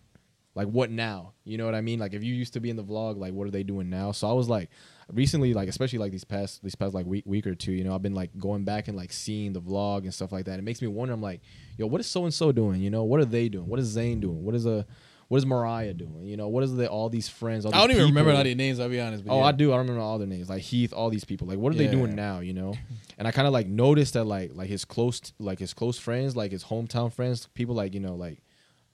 like 0.55 0.69
what 0.69 0.91
now? 0.91 1.33
You 1.45 1.59
know 1.59 1.65
what 1.65 1.75
I 1.75 1.81
mean? 1.81 1.99
Like 1.99 2.15
if 2.15 2.23
you 2.23 2.35
used 2.35 2.53
to 2.53 2.61
be 2.61 2.71
in 2.71 2.77
the 2.77 2.85
vlog, 2.85 3.19
like 3.19 3.33
what 3.33 3.47
are 3.47 3.51
they 3.51 3.63
doing 3.63 3.89
now? 3.89 4.13
So 4.13 4.29
I 4.29 4.33
was 4.33 4.49
like, 4.49 4.71
recently, 5.13 5.55
like 5.55 5.69
especially 5.69 5.99
like 5.99 6.13
these 6.13 6.25
past 6.25 6.63
these 6.63 6.75
past 6.75 6.95
like 6.95 7.07
week 7.07 7.25
week 7.27 7.47
or 7.47 7.55
two, 7.55 7.73
you 7.73 7.85
know, 7.85 7.95
I've 7.95 8.03
been 8.03 8.15
like 8.15 8.37
going 8.39 8.65
back 8.65 8.89
and 8.89 8.97
like 8.97 9.13
seeing 9.13 9.53
the 9.53 9.61
vlog 9.61 10.03
and 10.03 10.13
stuff 10.13 10.33
like 10.33 10.45
that. 10.47 10.59
It 10.59 10.63
makes 10.63 10.83
me 10.83 10.89
wonder. 10.89 11.15
I'm 11.15 11.23
like, 11.23 11.41
yo, 11.79 11.87
what 11.87 12.01
is 12.01 12.07
so 12.07 12.25
and 12.25 12.35
so 12.35 12.53
doing? 12.53 12.81
You 12.81 12.91
know, 12.91 13.05
what 13.05 13.21
are 13.21 13.25
they 13.25 13.49
doing? 13.49 13.67
What 13.67 13.81
is 13.81 13.87
Zane 13.87 14.21
doing? 14.21 14.45
What 14.45 14.55
is 14.55 14.67
a 14.67 14.87
what 15.33 15.39
is 15.39 15.47
Mariah 15.47 15.95
doing? 15.95 16.27
You 16.27 16.37
know, 16.37 16.49
what 16.49 16.63
is 16.63 16.77
the 16.77 16.91
all 16.91 17.09
these 17.09 17.27
friends? 17.27 17.65
All 17.65 17.75
I 17.75 17.79
don't 17.79 17.89
these 17.89 17.97
even 17.97 18.09
remember 18.11 18.33
all 18.33 18.45
their 18.45 18.55
names. 18.55 18.79
I'll 18.79 18.91
be 18.91 19.01
honest. 19.01 19.25
Oh, 19.27 19.39
yeah. 19.39 19.45
I 19.47 19.53
do. 19.53 19.73
I 19.73 19.79
remember 19.79 20.03
all 20.03 20.19
their 20.19 20.27
names, 20.29 20.51
like 20.51 20.61
Heath, 20.61 20.93
all 20.93 21.09
these 21.09 21.25
people. 21.25 21.47
Like, 21.47 21.57
what 21.57 21.73
are 21.73 21.79
they 21.79 21.87
doing 21.87 22.15
now? 22.15 22.41
You 22.41 22.53
know, 22.53 22.75
and 23.19 23.27
I 23.27 23.31
kind 23.31 23.47
of 23.47 23.55
like 23.55 23.67
noticed 23.67 24.13
that 24.13 24.25
like 24.25 24.51
like 24.53 24.69
his 24.69 24.85
close 24.85 25.33
like 25.39 25.59
his 25.59 25.73
close 25.73 25.99
friends, 25.99 26.37
like 26.37 26.53
his 26.53 26.65
hometown 26.65 27.11
friends, 27.11 27.49
people 27.55 27.75
like 27.75 27.95
you 27.95 28.01
know 28.01 28.15
like 28.15 28.43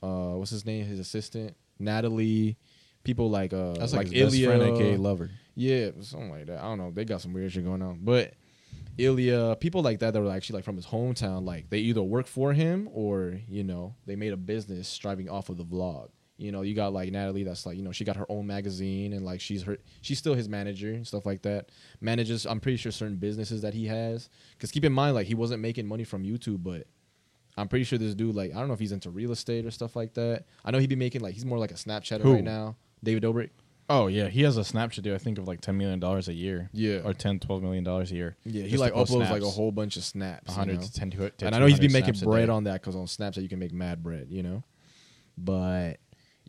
uh 0.00 0.34
what's 0.34 0.52
his 0.52 0.64
name, 0.64 0.86
his 0.86 1.00
assistant 1.00 1.56
Natalie, 1.80 2.56
people 3.02 3.28
like 3.30 3.52
uh 3.52 3.72
That's 3.72 3.92
like, 3.92 4.06
like, 4.06 4.14
his 4.14 4.32
best 4.32 4.44
friend, 4.44 4.62
Ilya. 4.62 4.74
aka 4.74 4.96
Lover. 4.96 5.30
Yeah, 5.56 5.90
something 6.02 6.30
like 6.30 6.46
that. 6.46 6.60
I 6.60 6.66
don't 6.66 6.78
know. 6.78 6.92
They 6.92 7.04
got 7.04 7.20
some 7.20 7.32
weird 7.32 7.50
shit 7.50 7.64
going 7.64 7.82
on, 7.82 7.98
but 8.02 8.34
Ilya, 8.96 9.56
people 9.58 9.82
like 9.82 9.98
that 9.98 10.14
that 10.14 10.22
were 10.22 10.30
actually 10.30 10.58
like 10.58 10.64
from 10.64 10.76
his 10.76 10.86
hometown, 10.86 11.44
like 11.44 11.68
they 11.68 11.78
either 11.78 12.02
work 12.04 12.28
for 12.28 12.52
him 12.52 12.88
or 12.92 13.40
you 13.48 13.64
know 13.64 13.96
they 14.06 14.14
made 14.14 14.32
a 14.32 14.36
business 14.36 14.86
striving 14.86 15.28
off 15.28 15.48
of 15.48 15.56
the 15.56 15.64
vlog. 15.64 16.10
You 16.38 16.52
know, 16.52 16.62
you 16.62 16.74
got 16.74 16.92
like 16.92 17.10
Natalie, 17.10 17.42
that's 17.42 17.66
like 17.66 17.76
you 17.76 17.82
know 17.82 17.92
she 17.92 18.04
got 18.04 18.16
her 18.16 18.26
own 18.28 18.46
magazine 18.46 19.12
and 19.12 19.24
like 19.24 19.40
she's 19.40 19.64
her 19.64 19.76
she's 20.00 20.18
still 20.18 20.34
his 20.34 20.48
manager 20.48 20.92
and 20.92 21.06
stuff 21.06 21.26
like 21.26 21.42
that. 21.42 21.70
Manages, 22.00 22.46
I'm 22.46 22.60
pretty 22.60 22.76
sure 22.76 22.92
certain 22.92 23.16
businesses 23.16 23.62
that 23.62 23.74
he 23.74 23.86
has. 23.86 24.28
Because 24.52 24.70
keep 24.70 24.84
in 24.84 24.92
mind, 24.92 25.16
like 25.16 25.26
he 25.26 25.34
wasn't 25.34 25.60
making 25.60 25.86
money 25.86 26.04
from 26.04 26.22
YouTube, 26.22 26.62
but 26.62 26.86
I'm 27.56 27.66
pretty 27.66 27.84
sure 27.84 27.98
this 27.98 28.14
dude, 28.14 28.36
like 28.36 28.52
I 28.52 28.58
don't 28.60 28.68
know 28.68 28.74
if 28.74 28.80
he's 28.80 28.92
into 28.92 29.10
real 29.10 29.32
estate 29.32 29.66
or 29.66 29.72
stuff 29.72 29.96
like 29.96 30.14
that. 30.14 30.44
I 30.64 30.70
know 30.70 30.78
he'd 30.78 30.88
be 30.88 30.96
making 30.96 31.22
like 31.22 31.34
he's 31.34 31.44
more 31.44 31.58
like 31.58 31.72
a 31.72 31.74
Snapchatter 31.74 32.20
Who? 32.20 32.34
right 32.34 32.44
now. 32.44 32.76
David 33.02 33.24
Dobrik. 33.24 33.50
Oh 33.90 34.06
yeah, 34.06 34.28
he 34.28 34.42
has 34.42 34.58
a 34.58 34.60
Snapchat 34.60 35.02
deal. 35.02 35.14
I 35.14 35.18
think 35.18 35.38
of 35.38 35.48
like 35.48 35.60
10 35.60 35.76
million 35.76 35.98
dollars 35.98 36.28
a 36.28 36.34
year. 36.34 36.68
Yeah. 36.72 37.00
or 37.04 37.14
10, 37.14 37.40
12 37.40 37.62
million 37.62 37.84
dollars 37.84 38.12
a 38.12 38.14
year. 38.14 38.36
Yeah, 38.44 38.64
he 38.64 38.76
like 38.76 38.92
uploads 38.92 39.30
like 39.30 39.42
a 39.42 39.46
whole 39.48 39.72
bunch 39.72 39.96
of 39.96 40.04
snaps. 40.04 40.56
you 40.56 40.66
know? 40.66 40.78
to 40.78 40.92
10 40.92 41.10
to, 41.12 41.30
to 41.30 41.46
and 41.46 41.54
I 41.54 41.58
know 41.58 41.66
he's 41.66 41.80
been 41.80 41.92
making 41.92 42.14
bread 42.20 42.50
on 42.50 42.64
that 42.64 42.80
because 42.80 42.94
on 42.94 43.06
Snapchat 43.06 43.42
you 43.42 43.48
can 43.48 43.58
make 43.58 43.72
mad 43.72 44.02
bread, 44.02 44.28
you 44.30 44.42
know. 44.42 44.62
But 45.36 45.98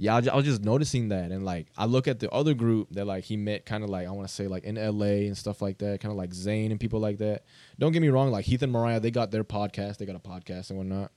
yeah, 0.02 0.16
I, 0.16 0.36
was 0.36 0.46
just 0.46 0.64
noticing 0.64 1.10
that, 1.10 1.32
and 1.32 1.44
like 1.44 1.68
I 1.78 1.84
look 1.84 2.08
at 2.08 2.20
the 2.20 2.32
other 2.32 2.54
group 2.54 2.88
that 2.92 3.04
like 3.04 3.26
he 3.26 3.36
met, 3.36 3.66
kind 3.66 3.84
of 3.84 3.90
like 3.90 4.08
I 4.08 4.12
want 4.12 4.30
to 4.30 4.34
say 4.34 4.48
like 4.48 4.64
in 4.64 4.78
L.A. 4.78 5.28
and 5.28 5.38
stuff 5.38 5.62
like 5.62 5.78
that, 5.80 6.00
kind 6.00 6.10
of 6.10 6.18
like 6.18 6.34
Zane 6.34 6.72
and 6.72 6.80
people 6.80 7.02
like 7.02 7.18
that. 7.18 7.44
Don't 7.78 7.92
get 7.92 8.02
me 8.02 8.08
wrong, 8.08 8.32
like 8.32 8.46
Heath 8.46 8.62
and 8.62 8.72
Mariah, 8.72 9.02
they 9.02 9.12
got 9.12 9.30
their 9.30 9.44
podcast, 9.44 9.98
they 9.98 10.06
got 10.06 10.16
a 10.16 10.20
podcast 10.20 10.70
and 10.70 10.78
whatnot, 10.78 11.12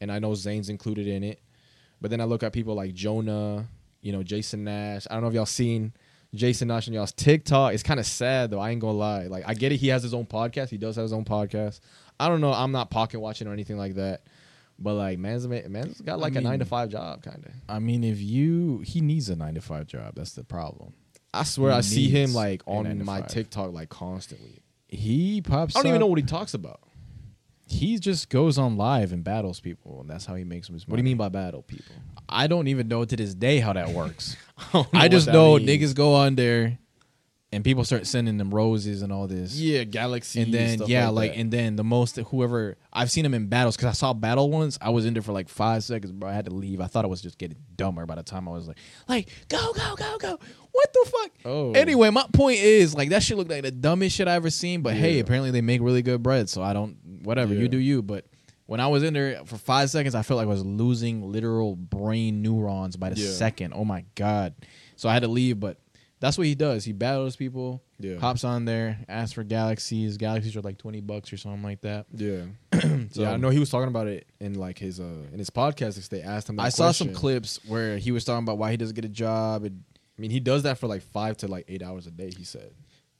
and 0.00 0.12
I 0.12 0.20
know 0.20 0.36
Zane's 0.36 0.68
included 0.68 1.08
in 1.08 1.24
it. 1.24 1.42
But 2.00 2.12
then 2.12 2.20
I 2.20 2.24
look 2.24 2.44
at 2.44 2.52
people 2.52 2.76
like 2.76 2.94
Jonah, 2.94 3.66
you 4.00 4.12
know, 4.12 4.22
Jason 4.22 4.62
Nash. 4.62 5.08
I 5.10 5.14
don't 5.14 5.22
know 5.22 5.28
if 5.28 5.34
y'all 5.34 5.44
seen 5.44 5.92
Jason 6.32 6.68
Nash 6.68 6.86
on 6.86 6.94
y'all's 6.94 7.10
TikTok. 7.10 7.74
It's 7.74 7.82
kind 7.82 7.98
of 7.98 8.06
sad 8.06 8.52
though. 8.52 8.60
I 8.60 8.70
ain't 8.70 8.80
gonna 8.80 8.96
lie. 8.96 9.26
Like 9.26 9.42
I 9.44 9.54
get 9.54 9.72
it. 9.72 9.78
He 9.78 9.88
has 9.88 10.04
his 10.04 10.14
own 10.14 10.26
podcast. 10.26 10.68
He 10.68 10.78
does 10.78 10.94
have 10.94 11.02
his 11.02 11.12
own 11.12 11.24
podcast. 11.24 11.80
I 12.20 12.28
don't 12.28 12.40
know. 12.40 12.52
I'm 12.52 12.70
not 12.70 12.90
pocket 12.90 13.18
watching 13.18 13.48
or 13.48 13.52
anything 13.52 13.76
like 13.76 13.96
that. 13.96 14.22
But 14.80 14.94
like 14.94 15.18
man's 15.18 15.46
ma- 15.46 15.68
man's 15.68 16.00
got 16.00 16.14
I 16.14 16.16
like 16.16 16.36
a 16.36 16.40
nine 16.40 16.58
to 16.60 16.64
five 16.64 16.88
job 16.88 17.22
kind 17.22 17.44
of. 17.44 17.52
I 17.68 17.78
mean, 17.78 18.02
if 18.02 18.20
you 18.20 18.78
he 18.78 19.00
needs 19.00 19.28
a 19.28 19.36
nine 19.36 19.54
to 19.54 19.60
five 19.60 19.86
job. 19.86 20.14
That's 20.16 20.32
the 20.32 20.44
problem. 20.44 20.94
I 21.32 21.44
swear 21.44 21.72
He 21.72 21.78
I 21.78 21.80
see 21.82 22.08
him 22.08 22.32
like 22.32 22.62
on 22.66 23.04
my. 23.04 23.20
TikTok 23.20 23.72
like 23.72 23.88
constantly. 23.90 24.62
He 24.88 25.40
pops. 25.42 25.76
I 25.76 25.80
don't 25.80 25.88
even 25.88 26.00
know 26.00 26.06
what 26.06 26.18
he 26.18 26.24
talks 26.24 26.54
about. 26.54 26.80
He 27.68 28.00
just 28.00 28.30
goes 28.30 28.58
on 28.58 28.76
live 28.76 29.12
and 29.12 29.22
battles 29.22 29.60
people, 29.60 30.00
and 30.00 30.10
that's 30.10 30.26
how 30.26 30.34
he 30.34 30.42
makes 30.42 30.66
his 30.66 30.88
money. 30.88 30.92
What 30.92 30.96
do 30.96 31.00
you 31.02 31.04
mean 31.04 31.18
by 31.18 31.28
battle 31.28 31.62
people? 31.62 31.94
I 32.28 32.48
don't 32.48 32.66
even 32.66 32.88
know 32.88 33.04
to 33.04 33.16
this 33.16 33.32
day 33.32 33.60
how 33.60 33.72
that 33.74 33.90
works. 33.90 34.36
don't 34.72 34.88
I 34.92 35.06
just 35.06 35.28
know 35.28 35.56
means. 35.56 35.70
niggas 35.70 35.94
go 35.94 36.14
on 36.14 36.34
there, 36.34 36.78
and 37.52 37.64
people 37.64 37.82
start 37.84 38.06
sending 38.06 38.36
them 38.38 38.54
roses 38.54 39.02
and 39.02 39.12
all 39.12 39.26
this. 39.26 39.56
Yeah, 39.56 39.82
Galaxy. 39.84 40.40
and 40.42 40.54
then 40.54 40.80
yeah, 40.86 41.08
like, 41.08 41.30
like, 41.30 41.38
and 41.38 41.50
then 41.50 41.74
the 41.76 41.82
most 41.82 42.16
whoever 42.16 42.76
I've 42.92 43.10
seen 43.10 43.24
them 43.24 43.34
in 43.34 43.48
battles 43.48 43.76
because 43.76 43.88
I 43.88 43.92
saw 43.92 44.12
battle 44.12 44.50
once. 44.50 44.78
I 44.80 44.90
was 44.90 45.04
in 45.04 45.14
there 45.14 45.22
for 45.22 45.32
like 45.32 45.48
five 45.48 45.82
seconds, 45.82 46.12
bro. 46.12 46.30
I 46.30 46.32
had 46.32 46.44
to 46.44 46.52
leave. 46.54 46.80
I 46.80 46.86
thought 46.86 47.04
I 47.04 47.08
was 47.08 47.20
just 47.20 47.38
getting 47.38 47.56
dumber 47.76 48.06
by 48.06 48.14
the 48.14 48.22
time 48.22 48.46
I 48.48 48.52
was 48.52 48.68
like, 48.68 48.76
like 49.08 49.28
go 49.48 49.72
go 49.72 49.96
go 49.96 50.16
go. 50.18 50.38
What 50.72 50.92
the 50.92 51.10
fuck? 51.10 51.30
Oh. 51.44 51.72
Anyway, 51.72 52.10
my 52.10 52.24
point 52.32 52.60
is 52.60 52.94
like 52.94 53.08
that 53.08 53.22
shit 53.24 53.36
looked 53.36 53.50
like 53.50 53.62
the 53.62 53.72
dumbest 53.72 54.14
shit 54.14 54.28
I 54.28 54.34
ever 54.34 54.50
seen. 54.50 54.82
But 54.82 54.94
hey, 54.94 55.18
apparently 55.18 55.50
they 55.50 55.60
make 55.60 55.80
really 55.80 56.02
good 56.02 56.22
bread, 56.22 56.48
so 56.48 56.62
I 56.62 56.72
don't 56.72 56.96
whatever 57.24 57.52
Yeah. 57.52 57.62
you 57.62 57.68
do 57.68 57.78
you. 57.78 58.00
But 58.02 58.26
when 58.66 58.78
I 58.78 58.86
was 58.86 59.02
in 59.02 59.12
there 59.12 59.44
for 59.44 59.56
five 59.56 59.90
seconds, 59.90 60.14
I 60.14 60.22
felt 60.22 60.38
like 60.38 60.46
I 60.46 60.50
was 60.50 60.64
losing 60.64 61.32
literal 61.32 61.74
brain 61.74 62.42
neurons 62.42 62.96
by 62.96 63.10
the 63.10 63.20
Yeah. 63.20 63.30
second. 63.30 63.72
Oh 63.74 63.84
my 63.84 64.04
god! 64.14 64.54
So 64.94 65.08
I 65.08 65.14
had 65.14 65.22
to 65.22 65.28
leave, 65.28 65.58
but. 65.58 65.78
That's 66.20 66.36
what 66.36 66.46
he 66.46 66.54
does. 66.54 66.84
He 66.84 66.92
battles 66.92 67.34
people, 67.36 67.82
Yeah. 67.98 68.18
hops 68.18 68.44
on 68.44 68.66
there, 68.66 68.98
asks 69.08 69.32
for 69.32 69.42
galaxies. 69.42 70.16
Galaxies 70.18 70.54
are 70.56 70.60
like 70.60 70.76
twenty 70.78 71.00
bucks 71.00 71.32
or 71.32 71.36
something 71.38 71.62
like 71.62 71.80
that. 71.80 72.06
Yeah. 72.14 72.44
So- 73.12 73.22
yeah, 73.22 73.32
I 73.32 73.36
know 73.38 73.48
he 73.48 73.58
was 73.58 73.70
talking 73.70 73.88
about 73.88 74.06
it 74.06 74.26
in 74.38 74.54
like 74.54 74.78
his 74.78 75.00
uh 75.00 75.26
in 75.32 75.38
his 75.38 75.50
podcast. 75.50 75.98
If 75.98 76.08
they 76.10 76.22
asked 76.22 76.48
him, 76.48 76.56
that 76.56 76.62
I 76.62 76.68
saw 76.68 76.92
some 76.92 77.12
clips 77.12 77.58
where 77.66 77.96
he 77.98 78.12
was 78.12 78.24
talking 78.24 78.44
about 78.44 78.58
why 78.58 78.70
he 78.70 78.76
doesn't 78.76 78.94
get 78.94 79.04
a 79.04 79.08
job. 79.08 79.64
And 79.64 79.82
I 80.16 80.20
mean, 80.20 80.30
he 80.30 80.40
does 80.40 80.62
that 80.64 80.78
for 80.78 80.86
like 80.86 81.02
five 81.02 81.36
to 81.38 81.48
like 81.48 81.64
eight 81.68 81.82
hours 81.82 82.06
a 82.06 82.10
day. 82.10 82.30
He 82.36 82.44
said 82.44 82.70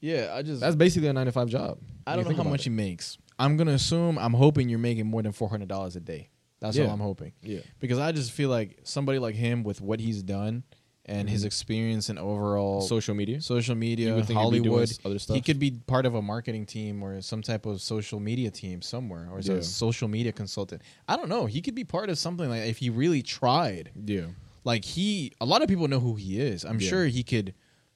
yeah, 0.02 0.32
I 0.34 0.42
just 0.42 0.60
that's 0.60 0.76
basically 0.76 1.08
a 1.08 1.12
nine 1.12 1.26
to 1.26 1.32
five 1.32 1.48
job. 1.48 1.78
I 2.06 2.16
don't 2.16 2.28
know 2.28 2.34
how 2.36 2.42
much 2.48 2.60
it. 2.60 2.64
he 2.64 2.70
makes. 2.70 3.18
I'm 3.38 3.56
gonna 3.56 3.72
assume. 3.72 4.18
I'm 4.18 4.34
hoping 4.34 4.68
you're 4.68 4.78
making 4.78 5.06
more 5.06 5.22
than 5.22 5.32
four 5.32 5.48
hundred 5.48 5.68
dollars 5.68 5.96
a 5.96 6.00
day. 6.00 6.28
That's 6.60 6.76
Yeah. 6.76 6.84
all 6.84 6.90
I'm 6.90 7.00
hoping 7.00 7.32
Yeah, 7.42 7.60
because 7.80 7.98
I 7.98 8.12
just 8.12 8.32
feel 8.32 8.50
like 8.50 8.80
somebody 8.84 9.18
like 9.18 9.34
him 9.34 9.62
with 9.62 9.80
what 9.80 9.98
he's 9.98 10.22
done 10.22 10.62
and 11.06 11.28
his 11.28 11.42
Mhm. 11.42 11.46
experience 11.46 12.10
in 12.10 12.18
overall 12.18 12.80
social 12.82 13.14
media. 13.14 13.40
social 13.40 13.74
media, 13.74 14.14
would 14.14 14.26
think 14.26 14.38
he'd 14.38 14.50
be 14.50 14.58
doing 14.58 14.64
Hollywood. 14.70 14.98
other 15.04 15.18
stuff. 15.18 15.34
He 15.34 15.40
could 15.40 15.58
be 15.58 15.70
part 15.86 16.06
of 16.06 16.14
a 16.14 16.22
marketing 16.22 16.66
team 16.66 17.02
or 17.02 17.20
some 17.22 17.42
type 17.42 17.66
of 17.66 17.80
social 17.80 18.20
media 18.20 18.50
team 18.50 18.82
somewhere, 18.82 19.28
or 19.30 19.40
Yeah. 19.40 19.54
a 19.54 19.62
social 19.62 20.08
media 20.08 20.32
consultant. 20.32 20.82
I 21.08 21.16
don't 21.16 21.28
know. 21.28 21.46
He 21.46 21.60
could 21.62 21.74
be 21.74 21.84
part 21.84 22.10
of 22.10 22.18
something 22.18 22.48
like 22.48 22.62
if 22.68 22.78
he 22.78 22.90
really 22.90 23.22
tried. 23.22 23.90
Yeah, 24.06 24.26
like 24.64 24.84
he 24.84 25.32
a 25.40 25.46
lot 25.46 25.62
of 25.62 25.68
people 25.68 25.88
know 25.88 26.00
who 26.00 26.16
he 26.16 26.38
is 26.38 26.64
i'm 26.66 26.78
Yeah. 26.78 26.88
sure 26.90 27.06
he 27.06 27.22
could 27.22 27.54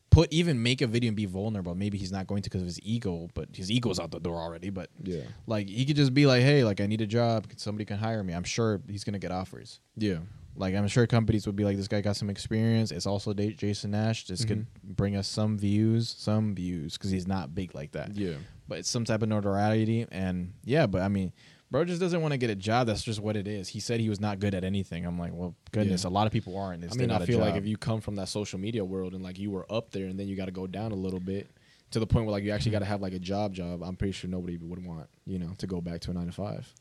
put 0.09 0.33
even 0.33 0.63
make 0.63 0.81
a 0.81 0.87
video 0.87 1.09
and 1.09 1.17
be 1.17 1.27
vulnerable 1.27 1.75
maybe 1.75 1.99
he's 1.99 2.11
not 2.13 2.27
going 2.27 2.41
to 2.41 2.49
because 2.49 2.63
of 2.63 2.67
his 2.67 2.81
ego 2.83 3.29
but 3.35 3.49
his 3.55 3.71
ego's 3.71 3.99
out 4.01 4.11
the 4.13 4.19
door 4.21 4.37
already 4.41 4.71
but 4.71 4.89
yeah, 5.03 5.23
like 5.47 5.69
he 5.69 5.85
could 5.85 5.97
just 5.97 6.15
be 6.15 6.25
like 6.25 6.41
hey 6.43 6.65
like 6.65 6.81
i 6.81 6.87
need 6.87 7.03
a 7.03 7.07
job 7.07 7.47
somebody 7.57 7.85
can 7.85 7.99
hire 7.99 8.23
me 8.25 8.33
i'm 8.33 8.45
sure 8.45 8.81
he's 8.89 9.05
gonna 9.05 9.19
get 9.19 9.31
offers 9.31 9.81
yeah, 9.99 10.21
like 10.57 10.75
i'm 10.75 10.87
sure 10.89 11.07
companies 11.07 11.47
would 11.47 11.57
be 11.57 11.65
like 11.65 11.77
this 11.77 11.89
guy 11.89 12.01
got 12.01 12.17
some 12.17 12.31
experience. 12.31 12.91
It's 12.91 13.07
also 13.07 13.33
jason 13.33 13.93
nash. 13.93 14.27
This 14.27 14.45
could 14.45 14.61
mm-hmm. 14.61 14.93
bring 14.93 15.17
us 15.17 15.29
some 15.29 15.59
views 15.59 16.15
some 16.17 16.55
views 16.55 16.97
because 16.97 17.11
he's 17.11 17.27
not 17.27 17.55
big 17.55 17.75
like 17.75 17.93
that. 17.93 18.17
Yeah. 18.17 18.35
but 18.69 18.79
it's 18.79 18.89
some 18.89 19.05
type 19.05 19.23
of 19.23 19.29
notoriety 19.29 20.07
and 20.11 20.53
yeah 20.65 20.87
but 20.87 21.03
i 21.03 21.09
mean 21.09 21.33
bro 21.71 21.85
just 21.85 22.01
doesn't 22.01 22.23
want 22.23 22.31
to 22.31 22.39
get 22.39 22.51
a 22.51 22.55
job. 22.55 22.87
That's 22.87 23.03
just 23.03 23.19
what 23.19 23.37
it 23.37 23.49
is. 23.49 23.69
He 23.69 23.81
said 23.81 23.99
he 23.99 24.09
was 24.09 24.21
not 24.21 24.39
good 24.39 24.55
at 24.55 24.63
anything. 24.63 25.05
I'm 25.05 25.19
like 25.19 25.33
well 25.35 25.57
goodness 25.73 26.05
Yeah. 26.05 26.11
a 26.11 26.13
lot 26.13 26.27
of 26.27 26.33
people 26.33 26.57
aren't. 26.57 26.85
I 26.85 26.95
mean, 26.95 27.11
I 27.11 27.27
feel 27.27 27.41
like 27.41 27.57
if 27.57 27.67
you 27.67 27.77
come 27.77 28.01
from 28.01 28.15
that 28.17 28.29
social 28.29 28.61
media 28.61 28.85
world 28.85 29.13
and 29.13 29.25
like 29.25 29.41
you 29.41 29.51
were 29.51 29.67
up 29.69 29.91
there 29.91 30.07
and 30.07 30.19
then 30.19 30.29
you 30.29 30.37
got 30.37 30.45
to 30.45 30.53
go 30.53 30.69
down 30.69 30.93
a 30.93 30.97
little 30.97 31.19
bit 31.19 31.51
to 31.91 31.99
the 31.99 32.07
point 32.07 32.27
where 32.27 32.33
like 32.33 32.45
you 32.45 32.53
actually 32.53 32.71
mm-hmm. 32.71 32.77
got 32.77 32.79
to 32.81 32.85
have 32.87 33.01
like 33.01 33.13
a 33.13 33.19
job 33.19 33.55
job. 33.55 33.83
I'm 33.83 33.97
pretty 33.97 34.13
sure 34.13 34.31
nobody 34.31 34.57
would 34.57 34.87
want 34.87 35.09
you 35.27 35.41
know 35.41 35.53
to 35.59 35.67
go 35.67 35.81
back 35.81 36.01
to 36.03 36.13
a 36.13 36.15
nine 36.15 36.27
to 36.27 36.33
five. 36.33 36.73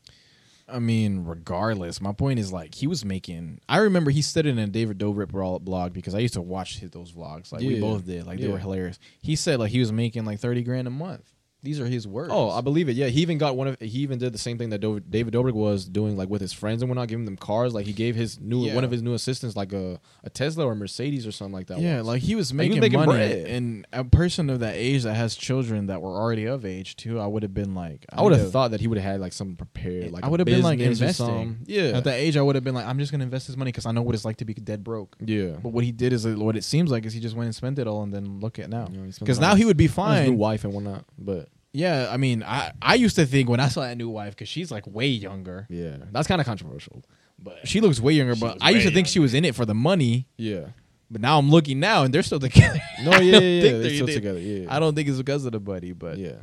I 0.66 0.78
mean, 0.78 1.24
regardless, 1.24 2.00
my 2.00 2.12
point 2.12 2.38
is 2.38 2.52
like 2.52 2.74
he 2.74 2.86
was 2.86 3.04
making. 3.04 3.60
I 3.68 3.78
remember 3.78 4.10
he 4.10 4.22
said 4.22 4.46
it 4.46 4.50
in 4.50 4.58
a 4.58 4.66
David 4.66 4.98
Dobrik 4.98 5.28
blog 5.62 5.92
because 5.92 6.14
I 6.14 6.20
used 6.20 6.34
to 6.34 6.40
watch 6.42 6.78
his, 6.78 6.90
those 6.90 7.12
vlogs. 7.12 7.52
Like 7.52 7.60
we 7.60 7.80
both 7.80 8.06
did. 8.06 8.26
Like 8.26 8.40
they 8.40 8.48
were 8.48 8.58
hilarious. 8.58 8.98
He 9.20 9.36
said 9.36 9.58
like 9.58 9.72
he 9.72 9.80
was 9.80 9.92
making 9.92 10.24
like 10.24 10.40
thirty 10.40 10.62
grand 10.62 10.88
a 10.88 10.90
month. 10.90 11.30
These 11.64 11.80
are 11.80 11.86
his 11.86 12.06
words. 12.06 12.30
Oh, 12.32 12.50
I 12.50 12.60
believe 12.60 12.88
it. 12.88 12.92
Yeah, 12.96 13.06
he 13.06 13.22
even 13.22 13.38
got 13.38 13.56
one 13.56 13.66
of. 13.68 13.80
He 13.80 14.00
even 14.00 14.18
did 14.18 14.32
the 14.34 14.38
same 14.38 14.58
thing 14.58 14.68
that 14.70 14.78
Do- 14.82 15.00
David 15.00 15.32
Dobrik 15.34 15.54
was 15.54 15.86
doing, 15.86 16.16
like 16.16 16.28
with 16.28 16.40
his 16.42 16.52
friends 16.52 16.82
and 16.82 16.90
whatnot, 16.90 17.08
giving 17.08 17.24
them 17.24 17.36
cars. 17.36 17.72
Like 17.74 17.86
he 17.86 17.92
gave 17.94 18.14
his 18.14 18.38
new 18.38 18.66
Yeah. 18.66 18.74
one 18.74 18.84
of 18.84 18.90
his 18.90 19.02
new 19.02 19.14
assistants 19.14 19.56
like 19.56 19.72
a, 19.72 19.98
a 20.22 20.30
Tesla 20.30 20.66
or 20.66 20.72
a 20.72 20.76
Mercedes 20.76 21.26
or 21.26 21.32
something 21.32 21.54
like 21.54 21.68
that. 21.68 21.80
yeah, 21.80 21.96
once. 21.96 22.06
like 22.06 22.22
he 22.22 22.34
was 22.34 22.52
Like, 22.52 22.64
he 22.64 22.68
making, 22.78 22.80
was 22.82 22.90
making 22.92 23.06
money, 23.06 23.18
bread. 23.42 23.46
and 23.48 23.86
a 23.92 24.04
person 24.04 24.50
of 24.50 24.60
that 24.60 24.74
age 24.76 25.02
that 25.04 25.14
has 25.14 25.34
children 25.34 25.86
that 25.86 26.02
were 26.02 26.10
already 26.20 26.44
of 26.44 26.64
age 26.66 26.96
too. 26.96 27.18
I 27.18 27.26
would 27.26 27.42
have 27.42 27.54
been 27.54 27.74
like, 27.74 28.04
I 28.12 28.22
would 28.22 28.32
have 28.34 28.52
thought 28.52 28.70
that 28.72 28.80
he 28.80 28.86
would 28.86 28.98
have 28.98 29.12
had 29.12 29.20
like 29.20 29.32
something 29.32 29.56
prepared. 29.56 30.12
Like 30.12 30.22
I 30.24 30.28
would 30.28 30.40
have 30.40 30.46
been 30.46 30.62
like 30.62 30.80
investing. 30.80 31.60
Yeah, 31.66 31.96
At 31.96 32.04
that 32.04 32.14
age, 32.18 32.36
I 32.36 32.42
would 32.42 32.54
have 32.56 32.64
been 32.64 32.74
like, 32.74 32.86
I'm 32.86 32.98
just 32.98 33.10
gonna 33.10 33.24
invest 33.24 33.46
this 33.46 33.56
money 33.56 33.70
because 33.72 33.86
I 33.86 33.92
know 33.92 34.02
what 34.02 34.14
it's 34.14 34.24
like 34.26 34.36
to 34.36 34.44
be 34.44 34.54
dead 34.54 34.84
broke. 34.84 35.16
yeah. 35.24 35.52
But 35.62 35.70
what 35.70 35.84
he 35.84 35.92
did 35.92 36.12
is 36.12 36.26
what 36.26 36.56
it 36.56 36.64
seems 36.64 36.90
like 36.90 37.06
is 37.06 37.12
he 37.14 37.20
just 37.20 37.34
went 37.34 37.46
and 37.46 37.54
spent 37.54 37.78
it 37.78 37.86
all, 37.86 38.02
and 38.02 38.12
then 38.12 38.40
look 38.40 38.58
at 38.58 38.68
now. 38.68 38.88
Yeah, 38.92 39.00
Because 39.18 39.38
it 39.38 39.40
now 39.40 39.54
he 39.54 39.64
would 39.64 39.76
be 39.78 39.86
fine. 39.86 40.26
new 40.26 40.32
wife 40.36 40.64
and 40.64 40.72
whatnot. 40.74 41.04
But 41.18 41.48
Yeah, 41.74 42.08
I 42.10 42.16
mean, 42.16 42.42
I 42.42 42.72
I 42.80 42.94
used 42.94 43.16
to 43.16 43.26
think 43.26 43.48
when 43.50 43.60
I 43.60 43.68
saw 43.68 43.82
that 43.82 43.98
new 43.98 44.08
wife 44.08 44.34
because 44.34 44.48
she's 44.48 44.70
like 44.70 44.86
way 44.86 45.08
younger. 45.08 45.66
yeah, 45.68 45.96
that's 46.12 46.28
kind 46.28 46.40
of 46.40 46.46
controversial. 46.46 47.02
But 47.38 47.66
She 47.68 47.80
looks 47.82 48.00
way 48.00 48.12
younger, 48.14 48.34
She 48.36 48.40
but 48.40 48.58
I 48.62 48.70
used 48.70 48.84
to 48.84 48.90
way 48.90 48.94
think 48.94 49.08
she 49.08 49.18
was 49.18 49.34
in 49.34 49.44
it 49.44 49.54
for 49.54 49.66
the 49.66 49.74
money. 49.74 50.28
yeah, 50.38 50.68
But 51.10 51.20
now 51.20 51.38
I'm 51.38 51.50
looking 51.50 51.80
now, 51.80 52.04
and 52.04 52.14
they're 52.14 52.22
still 52.22 52.38
together. 52.40 52.80
no, 53.02 53.10
yeah, 53.10 53.18
yeah, 53.20 53.38
yeah. 53.40 53.60
They're 53.62 53.78
they're 53.80 53.90
still 53.90 54.06
together. 54.06 54.38
Yeah, 54.38 54.74
I 54.74 54.78
don't 54.78 54.94
think 54.94 55.08
it's 55.08 55.18
because 55.18 55.44
of 55.44 55.52
the 55.52 55.60
buddy, 55.60 55.92
but 55.92 56.16
yeah, 56.16 56.36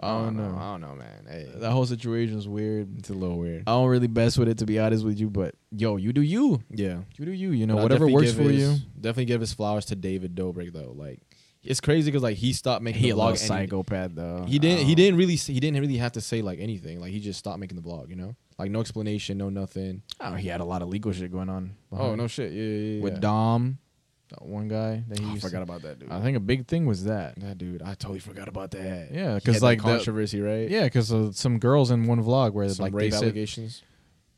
I 0.00 0.08
don't 0.12 0.36
know. 0.36 0.56
I 0.56 0.70
don't 0.72 0.80
know, 0.82 0.94
man. 0.94 1.26
Hey, 1.28 1.46
That 1.56 1.72
whole 1.72 1.84
situation 1.84 2.38
is 2.38 2.48
weird. 2.48 2.96
it's 3.00 3.10
a 3.10 3.14
little 3.14 3.38
weird. 3.38 3.64
I 3.66 3.72
don't 3.72 3.88
really 3.88 4.06
best 4.06 4.38
with 4.38 4.48
it 4.48 4.58
to 4.58 4.66
be 4.66 4.78
honest 4.78 5.04
with 5.04 5.18
you, 5.20 5.28
but 5.28 5.56
yo, 5.76 5.96
you 5.96 6.12
do 6.12 6.22
you. 6.22 6.62
Yeah, 6.70 7.00
You 7.18 7.24
do 7.26 7.32
you. 7.32 7.50
You 7.50 7.66
know, 7.66 7.74
But 7.74 7.82
whatever 7.82 8.06
works 8.06 8.32
for 8.32 8.44
his- 8.44 8.60
you. 8.62 8.76
Definitely 8.98 9.26
give 9.26 9.40
his 9.42 9.52
flowers 9.52 9.84
to 9.86 9.96
David 9.96 10.34
Dobrik 10.36 10.72
though. 10.72 10.94
Like 10.96 11.20
it's 11.62 11.80
crazy 11.80 12.10
because 12.10 12.22
like 12.22 12.36
he 12.36 12.52
stopped 12.52 12.82
making 12.82 13.02
He 13.02 13.10
the 13.10 13.16
vlog. 13.16 13.36
psychopath 13.36 14.12
though. 14.14 14.44
He 14.48 14.58
didn't. 14.58 14.86
He 14.86 14.92
Oh. 14.92 14.96
didn't 14.96 15.18
really. 15.18 15.36
He 15.36 15.60
didn't 15.60 15.80
really 15.80 15.98
have 15.98 16.12
to 16.12 16.20
say 16.20 16.40
like 16.42 16.58
anything. 16.58 17.00
Like 17.00 17.12
he 17.12 17.20
just 17.20 17.38
stopped 17.38 17.58
making 17.58 17.76
the 17.76 17.82
vlog. 17.82 18.08
You 18.08 18.16
know, 18.16 18.34
like 18.58 18.70
no 18.70 18.80
explanation, 18.80 19.36
no 19.38 19.48
nothing. 19.50 20.02
Oh, 20.20 20.34
he 20.34 20.48
had 20.48 20.60
a 20.60 20.64
lot 20.64 20.82
of 20.82 20.88
legal 20.88 21.12
shit 21.12 21.30
going 21.30 21.48
on. 21.48 21.72
Oh 21.92 22.14
no 22.14 22.26
shit. 22.26 22.52
Yeah, 22.52 22.62
yeah, 22.62 22.94
yeah. 22.96 23.02
with 23.02 23.20
Dom, 23.20 23.78
that 24.30 24.42
one 24.42 24.68
guy 24.68 25.04
that 25.08 25.18
he 25.18 25.26
Oh, 25.26 25.32
I 25.32 25.38
forgot 25.38 25.58
to- 25.58 25.62
about 25.64 25.82
that 25.82 25.98
dude. 25.98 26.10
I 26.10 26.22
think 26.22 26.36
a 26.36 26.40
big 26.40 26.66
thing 26.66 26.86
was 26.86 27.04
that. 27.04 27.38
that 27.40 27.58
dude. 27.58 27.82
I 27.82 27.94
totally 27.94 28.20
forgot 28.20 28.48
about 28.48 28.70
that. 28.70 29.12
Yeah, 29.12 29.34
because 29.34 29.62
like 29.62 29.78
that 29.82 29.84
the- 29.86 29.96
controversy, 29.96 30.40
right? 30.40 30.70
Yeah, 30.70 30.84
because 30.84 31.12
uh, 31.12 31.30
some 31.32 31.58
girls 31.58 31.90
in 31.90 32.06
one 32.06 32.22
vlog 32.24 32.52
where 32.54 32.68
Some 32.70 32.84
like 32.84 32.92
they 32.92 32.96
rape 32.98 33.12
said, 33.12 33.22
allegations. 33.24 33.82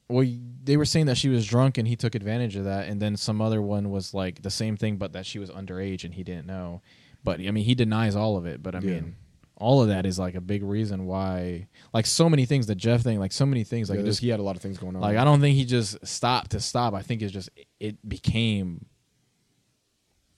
well, 0.09 0.27
they 0.65 0.77
were 0.77 0.85
saying 0.85 1.07
that 1.07 1.17
she 1.19 1.29
was 1.29 1.47
drunk 1.47 1.79
and 1.79 1.87
he 1.87 1.95
took 1.95 2.15
advantage 2.17 2.57
of 2.57 2.65
that, 2.65 2.89
and 2.89 3.01
then 3.01 3.17
some 3.17 3.41
other 3.41 3.63
one 3.63 3.91
was 3.91 4.13
like 4.13 4.43
the 4.43 4.51
same 4.51 4.77
thing, 4.77 4.97
but 4.97 5.13
that 5.13 5.25
she 5.25 5.39
was 5.39 5.51
underage 5.51 6.03
and 6.05 6.15
he 6.15 6.25
didn't 6.25 6.47
know. 6.49 6.83
But 7.25 7.41
I 7.41 7.51
mean, 7.51 7.65
he 7.65 7.75
denies 7.75 8.17
all 8.17 8.37
of 8.37 8.47
it. 8.47 8.63
But 8.63 8.75
I 8.75 8.79
Yeah. 8.81 8.95
mean, 9.01 9.17
all 9.57 9.81
of 9.81 9.89
that 9.89 10.07
is 10.07 10.19
like 10.19 10.35
a 10.35 10.41
big 10.41 10.63
reason 10.65 11.07
why, 11.07 11.69
like 11.95 12.05
so 12.07 12.29
many 12.29 12.47
things, 12.47 12.67
the 12.67 12.75
Jeff 12.75 13.03
thing, 13.03 13.21
like 13.21 13.31
so 13.33 13.47
many 13.47 13.63
things, 13.65 13.89
like 13.91 14.01
it 14.01 14.05
just 14.05 14.21
he 14.21 14.29
had 14.29 14.41
a 14.41 14.43
lot 14.43 14.57
of 14.57 14.63
things 14.63 14.77
going 14.79 14.97
on. 14.97 15.03
like 15.03 15.17
I 15.17 15.23
don't 15.25 15.41
think 15.41 15.57
he 15.57 15.65
just 15.65 16.05
stopped 16.07 16.51
to 16.53 16.61
stop. 16.61 16.95
I 16.95 17.03
think 17.03 17.23
it's 17.23 17.33
just 17.33 17.49
it 17.79 17.97
became 18.09 18.87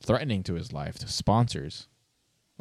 threatening 0.03 0.43
to 0.45 0.55
his 0.55 0.73
life 0.73 0.99
to 0.99 1.09
sponsors. 1.09 1.89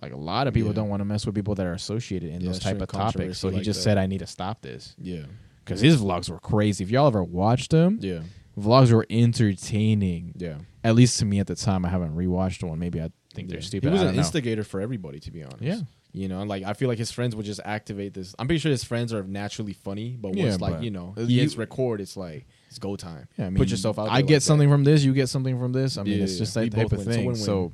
Like 0.02 0.14
a 0.14 0.18
lot 0.18 0.48
of 0.48 0.54
people 0.54 0.70
Yeah. 0.72 0.76
don't 0.76 0.90
want 0.90 1.02
to 1.02 1.06
mess 1.06 1.26
with 1.26 1.36
people 1.36 1.56
that 1.56 1.66
are 1.66 1.74
associated 1.74 2.32
in 2.32 2.42
Yeah, 2.42 2.48
those 2.48 2.60
type 2.60 2.82
of 2.82 2.88
topics. 2.88 3.38
So 3.40 3.50
he 3.50 3.58
like 3.58 3.66
just 3.66 3.80
that. 3.80 3.84
said, 3.84 3.98
"I 3.98 4.08
need 4.08 4.20
to 4.20 4.28
stop 4.28 4.62
this." 4.62 4.96
Yeah. 4.98 5.26
Because 5.64 5.82
his 5.82 5.98
vlogs 6.02 6.30
were 6.30 6.40
crazy. 6.40 6.84
If 6.84 6.90
y'all 6.90 7.08
ever 7.08 7.24
watched 7.24 7.72
them, 7.72 8.00
Yeah. 8.02 8.22
vlogs 8.58 8.92
were 8.92 9.06
entertaining. 9.10 10.34
Yeah. 10.38 10.58
At 10.84 10.96
least 10.96 11.20
to 11.20 11.26
me 11.26 11.40
at 11.40 11.48
the 11.48 11.56
time. 11.56 11.86
I 11.86 11.90
haven't 11.90 12.16
rewatched 12.16 12.68
one. 12.68 12.80
Maybe 12.80 13.02
I 13.02 13.12
think 13.34 13.50
they're 13.50 13.62
stupid. 13.62 13.88
He 13.88 13.92
was 13.92 14.02
I 14.02 14.04
an 14.04 14.08
don't 14.10 14.16
know. 14.16 14.22
instigator 14.22 14.64
for 14.64 14.80
everybody, 14.82 15.20
to 15.22 15.32
be 15.32 15.44
honest. 15.44 15.62
Yeah. 15.62 15.80
You 16.16 16.28
know, 16.28 16.44
like 16.44 16.64
I 16.64 16.74
feel 16.74 16.90
like 16.90 17.00
his 17.00 17.12
friends 17.12 17.36
would 17.36 17.46
just 17.46 17.60
activate 17.66 18.14
this. 18.14 18.36
I'm 18.38 18.46
pretty 18.48 18.60
sure 18.60 18.70
his 18.72 18.84
friends 18.84 19.12
are 19.14 19.24
naturally 19.24 19.74
funny, 19.74 20.16
but 20.20 20.30
once 20.36 20.40
Yeah, 20.40 20.58
like 20.60 20.74
but 20.76 20.84
you 20.84 20.92
know 20.92 21.14
uh, 21.18 21.22
you- 21.22 21.28
he 21.28 21.40
hits 21.40 21.56
record, 21.58 22.02
it's 22.02 22.16
like 22.16 22.46
it's 22.70 22.78
go 22.80 22.96
time. 22.96 23.28
Yeah, 23.38 23.48
I 23.48 23.50
mean, 23.50 23.58
Put 23.58 23.70
yourself 23.70 23.98
out. 23.98 24.04
I 24.04 24.06
there 24.06 24.22
get 24.22 24.22
like 24.22 24.28
that. 24.36 24.42
something 24.42 24.70
from 24.70 24.84
this. 24.84 25.04
You 25.04 25.14
get 25.14 25.28
something 25.30 25.58
from 25.60 25.72
this. 25.74 25.98
I 25.98 26.04
mean, 26.04 26.18
Yeah, 26.18 26.24
it's 26.26 26.38
just 26.38 26.56
yeah. 26.56 26.64
that 26.66 26.74
We 26.78 26.84
type 26.84 26.92
of 26.92 27.00
win. 27.00 27.08
Thing. 27.08 27.26
win-win. 27.26 27.36
So, 27.44 27.72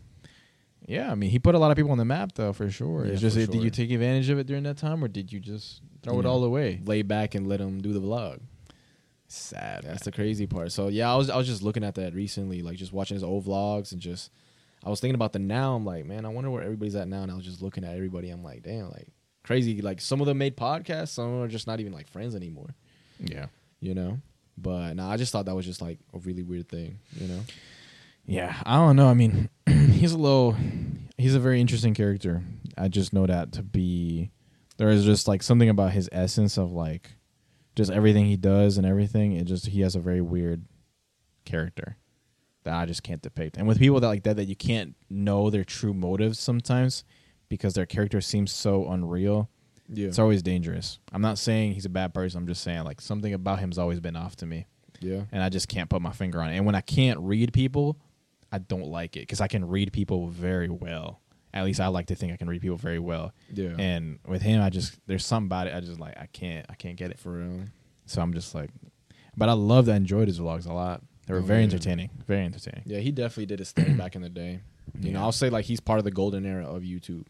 yeah, 0.87 1.11
I 1.11 1.15
mean, 1.15 1.29
he 1.29 1.37
put 1.39 1.53
a 1.55 1.59
lot 1.59 1.69
of 1.71 1.77
people 1.77 1.91
on 1.91 1.97
the 1.97 2.05
map, 2.05 2.31
though, 2.35 2.51
for 2.53 2.69
sure. 2.69 3.05
Yeah, 3.05 3.11
it's 3.13 3.21
just, 3.21 3.37
for 3.37 3.45
did 3.51 3.61
you 3.61 3.69
take 3.69 3.91
advantage 3.91 4.29
of 4.29 4.39
it 4.39 4.47
during 4.47 4.63
that 4.63 4.77
time, 4.77 5.03
or 5.03 5.07
did 5.09 5.31
you 5.33 5.39
just 5.41 5.81
throw 6.01 6.13
You 6.13 6.19
it 6.19 6.23
know, 6.23 6.29
all 6.31 6.43
away? 6.45 6.79
lay 6.85 7.01
back 7.01 7.35
and 7.35 7.47
let 7.47 7.59
him 7.59 7.81
do 7.81 7.91
the 7.93 8.01
vlog. 8.01 8.39
Sad. 9.27 9.83
That's 9.83 10.03
the 10.05 10.11
crazy 10.11 10.47
part. 10.47 10.71
So 10.71 10.87
yeah, 10.87 11.11
I 11.11 11.15
was 11.15 11.29
I 11.29 11.37
was 11.37 11.45
just 11.45 11.61
looking 11.61 11.83
at 11.83 11.95
that 11.95 12.15
recently, 12.15 12.61
like 12.63 12.77
just 12.77 12.91
watching 12.93 13.15
his 13.15 13.23
old 13.23 13.45
vlogs 13.45 13.91
and 13.91 14.01
just 14.01 14.31
I 14.83 14.89
was 14.89 14.99
thinking 14.99 15.15
about 15.15 15.33
the 15.33 15.39
now. 15.39 15.75
I'm 15.75 15.85
like, 15.85 16.05
man, 16.05 16.25
I 16.25 16.29
wonder 16.29 16.49
where 16.49 16.63
everybody's 16.63 16.95
at 16.95 17.07
now. 17.07 17.23
And 17.23 17.31
I 17.31 17.35
was 17.35 17.45
just 17.45 17.61
looking 17.61 17.83
at 17.83 17.95
everybody. 17.95 18.29
I'm 18.29 18.43
like, 18.43 18.63
damn, 18.63 18.89
like 18.89 19.09
crazy. 19.43 19.81
Like 19.81 20.01
some 20.01 20.21
of 20.21 20.27
them 20.27 20.37
made 20.37 20.57
podcasts, 20.57 21.09
some 21.09 21.41
are 21.41 21.47
just 21.47 21.67
not 21.67 21.79
even 21.79 21.93
like 21.93 22.07
friends 22.07 22.35
anymore. 22.35 22.75
Yeah. 23.19 23.47
You 23.79 23.93
know. 23.93 24.19
But 24.57 24.93
no, 24.93 25.07
I 25.07 25.17
just 25.17 25.31
thought 25.31 25.45
that 25.45 25.55
was 25.55 25.65
just 25.65 25.81
like 25.81 25.99
a 26.13 26.19
really 26.19 26.43
weird 26.43 26.69
thing. 26.69 26.99
You 27.15 27.27
know. 27.27 27.39
Yeah, 28.25 28.55
I 28.65 28.75
don't 28.75 28.95
know. 28.95 29.07
I 29.07 29.13
mean, 29.13 29.49
he's 29.67 30.11
a 30.11 30.17
little, 30.17 30.55
he's 31.17 31.33
a 31.33 31.39
very 31.39 31.59
interesting 31.59 31.95
character. 31.95 32.43
I 32.77 32.87
just 32.87 33.11
know 33.11 33.25
that 33.25 33.53
to 33.53 33.63
be, 33.63 34.29
there 34.77 34.89
is 34.89 35.03
just 35.03 35.27
like 35.27 35.41
something 35.41 35.69
about 35.69 35.93
his 35.93 36.09
essence 36.11 36.57
of 36.57 36.71
like, 36.71 37.11
just 37.75 37.89
everything 37.89 38.25
he 38.25 38.35
does 38.35 38.77
and 38.77 38.85
everything. 38.85 39.31
It 39.31 39.45
just 39.45 39.67
he 39.67 39.81
has 39.81 39.95
a 39.95 39.99
very 39.99 40.21
weird 40.21 40.65
character 41.45 41.97
that 42.63 42.73
I 42.73 42.85
just 42.85 43.03
can't 43.03 43.21
depict. 43.21 43.57
And 43.57 43.67
with 43.67 43.79
people 43.79 43.99
that 43.99 44.07
like 44.07 44.23
that, 44.23 44.35
that 44.35 44.45
you 44.45 44.55
can't 44.55 44.95
know 45.09 45.49
their 45.49 45.63
true 45.63 45.93
motives 45.93 46.39
sometimes 46.39 47.03
because 47.47 47.73
their 47.73 47.85
character 47.85 48.21
seems 48.21 48.51
so 48.51 48.89
unreal. 48.89 49.49
Yeah. 49.91 50.07
It's 50.07 50.19
always 50.19 50.43
dangerous. 50.43 50.99
I'm 51.11 51.21
not 51.21 51.37
saying 51.39 51.73
he's 51.73 51.85
a 51.85 51.89
bad 51.89 52.13
person. 52.13 52.37
I'm 52.37 52.47
just 52.47 52.61
saying 52.61 52.83
like 52.83 53.01
something 53.01 53.33
about 53.33 53.59
him's 53.59 53.77
always 53.77 53.99
been 53.99 54.15
off 54.15 54.35
to 54.37 54.45
me 54.45 54.67
yeah. 55.01 55.23
and 55.31 55.43
I 55.43 55.49
just 55.49 55.67
can't 55.67 55.89
put 55.89 56.01
my 56.01 56.11
finger 56.11 56.41
on 56.41 56.49
it. 56.51 56.57
And 56.57 56.65
when 56.65 56.75
I 56.75 56.81
can't 56.81 57.19
read 57.19 57.53
people, 57.53 57.97
I 58.51 58.59
don't 58.59 58.87
like 58.87 59.15
it 59.15 59.21
because 59.21 59.41
I 59.41 59.47
can 59.47 59.67
read 59.67 59.91
people 59.93 60.27
very 60.27 60.69
well. 60.69 61.21
At 61.53 61.65
least 61.65 61.79
I 61.79 61.87
like 61.87 62.07
to 62.07 62.15
think 62.15 62.31
I 62.31 62.37
can 62.37 62.47
read 62.47 62.61
people 62.61 62.77
very 62.77 62.99
well. 62.99 63.33
Yeah. 63.51 63.75
And 63.77 64.19
with 64.27 64.41
him, 64.41 64.61
I 64.61 64.69
just 64.69 64.99
there's 65.07 65.25
something 65.25 65.47
about 65.47 65.67
it. 65.67 65.73
I 65.73 65.79
just 65.79 65.99
like 65.99 66.17
I 66.17 66.27
can't 66.27 66.65
I 66.69 66.75
can't 66.75 66.95
get 66.95 67.11
it. 67.11 67.19
for 67.19 67.31
real. 67.31 67.65
So 68.05 68.21
I'm 68.21 68.33
just 68.33 68.53
like, 68.53 68.69
but 69.35 69.49
I 69.49 69.53
loved 69.53 69.89
I 69.89 69.95
enjoyed 69.95 70.27
his 70.27 70.39
vlogs 70.39 70.67
a 70.67 70.73
lot. 70.73 71.01
They 71.29 71.35
were 71.35 71.41
Oh, 71.41 71.43
very 71.43 71.59
yeah. 71.59 71.65
entertaining, 71.65 72.09
very 72.27 72.43
entertaining. 72.43 72.81
Yeah, 72.87 72.97
he 72.99 73.11
definitely 73.11 73.45
did 73.45 73.59
his 73.59 73.71
thing 73.71 73.95
back 73.97 74.15
in 74.15 74.23
the 74.23 74.29
day. 74.29 74.61
You 74.99 75.11
know, 75.11 75.21
I'll 75.21 75.31
say 75.31 75.51
like 75.51 75.63
he's 75.65 75.79
part 75.79 75.99
of 75.99 76.03
the 76.03 76.09
golden 76.11 76.43
era 76.43 76.65
of 76.65 76.81
YouTube. 76.81 77.27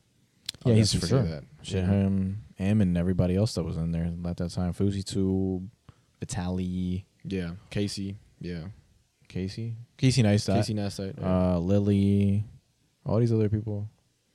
Yeah, 0.66 0.72
I'll 0.72 0.76
he's 0.76 0.94
for 0.94 1.06
sure. 1.06 1.22
that. 1.24 1.44
Shit, 1.64 1.84
Yeah. 1.84 1.88
him, 1.92 2.44
him, 2.56 2.80
and 2.80 2.98
everybody 2.98 3.36
else 3.36 3.54
that 3.56 3.64
was 3.64 3.76
in 3.76 3.92
there 3.92 4.06
at 4.26 4.38
that 4.38 4.52
time. 4.52 4.72
Fuzi 4.74 5.04
Tube, 5.04 5.70
Vitaly, 6.22 7.04
Yeah, 7.26 7.52
Casey. 7.70 8.18
Yeah, 8.40 8.68
Casey, 9.28 9.76
Casey 9.98 10.24
Neistat, 10.24 10.56
Casey 10.56 10.74
Neistat. 10.74 11.20
Yeah. 11.20 11.56
uh, 11.56 11.60
Lilly, 11.60 12.46
all 13.06 13.20
these 13.20 13.34
other 13.34 13.50
people. 13.50 13.90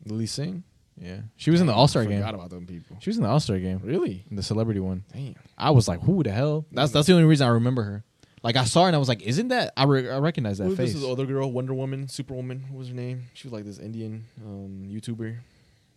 Lilly 0.06 0.26
Singh. 0.26 0.62
Yeah, 1.00 1.22
she 1.36 1.50
was 1.50 1.60
in 1.60 1.66
the 1.66 1.72
All 1.72 1.88
Star 1.88 2.04
game. 2.04 2.18
Forgot 2.20 2.34
about 2.34 2.50
them 2.50 2.66
people. 2.66 2.98
She 3.00 3.08
was 3.10 3.16
in 3.16 3.22
the 3.22 3.28
All 3.30 3.40
Star 3.40 3.58
game, 3.58 3.80
Really? 3.82 4.24
the 4.30 4.42
celebrity 4.42 4.78
one. 4.80 5.04
Damn. 5.12 5.34
I 5.58 5.70
was 5.70 5.88
like, 5.88 6.00
who 6.02 6.22
the 6.22 6.30
hell? 6.30 6.66
That's 6.70 6.92
that's 6.92 7.06
the 7.06 7.14
only 7.14 7.24
reason 7.24 7.46
I 7.46 7.50
remember 7.50 7.82
her. 7.82 8.04
Like 8.44 8.56
I 8.56 8.64
saw 8.64 8.82
her 8.82 8.88
and 8.88 8.94
I 8.94 8.98
was 8.98 9.08
like, 9.08 9.22
isn't 9.22 9.48
that? 9.48 9.72
I, 9.74 9.84
re- 9.84 10.10
I 10.10 10.18
recognize 10.18 10.58
that 10.58 10.64
Who- 10.64 10.76
face. 10.76 10.88
This 10.88 10.96
is 10.96 11.00
the 11.00 11.10
other 11.10 11.24
girl, 11.24 11.50
Wonder 11.50 11.72
Woman, 11.72 12.08
Superwoman. 12.08 12.66
What 12.68 12.78
was 12.80 12.88
her 12.88 12.94
name? 12.94 13.24
She 13.32 13.48
was 13.48 13.54
like 13.54 13.64
this 13.64 13.78
Indian 13.78 14.24
um, 14.44 14.84
YouTuber. 14.86 15.38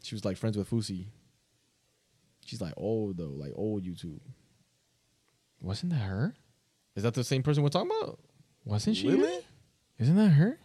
She 0.02 0.16
was 0.16 0.24
like 0.24 0.38
friends 0.38 0.58
with 0.58 0.70
Fousey. 0.70 1.08
She's 2.46 2.62
like 2.62 2.74
old 2.78 3.18
though, 3.18 3.34
like 3.36 3.52
old 3.54 3.84
YouTube. 3.84 4.22
Wasn't 5.62 5.92
that 5.92 5.98
her? 5.98 6.36
Is 6.96 7.04
that 7.04 7.16
the 7.16 7.24
same 7.26 7.44
person 7.44 7.64
we're 7.64 7.70
talking 7.70 7.92
about? 8.02 8.18
Wasn't 8.64 8.96
she? 8.96 9.10
Lilly? 9.10 9.46
Isn't 10.00 10.16
that 10.16 10.30
her? 10.30 10.58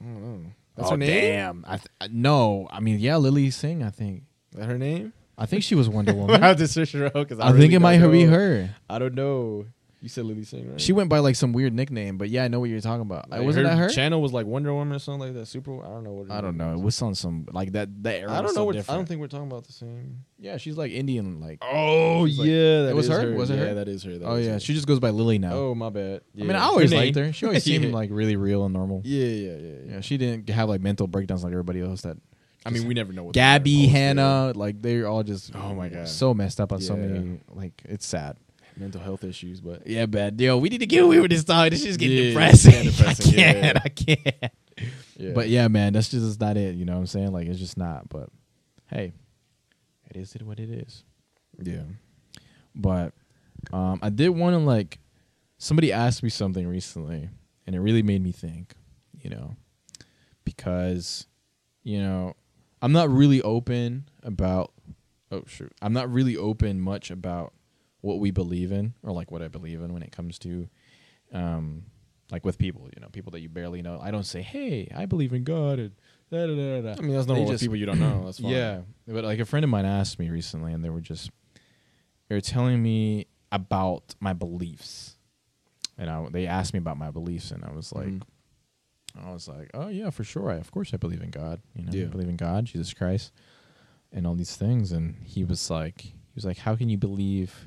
I 0.00 0.04
don't 0.04 0.22
know. 0.22 0.50
That's 0.74 0.88
oh, 0.88 0.92
her 0.92 0.96
name. 0.96 1.08
Damn. 1.08 1.64
I 1.68 1.76
th- 1.76 1.88
I- 2.00 2.08
no. 2.10 2.66
I 2.68 2.80
mean, 2.80 2.98
yeah, 2.98 3.16
Lilly 3.16 3.50
Singh. 3.50 3.84
I 3.84 3.90
think. 3.90 4.24
Is 4.52 4.58
that 4.58 4.66
her 4.66 4.78
name? 4.78 5.12
I 5.38 5.46
think 5.46 5.62
she 5.62 5.76
was 5.76 5.88
Wonder 5.88 6.12
Woman. 6.14 6.30
I 6.30 6.32
Woman. 6.32 6.42
have 6.42 6.56
to 6.56 6.66
search 6.66 6.90
her 6.92 7.06
out 7.06 7.12
because 7.12 7.38
I, 7.38 7.50
I, 7.50 7.52
think 7.52 7.72
it 7.72 7.78
might 7.78 7.98
don't 7.98 8.10
be 8.10 8.24
her. 8.24 8.74
I 8.88 8.98
don't 8.98 9.14
know. 9.14 9.66
You 10.02 10.08
said 10.08 10.24
Lilly 10.24 10.44
Singh, 10.44 10.70
right? 10.70 10.80
She 10.80 10.94
went 10.94 11.10
by 11.10 11.18
like 11.18 11.36
some 11.36 11.52
weird 11.52 11.74
nickname, 11.74 12.16
but 12.16 12.30
yeah, 12.30 12.44
I 12.44 12.48
know 12.48 12.58
what 12.58 12.70
you're 12.70 12.80
talking 12.80 13.02
about. 13.02 13.28
Like, 13.28 13.42
Wasn't 13.42 13.66
that 13.66 13.76
her? 13.76 13.90
Channel 13.90 14.22
was 14.22 14.32
like 14.32 14.46
Wonder 14.46 14.72
Woman 14.72 14.96
or 14.96 14.98
something 14.98 15.20
like 15.20 15.34
that. 15.34 15.44
Super. 15.44 15.84
I 15.84 15.88
don't 15.88 16.04
know 16.04 16.12
what. 16.12 16.30
I 16.30 16.40
don't 16.40 16.56
know. 16.56 16.72
It 16.72 16.80
was 16.80 17.02
on 17.02 17.14
some 17.14 17.46
like 17.52 17.72
that. 17.72 18.02
That 18.02 18.20
era 18.20 18.32
I 18.32 18.40
don't 18.40 18.54
know. 18.54 18.64
What, 18.64 18.76
I 18.76 18.94
don't 18.94 19.06
think 19.06 19.20
we're 19.20 19.26
talking 19.26 19.46
about 19.46 19.64
the 19.66 19.74
same. 19.74 20.24
Yeah, 20.38 20.56
she's 20.56 20.78
like 20.78 20.90
Indian. 20.92 21.38
Like. 21.38 21.58
Oh 21.60 22.26
She's 22.26 22.38
like- 22.38 22.48
yeah, 22.48 22.88
It 22.88 22.96
was 22.96 23.08
her? 23.08 23.34
Was 23.34 23.50
it 23.50 23.58
yeah, 23.58 23.64
her? 23.66 23.74
that 23.74 23.88
is 23.88 24.02
her. 24.04 24.16
That 24.16 24.24
oh 24.26 24.36
yeah, 24.36 24.52
her. 24.52 24.60
she 24.60 24.72
just 24.72 24.86
goes 24.86 25.00
by 25.00 25.10
Lilly 25.10 25.38
now. 25.38 25.52
Oh 25.52 25.74
my 25.74 25.90
bad. 25.90 26.22
I 26.34 26.44
mean, 26.44 26.56
I 26.56 26.60
always 26.62 26.92
liked 26.94 27.16
her. 27.16 27.32
She 27.34 27.44
always 27.44 27.62
seemed 27.70 27.84
Yeah. 27.84 27.92
like 27.92 28.08
really 28.10 28.36
real 28.36 28.64
and 28.64 28.72
normal. 28.72 29.02
Yeah, 29.04 29.26
yeah, 29.26 29.52
yeah, 29.52 29.56
yeah. 29.58 29.92
Yeah, 29.96 30.00
she 30.00 30.16
didn't 30.16 30.48
have 30.48 30.70
like 30.70 30.80
mental 30.80 31.08
breakdowns 31.08 31.44
like 31.44 31.52
everybody 31.52 31.82
else. 31.82 32.00
That 32.02 32.16
I 32.64 32.70
mean, 32.70 32.86
we 32.86 32.94
never 32.94 33.12
know 33.12 33.24
what. 33.24 33.34
Gabby, 33.34 33.86
Hannah, 33.86 34.52
like 34.56 34.80
they're 34.80 35.06
all 35.06 35.22
just 35.22 35.54
Oh 35.54 35.74
my 35.74 35.90
God. 35.90 36.08
so 36.08 36.32
messed 36.32 36.58
up 36.58 36.72
on 36.72 36.80
so 36.80 36.96
many. 36.96 37.40
Like 37.50 37.82
it's 37.84 38.06
sad. 38.06 38.38
Mental 38.80 39.00
health 39.00 39.22
issues, 39.24 39.60
but 39.60 39.86
Yeah, 39.86 40.06
bad 40.06 40.36
deal. 40.36 40.60
we 40.60 40.68
need 40.68 40.78
to 40.78 40.86
get 40.86 41.04
away 41.04 41.20
with 41.20 41.30
this 41.30 41.44
time. 41.44 41.70
This 41.70 41.84
is 41.84 41.96
getting 41.96 42.16
Yeah, 42.16 42.24
depressing. 42.30 42.72
yeah, 42.72 42.82
depressing, 42.90 43.38
I 43.38 43.42
can't. 43.52 43.64
yeah. 43.64 43.80
I 43.84 43.88
can't. 43.88 44.52
yeah. 45.18 45.32
But 45.34 45.48
yeah, 45.48 45.68
man, 45.68 45.92
that's 45.92 46.08
just 46.08 46.40
not 46.40 46.56
it. 46.56 46.74
You 46.76 46.84
know 46.84 46.94
what 46.94 47.00
I'm 47.00 47.06
saying? 47.06 47.32
Like, 47.32 47.46
it's 47.46 47.58
just 47.58 47.76
not. 47.76 48.08
But 48.08 48.28
hey, 48.86 49.12
it 50.10 50.16
is 50.16 50.34
what 50.42 50.58
it 50.58 50.70
is. 50.70 51.04
yeah, 51.62 51.82
But 52.74 53.12
um, 53.72 54.00
I 54.02 54.08
did 54.10 54.30
want 54.30 54.54
to 54.54 54.58
like 54.58 54.98
somebody 55.58 55.92
asked 55.92 56.22
me 56.22 56.30
something 56.30 56.66
recently, 56.66 57.28
and 57.66 57.76
it 57.76 57.80
really 57.80 58.02
made 58.02 58.22
me 58.22 58.32
think. 58.32 58.74
You 59.22 59.28
know, 59.30 59.54
because 60.44 61.26
you 61.82 62.00
know 62.00 62.34
I'm 62.82 62.92
not 62.92 63.10
really 63.10 63.42
open 63.42 64.08
about. 64.22 64.72
Oh 65.32 65.44
shoot, 65.46 65.72
I'm 65.80 65.92
not 65.92 66.10
really 66.10 66.36
open 66.36 66.80
much 66.80 67.10
about 67.10 67.52
what 68.00 68.18
we 68.18 68.30
believe 68.30 68.72
in 68.72 68.94
or 69.02 69.12
like 69.12 69.30
what 69.30 69.42
I 69.42 69.48
believe 69.48 69.80
in 69.82 69.92
when 69.92 70.02
it 70.02 70.12
comes 70.12 70.38
to, 70.40 70.68
um, 71.32 71.84
like 72.30 72.44
with 72.44 72.58
people. 72.58 72.88
You 72.94 73.00
know, 73.02 73.08
people 73.08 73.30
that 73.32 73.40
you 73.40 73.48
barely 73.48 73.82
know. 73.82 73.98
I 74.00 74.10
don't 74.10 74.24
say, 74.24 74.42
"Hey, 74.42 74.90
I 74.94 75.06
believe 75.06 75.32
in 75.32 75.44
God," 75.44 75.78
and 75.78 75.92
da 76.30 76.46
da 76.46 76.54
da 76.54 76.80
da. 76.82 76.94
I 76.98 77.00
mean 77.02 77.14
that's 77.14 77.26
normal 77.26 77.46
with 77.46 77.60
people 77.60 77.76
you 77.76 77.86
don't 77.86 78.00
know. 78.00 78.24
That's 78.24 78.40
fine. 78.40 78.50
Yeah, 78.52 78.80
but 79.06 79.24
like 79.24 79.38
a 79.40 79.44
friend 79.44 79.64
of 79.64 79.70
mine 79.70 79.84
asked 79.84 80.18
me 80.18 80.30
recently, 80.30 80.72
and 80.72 80.84
they 80.84 80.90
were 80.90 81.00
just 81.00 81.30
they 82.28 82.34
were 82.36 82.40
telling 82.40 82.82
me 82.82 83.26
about 83.52 84.14
my 84.20 84.32
beliefs, 84.32 85.16
and 85.98 86.08
I, 86.08 86.24
they 86.30 86.46
asked 86.46 86.72
me 86.72 86.78
about 86.78 86.96
my 86.96 87.10
beliefs, 87.10 87.50
and 87.50 87.64
I 87.64 87.72
was 87.72 87.92
like, 87.92 88.06
Mhm. 88.06 88.22
I 89.24 89.32
was 89.32 89.48
like, 89.48 89.70
oh 89.74 89.88
yeah, 89.88 90.10
for 90.10 90.22
sure. 90.22 90.50
I, 90.52 90.54
of 90.54 90.70
course, 90.70 90.94
I 90.94 90.96
believe 90.96 91.20
in 91.20 91.30
God. 91.30 91.60
You 91.74 91.84
know, 91.84 91.92
Yeah. 91.92 92.04
I 92.04 92.08
believe 92.08 92.28
in 92.28 92.36
God, 92.36 92.66
Jesus 92.66 92.94
Christ, 92.94 93.32
and 94.12 94.24
all 94.24 94.36
these 94.36 94.54
things. 94.54 94.92
And 94.92 95.16
he 95.24 95.42
was 95.42 95.68
like, 95.68 96.00
he 96.02 96.14
was 96.36 96.44
like, 96.44 96.58
how 96.58 96.76
can 96.76 96.88
you 96.88 96.96
believe 96.96 97.66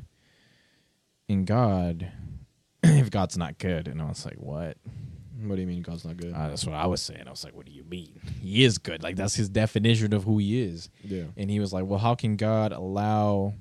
in 1.28 1.46
God 1.46 2.12
if 2.84 3.10
God's 3.10 3.38
not 3.38 3.58
good? 3.58 3.88
And 3.88 4.02
I 4.02 4.06
was 4.06 4.26
like, 4.26 4.36
what? 4.38 4.78
What 5.42 5.56
do 5.56 5.62
you 5.62 5.68
mean 5.68 5.82
God's 5.82 6.06
not 6.06 6.16
good? 6.18 6.34
Uh, 6.34 6.50
that's 6.50 6.66
what 6.66 6.76
I 6.76 6.86
was 6.88 7.02
saying. 7.02 7.24
I 7.28 7.30
was 7.30 7.44
like, 7.44 7.56
what 7.56 7.66
do 7.66 7.72
you 7.72 7.84
mean? 7.84 8.22
He 8.42 8.64
is 8.64 8.78
good. 8.78 9.04
Like 9.04 9.16
that's 9.18 9.36
his 9.36 9.50
definition 9.50 10.14
of 10.14 10.24
who 10.24 10.38
he 10.38 10.62
is. 10.62 10.90
yeah, 11.04 11.24
And 11.36 11.50
he 11.50 11.60
was 11.60 11.74
like, 11.74 11.86
Well, 11.86 12.00
how 12.00 12.16
can 12.16 12.38
God 12.38 12.72
allow 12.72 13.54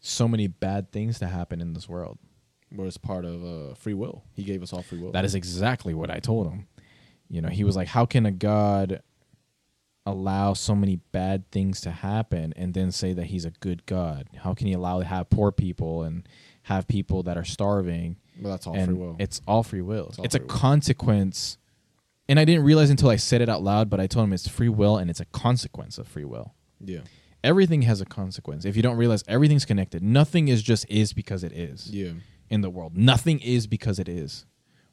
so 0.00 0.28
many 0.28 0.46
bad 0.46 0.92
things 0.92 1.18
to 1.18 1.26
happen 1.26 1.60
in 1.60 1.72
this 1.72 1.88
world? 1.88 2.18
but 2.70 2.82
it's 2.82 2.98
part 2.98 3.24
of 3.24 3.42
uh, 3.42 3.74
free 3.74 3.94
will. 3.94 4.22
He 4.34 4.42
gave 4.42 4.62
us 4.62 4.74
all 4.74 4.82
free 4.82 4.98
will. 4.98 5.10
That 5.12 5.24
is 5.24 5.34
exactly 5.34 5.94
what 5.94 6.10
I 6.10 6.18
told 6.18 6.48
him. 6.48 6.68
You 7.30 7.40
know, 7.40 7.48
he 7.48 7.64
was 7.64 7.74
like, 7.76 7.88
How 7.88 8.04
can 8.06 8.26
a 8.26 8.30
God 8.30 9.02
allow 10.06 10.52
so 10.54 10.74
many 10.74 10.96
bad 10.96 11.50
things 11.50 11.80
to 11.82 11.90
happen 11.90 12.52
and 12.56 12.74
then 12.74 12.90
say 12.92 13.12
that 13.14 13.24
he's 13.24 13.44
a 13.44 13.50
good 13.50 13.86
God? 13.86 14.28
How 14.36 14.54
can 14.54 14.66
he 14.66 14.72
allow 14.74 14.98
to 15.00 15.04
have 15.04 15.30
poor 15.30 15.50
people 15.50 16.02
and 16.02 16.28
have 16.68 16.86
people 16.86 17.22
that 17.24 17.36
are 17.36 17.44
starving? 17.44 18.16
Well, 18.40 18.52
that's 18.52 18.66
all 18.66 18.74
free 18.74 18.94
will. 18.94 19.16
It's 19.18 19.40
all 19.46 19.62
free 19.62 19.80
will. 19.82 20.08
It's 20.08 20.18
It's, 20.18 20.34
all 20.34 20.40
a 20.40 20.44
free 20.44 20.46
will. 20.48 20.60
consequence. 20.60 21.58
And 22.28 22.38
I 22.38 22.44
didn't 22.44 22.64
realize 22.64 22.90
until 22.90 23.08
I 23.08 23.16
said 23.16 23.40
it 23.40 23.48
out 23.48 23.62
loud, 23.62 23.88
but 23.88 24.00
I 24.00 24.06
told 24.06 24.24
him 24.24 24.32
it's 24.32 24.46
free 24.46 24.68
will 24.68 24.98
and 24.98 25.08
it's 25.10 25.20
a 25.20 25.24
consequence 25.26 25.98
of 25.98 26.06
free 26.06 26.24
will. 26.26 26.54
yeah, 26.80 27.00
everything 27.42 27.82
has 27.82 28.00
a 28.00 28.04
consequence. 28.04 28.64
If 28.64 28.76
you 28.76 28.82
don't 28.82 28.96
realize 28.98 29.24
everything's 29.26 29.64
connected, 29.64 30.02
nothing 30.02 30.48
is 30.48 30.62
just 30.62 30.84
is 30.90 31.12
because 31.12 31.42
it 31.42 31.52
is 31.52 31.90
yeah, 31.90 32.12
in 32.50 32.60
the 32.60 32.70
world. 32.70 32.96
Nothing 32.96 33.38
is 33.40 33.66
because 33.66 33.98
it 33.98 34.08
is. 34.08 34.44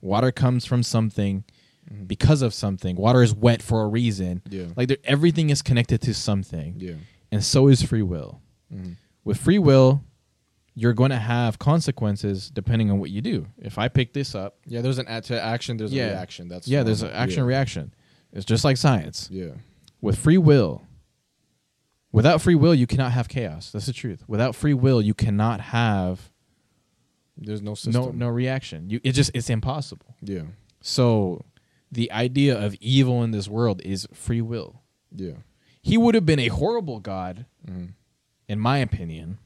Water 0.01 0.31
comes 0.31 0.65
from 0.65 0.81
something 0.83 1.43
Mhm. 1.91 2.07
because 2.07 2.41
of 2.41 2.53
something. 2.53 2.95
Water 2.95 3.21
is 3.21 3.35
wet 3.35 3.61
for 3.61 3.81
a 3.83 3.88
reason. 3.88 4.41
yeah, 4.49 4.67
Like 4.77 4.88
there, 4.88 4.97
everything 5.03 5.49
is 5.51 5.61
connected 5.61 6.01
to 6.03 6.13
something, 6.13 6.75
yeah. 6.79 6.93
and 7.31 7.43
so 7.43 7.67
is 7.67 7.81
free 7.83 8.01
will. 8.01 8.39
Mhm. 8.73 8.95
With 9.25 9.38
free 9.38 9.59
will, 9.59 10.03
you're 10.75 10.93
going 10.93 11.11
to 11.11 11.17
have 11.17 11.57
consequences 11.57 12.49
depending 12.49 12.91
on 12.91 12.99
what 12.99 13.09
you 13.09 13.21
do. 13.21 13.47
If 13.57 13.77
I 13.77 13.88
pick 13.88 14.13
this 14.13 14.35
up, 14.35 14.57
Yeah, 14.65 14.81
there's 14.81 14.97
an 14.99 15.05
to 15.23 15.41
action. 15.41 15.77
There's 15.77 15.93
Yeah. 15.93 16.07
a 16.07 16.09
reaction. 16.11 16.47
That's 16.49 16.67
yeah, 16.67 16.83
there's 16.83 17.01
an 17.01 17.11
action 17.11 17.39
yeah. 17.43 17.47
reaction. 17.47 17.93
It's 18.33 18.45
just 18.45 18.63
like 18.65 18.75
science. 18.77 19.29
Yeah, 19.31 19.51
with 20.01 20.17
free 20.17 20.38
will 20.38 20.81
without 22.11 22.41
free 22.41 22.55
will 22.55 22.73
you 22.75 22.88
cannot 22.88 23.11
have 23.11 23.27
chaos 23.27 23.71
that's 23.71 23.88
the 23.88 23.93
truth 23.93 24.23
without 24.27 24.55
free 24.55 24.73
will 24.73 25.01
you 25.01 25.13
cannot 25.13 25.59
have 25.59 26.31
there's 27.38 27.61
no 27.61 27.71
no 27.71 27.75
system. 27.75 28.17
no 28.17 28.27
reaction 28.29 28.89
you 28.89 28.99
it 29.03 29.11
just 29.13 29.31
it's 29.33 29.49
impossible 29.49 30.15
Yeah, 30.21 30.43
so 30.81 31.43
the 31.91 32.09
idea 32.11 32.57
of 32.57 32.73
evil 32.75 33.21
in 33.23 33.31
this 33.31 33.47
world 33.49 33.81
is 33.83 34.07
free 34.13 34.41
will 34.41 34.81
yeah, 35.13 35.33
he 35.81 35.97
would 35.97 36.15
have 36.15 36.25
been 36.25 36.39
a 36.39 36.47
horrible 36.47 36.99
god 36.99 37.45
Mhm. 37.69 37.93
in 38.47 38.59
my 38.59 38.77
opinion 38.77 39.39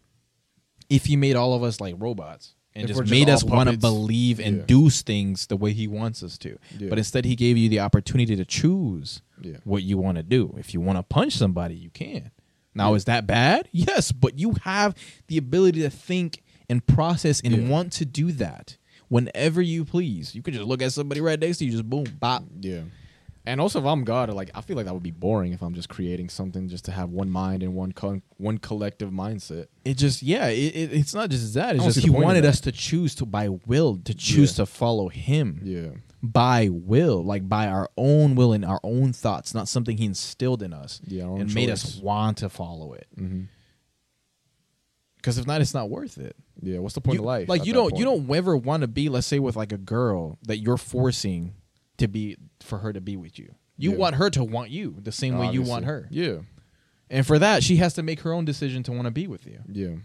if 0.89 1.06
he 1.06 1.15
made 1.15 1.36
all 1.36 1.54
of 1.54 1.63
us 1.63 1.80
like 1.80 1.95
robots 1.97 2.56
and 2.75 2.88
just 2.88 2.99
just 2.99 3.12
made 3.12 3.30
us 3.30 3.43
want 3.43 3.69
to 3.69 3.78
believe 3.78 4.39
and 4.39 4.58
Yeah. 4.58 4.63
do 4.65 4.89
things 4.89 5.47
the 5.47 5.58
way 5.58 5.73
he 5.73 5.88
wants 5.88 6.21
us 6.23 6.38
to 6.39 6.58
yeah. 6.78 6.89
but 6.89 6.97
instead 6.97 7.25
he 7.25 7.36
gave 7.36 7.58
you 7.58 7.69
the 7.69 7.80
opportunity 7.80 8.36
to 8.36 8.45
choose 8.45 9.21
yeah, 9.41 9.58
what 9.63 9.84
you 9.84 9.97
want 9.97 10.17
to 10.17 10.23
do. 10.23 10.54
If 10.58 10.73
you 10.73 10.82
want 10.82 10.97
to 10.97 11.04
punch 11.04 11.34
somebody, 11.34 11.73
you 11.75 11.89
can. 11.89 12.32
Now, 12.75 12.93
is 12.93 13.06
that 13.06 13.25
bad? 13.25 13.69
Yes, 13.71 14.12
but 14.12 14.38
you 14.38 14.56
have 14.63 14.95
the 15.28 15.38
ability 15.38 15.82
to 15.82 15.89
think 15.89 16.43
and 16.69 16.86
process 16.86 17.41
and 17.43 17.69
want 17.69 17.93
to 17.93 18.06
do 18.06 18.32
that 18.34 18.78
whenever 19.08 19.62
you 19.62 19.86
please. 19.86 20.36
You 20.36 20.41
could 20.41 20.54
just 20.54 20.67
look 20.67 20.82
at 20.82 20.91
somebody 20.93 21.21
right 21.21 21.39
next 21.39 21.58
to 21.60 21.65
you, 21.65 21.71
just 21.71 21.89
boom, 21.89 22.04
bop. 22.19 22.43
yeah. 22.60 22.82
And 23.45 23.60
also, 23.60 23.80
if 23.80 23.86
I'm 23.86 24.04
God, 24.04 24.30
like 24.32 24.52
I 24.54 24.62
feel 24.62 24.75
like 24.75 24.86
that 24.86 24.93
would 24.93 25.02
be 25.02 25.12
boring 25.12 25.54
if 25.54 25.62
I'm 25.63 25.73
just 25.73 25.89
creating 25.89 26.30
something 26.30 26.67
just 26.67 26.86
to 26.86 26.91
have 26.91 27.10
one 27.10 27.30
mind 27.30 27.63
and 27.63 27.73
one 27.73 27.93
co- 27.93 28.21
one 28.38 28.58
collective 28.60 29.10
mindset. 29.10 29.67
It 29.86 29.95
just, 29.97 30.21
yeah, 30.21 30.47
it, 30.49 30.75
it, 30.75 30.93
it's 30.93 31.13
not 31.15 31.30
just 31.30 31.54
that. 31.56 31.75
It's 31.75 31.86
just 31.86 31.99
he 31.99 32.10
point 32.10 32.23
wanted 32.25 32.45
us 32.45 32.60
to 32.62 32.71
choose 32.71 33.15
to 33.15 33.25
by 33.25 33.49
will, 33.49 33.97
to 34.06 34.13
choose 34.13 34.52
Yeah. 34.60 34.65
to 34.65 34.65
follow 34.67 35.08
him 35.08 35.62
Yeah, 35.63 35.89
by 36.21 36.69
will, 36.69 37.23
like 37.23 37.47
by 37.49 37.67
our 37.69 37.89
own 37.97 38.36
will 38.36 38.54
and 38.54 38.63
our 38.63 38.82
own 38.84 39.13
thoughts, 39.13 39.56
not 39.56 39.67
something 39.67 39.97
he 39.97 40.06
instilled 40.06 40.62
in 40.62 40.73
us 40.73 41.02
yeah. 41.08 41.23
and 41.23 41.52
made 41.56 41.69
us 41.69 41.97
want 41.97 42.38
to 42.39 42.49
follow 42.49 42.93
it. 42.93 43.08
Mhm. 43.17 43.47
Because 45.15 45.38
if 45.38 45.45
not, 45.47 45.60
it's 45.62 45.73
not 45.73 45.89
worth 45.89 46.17
it. 46.17 46.36
Yeah, 46.62 46.80
what's 46.80 46.95
the 46.95 47.02
point 47.02 47.15
you, 47.15 47.21
of 47.21 47.25
life? 47.25 47.49
Like 47.49 47.65
you 47.65 47.73
don't 47.73 47.97
you 47.97 48.06
don't 48.06 48.30
ever 48.32 48.56
want 48.56 48.82
to 48.82 48.88
be, 48.88 49.10
let's 49.10 49.28
say, 49.28 49.39
with 49.39 49.56
like 49.56 49.71
a 49.71 49.78
girl 49.78 50.38
that 50.43 50.58
you're 50.60 50.78
forcing 50.78 51.56
to 52.00 52.08
be 52.08 52.36
for 52.62 52.80
her 52.80 52.92
to 52.92 53.00
be 53.02 53.16
with 53.16 53.38
you. 53.40 53.54
You 53.78 53.92
Yeah. 53.92 53.98
want 53.98 54.16
her 54.16 54.30
to 54.32 54.44
want 54.44 54.72
you 54.72 54.96
the 55.02 55.12
same 55.12 55.38
way 55.38 55.52
you 55.52 55.62
want 55.62 55.86
her. 55.86 56.08
Yeah, 56.12 56.40
And 57.10 57.26
for 57.26 57.40
that, 57.40 57.64
she 57.64 57.78
has 57.78 57.94
to 57.94 58.04
make 58.04 58.20
her 58.22 58.34
own 58.34 58.44
decision 58.46 58.84
to 58.84 58.92
want 58.92 59.06
to 59.06 59.12
be 59.12 59.26
with 59.28 59.46
you. 59.48 59.62
yeah, 59.72 59.96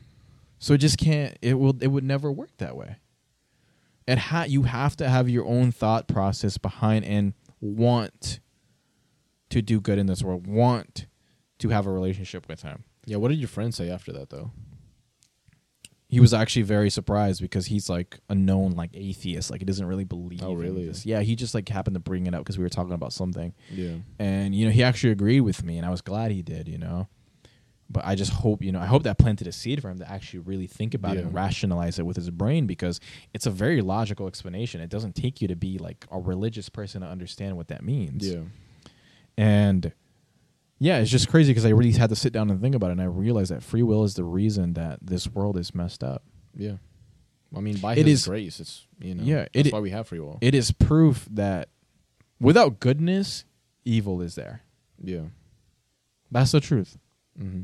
So 0.58 0.74
it 0.74 0.78
just 0.78 0.96
can't. 0.98 1.36
It 1.42 1.54
will. 1.54 1.76
It 1.82 1.88
would 1.88 2.04
never 2.04 2.30
work 2.30 2.56
that 2.58 2.76
way. 2.76 2.96
It 4.06 4.18
ha- 4.18 4.44
You 4.48 4.62
have 4.64 4.96
to 4.96 5.08
have 5.08 5.28
your 5.28 5.44
own 5.46 5.72
thought 5.72 6.06
process 6.08 6.56
behind 6.58 7.04
and 7.04 7.32
want 7.60 8.38
to 9.50 9.62
do 9.62 9.80
good 9.80 9.98
in 9.98 10.06
this 10.06 10.22
world. 10.22 10.46
Want 10.46 11.06
to 11.58 11.68
have 11.70 11.86
a 11.86 11.90
relationship 11.92 12.48
with 12.48 12.62
him. 12.62 12.84
yeah. 13.06 13.16
What 13.16 13.28
did 13.28 13.38
your 13.38 13.48
friend 13.48 13.74
say 13.74 13.90
after 13.90 14.12
that 14.12 14.30
though? 14.30 14.50
He 16.08 16.20
was 16.20 16.32
actually 16.34 16.62
very 16.62 16.90
surprised 16.90 17.40
because 17.40 17.66
he's 17.66 17.88
like 17.88 18.20
a 18.28 18.34
known 18.34 18.72
like 18.72 18.90
atheist. 18.94 19.50
Like 19.50 19.60
he 19.60 19.64
doesn't 19.64 19.86
really 19.86 20.04
believe 20.04 20.42
Oh, 20.42 20.52
in 20.52 20.58
really? 20.58 20.86
this. 20.86 21.04
yeah 21.04 21.20
he 21.20 21.34
just 21.34 21.54
like 21.54 21.68
happened 21.68 21.94
to 21.94 22.00
bring 22.00 22.26
it 22.26 22.34
up 22.34 22.40
because 22.40 22.56
we 22.58 22.62
were 22.64 22.68
talking 22.70 22.92
about 22.92 23.12
something. 23.12 23.52
Yeah, 23.70 23.96
and 24.18 24.54
you 24.54 24.66
know 24.66 24.70
he 24.70 24.82
actually 24.82 25.10
agreed 25.12 25.40
with 25.40 25.64
me 25.64 25.76
and 25.78 25.86
i 25.86 25.90
was 25.90 26.00
glad 26.02 26.30
he 26.30 26.42
did 26.42 26.68
you 26.68 26.78
know? 26.78 27.08
But 27.90 28.04
i 28.06 28.14
just 28.14 28.32
hope 28.32 28.62
you 28.62 28.70
know 28.72 28.80
i 28.80 28.86
hope 28.86 29.02
that 29.04 29.18
planted 29.18 29.46
a 29.46 29.52
seed 29.52 29.80
for 29.82 29.90
him 29.90 29.98
to 29.98 30.10
actually 30.10 30.40
really 30.40 30.66
think 30.66 30.94
about 30.94 31.16
it 31.16 31.24
and 31.24 31.34
rationalize 31.34 31.98
it 31.98 32.06
with 32.06 32.16
his 32.16 32.30
brain 32.30 32.66
because 32.66 33.00
it's 33.34 33.46
a 33.46 33.50
very 33.50 33.80
logical 33.82 34.26
explanation. 34.26 34.80
It 34.80 34.90
doesn't 34.90 35.14
take 35.16 35.40
you 35.42 35.48
to 35.48 35.56
be 35.56 35.78
like 35.78 36.06
a 36.10 36.18
religious 36.20 36.68
person 36.68 37.00
to 37.02 37.06
understand 37.08 37.56
what 37.56 37.68
that 37.68 37.82
means. 37.84 38.26
Yeah, 38.28 38.40
and 39.36 39.92
yeah, 40.84 40.98
it's 40.98 41.10
just 41.10 41.28
crazy 41.28 41.50
because 41.50 41.64
I 41.64 41.70
really 41.70 41.92
had 41.92 42.10
to 42.10 42.16
sit 42.16 42.32
down 42.32 42.50
and 42.50 42.60
think 42.60 42.74
about 42.74 42.88
it, 42.88 42.92
and 42.92 43.00
I 43.00 43.04
realized 43.06 43.50
that 43.50 43.62
free 43.62 43.82
will 43.82 44.04
is 44.04 44.14
the 44.14 44.24
reason 44.24 44.74
that 44.74 44.98
this 45.00 45.26
world 45.28 45.56
is 45.56 45.74
messed 45.74 46.04
up. 46.04 46.22
yeah. 46.54 46.76
I 47.56 47.60
mean, 47.60 47.76
by 47.78 47.92
It 47.94 48.06
His 48.06 48.22
is- 48.22 48.26
grace, 48.26 48.58
it's 48.60 48.86
you 49.00 49.14
know. 49.14 49.22
Yeah, 49.22 49.46
that's 49.54 49.68
it- 49.68 49.72
why 49.72 49.78
we 49.78 49.90
have 49.90 50.08
free 50.08 50.18
will. 50.18 50.38
It 50.40 50.54
is 50.56 50.72
proof 50.72 51.26
that 51.30 51.68
without 52.40 52.80
goodness, 52.80 53.44
evil 53.84 54.20
is 54.20 54.34
there. 54.34 54.62
yeah, 55.00 55.26
That's 56.32 56.50
the 56.52 56.60
truth. 56.60 56.98
mm-hmm. 57.38 57.62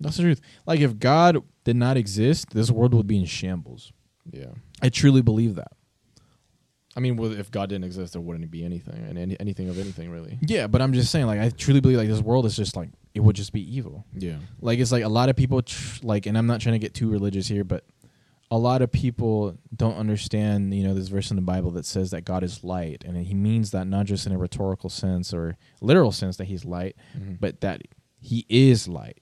That's 0.00 0.16
the 0.18 0.22
truth. 0.22 0.40
Like 0.66 0.78
if 0.80 0.98
God 1.00 1.42
did 1.64 1.74
not 1.76 1.96
exist, 1.96 2.50
this 2.50 2.70
world 2.70 2.94
would 2.94 3.06
be 3.08 3.18
in 3.18 3.24
shambles. 3.26 3.92
yeah. 4.32 4.52
I 4.80 4.88
truly 4.88 5.20
believe 5.22 5.54
that. 5.56 5.72
I 6.96 7.00
mean, 7.00 7.16
well, 7.16 7.32
if 7.32 7.50
God 7.50 7.68
didn't 7.70 7.84
exist, 7.84 8.12
there 8.12 8.22
wouldn't 8.22 8.50
be 8.50 8.64
anything, 8.64 8.94
and 9.08 9.18
any, 9.18 9.36
anything 9.40 9.68
of 9.68 9.78
anything 9.78 10.10
really. 10.10 10.38
Yeah, 10.40 10.68
but 10.68 10.80
I'm 10.80 10.92
just 10.92 11.10
saying, 11.10 11.26
like 11.26 11.40
I 11.40 11.50
truly 11.50 11.80
believe 11.80 11.98
like 11.98 12.08
this 12.08 12.20
world 12.20 12.46
is 12.46 12.54
just 12.56 12.76
like 12.76 12.90
it 13.14 13.20
would 13.20 13.34
just 13.36 13.52
be 13.52 13.76
evil. 13.76 14.04
Yeah, 14.16 14.36
Like 14.60 14.78
it's 14.78 14.92
like 14.92 15.02
a 15.04 15.08
lot 15.08 15.28
of 15.28 15.36
people 15.36 15.60
tr- 15.62 16.00
like, 16.04 16.26
and 16.26 16.36
I'm 16.38 16.46
not 16.46 16.60
trying 16.60 16.74
to 16.74 16.78
get 16.78 16.94
too 16.94 17.08
religious 17.10 17.48
here, 17.48 17.64
but 17.64 17.84
a 18.50 18.58
lot 18.58 18.82
of 18.82 18.92
people 18.92 19.56
don't 19.74 19.96
understand, 19.96 20.72
you 20.74 20.84
know, 20.84 20.94
this 20.94 21.08
verse 21.08 21.30
in 21.30 21.36
the 21.36 21.42
Bible 21.42 21.70
that 21.72 21.86
says 21.86 22.10
that 22.12 22.24
God 22.24 22.44
is 22.44 22.62
light, 22.62 23.02
and 23.04 23.16
he 23.16 23.34
means 23.34 23.70
that 23.72 23.86
not 23.86 24.06
just 24.06 24.26
in 24.26 24.32
a 24.32 24.38
rhetorical 24.38 24.88
sense 24.90 25.32
or 25.34 25.56
literal 25.80 26.12
sense 26.12 26.36
that 26.36 26.44
he's 26.44 26.64
light, 26.64 26.94
Mhm. 27.18 27.40
but 27.40 27.60
that 27.62 27.82
he 28.20 28.46
is 28.48 28.86
light. 28.86 29.18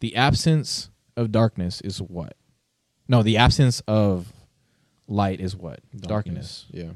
The 0.00 0.16
absence 0.16 0.90
of 1.16 1.30
darkness 1.30 1.80
is 1.82 2.00
what? 2.02 2.36
No, 3.08 3.22
the 3.22 3.36
absence 3.36 3.80
of 3.86 4.32
light 5.06 5.40
is 5.40 5.54
what? 5.54 5.80
Darkness. 5.96 6.66
Yeah. 6.70 6.92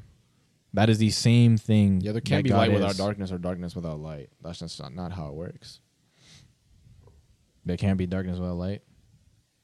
That 0.77 0.91
is 0.91 0.99
the 0.99 1.11
same 1.11 1.57
thing. 1.57 2.01
Yeah, 2.03 2.13
there 2.13 2.21
can't 2.21 2.45
be 2.45 2.51
God 2.51 2.59
light 2.59 2.71
is. 2.71 2.75
without 2.75 2.97
darkness 2.97 3.33
or 3.33 3.39
darkness 3.39 3.75
without 3.75 3.99
light. 3.99 4.29
That's 4.43 4.59
just 4.59 4.79
not, 4.81 4.95
not 4.95 5.11
how 5.13 5.29
it 5.29 5.35
works. 5.35 5.81
There 7.65 7.77
can't 7.77 7.99
be 7.99 8.07
darkness 8.07 8.39
without 8.39 8.57
light. 8.57 8.83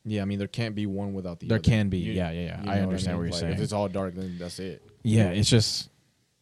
Yeah, 0.05 0.23
I 0.23 0.25
mean 0.25 0.39
there 0.39 0.49
can't 0.49 0.75
be 0.75 0.87
one 0.87 1.13
without 1.15 1.39
the 1.39 1.47
other. 1.47 1.49
There 1.49 1.59
other. 1.59 1.65
can 1.71 1.89
be. 1.89 1.99
You- 1.99 2.13
yeah, 2.15 2.31
yeah, 2.33 2.41
yeah. 2.41 2.65
you 2.65 2.71
I 2.71 2.77
know 2.79 2.83
understand 2.85 3.15
I 3.15 3.19
what 3.19 3.23
you're 3.25 3.33
Like, 3.33 3.41
saying. 3.41 3.53
If 3.55 3.61
it's 3.61 3.73
all 3.73 3.89
dark, 3.89 4.15
then 4.15 4.37
that's 4.39 4.59
it. 4.59 4.83
yeah, 5.05 5.29
it's 5.29 5.49
just 5.49 5.91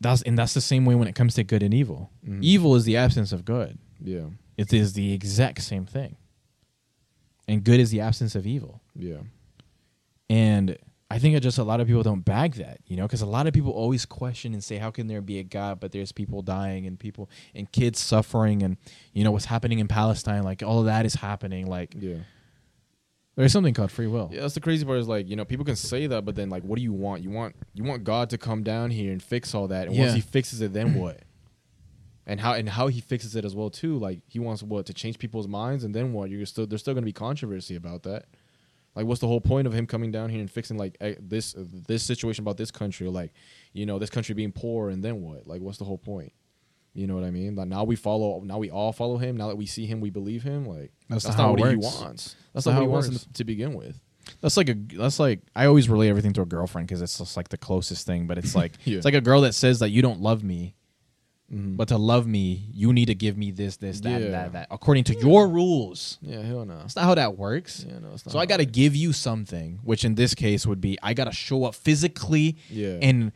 that's 0.00 0.22
and 0.22 0.38
that's 0.38 0.54
the 0.54 0.60
same 0.62 0.84
way 0.86 0.94
when 0.94 1.08
it 1.08 1.14
comes 1.14 1.34
to 1.34 1.44
good 1.44 1.62
and 1.62 1.74
evil. 1.74 2.10
Mhm. 2.26 2.42
Evil 2.42 2.74
is 2.76 2.84
the 2.84 2.96
absence 2.96 3.32
of 3.32 3.44
good. 3.44 3.76
Yeah. 4.02 4.26
It 4.56 4.72
is 4.72 4.94
the 4.94 5.12
exact 5.12 5.62
same 5.62 5.84
thing. 5.84 6.16
And 7.48 7.64
good 7.64 7.80
is 7.80 7.90
the 7.90 8.00
absence 8.00 8.34
of 8.34 8.46
evil. 8.46 8.80
Yeah. 8.94 9.18
And 10.30 10.78
I 11.12 11.18
think 11.18 11.34
it 11.34 11.40
just 11.40 11.58
a 11.58 11.64
lot 11.64 11.80
of 11.80 11.88
people 11.88 12.04
don't 12.04 12.24
bag 12.24 12.54
that, 12.54 12.78
you 12.86 12.96
know, 12.96 13.02
because 13.02 13.20
a 13.20 13.26
lot 13.26 13.48
of 13.48 13.52
people 13.52 13.72
always 13.72 14.06
question 14.06 14.52
and 14.54 14.62
say, 14.62 14.76
how 14.76 14.92
can 14.92 15.08
there 15.08 15.20
be 15.20 15.40
a 15.40 15.42
God, 15.42 15.80
but 15.80 15.90
there's 15.90 16.12
people 16.12 16.40
dying 16.40 16.86
and 16.86 16.98
people 17.00 17.28
and 17.52 17.70
kids 17.72 17.98
suffering 17.98 18.62
and, 18.62 18.76
you 19.12 19.24
know, 19.24 19.32
what's 19.32 19.46
happening 19.46 19.80
in 19.80 19.88
Palestine, 19.88 20.44
like 20.44 20.62
all 20.62 20.78
of 20.78 20.84
that 20.86 21.04
is 21.04 21.14
happening. 21.16 21.66
Like 21.66 21.96
Yeah. 21.98 22.18
there's 23.34 23.52
something 23.52 23.74
called 23.74 23.90
free 23.90 24.06
will. 24.06 24.30
Yeah, 24.32 24.42
that's 24.42 24.54
the 24.54 24.60
crazy 24.60 24.84
part 24.84 24.98
is 24.98 25.08
like, 25.08 25.28
you 25.28 25.34
know, 25.34 25.44
people 25.44 25.64
can 25.64 25.74
say 25.74 26.06
that, 26.06 26.24
but 26.24 26.36
then 26.36 26.48
like 26.48 26.62
what 26.62 26.76
do 26.76 26.82
you 26.82 26.92
want? 26.92 27.22
You 27.24 27.30
want 27.30 27.56
you 27.74 27.82
want 27.82 28.04
God 28.04 28.30
to 28.30 28.38
come 28.38 28.62
down 28.62 28.90
here 28.90 29.10
and 29.12 29.20
fix 29.22 29.52
all 29.54 29.66
that. 29.68 29.88
And 29.88 29.96
Yeah. 29.96 30.02
once 30.02 30.14
he 30.14 30.20
fixes 30.20 30.60
it, 30.60 30.72
then 30.72 30.94
what? 31.00 31.20
And 32.26 32.38
how 32.40 32.52
and 32.52 32.68
how 32.68 32.86
he 32.86 33.00
fixes 33.00 33.34
it 33.34 33.44
as 33.44 33.56
well 33.56 33.70
too. 33.70 33.98
Like 33.98 34.20
he 34.28 34.38
wants 34.38 34.62
what 34.62 34.86
to 34.86 34.94
change 34.94 35.18
people's 35.18 35.48
minds, 35.48 35.82
and 35.82 35.92
then 35.92 36.12
what? 36.12 36.30
You're 36.30 36.46
still 36.46 36.66
there's 36.68 36.82
still 36.82 36.94
gonna 36.94 37.04
be 37.06 37.12
controversy 37.12 37.74
about 37.74 38.04
that. 38.04 38.26
Like, 38.94 39.06
what's 39.06 39.20
the 39.20 39.28
whole 39.28 39.40
point 39.40 39.66
of 39.66 39.72
him 39.72 39.86
coming 39.86 40.10
down 40.10 40.30
here 40.30 40.40
and 40.40 40.50
fixing 40.50 40.76
like 40.76 40.96
eh, 41.00 41.14
this 41.20 41.54
this 41.56 42.02
situation 42.02 42.42
about 42.42 42.56
this 42.56 42.70
country? 42.70 43.08
Like, 43.08 43.32
you 43.72 43.86
know, 43.86 43.98
this 43.98 44.10
country 44.10 44.34
being 44.34 44.52
poor, 44.52 44.90
and 44.90 45.02
then 45.02 45.22
what? 45.22 45.46
Like, 45.46 45.60
what's 45.60 45.78
the 45.78 45.84
whole 45.84 45.98
point? 45.98 46.32
You 46.92 47.06
know 47.06 47.14
what 47.14 47.22
I 47.24 47.30
mean? 47.30 47.54
Like 47.54 47.68
now 47.68 47.84
we 47.84 47.94
follow. 47.94 48.40
Now 48.40 48.58
we 48.58 48.70
all 48.70 48.92
follow 48.92 49.16
him. 49.16 49.36
Now 49.36 49.48
that 49.48 49.56
we 49.56 49.66
see 49.66 49.86
him, 49.86 50.00
we 50.00 50.10
believe 50.10 50.42
him. 50.42 50.66
Like 50.66 50.90
That's 51.08 51.24
that's, 51.24 51.38
not 51.38 51.52
not 51.52 51.60
what 51.60 51.70
he 51.70 51.76
wants. 51.76 52.34
That's 52.52 52.66
not 52.66 52.72
not 52.72 52.74
how 52.74 52.80
what 52.80 52.86
he 52.86 52.92
wants 52.92 53.08
works. 53.10 53.28
to 53.34 53.44
begin 53.44 53.74
with. 53.74 54.00
That's 54.40 54.56
like 54.56 54.68
a 54.68 54.74
that's 54.74 55.20
like 55.20 55.40
I 55.54 55.66
always 55.66 55.88
relate 55.88 56.08
everything 56.08 56.32
to 56.34 56.42
a 56.42 56.46
girlfriend 56.46 56.88
because 56.88 57.00
it's 57.00 57.16
just 57.18 57.36
like 57.36 57.48
the 57.48 57.56
closest 57.58 58.06
thing. 58.06 58.26
But 58.26 58.38
it's 58.38 58.56
like 58.56 58.72
Yeah. 58.84 58.96
it's 58.96 59.04
like 59.04 59.14
a 59.14 59.20
girl 59.20 59.42
that 59.42 59.54
says 59.54 59.78
that 59.78 59.90
you 59.90 60.02
don't 60.02 60.20
love 60.20 60.42
me, 60.42 60.74
Mhm. 61.52 61.76
but 61.76 61.88
to 61.88 61.98
love 61.98 62.26
me 62.28 62.68
you 62.72 62.92
need 62.92 63.06
to 63.06 63.14
give 63.14 63.36
me 63.36 63.50
this, 63.50 63.76
this, 63.76 64.00
that, 64.02 64.20
Yeah. 64.22 64.28
that, 64.30 64.52
that, 64.52 64.66
according 64.70 65.04
to 65.04 65.14
your 65.18 65.48
rules. 65.48 66.18
Yeah, 66.22 66.42
hell 66.42 66.64
no. 66.64 66.78
That's 66.78 66.94
not 66.96 67.04
how 67.06 67.14
that 67.16 67.36
works. 67.36 67.84
Yeah, 67.88 67.98
no, 67.98 68.08
it's 68.14 68.24
not 68.24 68.32
So 68.32 68.38
I 68.38 68.46
got 68.46 68.58
to 68.58 68.64
give 68.66 68.94
you 68.94 69.12
something, 69.12 69.80
which 69.82 70.04
in 70.04 70.14
this 70.14 70.34
case 70.34 70.64
would 70.66 70.80
be 70.80 70.96
I 71.02 71.12
got 71.14 71.24
to 71.24 71.32
show 71.32 71.64
up 71.64 71.74
physically, 71.74 72.56
Yeah. 72.70 72.98
and 73.02 73.32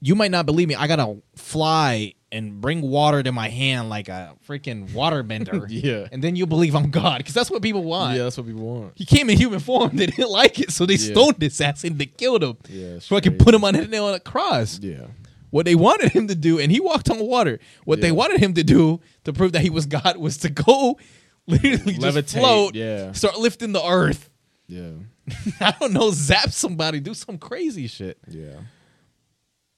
you 0.00 0.14
might 0.14 0.30
not 0.30 0.44
believe 0.44 0.68
me. 0.68 0.74
I 0.74 0.86
got 0.86 0.96
to 0.96 1.22
fly 1.36 2.12
and 2.30 2.60
bring 2.60 2.82
water 2.82 3.22
to 3.22 3.32
my 3.32 3.48
hand 3.48 3.88
like 3.88 4.08
a 4.08 4.34
freaking 4.46 4.90
waterbender. 4.90 5.66
Yeah. 5.70 6.08
and 6.12 6.22
then 6.22 6.36
you 6.36 6.46
believe 6.46 6.74
I'm 6.74 6.90
God 6.90 7.18
because 7.18 7.32
that's 7.32 7.50
what 7.50 7.62
people 7.62 7.84
want. 7.84 8.16
Yeah, 8.16 8.24
that's 8.24 8.36
what 8.36 8.46
people 8.46 8.66
want. 8.66 8.92
He 8.96 9.06
came 9.06 9.30
in 9.30 9.38
human 9.38 9.60
form. 9.60 9.92
They 9.96 10.06
didn't 10.06 10.30
like 10.30 10.58
it, 10.60 10.70
so 10.72 10.84
they 10.84 10.94
Yeah. 10.96 11.12
stoned 11.14 11.40
his 11.40 11.58
ass 11.62 11.84
and 11.84 11.98
they 11.98 12.06
killed 12.06 12.42
him. 12.42 12.56
Yeah, 12.68 12.96
it's 12.96 13.10
I 13.10 13.20
crazy. 13.20 13.36
put 13.36 13.54
him 13.54 13.64
on 13.64 13.74
a 13.76 13.86
nail 13.86 14.04
on 14.06 14.14
a 14.14 14.20
cross. 14.20 14.78
Yeah. 14.82 15.06
What 15.54 15.66
they 15.66 15.76
wanted 15.76 16.10
him 16.10 16.26
to 16.26 16.34
do, 16.34 16.58
and 16.58 16.72
he 16.72 16.80
walked 16.80 17.08
on 17.08 17.20
water. 17.20 17.60
What 17.84 18.00
they 18.00 18.10
wanted 18.10 18.40
him 18.40 18.54
to 18.54 18.64
do 18.64 19.00
to 19.22 19.32
prove 19.32 19.52
that 19.52 19.62
he 19.62 19.70
was 19.70 19.86
God 19.86 20.16
was 20.16 20.38
to 20.38 20.50
go 20.50 20.98
literally 21.46 21.92
just 21.92 22.30
float, 22.30 22.74
yeah. 22.74 23.12
start 23.12 23.38
lifting 23.38 23.70
the 23.70 23.86
earth. 23.86 24.30
Yeah. 24.66 24.94
I 25.60 25.72
don't 25.78 25.92
know, 25.92 26.10
zap 26.10 26.50
somebody, 26.50 26.98
do 26.98 27.14
some 27.14 27.38
crazy 27.38 27.86
shit. 27.86 28.18
Yeah. 28.26 28.62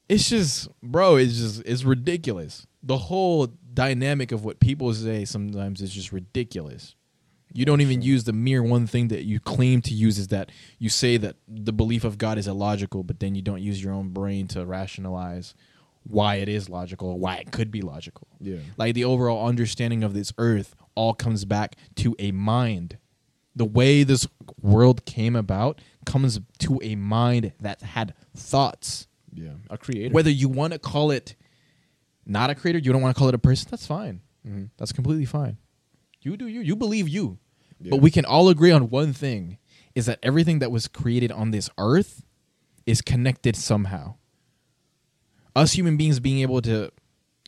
It's 0.09 0.31
just, 0.31 0.69
bro, 0.83 1.17
it's 1.17 1.37
just, 1.37 1.63
it's 1.67 1.85
ridiculous. 1.85 2.67
The 2.83 2.97
whole 2.97 3.49
dynamic 3.75 4.33
of 4.33 4.47
what 4.47 4.61
people 4.61 4.95
say 4.95 5.27
sometimes 5.27 5.83
is 5.83 5.93
just 5.93 6.11
ridiculous. 6.11 6.96
You 7.57 7.65
don't 7.65 7.81
even 7.81 8.03
use 8.03 8.25
the 8.25 8.33
mere 8.33 8.63
one 8.63 8.87
thing 8.87 9.09
that 9.09 9.25
you 9.25 9.41
claim 9.41 9.81
to 9.83 9.95
use 9.95 10.19
is 10.19 10.29
that 10.29 10.51
you 10.79 10.89
say 10.89 11.17
that 11.17 11.37
the 11.49 11.73
belief 11.73 12.05
of 12.05 12.19
God 12.19 12.37
is 12.39 12.47
illogical, 12.47 13.03
but 13.03 13.19
then 13.21 13.35
you 13.35 13.43
don't 13.43 13.63
use 13.63 13.83
your 13.83 13.93
own 13.95 14.11
brain 14.11 14.47
to 14.49 14.67
rationalize 14.67 15.55
why 16.03 16.37
it 16.37 16.49
is 16.49 16.69
logical 16.69 17.09
or 17.09 17.19
why 17.19 17.37
it 17.37 17.51
could 17.51 17.71
be 17.71 17.81
logical. 17.81 18.29
Yeah. 18.41 18.59
Like 18.77 18.95
the 18.95 19.05
overall 19.05 19.49
understanding 19.49 20.05
of 20.05 20.13
this 20.15 20.33
earth 20.39 20.75
all 20.95 21.15
comes 21.15 21.45
back 21.45 21.77
to 21.97 22.15
a 22.19 22.31
mind. 22.31 22.99
The 23.57 23.65
way 23.65 24.03
this 24.03 24.29
world 24.61 25.07
came 25.07 25.35
about 25.35 25.81
comes 26.05 26.39
to 26.59 26.79
a 26.83 26.95
mind 26.95 27.53
that 27.61 27.81
had 27.83 28.13
thoughts. 28.37 29.09
Yeah. 29.33 29.55
A 29.71 29.79
creator. 29.79 30.13
Whether 30.15 30.31
you 30.31 30.49
want 30.49 30.75
to 30.75 30.79
call 30.79 31.11
it 31.11 31.35
not 32.27 32.51
a 32.51 32.55
creator, 32.55 32.79
you 32.79 32.93
don't 32.93 33.03
want 33.03 33.17
to 33.17 33.19
call 33.19 33.29
it 33.29 33.35
a 33.35 33.39
person, 33.39 33.69
that's 33.71 33.87
fine. 33.87 34.21
Mhm. 34.47 34.71
That's 34.77 34.93
completely 34.93 35.25
fine. 35.25 35.57
You 36.23 36.37
do 36.37 36.47
you. 36.49 36.61
You 36.61 36.77
believe 36.77 37.09
you. 37.09 37.39
Yeah. 37.81 37.91
But 37.91 38.01
we 38.01 38.11
can 38.11 38.25
all 38.25 38.49
agree 38.49 38.71
on 38.71 38.91
one 38.91 39.13
thing 39.13 39.59
is 39.95 40.07
that 40.07 40.19
everything 40.23 40.59
that 40.61 40.71
was 40.71 40.89
created 40.89 41.31
on 41.33 41.51
this 41.51 41.69
earth 41.79 42.25
is 42.87 43.01
connected 43.03 43.57
somehow. 43.57 44.15
Us 45.55 45.73
human 45.73 45.97
beings 45.97 46.21
being 46.21 46.41
able 46.41 46.61
to 46.63 46.91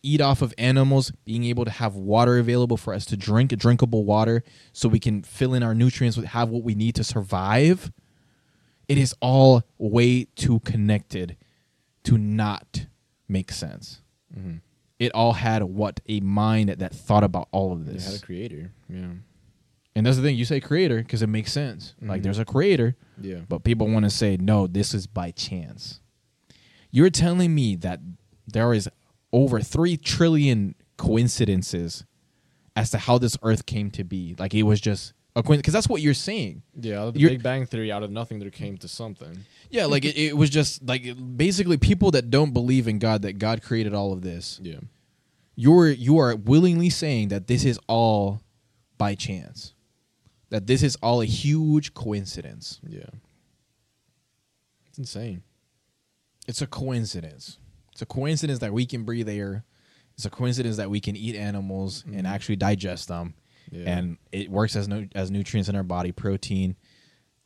eat 0.02 0.20
off 0.20 0.40
of 0.42 0.54
animals, 0.56 1.12
being 1.24 1.44
able 1.44 1.64
to 1.64 1.70
have 1.70 1.94
water 1.94 2.38
available 2.38 2.76
for 2.76 2.94
us 2.94 3.04
to 3.06 3.16
drink, 3.16 3.50
drinkable 3.58 4.04
water, 4.04 4.42
so 4.72 4.88
we 4.88 5.00
can 5.00 5.22
fill 5.22 5.52
in 5.54 5.62
our 5.62 5.74
nutrients, 5.74 6.16
with 6.16 6.26
have 6.26 6.48
what 6.48 6.62
we 6.62 6.74
need 6.74 6.94
to 6.94 7.04
survive. 7.04 7.90
It 8.86 8.96
is 8.96 9.14
all 9.20 9.64
way 9.76 10.24
too 10.36 10.60
connected 10.60 11.36
to 12.04 12.16
not 12.16 12.86
make 13.28 13.52
sense. 13.52 14.00
Mhm. 14.34 14.60
It 14.98 15.12
all 15.12 15.34
had 15.34 15.62
what 15.64 16.00
a 16.08 16.20
mind 16.20 16.70
that 16.70 16.94
thought 16.94 17.24
about 17.24 17.48
all 17.52 17.72
of 17.72 17.84
this. 17.84 18.06
had 18.06 18.22
a 18.22 18.24
creator. 18.24 18.72
Yeah. 18.88 19.10
And 19.98 20.06
that's 20.06 20.16
the 20.16 20.22
thing. 20.22 20.36
You 20.36 20.44
say 20.44 20.60
creator 20.60 20.98
because 20.98 21.22
it 21.22 21.26
makes 21.26 21.52
sense. 21.52 21.94
Like 22.00 22.20
Mhm. 22.20 22.24
there's 22.24 22.38
a 22.38 22.44
creator, 22.44 22.96
Yeah. 23.20 23.40
but 23.48 23.64
people 23.64 23.88
want 23.88 24.04
to 24.04 24.10
say, 24.10 24.36
no, 24.36 24.66
this 24.66 24.94
is 24.94 25.06
by 25.06 25.32
chance. 25.32 26.00
You're 26.90 27.10
telling 27.10 27.54
me 27.54 27.74
that 27.76 28.00
there 28.46 28.72
is 28.72 28.88
over 29.32 29.60
3 29.60 29.96
trillion 29.96 30.74
coincidences 30.96 32.04
as 32.76 32.90
to 32.92 32.98
how 32.98 33.18
this 33.18 33.36
earth 33.42 33.66
came 33.66 33.90
to 33.90 34.04
be. 34.04 34.34
Like 34.38 34.54
it 34.54 34.62
was 34.62 34.80
just 34.80 35.12
a 35.34 35.42
coincidence. 35.42 35.62
Because 35.62 35.74
that's 35.74 35.88
what 35.88 36.00
you're 36.00 36.14
saying. 36.14 36.62
Yeah. 36.80 37.10
The 37.10 37.18
You're- 37.18 37.34
Big 37.34 37.42
Bang 37.42 37.66
Theory. 37.66 37.90
Out 37.90 38.02
of 38.04 38.10
nothing, 38.10 38.38
there 38.38 38.50
came 38.50 38.78
to 38.78 38.88
something. 38.88 39.44
Yeah, 39.70 39.86
like 39.86 40.04
it, 40.04 40.16
it 40.16 40.36
was 40.36 40.48
just 40.48 40.82
like 40.86 41.04
basically 41.36 41.76
people 41.76 42.10
that 42.12 42.30
don't 42.30 42.52
believe 42.52 42.86
in 42.88 42.98
God, 43.00 43.22
that 43.22 43.38
God 43.38 43.62
created 43.62 43.94
all 43.94 44.12
of 44.12 44.22
this. 44.22 44.60
Yeah. 44.62 44.78
You're 45.56 45.90
you 45.90 46.18
are 46.18 46.36
willingly 46.36 46.88
saying 46.88 47.28
that 47.28 47.48
this 47.48 47.64
is 47.64 47.78
all 47.88 48.40
by 48.96 49.14
chance. 49.16 49.74
That 50.50 50.66
this 50.66 50.82
is 50.82 50.96
all 51.02 51.20
a 51.20 51.26
huge 51.26 51.92
coincidence. 51.94 52.80
Yeah. 52.86 53.04
It's 54.88 54.98
insane. 54.98 55.42
It's 56.46 56.62
a 56.62 56.66
coincidence. 56.66 57.58
It's 57.92 58.00
a 58.02 58.06
coincidence 58.06 58.60
that 58.60 58.72
we 58.72 58.86
can 58.86 59.04
breathe 59.04 59.28
air. 59.28 59.64
It's 60.14 60.24
a 60.24 60.30
coincidence 60.30 60.76
that 60.78 60.90
we 60.90 61.00
can 61.00 61.16
eat 61.16 61.36
animals 61.36 62.04
and 62.06 62.22
Mhm. 62.24 62.28
actually 62.28 62.56
digest 62.56 63.08
them, 63.08 63.34
Yeah. 63.70 63.96
and 63.98 64.18
it 64.32 64.50
works 64.50 64.74
as 64.74 64.88
no, 64.88 65.06
as 65.14 65.30
nutrients 65.30 65.68
in 65.68 65.76
our 65.76 65.82
body, 65.84 66.10
protein, 66.12 66.76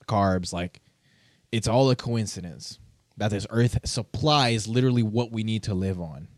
carbs. 0.07 0.53
Like, 0.53 0.81
it's 1.51 1.67
all 1.69 1.91
a 1.91 1.97
coincidence 1.97 2.79
that 3.17 3.31
this 3.31 3.47
earth 3.51 3.79
supplies 3.85 4.67
literally 4.69 5.03
what 5.03 5.33
we 5.33 5.43
need 5.43 5.65
to 5.65 5.75
live 5.75 6.01
on. 6.01 6.29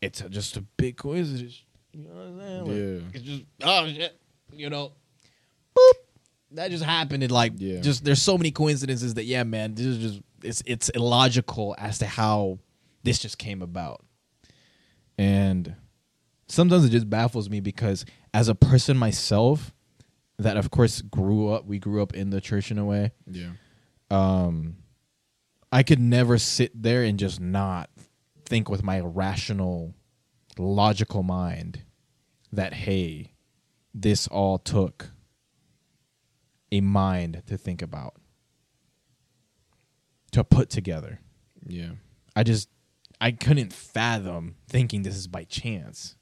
It's 0.00 0.20
a- 0.20 0.28
just 0.28 0.56
a 0.56 0.60
big 0.62 0.96
coincidence. 0.96 1.62
You 1.92 2.04
know 2.04 2.14
what 2.14 2.26
I'm 2.26 2.38
saying? 2.40 2.66
Yeah. 2.66 3.10
It's 3.14 3.24
just 3.24 3.42
oh 3.62 3.86
shit. 3.88 4.20
You 4.58 4.70
know, 4.70 4.92
boop. 5.76 5.92
That 6.52 6.70
just 6.70 6.84
happened. 6.84 7.22
And 7.22 7.32
like, 7.32 7.54
Yeah. 7.56 7.80
just 7.80 8.04
there's 8.04 8.22
so 8.22 8.38
many 8.38 8.50
coincidences 8.50 9.14
that 9.14 9.24
yeah, 9.24 9.42
man, 9.42 9.74
this 9.74 9.86
is 9.86 9.98
just 9.98 10.20
it's 10.42 10.62
it's 10.66 10.88
illogical 10.90 11.74
as 11.78 11.98
to 11.98 12.06
how 12.06 12.58
this 13.02 13.18
just 13.18 13.38
came 13.38 13.60
about. 13.62 14.04
And 15.18 15.74
sometimes 16.48 16.84
it 16.84 16.90
just 16.90 17.08
baffles 17.08 17.48
me 17.48 17.60
because 17.60 18.04
as 18.32 18.48
a 18.48 18.54
person 18.54 18.96
myself, 18.96 19.72
that 20.38 20.56
of 20.56 20.70
course 20.70 21.00
grew 21.02 21.48
up, 21.50 21.66
we 21.66 21.78
grew 21.78 22.02
up 22.02 22.14
in 22.14 22.30
the 22.30 22.40
church 22.40 22.70
in 22.70 22.78
a 22.78 22.84
way. 22.84 23.12
yeah. 23.30 23.50
Um, 24.10 24.76
I 25.72 25.82
could 25.82 25.98
never 25.98 26.38
sit 26.38 26.70
there 26.80 27.02
and 27.02 27.18
just 27.18 27.40
not 27.40 27.90
think 28.44 28.68
with 28.68 28.84
my 28.84 29.00
rational, 29.00 29.94
logical 30.58 31.22
mind 31.24 31.82
that 32.52 32.72
hey, 32.74 33.32
this 33.94 34.26
all 34.28 34.58
took 34.58 35.10
a 36.72 36.80
mind 36.80 37.42
to 37.46 37.56
think 37.56 37.80
about, 37.82 38.14
to 40.32 40.42
put 40.44 40.70
together. 40.70 41.20
Yeah. 41.66 41.90
I 42.34 42.42
just 42.42 42.68
I 43.20 43.30
couldn't 43.30 43.72
fathom 43.72 44.56
thinking 44.68 45.02
this 45.02 45.16
is 45.16 45.26
by 45.28 45.44
chance. 45.44 46.16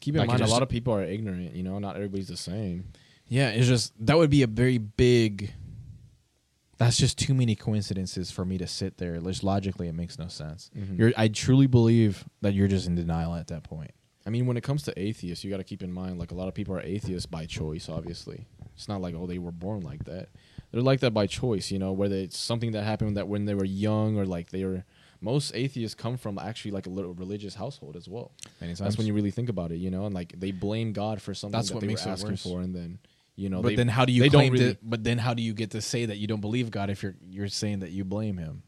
Keep 0.00 0.16
in 0.16 0.20
Like, 0.20 0.28
mind, 0.28 0.42
a 0.42 0.46
lot 0.46 0.62
of 0.62 0.68
people 0.68 0.92
are 0.94 1.02
ignorant. 1.04 1.54
You 1.54 1.62
know, 1.62 1.78
not 1.78 1.96
everybody's 1.96 2.28
the 2.28 2.36
same. 2.36 2.92
Yeah, 3.28 3.50
it's 3.50 3.66
just 3.68 3.92
that 4.04 4.16
would 4.16 4.30
be 4.30 4.42
a 4.42 4.46
very 4.46 4.78
big 4.78 5.52
that's 6.78 6.98
just 6.98 7.16
too 7.18 7.32
many 7.32 7.54
coincidences 7.56 8.30
for 8.30 8.44
me 8.44 8.58
to 8.58 8.66
sit 8.66 8.98
there. 8.98 9.18
Just 9.18 9.42
logically, 9.42 9.88
it 9.88 9.94
makes 9.94 10.18
no 10.18 10.28
sense. 10.28 10.70
Mhm. 10.76 10.98
You're, 10.98 11.12
I 11.16 11.28
truly 11.28 11.66
believe 11.66 12.24
that 12.42 12.52
you're 12.52 12.68
just 12.68 12.86
in 12.86 12.94
denial 12.94 13.34
at 13.34 13.46
that 13.46 13.62
point. 13.62 13.92
I 14.26 14.30
mean, 14.30 14.46
when 14.46 14.56
it 14.56 14.62
comes 14.62 14.82
to 14.84 15.00
atheists, 15.00 15.44
you 15.44 15.50
got 15.50 15.58
to 15.58 15.64
keep 15.64 15.82
in 15.82 15.92
mind 15.92 16.18
like 16.18 16.32
a 16.32 16.34
lot 16.34 16.48
of 16.48 16.54
people 16.54 16.74
are 16.74 16.82
atheists 16.82 17.26
by 17.26 17.46
choice. 17.46 17.88
Obviously, 17.88 18.46
it's 18.74 18.88
not 18.88 19.00
like 19.00 19.14
oh 19.14 19.26
they 19.26 19.38
were 19.38 19.52
born 19.52 19.80
like 19.82 20.04
that. 20.04 20.28
They're 20.72 20.82
like 20.82 21.00
that 21.00 21.12
by 21.12 21.26
choice. 21.26 21.70
You 21.70 21.78
know, 21.78 21.92
whether 21.92 22.16
it's 22.16 22.36
something 22.36 22.72
that 22.72 22.82
happened 22.82 23.16
that 23.16 23.28
when 23.28 23.44
they 23.44 23.54
were 23.54 23.64
young 23.64 24.18
or 24.18 24.26
like 24.26 24.50
they 24.50 24.64
were. 24.64 24.84
Most 25.22 25.52
atheists 25.54 25.94
come 25.94 26.18
from 26.18 26.38
actually 26.38 26.72
like 26.72 26.86
a 26.86 26.90
little 26.90 27.14
religious 27.14 27.54
household 27.54 27.96
as 27.96 28.06
well. 28.06 28.32
That's 28.84 28.98
when 28.98 29.06
you 29.06 29.14
really 29.14 29.30
think 29.30 29.48
about 29.48 29.72
it, 29.72 29.76
you 29.76 29.90
know, 29.90 30.04
and 30.04 30.14
like 30.14 30.38
they 30.38 30.52
blame 30.52 30.92
God 30.92 31.22
for 31.22 31.32
something 31.32 31.56
That's 31.56 31.68
that 31.68 31.74
what 31.76 31.80
they 31.80 31.86
makes 31.86 32.04
were 32.04 32.10
it 32.10 32.12
asking 32.12 32.30
worse. 32.32 32.42
for, 32.42 32.60
and 32.60 32.74
then 32.74 32.98
you 33.34 33.48
know, 33.48 33.62
but 33.62 33.70
they, 33.70 33.76
then 33.76 33.88
how 33.88 34.04
do 34.04 34.12
you 34.12 34.22
they 34.22 34.28
claim 34.28 34.52
don't 34.52 34.60
really, 34.60 34.74
to? 34.74 34.78
But 34.82 35.04
then 35.04 35.16
how 35.16 35.32
do 35.32 35.42
you 35.42 35.54
get 35.54 35.70
to 35.70 35.80
say 35.80 36.04
that 36.04 36.18
you 36.18 36.26
don't 36.26 36.42
believe 36.42 36.70
God 36.70 36.90
if 36.90 37.02
you're 37.02 37.14
you're 37.26 37.48
saying 37.48 37.80
that 37.80 37.92
you 37.92 38.04
blame 38.04 38.36
Him? 38.36 38.62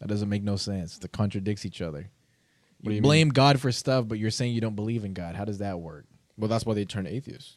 That 0.00 0.08
doesn't 0.08 0.28
make 0.28 0.42
no 0.42 0.56
sense. 0.56 0.98
That 0.98 1.12
contradicts 1.12 1.64
each 1.64 1.80
other. 1.80 2.10
You 2.82 2.92
you 2.92 3.00
blame 3.00 3.30
God 3.30 3.60
for 3.60 3.72
stuff, 3.72 4.06
but 4.06 4.18
you're 4.18 4.30
saying 4.30 4.52
you 4.52 4.60
don't 4.60 4.76
believe 4.76 5.04
in 5.04 5.14
God. 5.14 5.34
How 5.34 5.44
does 5.44 5.58
that 5.58 5.80
work? 5.80 6.06
Well, 6.36 6.48
that's 6.48 6.66
why 6.66 6.74
they 6.74 6.84
turned 6.84 7.08
atheists 7.08 7.56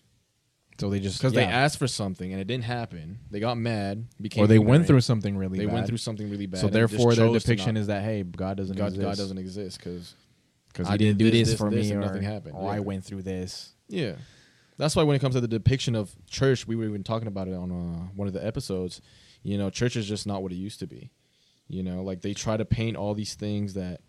So 0.79 0.89
they 0.89 0.99
just 0.99 1.19
because 1.19 1.33
they 1.33 1.43
asked 1.43 1.77
for 1.77 1.87
something 1.87 2.31
and 2.31 2.41
it 2.41 2.45
didn't 2.45 2.63
happen. 2.63 3.19
They 3.29 3.39
got 3.39 3.57
mad, 3.57 4.07
became 4.21 4.43
or 4.43 4.47
they 4.47 4.59
went 4.59 4.87
through 4.87 5.01
something 5.01 5.37
really. 5.37 5.59
They 5.59 5.65
bad. 5.65 5.73
went 5.73 5.87
through 5.87 5.97
something 5.97 6.29
really 6.29 6.47
bad. 6.47 6.61
So 6.61 6.67
and 6.67 6.75
they 6.75 6.81
just 6.81 6.91
therefore, 6.93 7.15
their 7.15 7.31
depiction 7.31 7.75
is 7.77 7.87
that 7.87 8.03
hey, 8.03 8.23
God 8.23 8.57
doesn't 8.57 8.77
God, 8.77 8.87
exist. 8.87 9.01
God 9.01 9.17
doesn't 9.17 9.37
exist 9.37 9.77
because 9.77 10.15
because 10.71 10.89
I 10.89 10.97
didn't 10.97 11.17
do 11.17 11.29
this, 11.29 11.49
this, 11.49 11.57
for 11.57 11.69
this, 11.69 11.87
me, 11.87 11.93
and 11.93 12.03
or, 12.03 12.07
nothing 12.07 12.23
happened. 12.23 12.55
or 12.55 12.71
I 12.71 12.79
went 12.79 13.03
through 13.03 13.23
this. 13.23 13.73
Yeah. 13.87 14.13
That's 14.77 14.95
why 14.95 15.03
when 15.03 15.15
it 15.15 15.19
comes 15.19 15.35
to 15.35 15.41
the 15.41 15.47
depiction 15.47 15.93
of 15.93 16.15
church, 16.27 16.65
we 16.65 16.77
were 16.77 16.85
even 16.85 17.03
talking 17.03 17.27
about 17.27 17.49
it 17.49 17.53
on 17.53 17.69
uh, 17.69 18.07
one 18.15 18.27
of 18.29 18.33
the 18.33 18.45
episodes. 18.45 19.01
You 19.43 19.57
know, 19.57 19.69
church 19.69 19.97
is 19.97 20.07
just 20.07 20.25
not 20.25 20.41
what 20.41 20.53
it 20.53 20.55
used 20.55 20.79
to 20.79 20.87
be. 20.87 21.11
You 21.67 21.83
know, 21.83 22.01
like 22.01 22.21
they 22.21 22.33
try 22.33 22.55
to 22.55 22.63
paint 22.63 22.95
all 22.95 23.13
these 23.13 23.35
things 23.35 23.73
that 23.73 24.01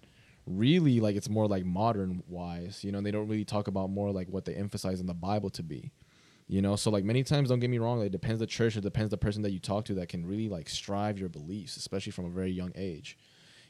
really 0.46 1.00
like 1.00 1.16
it's 1.16 1.28
more 1.28 1.46
like 1.46 1.64
modern 1.64 2.22
wise. 2.28 2.82
You 2.84 2.92
know, 2.92 3.00
they 3.00 3.10
don't 3.10 3.28
really 3.28 3.44
talk 3.44 3.68
about 3.68 3.90
more 3.90 4.10
like 4.10 4.28
what 4.28 4.44
they 4.44 4.54
emphasize 4.54 5.00
in 5.00 5.06
the 5.06 5.14
Bible 5.14 5.50
to 5.50 5.62
be. 5.62 5.92
You 6.48 6.60
know, 6.62 6.74
so 6.74 6.90
like 6.90 7.04
many 7.04 7.22
times, 7.22 7.48
don't 7.48 7.60
get 7.60 7.70
me 7.70 7.78
wrong, 7.78 8.02
it 8.02 8.10
depends 8.10 8.40
the 8.40 8.46
church, 8.46 8.76
it 8.76 8.80
depends 8.80 9.10
the 9.10 9.16
person 9.16 9.42
that 9.42 9.52
you 9.52 9.60
talk 9.60 9.84
to 9.84 9.94
that 9.94 10.08
can 10.08 10.26
really 10.26 10.48
like 10.48 10.68
strive 10.68 11.16
your 11.16 11.28
beliefs, 11.28 11.76
especially 11.76 12.10
from 12.10 12.24
a 12.24 12.30
very 12.30 12.50
young 12.50 12.72
age. 12.74 13.16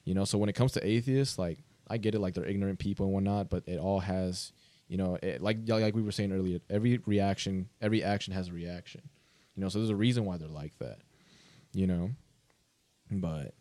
You 0.04 0.14
know, 0.14 0.24
so 0.24 0.38
when 0.38 0.48
it 0.48 0.54
comes 0.54 0.72
to 0.72 0.86
atheists, 0.86 1.38
like 1.38 1.58
I 1.88 1.98
get 1.98 2.14
it, 2.14 2.20
like 2.20 2.32
they're 2.32 2.46
ignorant 2.46 2.78
people 2.78 3.04
and 3.04 3.12
whatnot, 3.12 3.50
but 3.50 3.64
it 3.66 3.78
all 3.78 4.00
has, 4.00 4.52
you 4.88 4.96
know, 4.96 5.18
it, 5.22 5.42
like 5.42 5.58
like 5.66 5.94
we 5.94 6.00
were 6.00 6.10
saying 6.10 6.32
earlier, 6.32 6.60
every 6.70 6.98
reaction, 7.04 7.68
every 7.82 8.02
action 8.02 8.32
has 8.32 8.48
a 8.48 8.52
reaction. 8.52 9.02
You 9.54 9.62
know, 9.62 9.68
so 9.68 9.78
there's 9.78 9.90
a 9.90 9.96
reason 9.96 10.24
why 10.24 10.38
they're 10.38 10.48
like 10.48 10.78
that. 10.78 11.00
You 11.74 11.86
know, 11.86 12.10
but 13.10 13.52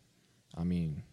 I 0.58 0.64
mean, 0.64 1.04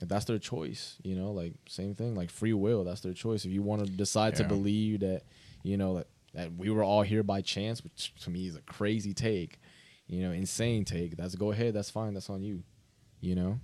if 0.00 0.08
that's 0.08 0.24
their 0.24 0.38
choice, 0.38 0.96
you 1.02 1.14
know, 1.14 1.30
like 1.32 1.52
same 1.68 1.94
thing, 1.94 2.14
like 2.14 2.30
free 2.30 2.52
will, 2.54 2.84
that's 2.84 3.00
their 3.02 3.12
choice. 3.12 3.44
If 3.44 3.50
you 3.50 3.62
want 3.62 3.84
to 3.84 3.90
decide 3.90 4.36
to 4.36 4.44
believe 4.44 5.00
that, 5.00 5.22
you 5.62 5.76
know, 5.76 5.96
that 5.96 6.06
that 6.34 6.52
we 6.56 6.70
were 6.70 6.84
all 6.84 7.02
here 7.02 7.22
by 7.22 7.40
chance, 7.40 7.82
which 7.82 8.14
to 8.22 8.30
me 8.30 8.46
is 8.46 8.56
a 8.56 8.62
crazy 8.62 9.12
take, 9.12 9.60
you 10.06 10.22
know, 10.22 10.30
insane 10.32 10.84
take. 10.84 11.16
That's 11.16 11.34
go 11.34 11.50
ahead, 11.52 11.74
that's 11.74 11.90
fine, 11.90 12.14
that's 12.14 12.30
on 12.30 12.42
you, 12.42 12.62
you 13.20 13.34
know. 13.34 13.60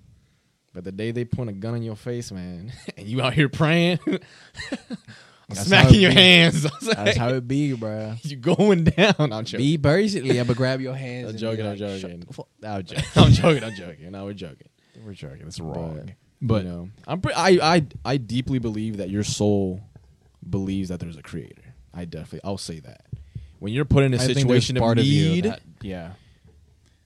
But 0.75 0.85
the 0.85 0.93
day 0.93 1.11
they 1.11 1.25
point 1.25 1.49
a 1.49 1.53
gun 1.55 1.75
in 1.77 1.83
your 1.83 1.97
face, 1.97 2.31
man, 2.31 2.73
and 2.97 3.07
you 3.07 3.23
out 3.23 3.33
here 3.35 3.49
praying, 3.49 3.99
I'm 4.07 4.19
That's 5.49 5.61
how 5.61 5.65
smacking 5.85 6.01
your 6.01 6.11
be. 6.11 6.17
hands. 6.17 6.63
That's 6.83 7.17
how 7.17 7.29
it 7.29 7.47
be, 7.47 7.73
bro. 7.73 8.15
you 8.23 8.37
going 8.37 8.83
down. 8.85 9.15
I'm 9.19 9.45
joking. 9.45 9.59
Be 9.65 9.77
basically, 9.77 10.39
I'm 10.41 10.47
gonna 10.49 10.57
grab 10.57 10.81
your 10.81 10.95
hands. 10.95 11.31
I'm 11.31 11.37
joking, 11.39 11.65
I'm 11.65 11.71
like, 11.71 11.79
joking. 11.79 12.01
"Shut 12.01 12.27
the 12.27 12.35
fuck-" 12.35 12.49
I'm 12.65 12.85
joking. 12.85 13.05
I'm 13.17 13.33
joking. 13.33 13.65
I'm 13.65 13.75
joking. 13.75 14.11
No, 14.11 14.25
we're 14.25 14.33
joking. 14.35 14.69
We're 15.05 15.15
joking. 15.15 15.47
It's 15.47 15.61
wrong. 15.61 16.01
But 16.05 16.15
you 16.41 16.63
know, 16.63 16.91
I'm 17.07 17.21
pre- 17.21 17.33
I 17.35 17.75
I 17.77 17.87
I 18.05 18.17
deeply 18.17 18.59
believe 18.59 18.99
that 18.99 19.11
your 19.11 19.25
soul 19.25 19.81
believes 20.49 20.89
that 20.91 21.01
there's 21.01 21.17
a 21.17 21.23
creator. 21.23 21.75
I 21.95 22.05
definitely 22.05 22.41
I'll 22.45 22.59
say 22.59 22.81
that. 22.81 23.03
When 23.59 23.73
you're 23.73 23.85
put 23.87 24.05
in 24.05 24.13
a 24.13 24.19
I 24.19 24.21
situation 24.21 24.77
of 24.77 24.97
need, 24.97 25.45
that- 25.45 25.63
yeah. 25.83 26.13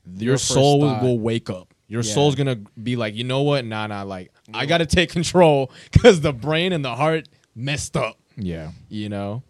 your 0.07 0.31
your 0.31 0.39
soul 0.39 0.81
will, 0.81 1.01
will 1.01 1.19
wake 1.19 1.49
up. 1.49 1.73
Your 1.87 2.03
Yeah. 2.03 2.13
soul's 2.15 2.35
gonna 2.35 2.57
be 2.83 2.97
like, 2.97 3.15
you 3.15 3.25
know 3.25 3.43
what? 3.43 3.65
Nah, 3.65 3.87
nah. 3.87 4.03
Like 4.03 4.33
I 4.53 4.67
got 4.67 4.79
to 4.79 4.87
take 4.87 5.11
control 5.19 5.71
because 5.93 6.21
the 6.21 6.33
brain 6.33 6.73
and 6.73 6.85
the 6.85 6.95
heart 6.95 7.29
messed 7.55 7.97
up. 7.97 8.19
Yeah. 8.37 8.73
You 8.89 9.09
know, 9.09 9.43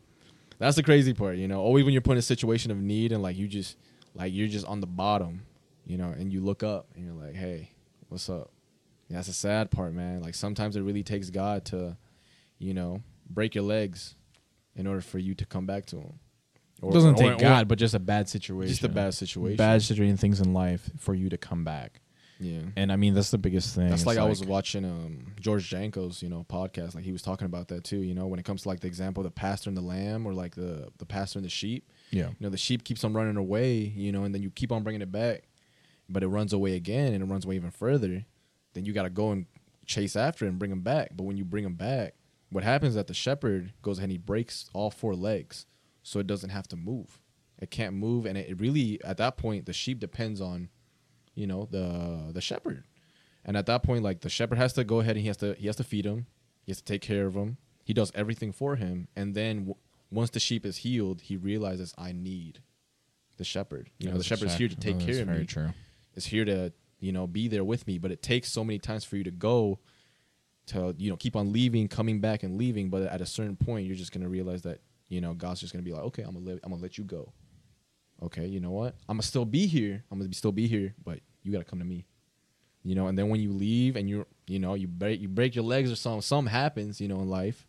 that's 0.59 0.77
the 0.77 0.83
crazy 0.83 1.15
part. 1.15 1.37
You 1.37 1.49
know, 1.49 1.61
always 1.61 1.85
when 1.85 1.93
you're 1.93 2.03
put 2.03 2.13
in 2.13 2.19
a 2.19 2.23
situation 2.23 2.71
of 2.71 2.79
need 2.79 3.13
and 3.13 3.23
like 3.23 3.37
you 3.37 3.47
just 3.49 3.77
like 4.15 4.33
you're 4.35 4.49
just 4.49 4.67
on 4.67 4.81
the 4.81 4.87
bottom, 4.87 5.43
you 5.87 5.97
know, 5.97 6.09
and 6.11 6.33
you 6.33 6.41
look 6.43 6.63
up 6.63 6.87
and 6.95 7.05
you're 7.05 7.15
like, 7.15 7.35
hey, 7.35 7.71
what's 8.09 8.29
up? 8.29 8.51
Yeah, 9.11 9.17
that's 9.17 9.27
the 9.27 9.35
sad 9.35 9.71
part, 9.71 9.93
man. 9.93 10.23
Like 10.23 10.35
sometimes 10.35 10.77
it 10.77 10.83
really 10.83 11.03
takes 11.03 11.29
God 11.31 11.65
to, 11.67 11.97
you 12.59 12.73
know, 12.73 13.03
break 13.29 13.55
your 13.55 13.65
legs 13.65 14.15
in 14.77 14.87
order 14.87 15.01
for 15.01 15.19
you 15.19 15.35
to 15.35 15.45
come 15.45 15.67
back 15.67 15.85
to 15.87 15.97
Him. 15.97 16.19
It 16.83 16.93
doesn't 16.93 17.17
or- 17.17 17.19
take 17.19 17.33
or- 17.33 17.37
God, 17.41 17.69
but 17.69 17.77
just 17.79 17.93
a 17.95 17.99
bad 17.99 18.29
situation. 18.29 18.69
just 18.71 18.85
a 18.85 18.89
bad 18.89 19.13
situation. 19.13 19.57
Bad 19.57 19.83
situation 19.83 20.17
things 20.17 20.41
in 20.41 20.55
life 20.55 20.89
for 20.97 21.15
you 21.15 21.29
to 21.29 21.37
come 21.37 21.65
back. 21.65 22.01
yeah. 22.39 22.61
And 22.77 22.91
I 22.91 22.97
mean, 22.97 23.13
that's 23.13 23.31
the 23.31 23.37
biggest 23.37 23.75
thing. 23.75 23.91
That's 23.91 24.01
It's 24.03 24.07
like, 24.07 24.17
I 24.17 24.25
was 24.25 24.43
watching 24.45 24.85
um 24.87 25.27
George 25.41 25.69
Janko's, 25.69 26.23
you 26.23 26.31
know, 26.31 26.47
podcast. 26.49 26.95
Like 26.95 27.05
he 27.05 27.13
was 27.13 27.21
talking 27.21 27.45
about 27.45 27.69
that 27.69 27.85
too. 27.85 27.99
You 27.99 28.15
know, 28.15 28.29
when 28.29 28.39
it 28.39 28.45
comes 28.47 28.63
to 28.63 28.69
like 28.69 28.81
the 28.81 28.87
example 28.87 29.21
of 29.23 29.25
the 29.27 29.31
pastor 29.39 29.69
and 29.69 29.77
the 29.77 29.83
lamb, 29.83 30.25
or 30.25 30.33
like 30.33 30.55
the 30.55 30.89
the 30.99 31.05
pastor 31.05 31.39
and 31.39 31.45
the 31.45 31.51
sheep. 31.51 31.91
Yeah. 32.13 32.29
You 32.29 32.37
know, 32.41 32.49
the 32.49 32.57
sheep 32.57 32.85
keeps 32.85 33.03
on 33.05 33.13
running 33.13 33.37
away. 33.37 33.75
You 33.77 34.13
know, 34.13 34.23
and 34.25 34.33
then 34.35 34.41
you 34.41 34.51
keep 34.51 34.71
on 34.73 34.83
bringing 34.85 35.03
it 35.03 35.13
back, 35.13 35.49
but 36.09 36.23
it 36.23 36.29
runs 36.29 36.53
away 36.55 36.77
again, 36.77 37.13
and 37.13 37.23
it 37.23 37.27
runs 37.27 37.45
away 37.45 37.57
even 37.57 37.71
further. 37.73 38.25
Then 38.75 38.85
you 38.85 38.93
got 38.93 39.03
to 39.05 39.11
go 39.11 39.31
and 39.33 39.47
chase 39.87 40.17
after 40.17 40.47
and 40.47 40.59
bring 40.59 40.71
him 40.71 40.83
back. 40.83 41.11
But 41.15 41.25
when 41.25 41.37
you 41.37 41.45
bring 41.45 41.65
him 41.65 41.75
back, 41.75 42.15
what 42.51 42.65
happens 42.65 42.91
is 42.91 42.95
that 42.97 43.07
the 43.07 43.15
shepherd 43.15 43.73
goes 43.83 43.99
ahead 43.99 44.07
and 44.07 44.13
he 44.13 44.19
breaks 44.19 44.69
all 44.73 44.91
four 44.91 45.15
legs, 45.15 45.67
so 46.03 46.19
it 46.21 46.27
doesn't 46.27 46.51
have 46.51 46.69
to 46.69 46.77
move. 46.77 47.21
It 47.61 47.71
can't 47.71 47.95
move, 47.95 48.25
and 48.27 48.39
it, 48.39 48.59
really 48.61 49.03
at 49.05 49.19
that 49.19 49.37
point 49.37 49.67
the 49.67 49.73
sheep 49.73 50.01
depends 50.01 50.41
on, 50.41 50.69
you 51.35 51.47
know, 51.47 51.69
the 51.71 52.31
the 52.33 52.41
shepherd. 52.41 52.85
And 53.45 53.57
at 53.57 53.67
that 53.67 53.83
point, 53.83 54.03
like 54.03 54.21
the 54.21 54.29
shepherd 54.29 54.59
has 54.59 54.73
to 54.75 54.85
go 54.85 55.01
ahead 55.01 55.17
and 55.17 55.23
he 55.23 55.27
has 55.29 55.37
to 55.39 55.55
he 55.55 55.67
has 55.67 55.77
to 55.77 55.85
feed 55.85 56.05
him, 56.07 56.27
he 56.65 56.71
has 56.73 56.79
to 56.79 56.85
take 56.85 57.03
care 57.03 57.27
of 57.27 57.35
him. 57.35 57.59
He 57.85 57.93
does 57.93 58.13
everything 58.15 58.53
for 58.53 58.77
him, 58.77 59.09
and 59.17 59.35
then 59.35 59.59
w- 59.59 59.75
once 60.11 60.31
the 60.31 60.41
sheep 60.41 60.65
is 60.67 60.79
healed, 60.79 61.23
he 61.23 61.37
realizes 61.37 61.95
I 61.99 62.13
need 62.13 62.61
the 63.37 63.45
shepherd. 63.45 63.91
You 63.99 64.11
know, 64.11 64.19
the 64.19 64.25
shepherd's 64.25 64.55
here 64.55 64.69
to 64.69 64.77
take 64.77 64.95
That's 64.99 65.07
care 65.07 65.21
of 65.23 65.27
very 65.29 65.41
me. 65.41 65.47
true. 65.47 65.69
Is 66.15 66.27
here 66.27 66.45
to 66.45 66.73
you 67.01 67.13
know 67.13 67.27
be 67.27 67.49
there 67.49 67.65
with 67.65 67.87
me. 67.87 67.99
But 67.99 68.13
it 68.13 68.23
takes 68.23 68.53
so 68.53 68.63
many 68.63 68.79
times 68.79 69.05
for 69.05 69.17
you 69.17 69.25
to 69.25 69.31
go 69.31 69.79
to 70.67 70.95
you 70.99 71.11
know 71.11 71.17
keep 71.17 71.37
on 71.37 71.53
leaving, 71.53 71.89
coming 71.89 72.21
back, 72.21 72.43
and 72.43 72.57
leaving. 72.57 72.91
But 72.91 73.03
at 73.03 73.21
a 73.21 73.27
certain 73.27 73.57
point, 73.57 73.87
you're 73.87 73.97
just 73.97 74.13
gonna 74.13 74.29
realize 74.29 74.63
that 74.63 74.81
you 75.09 75.21
know 75.21 75.35
God's 75.35 75.61
just 75.61 75.73
gonna 75.73 75.83
be 75.83 75.93
like, 75.93 76.03
okay, 76.05 76.23
I'm 76.23 76.35
gonna 76.35 76.47
let, 76.47 76.61
I'm 76.63 76.71
gonna 76.71 76.83
let 76.83 76.99
you 76.99 77.05
go. 77.05 77.33
Okay, 78.23 78.47
you 78.47 78.61
know 78.61 78.71
what? 78.71 78.97
I'm 79.09 79.17
gonna 79.17 79.23
still 79.23 79.45
be 79.45 79.67
here. 79.67 80.05
I'm 80.11 80.19
gonna 80.19 80.33
still 80.33 80.53
be 80.53 80.69
here, 80.69 80.95
but 81.05 81.21
you 81.43 81.53
gotta 81.53 81.65
come 81.65 81.79
to 81.81 81.85
me. 81.85 82.07
You 82.83 82.95
know, 82.95 83.09
and 83.09 83.19
then 83.19 83.29
when 83.29 83.41
you 83.41 83.53
leave 83.53 83.97
and 83.97 84.09
you're, 84.09 84.27
you 84.47 84.59
know 84.59 84.75
you 84.75 84.87
break 84.87 85.21
you 85.21 85.29
break 85.29 85.55
your 85.55 85.65
legs 85.65 85.91
or 85.91 85.97
something, 85.97 86.23
something 86.23 86.53
happens, 86.53 87.01
you 87.01 87.09
know, 87.09 87.21
in 87.21 87.29
life. 87.29 87.67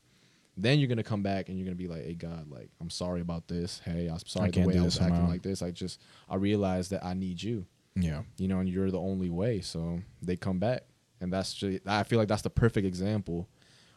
Then 0.58 0.80
you're 0.80 0.90
gonna 0.90 1.04
come 1.04 1.24
back 1.24 1.50
and 1.50 1.58
you're 1.58 1.66
gonna 1.66 1.76
be 1.76 1.88
like, 1.88 2.04
"Hey 2.04 2.14
God, 2.14 2.50
like 2.50 2.70
I'm 2.80 2.90
sorry 2.90 3.22
about 3.22 3.48
this. 3.48 3.82
Hey, 3.84 4.08
I'm 4.08 4.20
sorry 4.26 4.50
the 4.50 4.54
can't 4.54 4.68
way 4.68 4.76
I 4.76 4.84
this 4.84 5.00
was 5.00 5.02
acting 5.02 5.28
like 5.28 5.42
this. 5.42 5.62
I 5.62 5.72
just 5.72 6.00
I 6.30 6.36
realized 6.36 6.92
that 6.92 7.04
I 7.06 7.14
need 7.14 7.42
you 7.42 7.66
Yeah. 7.96 8.24
you 8.38 8.48
know, 8.48 8.60
and 8.60 8.70
you're 8.70 8.92
the 8.92 9.00
only 9.00 9.30
way. 9.30 9.62
So 9.62 10.00
they 10.22 10.36
come 10.36 10.60
back, 10.60 10.84
and 11.20 11.32
that's 11.32 11.54
just, 11.54 11.88
I 11.88 12.04
feel 12.04 12.20
like 12.20 12.28
that's 12.28 12.42
the 12.42 12.50
perfect 12.50 12.86
example 12.88 13.48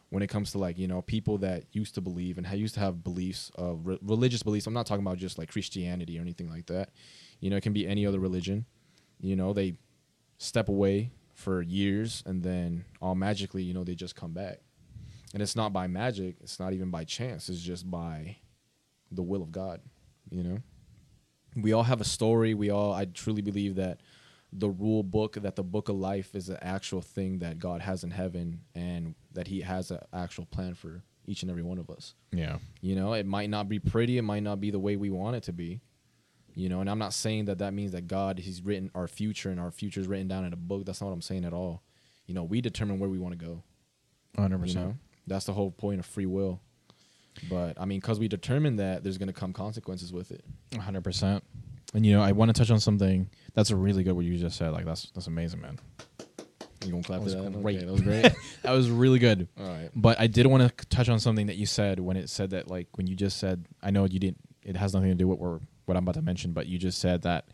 when 0.09 0.21
it 0.21 0.27
comes 0.27 0.51
to 0.51 0.57
like 0.57 0.77
you 0.77 0.87
know 0.87 1.01
people 1.01 1.37
that 1.39 1.63
used 1.71 1.95
to 1.95 2.01
believe 2.01 2.37
and 2.37 2.47
used 2.53 2.75
to 2.75 2.79
have 2.79 3.03
beliefs 3.03 3.51
of 3.55 3.85
re- 3.85 3.99
religious 4.01 4.43
beliefs. 4.43 4.67
I'm 4.67 4.73
not 4.73 4.85
talking 4.85 5.05
about 5.05 5.17
just 5.17 5.37
like 5.37 5.51
Christianity 5.51 6.17
or 6.17 6.21
anything 6.21 6.49
like 6.49 6.67
that. 6.67 6.91
You 7.39 7.49
know, 7.49 7.57
it 7.57 7.63
can 7.63 7.73
be 7.73 7.87
any 7.87 8.05
other 8.05 8.19
religion. 8.19 8.65
You 9.19 9.35
know, 9.35 9.53
they 9.53 9.77
step 10.37 10.69
away 10.69 11.11
for 11.33 11.61
years 11.61 12.23
and 12.25 12.43
then 12.43 12.85
all 13.01 13.15
magically, 13.15 13.63
you 13.63 13.73
know, 13.73 13.83
they 13.83 13.95
just 13.95 14.15
come 14.15 14.31
back. 14.31 14.59
And 15.33 15.41
it's 15.41 15.55
not 15.55 15.73
by 15.73 15.87
magic. 15.87 16.37
It's 16.41 16.59
not 16.59 16.71
even 16.71 16.91
by 16.91 17.03
chance. 17.03 17.49
It's 17.49 17.61
just 17.61 17.89
by 17.89 18.37
the 19.11 19.21
will 19.21 19.41
of 19.41 19.51
God. 19.51 19.81
You 20.29 20.43
know 20.43 20.59
we 21.55 21.73
all 21.73 21.83
have 21.83 22.01
a 22.01 22.05
story. 22.05 22.53
We 22.53 22.69
all, 22.69 22.93
I 22.93 23.05
truly 23.05 23.41
believe 23.41 23.75
that 23.75 24.01
the 24.51 24.69
rule 24.69 25.03
book, 25.03 25.35
that 25.35 25.55
the 25.55 25.63
book 25.63 25.89
of 25.89 25.95
life 25.95 26.35
is 26.35 26.49
an 26.49 26.57
actual 26.61 27.01
thing 27.01 27.39
that 27.39 27.59
God 27.59 27.81
has 27.81 28.03
in 28.03 28.11
heaven 28.11 28.61
and 28.73 29.15
that 29.33 29.47
He 29.47 29.61
has 29.61 29.91
an 29.91 29.99
actual 30.13 30.45
plan 30.45 30.75
for 30.75 31.03
each 31.25 31.41
and 31.41 31.49
every 31.49 31.63
one 31.63 31.77
of 31.77 31.89
us. 31.89 32.13
Yeah. 32.31 32.57
You 32.81 32.95
know, 32.95 33.13
it 33.13 33.25
might 33.25 33.49
not 33.49 33.67
be 33.67 33.79
pretty, 33.79 34.17
it 34.17 34.21
might 34.21 34.43
not 34.43 34.59
be 34.59 34.71
the 34.71 34.79
way 34.79 34.95
we 34.95 35.09
want 35.09 35.35
it 35.35 35.43
to 35.43 35.53
be. 35.53 35.81
You 36.53 36.69
know, 36.69 36.79
and 36.79 36.89
I'm 36.89 36.99
not 36.99 37.13
saying 37.13 37.45
that 37.45 37.57
that 37.57 37.73
means 37.73 37.91
that 37.91 38.07
God, 38.07 38.39
He's 38.39 38.61
written 38.61 38.89
our 38.95 39.07
future 39.07 39.49
and 39.49 39.59
our 39.59 39.71
future 39.71 39.99
is 39.99 40.07
written 40.07 40.27
down 40.27 40.45
in 40.45 40.53
a 40.53 40.57
book. 40.57 40.85
That's 40.85 41.01
not 41.01 41.07
what 41.07 41.13
I'm 41.13 41.21
saying 41.21 41.43
at 41.43 41.53
all. 41.53 41.83
You 42.27 42.33
know, 42.33 42.43
we 42.43 42.61
determine 42.61 42.97
where 42.97 43.09
we 43.09 43.19
want 43.19 43.37
to 43.37 43.45
go. 43.45 43.63
100%. 44.37 44.67
You 44.67 44.73
know, 44.75 44.95
that's 45.27 45.45
the 45.45 45.53
whole 45.53 45.71
point 45.71 45.99
of 45.99 46.05
free 46.05 46.25
will. 46.25 46.61
But 47.49 47.79
I 47.79 47.85
mean, 47.85 47.99
because 47.99 48.19
we 48.19 48.27
determine 48.27 48.77
that, 48.77 49.03
there's 49.03 49.17
going 49.17 49.27
to 49.27 49.33
come 49.33 49.53
consequences 49.53 50.11
with 50.13 50.31
it. 50.31 50.43
100%. 50.71 51.41
And 51.93 52.05
you 52.05 52.13
know, 52.13 52.21
I 52.21 52.31
want 52.33 52.49
to 52.49 52.53
touch 52.59 52.71
on 52.71 52.79
something 52.79 53.29
that's 53.53 53.69
a 53.69 53.75
really 53.75 54.03
good 54.03 54.13
what 54.13 54.25
you 54.25 54.37
just 54.37 54.57
said. 54.57 54.69
Like 54.71 54.85
that's 54.85 55.11
that's 55.11 55.27
amazing, 55.27 55.61
man. 55.61 55.79
You 56.83 56.91
gonna 56.91 57.03
clap 57.03 57.19
That 57.21 57.29
for 57.29 57.41
was 57.41 57.53
that? 57.53 57.61
great. 57.61 57.77
Okay, 57.77 57.85
that 57.85 57.91
was 57.91 58.01
great. 58.01 58.31
That 58.63 58.71
was 58.71 58.89
really 58.89 59.19
good. 59.19 59.47
All 59.59 59.65
right. 59.67 59.89
But 59.95 60.19
I 60.19 60.27
did 60.27 60.45
want 60.47 60.77
to 60.77 60.85
touch 60.87 61.07
on 61.09 61.19
something 61.19 61.47
that 61.47 61.55
you 61.55 61.65
said 61.65 61.99
when 61.99 62.17
it 62.17 62.29
said 62.29 62.49
that 62.51 62.69
like 62.69 62.87
when 62.95 63.07
you 63.07 63.15
just 63.15 63.37
said 63.37 63.65
I 63.81 63.91
know 63.91 64.05
you 64.05 64.19
didn't 64.19 64.37
it 64.63 64.75
has 64.75 64.93
nothing 64.93 65.09
to 65.09 65.15
do 65.15 65.27
with 65.27 65.39
what 65.39 65.49
we're 65.51 65.59
what 65.85 65.95
I'm 65.95 66.03
about 66.03 66.15
to 66.15 66.21
mention, 66.21 66.51
but 66.51 66.67
you 66.67 66.77
just 66.77 66.99
said 66.99 67.21
that 67.21 67.47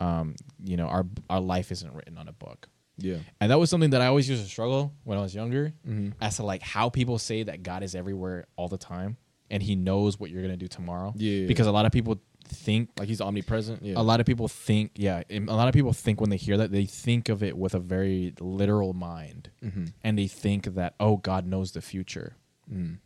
um, 0.00 0.34
you 0.64 0.76
know, 0.76 0.86
our 0.86 1.04
our 1.30 1.40
life 1.40 1.70
isn't 1.70 1.92
written 1.94 2.16
on 2.18 2.26
a 2.28 2.32
book. 2.32 2.68
Yeah. 2.96 3.16
And 3.40 3.50
that 3.50 3.58
was 3.58 3.70
something 3.70 3.90
that 3.90 4.00
I 4.00 4.06
always 4.06 4.28
used 4.28 4.42
to 4.44 4.48
struggle 4.48 4.92
when 5.04 5.18
I 5.18 5.20
was 5.22 5.34
younger 5.34 5.72
Mm-hmm. 5.88 6.10
as 6.20 6.36
to 6.36 6.44
like 6.44 6.62
how 6.62 6.88
people 6.90 7.18
say 7.18 7.42
that 7.42 7.62
God 7.62 7.82
is 7.82 7.94
everywhere 7.94 8.46
all 8.56 8.68
the 8.68 8.78
time 8.78 9.16
and 9.50 9.62
he 9.62 9.74
knows 9.76 10.18
what 10.18 10.30
you're 10.30 10.42
going 10.42 10.52
to 10.54 10.58
do 10.58 10.68
tomorrow. 10.68 11.12
Yeah. 11.16 11.46
Because 11.46 11.66
a 11.66 11.72
lot 11.72 11.86
of 11.86 11.92
people 11.92 12.20
think 12.46 12.90
Like 12.98 13.08
he's 13.08 13.20
omnipresent. 13.22 13.82
Yeah. 13.82 13.94
a 13.96 14.02
lot 14.02 14.20
of 14.20 14.26
people 14.26 14.48
think 14.48 14.92
yeah, 14.96 15.22
a 15.30 15.40
lot 15.40 15.66
of 15.66 15.72
people 15.74 15.92
think 15.94 16.20
when 16.20 16.28
they 16.30 16.36
hear 16.36 16.56
that 16.58 16.70
they 16.70 16.84
think 16.84 17.28
of 17.30 17.42
it 17.42 17.56
with 17.56 17.74
a 17.74 17.78
very 17.80 18.34
literal 18.38 18.92
mind 18.92 19.50
Mm-hmm. 19.64 19.86
and 20.02 20.18
they 20.18 20.26
think 20.28 20.74
that 20.74 20.94
oh 21.00 21.16
God 21.16 21.46
knows 21.46 21.72
the 21.72 21.80
future. 21.80 22.36
Mm. 22.72 22.98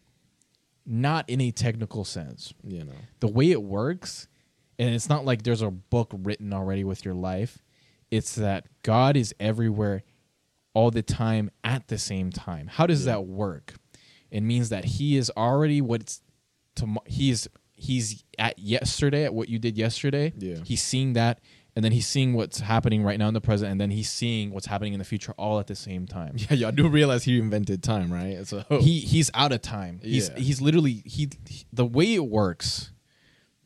Not 0.87 1.29
in 1.29 1.41
a 1.41 1.51
technical 1.51 2.05
sense. 2.05 2.53
You 2.67 2.85
know. 2.85 2.93
The 3.21 3.29
way 3.29 3.51
it 3.51 3.63
works, 3.63 4.27
and 4.79 4.95
it's 4.95 5.09
not 5.09 5.25
like 5.25 5.43
there's 5.43 5.61
a 5.63 5.71
book 5.71 6.13
written 6.17 6.53
already 6.55 6.83
with 6.83 7.05
your 7.05 7.15
life. 7.15 7.59
It's 8.11 8.35
that 8.37 8.67
God 8.83 9.17
is 9.17 9.35
everywhere 9.39 10.03
all 10.75 10.91
the 10.91 11.03
time 11.03 11.51
at 11.65 11.89
the 11.89 11.99
same 11.99 12.31
time. 12.31 12.67
How 12.69 12.87
does 12.87 13.05
Yeah. 13.07 13.13
that 13.13 13.27
work? 13.27 13.75
It 14.31 14.43
means 14.43 14.69
that 14.69 14.85
he 14.85 15.17
is 15.17 15.31
already 15.37 15.81
what's 15.81 16.23
tomorrow. 16.75 17.05
He's 17.07 17.49
he's 17.75 18.25
at 18.39 18.59
yesterday 18.59 19.25
at 19.25 19.33
what 19.35 19.49
you 19.49 19.59
did 19.59 19.77
yesterday. 19.79 20.33
Yeah. 20.39 20.57
He's 20.65 20.83
seeing 20.83 21.13
that, 21.15 21.41
and 21.77 21.85
then 21.85 21.93
he's 21.93 22.07
seeing 22.07 22.35
what's 22.35 22.61
happening 22.61 23.03
right 23.05 23.19
now 23.19 23.29
in 23.29 23.35
the 23.35 23.41
present, 23.41 23.71
and 23.71 23.81
then 23.81 23.91
he's 23.91 24.11
seeing 24.11 24.51
what's 24.53 24.67
happening 24.67 24.93
in 24.95 24.99
the 24.99 25.05
future 25.05 25.33
all 25.39 25.61
at 25.61 25.67
the 25.69 25.75
same 25.77 26.07
time. 26.07 26.35
Yeah, 26.51 26.55
y'all 26.55 26.73
do 26.73 26.89
realize 26.89 27.25
he 27.25 27.39
invented 27.39 27.83
time, 27.83 28.13
right? 28.13 28.47
So 28.47 28.65
he 28.81 29.01
he's 29.01 29.31
out 29.35 29.53
of 29.53 29.63
time. 29.63 30.01
He's 30.03 30.29
Yeah. 30.29 30.39
he's 30.39 30.61
literally 30.61 31.03
he, 31.07 31.31
he- 31.47 31.65
the 31.73 31.87
way 31.87 32.15
it 32.15 32.27
works 32.27 32.93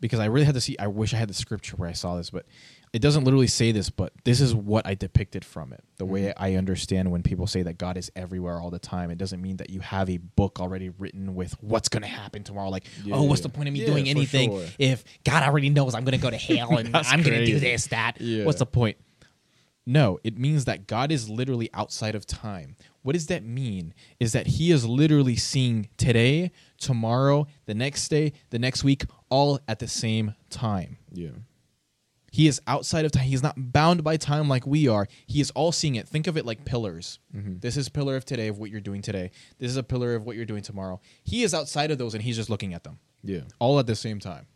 because 0.01 0.21
I 0.21 0.27
really 0.27 0.47
had 0.47 0.55
to 0.55 0.61
see 0.61 0.77
I 0.79 0.87
wish 0.89 1.13
I 1.15 1.17
had 1.17 1.29
the 1.29 1.35
scripture 1.35 1.77
where 1.77 1.89
I 1.89 1.93
saw 1.93 2.17
this, 2.17 2.31
but 2.31 2.45
it 2.93 3.01
doesn't 3.01 3.25
literally 3.25 3.47
say 3.47 3.73
this, 3.73 3.89
but 3.89 4.13
this 4.25 4.41
is 4.41 4.55
what 4.55 4.87
I 4.87 4.95
depicted 4.95 5.45
from 5.45 5.73
it. 5.73 5.83
The 5.97 6.05
way 6.05 6.23
Mm-hmm. 6.25 6.43
I 6.45 6.57
understand 6.57 7.11
when 7.11 7.23
people 7.23 7.47
say 7.47 7.63
that 7.63 7.79
God 7.79 7.97
is 7.97 8.13
everywhere 8.15 8.61
all 8.61 8.71
the 8.71 8.79
time, 8.79 9.11
it 9.11 9.17
doesn't 9.17 9.41
mean 9.41 9.57
that 9.57 9.71
you 9.71 9.81
have 9.81 10.11
a 10.11 10.19
book 10.19 10.61
already 10.61 10.91
written 10.91 11.35
with 11.35 11.55
what's 11.63 11.89
going 11.89 12.03
to 12.03 12.09
happen 12.09 12.45
tomorrow. 12.45 12.69
Like, 12.69 12.85
Yeah, 13.05 13.15
oh, 13.17 13.23
what's 13.23 13.41
the 13.41 13.49
point 13.49 13.69
of 13.69 13.73
me 13.73 13.81
Yeah, 13.81 13.87
doing 13.87 14.09
anything 14.09 14.51
sure. 14.51 14.67
if 14.79 15.05
God 15.25 15.43
already 15.43 15.71
knows 15.71 15.95
I'm 15.95 16.05
going 16.05 16.19
to 16.19 16.23
go 16.23 16.29
to 16.31 16.37
hell 16.37 16.77
and 16.77 16.95
I'm 16.95 17.23
going 17.23 17.39
to 17.39 17.47
do 17.47 17.59
this, 17.59 17.87
that? 17.89 18.21
Yeah. 18.21 18.45
What's 18.45 18.59
the 18.59 18.67
point? 18.67 18.99
No, 19.85 20.21
it 20.23 20.39
means 20.39 20.67
that 20.67 20.87
God 20.87 21.11
is 21.11 21.29
literally 21.29 21.69
outside 21.75 22.15
of 22.15 22.25
time. 22.27 22.77
What 23.03 23.15
does 23.15 23.27
that 23.27 23.43
mean? 23.43 23.95
Is 24.21 24.33
that 24.33 24.47
He 24.47 24.71
is 24.71 24.85
literally 24.87 25.35
seeing 25.35 25.89
today, 25.97 26.53
tomorrow, 26.79 27.49
the 27.67 27.75
next 27.75 28.07
day, 28.09 28.33
the 28.51 28.61
next 28.61 28.85
week, 28.85 29.07
all 29.29 29.59
at 29.67 29.79
the 29.81 29.89
same 29.89 30.35
time. 30.51 30.99
yeah. 31.11 31.31
He 32.33 32.49
is 32.49 32.61
outside 32.67 33.05
of 33.05 33.13
time. 33.13 33.25
He's 33.25 33.43
not 33.43 33.55
bound 33.73 34.03
by 34.03 34.17
time 34.17 34.49
like 34.49 34.67
we 34.67 34.89
are. 34.89 35.07
He 35.27 35.41
is 35.43 35.51
all 35.53 35.71
seeing 35.71 35.97
it. 35.97 36.09
Think 36.09 36.27
of 36.27 36.37
it 36.39 36.47
like 36.47 36.65
pillars. 36.65 37.19
Mhm. 37.37 37.61
This 37.61 37.77
is 37.77 37.89
pillar 37.91 38.17
of 38.17 38.25
today 38.25 38.49
of 38.49 38.59
what 38.59 38.71
you're 38.71 38.81
doing 38.81 39.03
today. 39.03 39.31
This 39.59 39.71
is 39.71 39.77
a 39.77 39.83
pillar 39.83 40.15
of 40.15 40.25
what 40.25 40.35
you're 40.35 40.47
doing 40.47 40.63
tomorrow. 40.63 40.99
He 41.23 41.43
is 41.43 41.53
outside 41.53 41.91
of 41.91 41.99
those 41.99 42.15
and 42.15 42.23
he's 42.23 42.37
just 42.37 42.49
looking 42.49 42.73
at 42.73 42.85
them 42.85 42.99
Yeah. 43.23 43.43
all 43.59 43.79
at 43.79 43.87
the 43.87 43.95
same 43.95 44.19
time. 44.19 44.47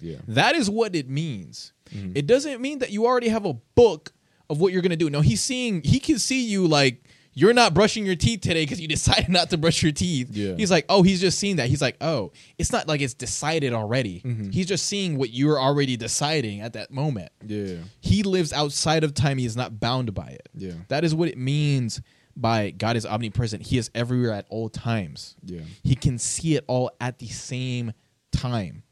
Yeah. 0.00 0.18
That 0.28 0.54
is 0.54 0.68
what 0.68 0.94
it 0.94 1.08
means. 1.08 1.72
Mhm. 1.94 2.12
It 2.14 2.26
doesn't 2.26 2.60
mean 2.60 2.80
that 2.80 2.90
you 2.92 3.06
already 3.06 3.28
have 3.28 3.46
a 3.46 3.54
book 3.74 4.12
of 4.50 4.60
what 4.60 4.72
you're 4.74 4.82
gonna 4.82 4.94
do. 4.94 5.08
No, 5.08 5.22
he's 5.22 5.40
seeing. 5.42 5.80
He 5.82 5.98
can 6.00 6.18
see 6.18 6.44
you 6.46 6.66
like 6.68 7.02
you're 7.34 7.52
not 7.52 7.74
brushing 7.74 8.06
your 8.06 8.14
teeth 8.16 8.40
today 8.40 8.62
because 8.64 8.80
you 8.80 8.88
decided 8.98 9.28
not 9.28 9.50
to 9.50 9.58
brush 9.58 9.82
your 9.82 9.92
teeth. 9.92 10.28
Yeah. 10.30 10.54
He's 10.56 10.70
like, 10.70 10.84
oh, 10.88 11.02
he's 11.02 11.20
just 11.20 11.38
seeing 11.38 11.56
that. 11.56 11.68
He's 11.68 11.82
like, 11.82 11.96
oh, 12.00 12.32
it's 12.58 12.72
not 12.72 12.86
like 12.88 13.00
it's 13.00 13.14
decided 13.14 13.72
already. 13.72 14.20
Mhm. 14.20 14.52
He's 14.54 14.66
just 14.66 14.86
seeing 14.86 15.18
what 15.18 15.30
you're 15.30 15.58
already 15.60 15.96
deciding 15.96 16.60
at 16.60 16.72
that 16.74 16.90
moment. 16.90 17.30
Yeah. 17.44 17.76
He 18.00 18.22
lives 18.22 18.52
outside 18.52 19.04
of 19.04 19.14
time. 19.14 19.38
He 19.38 19.46
is 19.46 19.56
not 19.56 19.80
bound 19.80 20.14
by 20.14 20.28
it. 20.28 20.48
Yeah. 20.54 20.72
That 20.88 21.04
is 21.04 21.14
what 21.14 21.28
it 21.28 21.36
means 21.38 22.00
by 22.36 22.70
God 22.70 22.96
is 22.96 23.06
omnipresent. 23.06 23.66
He 23.66 23.78
is 23.78 23.90
everywhere 23.94 24.32
at 24.32 24.46
all 24.48 24.68
times. 24.68 25.36
Yeah. 25.44 25.60
He 25.82 25.94
can 25.94 26.18
see 26.18 26.56
it 26.56 26.64
all 26.66 26.90
at 27.00 27.18
the 27.18 27.28
same 27.28 27.92
time. 28.32 28.82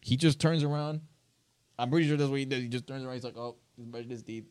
He 0.00 0.16
just 0.16 0.40
turns 0.40 0.62
around. 0.62 1.00
I'm 1.78 1.90
pretty 1.90 2.06
sure 2.06 2.16
that's 2.16 2.30
what 2.30 2.38
he 2.38 2.44
does. 2.44 2.60
He 2.60 2.68
just 2.68 2.86
turns 2.86 3.04
around. 3.04 3.14
He's 3.14 3.24
like, 3.24 3.36
oh, 3.36 3.56
he's 3.76 3.86
brushing 3.86 4.10
his 4.10 4.22
teeth. 4.22 4.44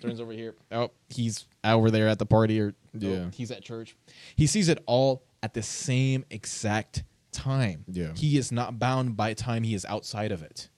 Turns 0.00 0.20
over 0.20 0.32
here. 0.32 0.54
Oh, 0.72 0.90
he's 1.08 1.46
over 1.64 1.90
there 1.90 2.08
at 2.08 2.18
the 2.18 2.26
party 2.26 2.60
or 2.60 2.74
oh, 2.94 2.98
Yeah. 2.98 3.30
he's 3.32 3.50
at 3.50 3.62
church. 3.62 3.96
He 4.36 4.46
sees 4.46 4.68
it 4.68 4.78
all 4.86 5.22
at 5.42 5.54
the 5.54 5.62
same 5.62 6.24
exact 6.30 7.04
time. 7.32 7.84
Yeah. 7.88 8.12
He 8.14 8.38
is 8.38 8.50
not 8.52 8.78
bound 8.78 9.16
by 9.16 9.34
time. 9.34 9.62
He 9.62 9.74
is 9.74 9.84
outside 9.84 10.32
of 10.32 10.42
it. 10.42 10.68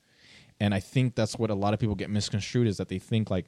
And 0.60 0.74
I 0.74 0.80
think 0.80 1.14
that's 1.14 1.38
what 1.38 1.50
a 1.50 1.54
lot 1.54 1.72
of 1.74 1.80
people 1.80 1.94
get 1.94 2.10
misconstrued 2.10 2.66
is 2.66 2.78
that 2.78 2.88
they 2.88 2.98
think 2.98 3.30
like, 3.30 3.46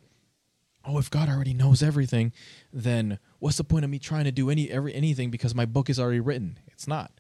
oh, 0.85 0.99
if 0.99 1.11
God 1.11 1.29
already 1.29 1.53
knows 1.55 1.83
everything, 1.83 2.33
then 2.73 3.19
what's 3.41 3.57
the 3.57 3.65
point 3.65 3.85
of 3.85 3.91
me 3.91 3.99
trying 3.99 4.25
to 4.25 4.33
do 4.33 4.49
any 4.49 4.71
every 4.71 4.95
anything 4.95 5.31
because 5.31 5.55
my 5.55 5.65
book 5.67 5.91
is 5.91 5.99
already 5.99 6.21
written? 6.21 6.59
It's 6.69 6.87
not. 6.87 7.11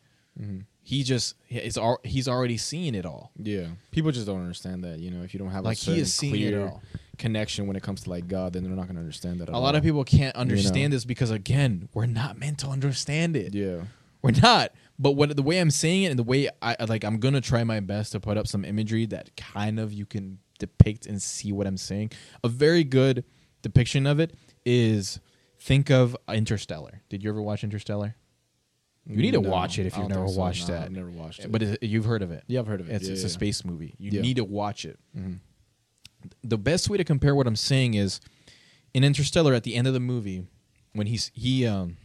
Mm-hmm. 0.40 0.60
He 0.82 1.02
just 1.02 1.34
is 1.50 1.76
he's 2.04 2.28
already 2.28 2.56
seen 2.56 2.94
it 2.94 3.04
all. 3.04 3.32
Yeah. 3.36 3.66
People 3.90 4.12
just 4.12 4.26
don't 4.26 4.40
understand 4.40 4.84
that. 4.84 4.98
You 5.00 5.10
know, 5.10 5.22
if 5.22 5.34
you 5.34 5.38
don't 5.38 5.50
have 5.50 5.64
Like, 5.64 5.76
a 5.76 5.80
he 5.92 6.00
is 6.00 6.14
seeing 6.14 6.40
it 6.40 6.54
all. 6.58 6.82
Connection 7.20 7.66
when 7.68 7.76
it 7.76 7.82
comes 7.84 8.02
to 8.02 8.10
like 8.10 8.26
God, 8.26 8.52
then 8.54 8.64
they're 8.64 8.72
not 8.72 8.88
gonna 8.88 8.98
understand 8.98 9.40
that. 9.40 9.48
At 9.48 9.54
A 9.54 9.58
lot 9.58 9.76
of 9.76 9.82
people 9.84 10.02
can't 10.04 10.34
understand 10.34 10.90
know? 10.90 10.96
this 10.96 11.04
because 11.04 11.30
again, 11.30 11.88
we're 11.94 12.06
not 12.06 12.38
meant 12.38 12.58
to 12.60 12.66
understand 12.68 13.36
it. 13.36 13.54
Yeah. 13.54 13.82
We're 14.22 14.32
not. 14.42 14.72
But 14.98 15.12
what 15.12 15.34
the 15.34 15.42
way 15.42 15.58
I'm 15.60 15.70
saying 15.70 16.02
it 16.02 16.06
and 16.10 16.18
the 16.18 16.22
way 16.24 16.48
I 16.60 16.76
like 16.88 17.04
I'm 17.04 17.18
gonna 17.20 17.40
try 17.40 17.62
my 17.64 17.80
best 17.80 18.12
to 18.12 18.20
put 18.20 18.36
up 18.36 18.46
some 18.48 18.64
imagery 18.64 19.06
that 19.06 19.34
kind 19.36 19.78
of 19.78 19.92
you 19.92 20.04
can 20.06 20.38
depict 20.58 21.06
and 21.06 21.22
see 21.22 21.52
what 21.52 21.66
I'm 21.66 21.76
saying. 21.78 22.10
A 22.44 22.48
very 22.48 22.84
good 22.84 23.24
depiction 23.62 24.06
of 24.06 24.18
it 24.20 24.34
is 24.66 25.20
think 25.58 25.90
of 25.90 26.16
Interstellar. 26.28 27.02
Did 27.08 27.22
you 27.22 27.30
ever 27.30 27.40
watch 27.40 27.62
Interstellar? 27.64 28.14
You 29.06 29.16
need 29.16 29.32
to 29.32 29.40
No, 29.40 29.48
watch 29.48 29.78
it 29.78 29.86
if 29.86 29.96
you've 29.96 30.08
never 30.10 30.28
so. 30.28 30.38
watched 30.38 30.68
Nah, 30.68 30.74
that. 30.74 30.84
I've 30.84 30.92
never 30.92 31.10
watched 31.10 31.40
it. 31.44 31.50
But 31.50 31.62
it, 31.62 31.82
you've 31.82 32.04
heard 32.04 32.22
of 32.22 32.30
it. 32.30 32.44
yeah, 32.46 32.60
I've 32.60 32.66
heard 32.66 32.80
of 32.80 32.90
it. 32.90 32.96
It's, 32.96 33.06
yeah, 33.06 33.12
it's 33.12 33.22
yeah. 33.22 33.26
a 33.26 33.30
space 33.30 33.64
movie. 33.64 33.94
You 33.98 34.10
Yeah. 34.12 34.20
need 34.20 34.36
to 34.36 34.44
watch 34.44 34.84
it. 34.84 34.98
Mhm. 35.16 35.38
The 36.42 36.58
best 36.58 36.88
way 36.90 36.98
to 36.98 37.04
compare 37.04 37.34
what 37.34 37.46
I'm 37.46 37.56
saying 37.56 37.94
is 37.94 38.20
in 38.94 39.04
Interstellar 39.04 39.54
at 39.54 39.62
the 39.62 39.74
end 39.74 39.86
of 39.86 39.94
the 39.94 40.00
movie 40.00 40.46
when 40.92 41.06
he's 41.06 41.30
he 41.34 41.66
um 41.66 41.96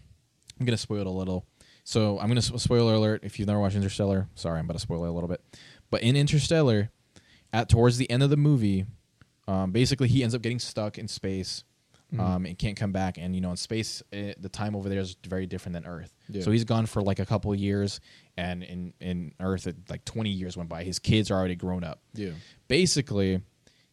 I'm 0.59 0.65
gonna 0.65 0.77
spoil 0.77 1.01
it 1.01 1.07
a 1.07 1.11
little. 1.11 1.45
So 1.83 2.19
I'm 2.19 2.27
gonna 2.27 2.41
spoiler 2.41 2.93
alert 2.93 3.21
if 3.23 3.37
you've 3.39 3.47
never 3.47 3.59
watched 3.59 3.75
Interstellar. 3.75 4.27
Sorry, 4.35 4.59
I'm 4.59 4.65
about 4.65 4.73
to 4.73 4.79
spoil 4.79 5.03
it 5.05 5.09
a 5.09 5.11
little 5.11 5.29
bit. 5.29 5.41
But 5.91 6.01
in 6.01 6.15
Interstellar, 6.15 6.89
at 7.53 7.69
towards 7.69 7.97
the 7.97 8.09
end 8.09 8.23
of 8.23 8.29
the 8.29 8.37
movie, 8.37 8.85
um, 9.47 9.71
basically 9.71 10.07
he 10.07 10.23
ends 10.23 10.33
up 10.33 10.41
getting 10.41 10.59
stuck 10.59 10.97
in 10.97 11.07
space. 11.07 11.63
Mhm. 12.13 12.19
Um, 12.19 12.45
and 12.45 12.57
can't 12.57 12.77
come 12.77 12.91
back, 12.91 13.17
and 13.17 13.33
you 13.33 13.41
know, 13.41 13.49
in 13.49 13.57
space, 13.57 14.03
eh, 14.13 14.35
the 14.37 14.47
time 14.47 14.75
over 14.75 14.89
there 14.89 14.99
is 14.99 15.17
very 15.27 15.47
different 15.47 15.73
than 15.73 15.87
Earth. 15.87 16.13
Yeah. 16.29 16.43
So 16.43 16.51
he's 16.51 16.63
gone 16.63 16.85
for 16.85 17.01
like 17.01 17.17
a 17.17 17.25
couple 17.25 17.53
years, 17.55 17.99
and 18.37 18.61
in 18.63 18.93
in 19.01 19.33
Earth, 19.39 19.65
it, 19.65 19.75
like 19.89 20.05
20 20.05 20.29
years 20.29 20.55
went 20.55 20.69
by. 20.69 20.83
His 20.83 20.99
kids 20.99 21.31
are 21.31 21.33
already 21.35 21.55
grown 21.55 21.83
up 21.83 21.99
Yeah. 22.13 22.33
basically 22.67 23.41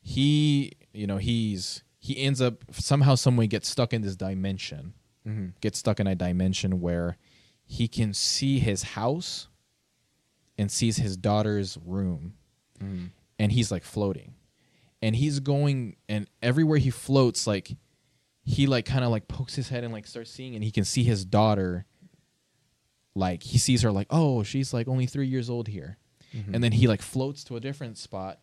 he 0.03 0.73
you 0.93 1.07
know 1.07 1.17
he's 1.17 1.83
he 1.99 2.19
ends 2.19 2.41
up 2.43 2.65
somehow 2.73 3.15
some 3.15 3.37
way 3.37 3.47
gets 3.47 3.69
stuck 3.69 3.93
in 3.93 4.03
this 4.03 4.17
dimension 4.17 4.95
Mm-hmm. 5.27 5.47
gets 5.61 5.79
stuck 5.79 6.01
in 6.01 6.09
a 6.09 6.17
dimension 6.17 6.81
where 6.81 7.17
he 7.65 7.87
can 7.87 8.13
see 8.13 8.59
his 8.59 8.83
house 8.83 9.47
and 10.59 10.69
sees 10.69 10.97
his 10.97 11.17
daughter's 11.17 11.79
room 11.87 12.35
Mm-hmm. 12.83 13.05
and 13.39 13.53
he's 13.53 13.71
like 13.71 13.85
floating 13.85 14.35
and 15.01 15.15
he's 15.15 15.39
going 15.39 15.95
and 16.09 16.29
everywhere 16.43 16.79
he 16.79 16.91
floats 16.91 17.47
like 17.47 17.77
he 18.45 18.67
like 18.67 18.85
kind 18.85 19.05
of 19.05 19.11
like 19.13 19.29
pokes 19.29 19.55
his 19.55 19.69
head 19.69 19.85
and 19.85 19.93
like 19.93 20.09
starts 20.09 20.33
seeing 20.33 20.57
and 20.57 20.65
he 20.65 20.73
can 20.73 20.85
see 20.85 21.05
his 21.05 21.25
daughter 21.25 21.87
like 23.15 23.45
he 23.45 23.59
sees 23.59 23.83
her 23.83 23.93
like 23.93 24.09
oh 24.11 24.43
she's 24.43 24.75
like 24.75 24.89
only 24.89 25.07
three 25.07 25.27
years 25.29 25.49
old 25.49 25.69
here 25.69 25.99
Mm-hmm. 26.35 26.55
and 26.55 26.65
then 26.65 26.73
he 26.73 26.89
like 26.89 27.03
floats 27.03 27.45
to 27.45 27.57
a 27.57 27.61
different 27.61 27.99
spot 27.99 28.41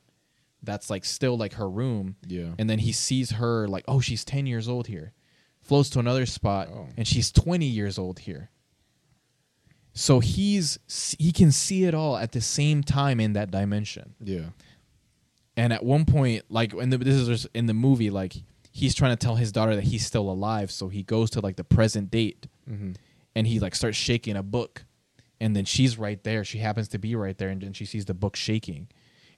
that's 0.64 0.90
like 0.90 1.06
still 1.06 1.38
like 1.38 1.54
her 1.54 1.70
room 1.70 2.16
Yeah. 2.28 2.54
and 2.58 2.70
then 2.70 2.80
he 2.80 2.92
sees 2.92 3.32
her 3.32 3.68
like 3.68 3.86
oh 3.88 4.00
she's 4.00 4.26
10 4.26 4.46
years 4.46 4.68
old 4.68 4.88
here 4.88 5.14
Flows 5.62 5.90
to 5.92 6.00
another 6.00 6.26
spot 6.26 6.68
Oh. 6.74 6.88
and 6.98 7.08
she's 7.08 7.32
20 7.32 7.66
years 7.66 7.98
old 8.00 8.20
here 8.20 8.50
so 9.94 10.20
he's 10.20 10.80
he 11.18 11.32
can 11.32 11.52
see 11.52 11.84
it 11.84 11.94
all 11.94 12.18
at 12.18 12.32
the 12.32 12.42
same 12.42 12.84
time 12.84 13.20
in 13.20 13.34
that 13.34 13.52
dimension 13.52 14.16
yeah. 14.24 14.50
and 15.58 15.74
at 15.74 15.84
one 15.84 16.06
point 16.06 16.44
like 16.50 16.74
and 16.74 16.92
this 16.94 17.16
is 17.16 17.48
in 17.54 17.66
the 17.66 17.74
movie 17.74 18.10
like 18.10 18.34
he's 18.72 18.94
trying 18.96 19.12
to 19.12 19.18
tell 19.18 19.36
his 19.36 19.52
daughter 19.52 19.76
that 19.76 19.86
he's 19.86 20.06
still 20.06 20.30
alive 20.30 20.72
so 20.72 20.90
he 20.90 21.04
goes 21.04 21.30
to 21.32 21.40
like 21.42 21.56
the 21.56 21.64
present 21.64 22.12
date 22.12 22.48
Mm-hmm. 22.70 22.92
and 23.36 23.48
he 23.48 23.60
like 23.60 23.74
starts 23.74 23.98
shaking 23.98 24.36
a 24.38 24.44
book 24.44 24.86
and 25.42 25.56
then 25.56 25.66
she's 25.66 25.98
right 25.98 26.24
there 26.24 26.44
she 26.44 26.60
happens 26.60 26.88
to 26.90 27.00
be 27.00 27.16
right 27.16 27.36
there 27.40 27.50
and 27.50 27.62
then 27.62 27.74
she 27.74 27.84
sees 27.84 28.06
the 28.06 28.14
book 28.14 28.36
shaking 28.36 28.88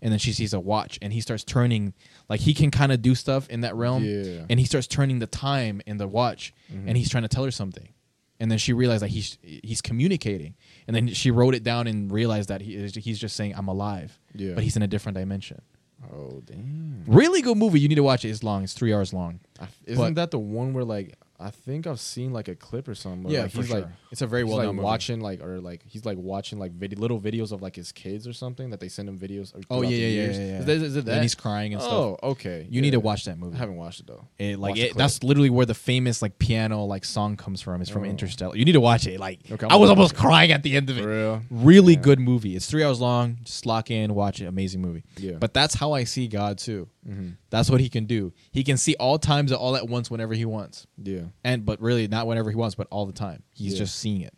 and 0.01 0.11
then 0.11 0.19
she 0.19 0.33
sees 0.33 0.53
a 0.53 0.59
watch, 0.59 0.97
and 1.01 1.13
he 1.13 1.21
starts 1.21 1.43
turning 1.43 1.93
like 2.29 2.39
he 2.41 2.53
can 2.53 2.71
kind 2.71 2.91
of 2.91 3.01
do 3.01 3.15
stuff 3.15 3.47
in 3.49 3.61
that 3.61 3.75
realm, 3.75 4.03
Yeah. 4.03 4.45
and 4.49 4.59
he 4.59 4.65
starts 4.65 4.87
turning 4.87 5.19
the 5.19 5.27
time 5.27 5.81
in 5.85 5.97
the 5.97 6.07
watch, 6.07 6.53
mm-hmm. 6.71 6.87
and 6.87 6.97
he's 6.97 7.09
trying 7.09 7.23
to 7.23 7.29
tell 7.29 7.43
her 7.45 7.51
something, 7.51 7.89
and 8.39 8.49
then 8.51 8.57
she 8.57 8.73
realized 8.73 9.03
that 9.03 9.09
he's 9.09 9.37
he's 9.41 9.81
communicating, 9.81 10.55
and 10.87 10.95
then 10.95 11.07
she 11.09 11.31
wrote 11.31 11.53
it 11.55 11.63
down 11.63 11.87
and 11.87 12.11
realized 12.11 12.49
that 12.49 12.61
he 12.61 12.87
he's 12.87 13.19
just 13.19 13.35
saying 13.35 13.53
I'm 13.55 13.67
alive, 13.67 14.17
Yeah. 14.33 14.53
but 14.55 14.63
he's 14.63 14.75
in 14.75 14.81
a 14.83 14.87
different 14.87 15.17
dimension. 15.17 15.61
Oh 16.11 16.41
damn! 16.45 17.03
Really 17.05 17.43
good 17.43 17.57
movie. 17.57 17.79
You 17.79 17.87
need 17.87 17.95
to 17.95 18.03
watch 18.03 18.25
it. 18.25 18.29
It's 18.29 18.43
long. 18.43 18.63
It's 18.63 18.73
three 18.73 18.91
hours 18.91 19.13
long. 19.13 19.39
I 19.59 19.67
Isn't 19.85 20.03
But- 20.03 20.15
that 20.15 20.31
the 20.31 20.39
one 20.39 20.73
where 20.73 20.83
like 20.83 21.15
I 21.41 21.49
think 21.49 21.87
I've 21.87 21.99
seen 21.99 22.31
like 22.33 22.47
a 22.47 22.55
clip 22.55 22.87
or 22.87 22.95
something? 22.95 23.31
Yeah, 23.31 23.43
like, 23.43 23.51
for 23.51 23.57
he's 23.61 23.71
like 23.71 23.83
sure. 23.83 23.93
It's 24.11 24.21
a 24.21 24.27
very 24.27 24.43
well 24.43 24.57
like 24.57 24.67
movie. 24.67 24.79
watching 24.79 25.19
like 25.21 25.41
or 25.41 25.59
like 25.59 25.81
he's 25.85 26.05
like 26.05 26.17
watching 26.17 26.59
like 26.59 26.71
vid- 26.73 26.99
little 26.99 27.19
videos 27.19 27.51
of 27.51 27.61
like 27.61 27.75
his 27.75 27.91
kids 27.91 28.27
or 28.27 28.33
something 28.33 28.69
that 28.69 28.79
they 28.79 28.87
send 28.89 29.09
him 29.09 29.17
videos. 29.17 29.53
Oh 29.69 29.81
yeah, 29.81 29.89
yeah, 29.89 29.95
yeah, 29.97 30.07
years. 30.07 30.37
yeah, 30.37 30.45
yeah. 30.45 30.59
Is, 30.59 30.65
that, 30.65 30.71
is 30.77 30.95
it 30.97 31.05
that? 31.05 31.11
And 31.13 31.21
he's 31.21 31.35
crying 31.35 31.73
and 31.73 31.81
stuff. 31.81 31.93
oh, 31.93 32.19
okay. 32.23 32.67
You 32.69 32.81
need 32.81 32.91
to 32.91 32.99
watch 32.99 33.25
that 33.25 33.37
movie. 33.37 33.55
I 33.55 33.59
haven't 33.59 33.77
watched 33.77 34.01
it 34.01 34.07
though. 34.07 34.27
It, 34.37 34.59
like 34.59 34.77
it, 34.77 34.95
that's 34.95 35.23
literally 35.23 35.49
where 35.49 35.65
the 35.65 35.73
famous 35.73 36.21
like 36.21 36.37
piano 36.39 36.85
like 36.85 37.03
song 37.05 37.37
comes 37.37 37.61
from. 37.61 37.81
It's 37.81 37.89
from 37.89 38.03
Oh. 38.03 38.05
Interstellar. 38.05 38.55
You 38.55 38.65
need 38.65 38.73
to 38.73 38.81
watch 38.81 39.07
it. 39.07 39.19
Like 39.19 39.39
Okay, 39.51 39.67
I 39.69 39.75
was 39.77 39.89
almost 39.89 40.13
it. 40.13 40.17
crying 40.17 40.51
at 40.51 40.63
the 40.63 40.75
end 40.75 40.89
of 40.89 40.97
it. 40.97 41.03
For 41.03 41.09
real. 41.09 41.41
Really 41.49 41.93
Yeah. 41.93 41.99
good 42.01 42.19
movie. 42.19 42.55
It's 42.55 42.69
three 42.69 42.83
hours 42.83 42.99
long. 43.01 43.37
Just 43.43 43.65
lock 43.65 43.89
in, 43.91 44.13
watch 44.13 44.41
it. 44.41 44.45
Amazing 44.45 44.81
movie. 44.81 45.03
Yeah. 45.17 45.33
But 45.39 45.53
that's 45.53 45.73
how 45.75 45.93
I 45.93 46.03
see 46.03 46.27
God 46.27 46.57
too. 46.57 46.87
hmm 47.05 47.29
That's 47.51 47.69
what 47.69 47.79
he 47.81 47.89
can 47.89 48.05
do. 48.05 48.33
He 48.51 48.63
can 48.63 48.77
see 48.77 48.95
all 48.95 49.19
times 49.19 49.51
all 49.51 49.75
at 49.75 49.87
once 49.87 50.09
whenever 50.09 50.33
he 50.33 50.45
wants. 50.45 50.87
Yeah. 50.97 51.25
And 51.43 51.63
but 51.65 51.79
really 51.81 52.07
not 52.07 52.25
whenever 52.25 52.49
he 52.49 52.55
wants, 52.55 52.73
but 52.75 52.87
all 52.89 53.05
the 53.05 53.13
time. 53.13 53.43
He's 53.53 53.73
Yeah. 53.73 53.79
just 53.79 53.95
seeing 53.99 54.21
it. 54.21 54.33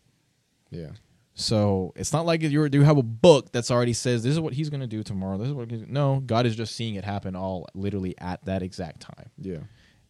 Yeah. 0.71 0.89
So 1.35 1.93
it's 1.95 2.11
not 2.13 2.25
like 2.25 2.41
you 2.43 2.67
you 2.71 2.81
have 2.83 2.97
a 2.97 3.03
book 3.03 3.51
that's 3.51 3.71
already 3.71 3.93
says 3.93 4.21
this 4.23 4.33
is 4.33 4.39
what 4.39 4.53
he's 4.53 4.69
gonna 4.69 4.87
do 4.87 5.01
tomorrow. 5.03 5.37
This 5.37 5.47
is 5.47 5.53
what 5.53 5.71
he's, 5.71 5.87
no 5.87 6.19
God 6.25 6.45
is 6.45 6.55
just 6.55 6.75
seeing 6.75 6.95
it 6.95 7.03
happen 7.05 7.35
all 7.35 7.67
literally 7.73 8.15
at 8.19 8.43
that 8.45 8.61
exact 8.61 8.99
time. 9.01 9.29
Yeah. 9.39 9.59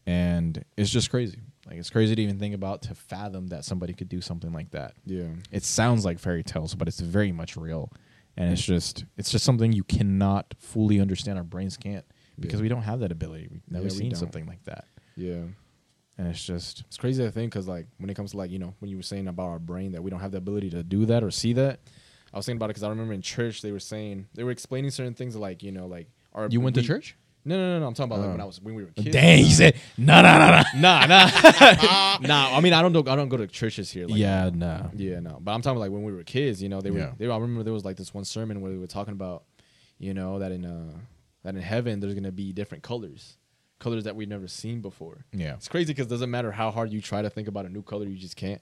and 0.06 0.64
it's 0.76 0.90
just 0.90 1.10
crazy. 1.10 1.40
Like 1.66 1.78
it's 1.78 1.90
crazy 1.90 2.14
to 2.16 2.22
even 2.22 2.40
think 2.40 2.54
about 2.54 2.82
to 2.84 2.96
fathom 2.96 3.48
that 3.48 3.64
somebody 3.64 3.94
could 3.94 4.10
do 4.10 4.20
something 4.20 4.52
like 4.52 4.72
that. 4.72 4.96
Yeah. 5.06 5.30
It 5.50 5.64
sounds 5.64 6.04
like 6.04 6.20
fairy 6.20 6.44
tales, 6.44 6.76
but 6.76 6.90
it's 6.90 7.00
very 7.00 7.32
much 7.32 7.56
real, 7.56 7.90
and 8.36 8.52
it's 8.52 8.62
just 8.62 9.06
it's 9.18 9.32
just 9.32 9.46
something 9.46 9.72
you 9.72 9.86
cannot 9.86 10.54
fully 10.60 11.00
understand. 11.00 11.38
Our 11.38 11.46
brains 11.46 11.78
can't 11.78 12.04
because 12.40 12.60
Yeah. 12.60 12.64
we 12.64 12.70
don't 12.70 12.84
have 12.84 13.00
that 13.02 13.12
ability. 13.12 13.48
We've 13.52 13.62
never 13.70 13.86
Yeah, 13.86 13.90
seen 13.92 14.10
don't. 14.12 14.20
something 14.20 14.46
like 14.46 14.64
that, 14.66 14.86
Yeah. 15.16 15.44
and 16.18 16.28
it's 16.28 16.44
just 16.44 16.82
It's 16.88 16.98
crazy 16.98 17.24
to 17.24 17.32
think 17.32 17.52
because 17.52 17.68
like 17.68 17.88
when 17.98 18.10
it 18.10 18.14
comes 18.16 18.32
to 18.32 18.38
like 18.38 18.52
you 18.52 18.60
know 18.60 18.74
when 18.80 18.90
you 18.90 18.98
were 18.98 19.04
saying 19.04 19.28
about 19.28 19.48
our 19.50 19.60
brain 19.60 19.92
that 19.94 20.04
we 20.04 20.10
don't 20.12 20.20
have 20.22 20.32
the 20.32 20.38
ability 20.38 20.70
to 20.72 20.84
do 20.84 21.06
that 21.08 21.24
or 21.24 21.32
see 21.32 21.54
that. 21.54 21.80
I 22.34 22.38
was 22.38 22.46
thinking 22.48 22.58
about 22.58 22.66
it 22.66 22.70
because 22.70 22.84
I 22.84 22.90
remember 22.90 23.14
in 23.14 23.22
church 23.22 23.62
they 23.62 23.72
were 23.72 23.80
saying 23.80 24.28
they 24.34 24.44
were 24.44 24.52
explaining 24.52 24.90
certain 24.92 25.14
things 25.14 25.36
like 25.36 25.62
you 25.64 25.72
know 25.72 25.86
like 25.88 26.08
our 26.34 26.48
you 26.50 26.62
went 26.62 26.76
to 26.78 26.82
church. 26.82 27.16
No, 27.46 27.58
no, 27.58 27.74
no, 27.74 27.80
no. 27.82 27.88
I'm 27.88 27.94
talking 27.94 28.10
about 28.10 28.22
like 28.22 28.30
Oh. 28.30 28.32
when 28.32 28.42
I 28.42 28.46
was 28.46 28.62
when 28.62 28.74
we 28.74 28.84
were 28.86 28.92
kids. 28.92 29.12
Dang, 29.12 29.44
he 29.44 29.52
said 29.52 29.76
no, 29.98 30.22
no, 30.22 30.40
no, 30.40 30.50
no. 30.50 30.64
nah, 30.80 31.06
nah, 31.06 31.28
nah. 32.22 32.56
I 32.58 32.62
mean, 32.62 32.72
I 32.72 32.82
don't 32.82 32.94
do, 32.94 33.00
I 33.00 33.18
don't 33.18 33.28
go 33.28 33.36
to 33.36 33.48
churches 33.48 33.92
here. 33.92 34.08
Like, 34.08 34.18
yeah, 34.18 34.50
no. 34.54 34.90
yeah, 34.96 35.20
no. 35.20 35.40
But 35.42 35.52
I'm 35.52 35.62
talking 35.62 35.78
like 35.80 35.92
when 35.92 36.04
we 36.04 36.14
were 36.14 36.24
kids. 36.24 36.64
You 36.64 36.70
know, 36.70 36.80
they 36.80 36.90
were. 36.90 37.00
Yeah. 37.00 37.12
They 37.18 37.30
I 37.30 37.36
remember 37.38 37.64
there 37.64 37.74
was 37.74 37.84
like 37.84 37.98
this 37.98 38.14
one 38.14 38.24
sermon 38.24 38.62
where 38.62 38.72
they 38.72 38.78
were 38.78 38.88
talking 38.88 39.12
about, 39.12 39.44
you 40.00 40.14
know, 40.14 40.40
that 40.40 40.54
in 40.54 40.64
uh 40.66 40.94
that 41.44 41.56
in 41.56 41.62
heaven 41.62 42.00
there's 42.00 42.14
gonna 42.14 42.32
be 42.32 42.52
different 42.54 42.84
colors, 42.84 43.38
colors 43.80 44.04
that 44.06 44.16
we've 44.16 44.28
never 44.30 44.48
seen 44.48 44.82
before. 44.82 45.26
Yeah, 45.34 45.56
It's 45.56 45.68
crazy 45.68 45.94
because 45.94 46.08
it 46.08 46.10
doesn't 46.10 46.32
matter 46.32 46.52
how 46.52 46.72
hard 46.72 46.92
you 46.92 47.02
try 47.02 47.22
to 47.22 47.30
think 47.30 47.48
about 47.48 47.66
a 47.66 47.70
new 47.70 47.82
color, 47.84 48.06
you 48.06 48.18
just 48.18 48.36
can't. 48.36 48.62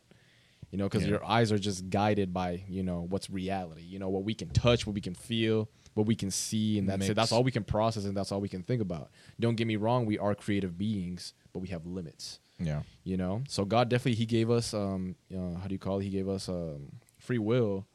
You 0.71 0.77
know, 0.77 0.85
because 0.87 1.03
Yeah. 1.03 1.09
your 1.09 1.25
eyes 1.25 1.51
are 1.51 1.59
just 1.59 1.89
guided 1.89 2.33
by 2.33 2.63
you 2.69 2.81
know 2.81 3.01
what's 3.01 3.29
reality. 3.29 3.81
You 3.83 3.99
know 3.99 4.07
what 4.09 4.23
we 4.23 4.33
can 4.33 4.49
touch, 4.49 4.87
what 4.87 4.93
we 4.93 5.01
can 5.01 5.13
feel, 5.15 5.69
what 5.95 6.07
we 6.07 6.15
can 6.15 6.31
see, 6.31 6.79
and 6.79 6.87
that's 6.87 7.09
it. 7.09 7.13
That's 7.15 7.31
all 7.33 7.43
we 7.43 7.51
can 7.51 7.65
process, 7.65 8.05
and 8.05 8.15
that's 8.15 8.31
all 8.31 8.39
we 8.39 8.47
can 8.47 8.63
think 8.63 8.81
about. 8.81 9.09
Don't 9.39 9.55
get 9.55 9.67
me 9.67 9.75
wrong, 9.75 10.05
we 10.05 10.17
are 10.17 10.33
creative 10.33 10.77
beings, 10.77 11.33
but 11.51 11.59
we 11.59 11.67
have 11.69 11.85
limits. 11.85 12.39
yeah, 12.57 12.83
You 13.03 13.17
know, 13.17 13.43
so 13.49 13.65
God 13.65 13.89
definitely 13.89 14.15
He 14.15 14.25
gave 14.25 14.49
us 14.49 14.73
um, 14.73 15.15
uh, 15.35 15.55
how 15.59 15.67
do 15.67 15.73
you 15.73 15.79
call 15.79 15.99
it? 15.99 16.03
He 16.03 16.09
gave 16.09 16.29
us 16.29 16.47
um, 16.47 16.91
free 17.17 17.39
will, 17.39 17.85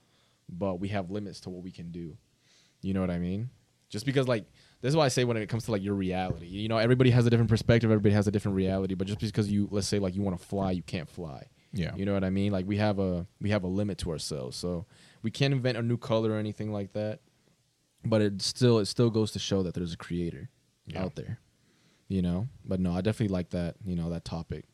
but 0.49 0.74
we 0.78 0.89
have 0.89 1.11
limits 1.11 1.41
to 1.41 1.51
what 1.51 1.62
we 1.62 1.70
can 1.70 1.91
do. 1.93 2.18
You 2.82 2.93
know 2.93 3.01
what 3.01 3.11
I 3.11 3.18
mean? 3.18 3.49
Just 3.89 4.05
because 4.05 4.28
like 4.28 4.45
this 4.87 4.93
is 4.93 4.97
why 4.97 5.05
I 5.05 5.09
say 5.09 5.24
when 5.24 5.37
it 5.37 5.49
comes 5.49 5.64
to 5.64 5.72
like 5.72 5.82
your 5.82 5.95
reality, 5.95 6.47
you 6.47 6.68
know, 6.68 6.78
everybody 6.78 7.11
has 7.11 7.26
a 7.26 7.30
different 7.30 7.51
perspective, 7.51 7.91
everybody 7.91 8.14
has 8.14 8.26
a 8.28 8.30
different 8.30 8.57
reality. 8.57 8.95
But 8.95 9.07
just 9.09 9.18
because 9.20 9.51
you 9.51 9.68
let's 9.70 9.89
say 9.89 9.99
like 9.99 10.14
you 10.14 10.22
want 10.22 10.39
to 10.39 10.45
fly, 10.47 10.70
you 10.70 10.82
can't 10.82 11.09
fly. 11.09 11.47
yeah. 11.72 11.95
You 11.97 12.05
know 12.07 12.14
what 12.14 12.22
I 12.24 12.30
mean? 12.30 12.53
Like 12.53 12.66
we 12.66 12.76
have 12.76 12.99
a 12.99 13.26
we 13.41 13.51
have 13.51 13.64
a 13.64 13.68
limit 13.68 13.99
to 13.99 14.11
ourselves, 14.11 14.57
so 14.57 14.87
we 15.22 15.30
can't 15.30 15.53
invent 15.53 15.76
a 15.76 15.82
new 15.82 15.97
color 15.97 16.30
or 16.32 16.37
anything 16.39 16.72
like 16.72 16.93
that. 16.93 17.20
But 18.05 18.22
it 18.22 18.43
still 18.43 18.78
it 18.78 18.87
still 18.87 19.11
goes 19.11 19.32
to 19.32 19.39
show 19.39 19.62
that 19.64 19.74
there's 19.74 19.93
a 19.93 19.97
creator 19.97 20.49
Yeah. 20.87 21.03
out 21.03 21.16
there. 21.16 21.41
You 22.09 22.22
know, 22.22 22.47
but 22.64 22.78
no, 22.78 22.93
I 22.93 23.01
definitely 23.01 23.34
like 23.34 23.51
that. 23.51 23.74
You 23.84 23.97
know 23.97 24.11
that 24.11 24.24
topic. 24.24 24.64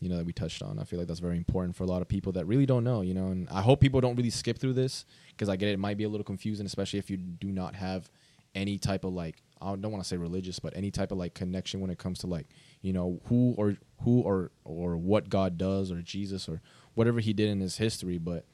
You 0.00 0.08
know 0.08 0.16
that 0.16 0.24
we 0.24 0.32
touched 0.32 0.62
on. 0.62 0.78
I 0.78 0.84
feel 0.84 0.98
like 0.98 1.08
that's 1.08 1.20
very 1.20 1.36
important 1.36 1.76
for 1.76 1.84
a 1.84 1.86
lot 1.86 2.00
of 2.00 2.08
people 2.08 2.32
that 2.32 2.46
really 2.46 2.64
don't 2.64 2.84
know. 2.84 3.02
You 3.02 3.12
know, 3.12 3.26
and 3.26 3.46
I 3.50 3.60
hope 3.60 3.80
people 3.80 4.00
don't 4.00 4.16
really 4.16 4.30
skip 4.30 4.58
through 4.58 4.72
this 4.72 5.04
because 5.32 5.50
I 5.50 5.56
get 5.56 5.68
it, 5.68 5.72
it 5.72 5.78
might 5.78 5.98
be 5.98 6.04
a 6.04 6.08
little 6.08 6.24
confusing, 6.24 6.64
especially 6.64 6.98
if 6.98 7.10
you 7.10 7.18
do 7.18 7.48
not 7.52 7.74
have 7.74 8.10
any 8.54 8.78
type 8.78 9.04
of 9.04 9.12
like 9.12 9.42
I 9.62 9.76
don't 9.76 9.92
want 9.92 10.02
to 10.02 10.08
say 10.08 10.16
religious, 10.16 10.58
but 10.58 10.76
any 10.76 10.90
type 10.90 11.12
of 11.12 11.18
like 11.18 11.34
connection 11.34 11.80
when 11.80 11.90
it 11.90 11.98
comes 11.98 12.18
to 12.20 12.26
like 12.26 12.46
you 12.82 12.92
know 12.92 13.20
who 13.26 13.54
or 13.58 13.76
who 14.02 14.20
or 14.22 14.50
or 14.64 14.96
what 14.96 15.28
God 15.28 15.58
does 15.58 15.90
or 15.92 16.00
Jesus 16.02 16.48
or 16.48 16.60
whatever 16.94 17.20
He 17.20 17.32
did 17.32 17.48
in 17.48 17.60
His 17.60 17.76
history. 17.76 18.18
But 18.18 18.44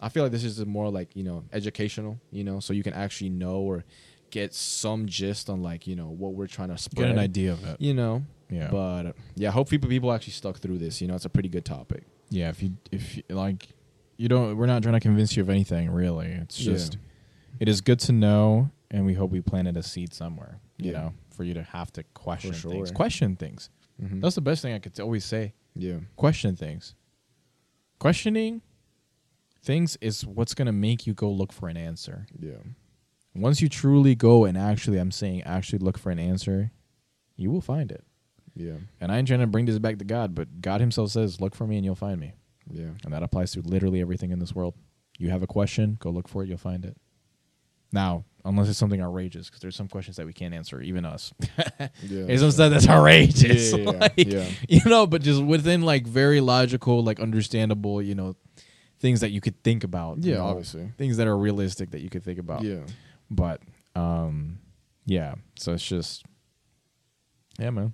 I 0.00 0.08
feel 0.08 0.22
like 0.24 0.32
this 0.32 0.44
is 0.44 0.64
more 0.66 0.90
like 0.90 1.14
you 1.16 1.24
know 1.24 1.44
educational, 1.52 2.18
you 2.30 2.44
know, 2.44 2.60
so 2.60 2.72
you 2.72 2.82
can 2.82 2.92
actually 2.94 3.30
know 3.30 3.56
or 3.60 3.84
get 4.30 4.54
some 4.54 5.06
gist 5.06 5.50
on 5.50 5.62
like 5.62 5.86
you 5.86 5.94
know 5.96 6.08
what 6.08 6.34
we're 6.34 6.46
trying 6.46 6.68
to 6.68 6.78
spread. 6.78 7.06
Get 7.08 7.12
an 7.12 7.18
idea 7.18 7.52
of 7.52 7.64
it. 7.64 7.80
you 7.80 7.94
know. 7.94 8.22
Yeah. 8.50 8.68
But 8.70 9.06
uh, 9.06 9.12
yeah, 9.34 9.50
hopefully 9.50 9.78
people 9.78 9.88
people 9.90 10.12
actually 10.12 10.34
stuck 10.34 10.58
through 10.58 10.78
this. 10.78 11.00
You 11.00 11.08
know, 11.08 11.14
it's 11.14 11.24
a 11.24 11.30
pretty 11.30 11.48
good 11.48 11.64
topic. 11.64 12.04
yeah 12.30 12.50
if 12.50 12.62
you 12.62 12.72
if 12.90 13.16
you, 13.16 13.22
like 13.30 13.68
you 14.18 14.28
don't 14.28 14.56
we're 14.58 14.66
not 14.66 14.82
trying 14.82 14.94
to 14.94 15.00
convince 15.00 15.34
you 15.36 15.42
of 15.42 15.48
anything 15.50 15.90
really 15.90 16.26
it's 16.28 16.60
Yeah. 16.60 16.72
just 16.74 16.98
it 17.60 17.68
is 17.68 17.80
good 17.80 17.98
to 18.00 18.12
know 18.12 18.70
and 18.92 19.04
we 19.06 19.14
hope 19.14 19.30
we 19.30 19.40
planted 19.40 19.76
a 19.76 19.82
seed 19.82 20.12
somewhere 20.14 20.60
you 20.78 20.92
Yeah. 20.92 20.98
know 21.00 21.14
for 21.34 21.44
you 21.44 21.54
to 21.54 21.62
have 21.62 21.90
to 21.94 22.02
question 22.14 22.52
sure. 22.52 22.70
things. 22.70 22.90
question 22.92 23.36
things. 23.36 23.70
Mm-hmm. 24.00 24.20
that's 24.20 24.34
the 24.34 24.40
best 24.40 24.62
thing 24.62 24.74
i 24.74 24.78
could 24.78 24.98
always 25.00 25.24
say. 25.24 25.54
Yeah, 25.74 25.98
question 26.16 26.54
things. 26.56 26.94
Questioning 27.98 28.60
things 29.64 29.96
is 30.00 30.26
what's 30.26 30.54
going 30.54 30.66
to 30.66 30.72
make 30.72 31.06
you 31.06 31.14
go 31.14 31.30
look 31.30 31.52
for 31.52 31.68
an 31.68 31.76
answer. 31.76 32.26
Yeah, 32.38 32.56
once 33.34 33.62
you 33.62 33.68
truly 33.68 34.14
go 34.14 34.44
and 34.44 34.58
actually 34.58 34.98
i'm 34.98 35.10
saying 35.10 35.42
actually 35.44 35.78
look 35.78 35.96
for 35.98 36.10
an 36.10 36.18
answer 36.18 36.70
you 37.36 37.50
will 37.50 37.60
find 37.62 37.90
it. 37.90 38.04
Yeah, 38.54 38.74
and 39.00 39.10
i 39.10 39.16
ain't 39.18 39.26
trying 39.28 39.40
to 39.40 39.46
bring 39.46 39.64
this 39.66 39.78
back 39.78 39.98
to 39.98 40.04
god 40.04 40.34
but 40.34 40.60
god 40.60 40.80
himself 40.80 41.10
says 41.10 41.40
look 41.40 41.54
for 41.54 41.66
me 41.66 41.76
and 41.76 41.84
you'll 41.84 41.94
find 41.94 42.20
me. 42.20 42.34
Yeah, 42.70 42.90
and 43.04 43.12
that 43.14 43.22
applies 43.22 43.52
to 43.52 43.60
literally 43.62 44.00
everything 44.00 44.30
in 44.30 44.38
this 44.38 44.54
world. 44.54 44.74
You 45.18 45.30
have 45.30 45.42
a 45.42 45.46
question, 45.46 45.96
go 46.00 46.10
look 46.10 46.28
for 46.28 46.42
it, 46.42 46.48
you'll 46.48 46.58
find 46.58 46.84
it. 46.84 46.96
Now, 47.92 48.24
unless 48.44 48.68
it's 48.68 48.78
something 48.78 49.00
outrageous, 49.00 49.48
because 49.48 49.60
there's 49.60 49.76
some 49.76 49.88
questions 49.88 50.16
that 50.16 50.26
we 50.26 50.32
can't 50.32 50.52
answer, 50.54 50.80
even 50.80 51.04
us. 51.04 51.32
yeah. 51.80 51.88
There's 52.02 52.40
some 52.40 52.50
stuff 52.50 52.70
that's 52.72 52.88
outrageous. 52.88 53.72
Yeah, 53.72 53.78
yeah, 53.78 53.90
like, 54.00 54.12
yeah. 54.16 54.48
You 54.68 54.80
know, 54.86 55.06
but 55.06 55.22
just 55.22 55.42
within 55.42 55.82
like 55.82 56.06
very 56.06 56.40
logical, 56.40 57.02
like 57.04 57.20
understandable, 57.20 58.02
you 58.02 58.14
know, 58.14 58.34
things 59.00 59.20
that 59.20 59.30
you 59.30 59.40
could 59.40 59.62
think 59.62 59.84
about. 59.84 60.22
you 60.24 60.32
Yeah, 60.32 60.38
know, 60.38 60.46
obviously. 60.46 60.90
Things 60.98 61.16
that 61.16 61.26
are 61.26 61.36
realistic 61.36 61.90
that 61.92 62.00
you 62.02 62.10
could 62.10 62.22
think 62.24 62.38
about. 62.38 62.62
Yeah, 62.62 62.82
But 63.30 63.60
um 63.96 64.58
yeah. 65.06 65.34
So 65.58 65.72
it's 65.72 65.86
just 65.86 66.24
Yeah, 67.58 67.70
man. 67.70 67.92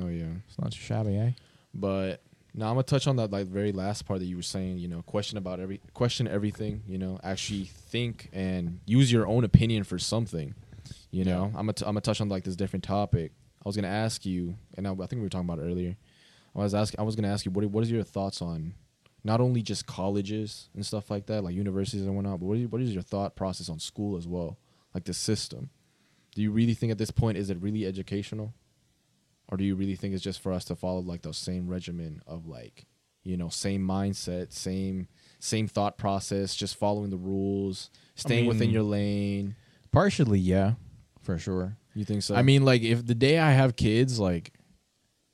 oh 0.00 0.08
yeah. 0.08 0.26
It's 0.48 0.58
not 0.58 0.72
too 0.72 0.80
shabby, 0.80 1.16
eh? 1.16 1.30
But 1.74 2.22
now 2.54 2.68
I'm 2.68 2.74
gonna 2.74 2.82
touch 2.82 3.06
on 3.06 3.16
that 3.16 3.30
like 3.30 3.46
very 3.46 3.72
last 3.72 4.06
part 4.06 4.20
that 4.20 4.26
you 4.26 4.36
were 4.36 4.42
saying. 4.42 4.78
You 4.78 4.88
know, 4.88 5.02
question 5.02 5.38
about 5.38 5.60
every 5.60 5.80
question 5.94 6.26
everything. 6.28 6.82
You 6.86 6.98
know, 6.98 7.18
actually 7.22 7.64
think 7.64 8.28
and 8.32 8.80
use 8.86 9.10
your 9.12 9.26
own 9.26 9.44
opinion 9.44 9.84
for 9.84 9.98
something. 9.98 10.54
You 11.10 11.24
know, 11.24 11.44
I'm 11.46 11.66
gonna 11.66 11.72
t- 11.72 11.84
I'm 11.84 11.92
gonna 11.92 12.00
touch 12.00 12.20
on 12.20 12.28
like 12.28 12.44
this 12.44 12.56
different 12.56 12.84
topic. 12.84 13.32
I 13.64 13.68
was 13.68 13.76
gonna 13.76 13.88
ask 13.88 14.24
you, 14.24 14.56
and 14.76 14.86
I, 14.86 14.92
I 14.92 15.06
think 15.06 15.14
we 15.14 15.20
were 15.20 15.28
talking 15.28 15.48
about 15.48 15.58
it 15.58 15.68
earlier. 15.68 15.96
I 16.54 16.58
was 16.58 16.74
asking, 16.74 16.98
I 16.98 17.04
was 17.04 17.14
gonna 17.14 17.32
ask 17.32 17.44
you, 17.44 17.50
what 17.50 17.64
what 17.66 17.84
is 17.84 17.90
your 17.90 18.02
thoughts 18.02 18.42
on 18.42 18.74
not 19.22 19.40
only 19.40 19.62
just 19.62 19.86
colleges 19.86 20.68
and 20.74 20.84
stuff 20.84 21.10
like 21.10 21.26
that, 21.26 21.44
like 21.44 21.54
universities 21.54 22.02
and 22.02 22.14
whatnot, 22.14 22.40
but 22.40 22.46
what 22.46 22.58
is, 22.58 22.68
what 22.68 22.80
is 22.80 22.92
your 22.92 23.02
thought 23.02 23.36
process 23.36 23.68
on 23.68 23.78
school 23.78 24.16
as 24.16 24.26
well, 24.26 24.58
like 24.94 25.04
the 25.04 25.14
system? 25.14 25.70
Do 26.34 26.42
you 26.42 26.50
really 26.50 26.74
think 26.74 26.92
at 26.92 26.98
this 26.98 27.10
point 27.10 27.36
is 27.36 27.50
it 27.50 27.60
really 27.60 27.86
educational? 27.86 28.54
Or 29.50 29.56
do 29.56 29.64
you 29.64 29.74
really 29.74 29.96
think 29.96 30.14
it's 30.14 30.22
just 30.22 30.40
for 30.40 30.52
us 30.52 30.64
to 30.66 30.76
follow 30.76 31.00
like 31.00 31.22
those 31.22 31.38
same 31.38 31.68
regimen 31.68 32.22
of 32.26 32.46
like 32.46 32.86
you 33.22 33.36
know 33.36 33.48
same 33.48 33.86
mindset 33.86 34.52
same 34.52 35.08
same 35.38 35.66
thought 35.68 35.98
process 35.98 36.54
just 36.54 36.76
following 36.76 37.10
the 37.10 37.16
rules 37.16 37.90
staying 38.14 38.46
within 38.46 38.68
mean- 38.68 38.70
your 38.70 38.82
lane 38.82 39.56
Partially, 39.92 40.38
yeah, 40.38 40.74
for 41.20 41.36
sure. 41.36 41.76
you 41.94 42.04
think 42.04 42.22
so 42.22 42.36
I 42.36 42.42
mean, 42.42 42.64
like 42.64 42.82
if 42.82 43.04
the 43.04 43.14
day 43.14 43.40
I 43.40 43.50
have 43.50 43.74
kids, 43.74 44.20
like 44.20 44.52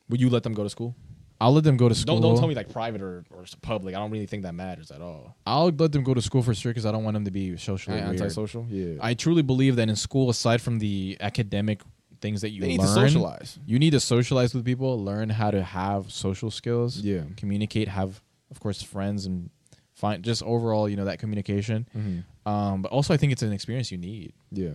would 0.08 0.18
you 0.18 0.30
let 0.30 0.44
them 0.44 0.54
go 0.54 0.62
to 0.62 0.70
school 0.70 0.96
I'll 1.40 1.52
let 1.52 1.64
them 1.64 1.76
go 1.76 1.88
to 1.88 1.94
school. 1.94 2.14
Don't 2.18 2.22
don't 2.22 2.38
tell 2.38 2.48
me 2.48 2.54
like 2.54 2.70
private 2.72 3.02
or, 3.02 3.24
or 3.30 3.44
public. 3.60 3.94
I 3.94 3.98
don't 3.98 4.10
really 4.10 4.26
think 4.26 4.44
that 4.44 4.54
matters 4.54 4.90
at 4.90 5.02
all. 5.02 5.36
I'll 5.46 5.68
let 5.68 5.92
them 5.92 6.02
go 6.02 6.14
to 6.14 6.22
school 6.22 6.42
for 6.42 6.54
sure 6.54 6.70
because 6.70 6.86
I 6.86 6.92
don't 6.92 7.04
want 7.04 7.14
them 7.14 7.26
to 7.26 7.30
be 7.30 7.56
socially 7.58 7.96
weird. 8.00 8.20
Antisocial. 8.20 8.66
Yeah. 8.70 8.94
I 9.00 9.14
truly 9.14 9.42
believe 9.42 9.76
that 9.76 9.88
in 9.88 9.96
school, 9.96 10.30
aside 10.30 10.62
from 10.62 10.78
the 10.78 11.16
academic 11.20 11.82
things 12.20 12.40
that 12.42 12.50
you 12.50 12.60
they 12.60 12.68
need 12.68 12.78
learn, 12.80 12.86
to 12.88 12.94
socialize. 12.94 13.58
you 13.66 13.78
need 13.78 13.90
to 13.90 14.00
socialize 14.00 14.54
with 14.54 14.64
people, 14.64 15.02
learn 15.02 15.28
how 15.28 15.50
to 15.50 15.62
have 15.62 16.10
social 16.12 16.50
skills, 16.50 16.98
Yeah. 17.00 17.22
communicate, 17.36 17.88
have 17.88 18.20
of 18.50 18.60
course 18.60 18.82
friends, 18.82 19.26
and 19.26 19.50
find 19.94 20.22
just 20.22 20.42
overall 20.42 20.88
you 20.88 20.96
know 20.96 21.04
that 21.06 21.18
communication. 21.18 21.88
Mm-hmm. 21.96 22.48
Um, 22.50 22.82
but 22.82 22.92
also, 22.92 23.12
I 23.12 23.16
think 23.16 23.32
it's 23.32 23.42
an 23.42 23.52
experience 23.52 23.90
you 23.90 23.98
need. 23.98 24.32
Yeah. 24.52 24.70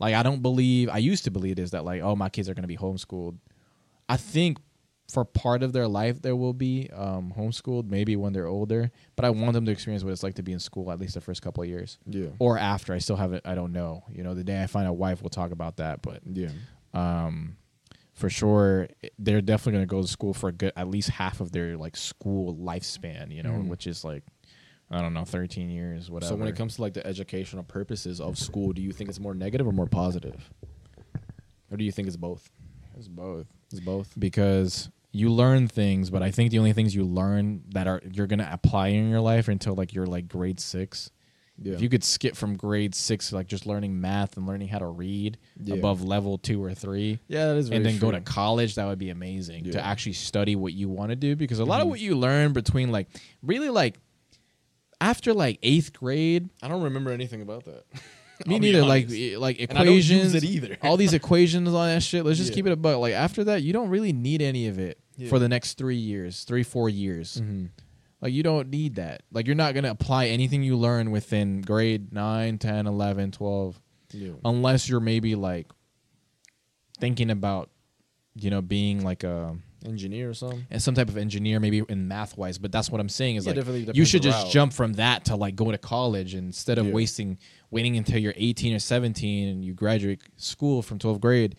Like 0.00 0.14
I 0.14 0.22
don't 0.22 0.42
believe 0.42 0.88
I 0.88 0.98
used 0.98 1.24
to 1.24 1.30
believe 1.30 1.56
this 1.56 1.70
that 1.70 1.84
like 1.84 2.02
oh 2.02 2.16
my 2.16 2.28
kids 2.28 2.48
are 2.48 2.54
gonna 2.54 2.66
be 2.66 2.76
homeschooled. 2.76 3.36
I 4.08 4.16
think 4.16 4.58
for 5.08 5.24
part 5.24 5.62
of 5.62 5.72
their 5.72 5.86
life 5.86 6.20
there 6.20 6.34
will 6.34 6.52
be 6.52 6.90
um, 6.92 7.32
homeschooled 7.36 7.88
maybe 7.88 8.16
when 8.16 8.32
they're 8.32 8.46
older, 8.48 8.90
but 9.14 9.24
I 9.24 9.30
want 9.30 9.52
them 9.52 9.64
to 9.66 9.70
experience 9.72 10.02
what 10.02 10.12
it's 10.12 10.22
like 10.22 10.34
to 10.34 10.42
be 10.42 10.52
in 10.52 10.58
school 10.58 10.90
at 10.90 10.98
least 10.98 11.14
the 11.14 11.20
first 11.20 11.42
couple 11.42 11.62
of 11.62 11.68
years 11.68 11.98
Yeah. 12.06 12.28
or 12.38 12.58
after. 12.58 12.92
I 12.92 12.98
still 12.98 13.16
haven't. 13.16 13.46
I 13.46 13.54
don't 13.54 13.72
know. 13.72 14.04
You 14.12 14.22
know, 14.24 14.34
the 14.34 14.42
day 14.44 14.62
I 14.62 14.66
find 14.66 14.88
a 14.88 14.92
wife, 14.92 15.22
we'll 15.22 15.30
talk 15.30 15.52
about 15.52 15.76
that. 15.76 16.02
But 16.02 16.22
Yeah. 16.30 16.50
um, 16.92 17.56
for 18.14 18.28
sure, 18.30 18.88
they're 19.18 19.40
definitely 19.42 19.72
gonna 19.74 19.86
go 19.86 20.02
to 20.02 20.08
school 20.08 20.32
for 20.34 20.48
a 20.48 20.52
good 20.52 20.72
at 20.76 20.88
least 20.88 21.10
half 21.10 21.40
of 21.40 21.52
their 21.52 21.76
like 21.76 21.96
school 21.96 22.56
lifespan. 22.56 23.30
You 23.32 23.42
know, 23.42 23.52
Mhm. 23.52 23.68
which 23.68 23.86
is 23.86 24.04
like 24.04 24.24
I 24.90 25.00
don't 25.00 25.14
know, 25.14 25.24
thirteen 25.24 25.68
years, 25.68 26.10
whatever. 26.10 26.30
So 26.30 26.36
when 26.36 26.48
it 26.48 26.54
comes 26.56 26.76
to 26.76 26.82
like 26.82 26.94
the 26.94 27.04
educational 27.06 27.64
purposes 27.64 28.20
of 28.20 28.38
school, 28.38 28.72
do 28.72 28.80
you 28.82 28.92
think 28.92 29.10
it's 29.10 29.18
more 29.20 29.34
negative 29.34 29.66
or 29.66 29.72
more 29.72 29.86
positive? 29.88 30.48
Or 31.70 31.76
do 31.76 31.84
you 31.84 31.90
think 31.92 32.06
it's 32.08 32.16
both? 32.16 32.50
it's 32.96 33.08
both. 33.08 33.46
It's 33.70 33.80
both. 33.80 34.14
because 34.18 34.88
you 35.16 35.30
learn 35.30 35.66
things, 35.68 36.10
but 36.10 36.22
I 36.22 36.30
think 36.30 36.50
the 36.50 36.58
only 36.58 36.72
things 36.72 36.94
you 36.94 37.04
learn 37.04 37.62
that 37.70 37.86
are 37.86 38.00
you're 38.12 38.26
gonna 38.26 38.48
apply 38.52 38.88
in 38.88 39.08
your 39.10 39.20
life 39.20 39.48
until 39.48 39.74
like 39.74 39.94
you're 39.94 40.06
like 40.06 40.28
grade 40.28 40.60
six. 40.60 41.10
Yeah. 41.58 41.72
If 41.72 41.80
you 41.80 41.88
could 41.88 42.04
skip 42.04 42.36
from 42.36 42.56
grade 42.56 42.94
six, 42.94 43.32
like 43.32 43.46
just 43.46 43.64
learning 43.64 43.98
math 43.98 44.36
and 44.36 44.46
learning 44.46 44.68
how 44.68 44.78
to 44.80 44.86
read 44.88 45.38
Yeah. 45.58 45.76
above 45.76 46.04
level 46.04 46.36
two 46.36 46.62
or 46.62 46.74
three, 46.74 47.18
yeah, 47.28 47.46
that 47.46 47.56
is 47.56 47.70
and 47.70 47.84
then 47.84 47.98
go 47.98 48.10
to 48.10 48.20
college, 48.20 48.74
that 48.74 48.84
would 48.86 48.98
be 48.98 49.08
amazing 49.08 49.64
to 49.72 49.82
actually 49.82 50.12
study 50.12 50.54
what 50.54 50.74
you 50.74 50.90
want 50.90 51.10
to 51.10 51.16
do. 51.16 51.34
Because 51.34 51.58
a 51.58 51.64
lot 51.64 51.80
of 51.80 51.86
Mhm. 51.86 51.90
what 51.90 52.00
you 52.00 52.14
learn 52.14 52.52
between 52.52 52.92
like 52.92 53.08
really 53.42 53.70
like 53.70 53.98
after 55.00 55.32
like 55.34 55.58
eighth 55.62 55.92
grade, 55.92 56.48
I 56.62 56.68
don't 56.68 56.82
remember 56.82 57.10
anything 57.10 57.40
about 57.42 57.64
that. 57.64 57.84
me 58.46 58.56
I'll 58.56 58.60
neither. 58.60 58.84
Like 58.84 59.08
like 59.38 59.60
And 59.70 59.78
I 59.78 59.84
don't 59.84 59.94
use 59.94 60.10
equations, 60.10 60.34
it 60.34 60.44
either. 60.44 60.76
all 60.82 60.96
these 60.98 61.14
equations, 61.20 61.68
all 61.68 61.84
that 61.84 62.02
shit. 62.02 62.24
Let's 62.24 62.36
just 62.38 62.50
Yeah. 62.50 62.56
keep 62.56 62.66
it 62.66 62.72
a 62.72 62.76
buck. 62.76 62.98
Like 62.98 63.14
after 63.14 63.44
that, 63.44 63.62
you 63.62 63.72
don't 63.72 63.88
really 63.88 64.12
need 64.12 64.42
any 64.42 64.66
of 64.68 64.78
it 64.78 64.98
Yeah. 65.16 65.28
for 65.28 65.38
the 65.38 65.48
next 65.48 65.78
three 65.78 65.96
years, 65.96 66.44
three 66.44 66.62
four 66.62 66.88
years. 66.88 67.40
Mm-hmm. 67.40 67.66
Like 68.20 68.32
you 68.32 68.42
don't 68.42 68.68
need 68.70 68.96
that. 68.96 69.22
Like 69.32 69.46
you're 69.46 69.56
not 69.56 69.74
gonna 69.74 69.90
apply 69.90 70.26
anything 70.26 70.62
you 70.62 70.76
learn 70.76 71.10
within 71.10 71.60
grade 71.62 72.12
9, 72.12 72.58
10, 72.58 72.86
11, 72.86 73.32
12 73.32 73.80
Yeah. 74.12 74.32
unless 74.44 74.88
you're 74.88 75.00
maybe 75.00 75.34
like 75.34 75.66
thinking 76.98 77.30
about 77.30 77.70
you 78.34 78.50
know 78.50 78.62
being 78.62 79.04
like 79.04 79.24
a 79.24 79.56
Engineer 79.84 80.30
or 80.30 80.34
something. 80.34 80.66
and 80.70 80.82
some 80.82 80.94
type 80.94 81.08
of 81.08 81.16
engineer 81.16 81.60
maybe 81.60 81.80
in 81.88 82.08
math 82.08 82.36
wise 82.36 82.58
but 82.58 82.72
that's 82.72 82.90
what 82.90 83.00
i'm 83.00 83.08
saying 83.08 83.36
is 83.36 83.46
Yeah, 83.46 83.52
like 83.52 83.94
you 83.94 84.04
should 84.04 84.22
just 84.22 84.44
route. 84.44 84.52
jump 84.52 84.72
from 84.72 84.94
that 84.94 85.26
to 85.26 85.36
like 85.36 85.54
go 85.54 85.70
to 85.70 85.78
college 85.78 86.34
instead 86.34 86.78
of 86.78 86.86
Yeah. 86.86 86.92
wasting 86.92 87.38
waiting 87.70 87.96
until 87.96 88.18
you're 88.18 88.32
18 88.36 88.74
or 88.74 88.78
17 88.80 89.48
and 89.48 89.64
you 89.64 89.74
graduate 89.74 90.22
school 90.36 90.82
from 90.82 90.98
12th 90.98 91.20
grade 91.20 91.56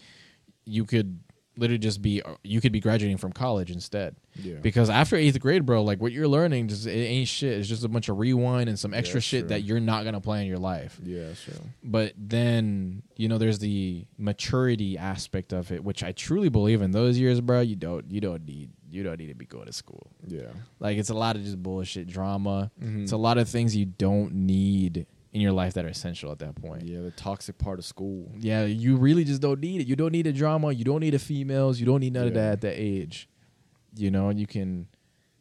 you 0.66 0.84
could 0.84 1.20
literally 1.58 1.78
just 1.80 2.02
be 2.02 2.22
you 2.44 2.62
could 2.62 2.72
be 2.72 2.80
graduating 2.80 3.18
from 3.18 3.32
college 3.32 3.72
instead 3.72 4.16
Yeah. 4.36 4.56
because 4.62 4.90
after 4.90 5.16
eighth 5.16 5.40
grade 5.40 5.66
bro 5.66 5.84
like 5.84 6.00
what 6.00 6.12
you're 6.12 6.28
learning 6.28 6.68
just 6.68 6.86
it 6.86 6.92
ain't 6.92 7.28
shit 7.28 7.58
it's 7.58 7.68
just 7.68 7.84
a 7.84 7.88
bunch 7.90 8.10
of 8.10 8.18
rewind 8.20 8.70
and 8.70 8.78
some 8.78 8.94
extra 8.94 9.16
that's 9.16 9.26
shit 9.26 9.42
true. 9.42 9.50
that 9.50 9.64
you're 9.64 9.80
not 9.80 10.06
gonna 10.06 10.22
play 10.22 10.42
in 10.42 10.48
your 10.48 10.60
life 10.60 11.00
yeah, 11.04 11.34
sure. 11.34 11.56
but 11.84 12.14
then 12.18 13.02
you 13.16 13.28
know 13.28 13.38
there's 13.38 13.60
the 13.60 14.06
maturity 14.18 14.98
aspect 14.98 15.52
of 15.54 15.72
it 15.72 15.84
which 15.84 16.04
i 16.04 16.12
truly 16.12 16.50
believe 16.50 16.82
in 16.82 16.92
those 16.92 17.18
years 17.18 17.42
bro 17.42 17.60
you 17.62 17.76
don't 17.76 18.12
you 18.12 18.22
don't 18.22 18.46
need 18.46 18.70
you 18.90 19.04
don't 19.04 19.18
need 19.20 19.28
to 19.28 19.34
be 19.36 19.46
going 19.46 19.66
to 19.66 19.74
school 19.74 20.12
Yeah. 20.28 20.44
like 20.80 20.98
it's 20.98 21.10
a 21.10 21.14
lot 21.14 21.36
of 21.36 21.44
just 21.44 21.62
bullshit 21.62 22.08
drama 22.08 22.72
Mhm. 22.82 23.04
it's 23.04 23.12
a 23.12 23.18
lot 23.18 23.38
of 23.38 23.50
things 23.50 23.76
you 23.76 23.86
don't 23.86 24.34
need 24.34 25.08
in 25.38 25.42
your 25.42 25.52
life 25.52 25.74
that 25.76 25.86
are 25.86 25.90
essential 25.90 26.32
at 26.32 26.40
that 26.40 26.56
point. 26.56 26.82
Yeah, 26.84 27.02
the 27.02 27.12
toxic 27.12 27.58
part 27.60 27.78
of 27.80 27.86
school. 27.86 28.32
yeah 28.38 28.66
you 28.66 28.98
really 28.98 29.24
just 29.24 29.42
don't 29.42 29.60
need 29.60 29.82
it. 29.82 29.88
You 29.88 29.96
don't 29.96 30.12
need 30.12 30.26
a 30.28 30.34
drama. 30.34 30.72
You 30.72 30.84
don't 30.84 31.00
need 31.02 31.14
a 31.14 31.20
females. 31.20 31.80
You 31.80 31.86
don't 31.86 32.00
need 32.00 32.14
none 32.14 32.28
of 32.28 32.34
that 32.34 32.52
at 32.54 32.62
that 32.62 32.76
age 32.76 33.30
you 33.96 34.12
know? 34.12 34.30
You 34.30 34.48
can 34.48 34.88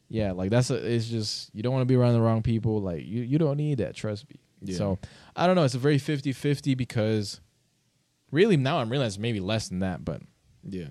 yeah 0.09 0.31
like 0.31 0.49
that's 0.49 0.69
a, 0.69 0.75
it's 0.75 1.07
just 1.07 1.53
you 1.53 1.61
don't 1.63 1.73
want 1.73 1.81
to 1.81 1.91
be 1.93 1.95
around 1.95 2.13
the 2.13 2.21
wrong 2.21 2.41
people. 2.43 2.79
Like 2.81 3.01
you 3.05 3.21
you 3.23 3.37
don't 3.37 3.57
need 3.57 3.79
that 3.79 3.95
trust 3.95 4.29
me. 4.29 4.37
Yeah. 4.61 4.77
so 4.77 4.99
i 5.35 5.45
don't 5.45 5.55
know. 5.55 5.63
It's 5.63 5.75
a 5.75 5.79
very 5.79 5.99
50-50 5.99 6.75
because 6.77 7.41
really 8.31 8.57
now 8.57 8.79
i'm 8.79 8.89
realizing 8.89 9.21
maybe 9.21 9.39
less 9.39 9.69
than 9.69 9.79
that 9.79 10.03
but 10.03 10.21
Yeah. 10.63 10.87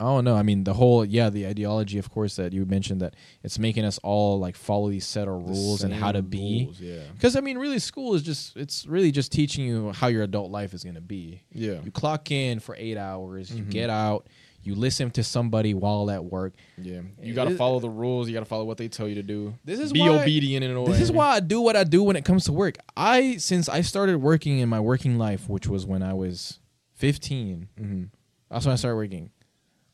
I 0.00 0.04
don't 0.04 0.24
know. 0.24 0.34
I 0.34 0.42
mean, 0.42 0.64
the 0.64 0.72
whole 0.72 1.04
yeah, 1.04 1.28
the 1.30 1.46
ideology, 1.46 1.98
of 1.98 2.10
course, 2.10 2.36
that 2.36 2.52
you 2.54 2.64
mentioned 2.64 3.02
that 3.02 3.14
it's 3.44 3.58
making 3.58 3.84
us 3.84 3.98
all 4.02 4.38
like 4.40 4.56
follow 4.56 4.88
these 4.88 5.06
set 5.06 5.28
of 5.28 5.44
The 5.44 5.52
rules 5.52 5.82
and 5.84 5.92
how 5.92 6.10
to 6.12 6.22
be. 6.22 6.64
rules, 6.64 6.80
Yeah. 6.80 7.02
Because 7.14 7.36
I 7.36 7.40
mean, 7.40 7.58
really, 7.58 7.78
school 7.78 8.14
is 8.14 8.22
just 8.22 8.56
it's 8.56 8.86
really 8.86 9.12
just 9.12 9.30
teaching 9.30 9.64
you 9.66 9.92
how 9.92 10.06
your 10.06 10.22
adult 10.22 10.50
life 10.50 10.72
is 10.72 10.82
gonna 10.84 11.02
be. 11.02 11.42
Yeah. 11.52 11.80
You 11.84 11.90
clock 11.90 12.30
in 12.30 12.60
for 12.60 12.74
eight 12.78 12.96
hours, 12.96 13.54
you 13.54 13.62
Mhm. 13.62 13.70
get 13.70 13.90
out, 13.90 14.26
you 14.62 14.74
listen 14.74 15.10
to 15.12 15.22
somebody 15.22 15.74
while 15.74 16.10
at 16.10 16.24
work. 16.24 16.54
Yeah. 16.80 17.00
You 17.22 17.32
got 17.34 17.48
to 17.48 17.54
follow 17.56 17.78
the 17.80 17.88
rules. 17.88 18.28
You 18.28 18.34
got 18.34 18.40
to 18.40 18.44
follow 18.46 18.64
what 18.64 18.76
they 18.78 18.88
tell 18.88 19.08
you 19.08 19.14
to 19.14 19.22
do. 19.22 19.54
This 19.64 19.80
is 19.80 19.90
be 19.92 20.00
why- 20.00 20.20
obedient 20.22 20.64
in 20.64 20.70
a 20.72 20.82
way. 20.82 20.92
This 20.92 21.00
is 21.00 21.10
why 21.12 21.28
I 21.36 21.40
do 21.40 21.60
what 21.62 21.76
I 21.76 21.84
do 21.84 22.02
when 22.02 22.14
it 22.16 22.24
comes 22.26 22.44
to 22.44 22.52
work. 22.52 22.76
I 22.96 23.36
since 23.38 23.68
I 23.68 23.80
started 23.82 24.18
working 24.18 24.58
in 24.60 24.68
my 24.68 24.80
working 24.80 25.16
life, 25.18 25.48
which 25.48 25.66
was 25.66 25.84
when 25.86 26.02
I 26.02 26.12
was 26.14 26.58
fifteen. 26.94 27.68
Mm-hmm. 27.80 28.04
That's 28.50 28.64
when 28.66 28.72
I 28.72 28.76
started 28.76 28.96
working. 28.96 29.30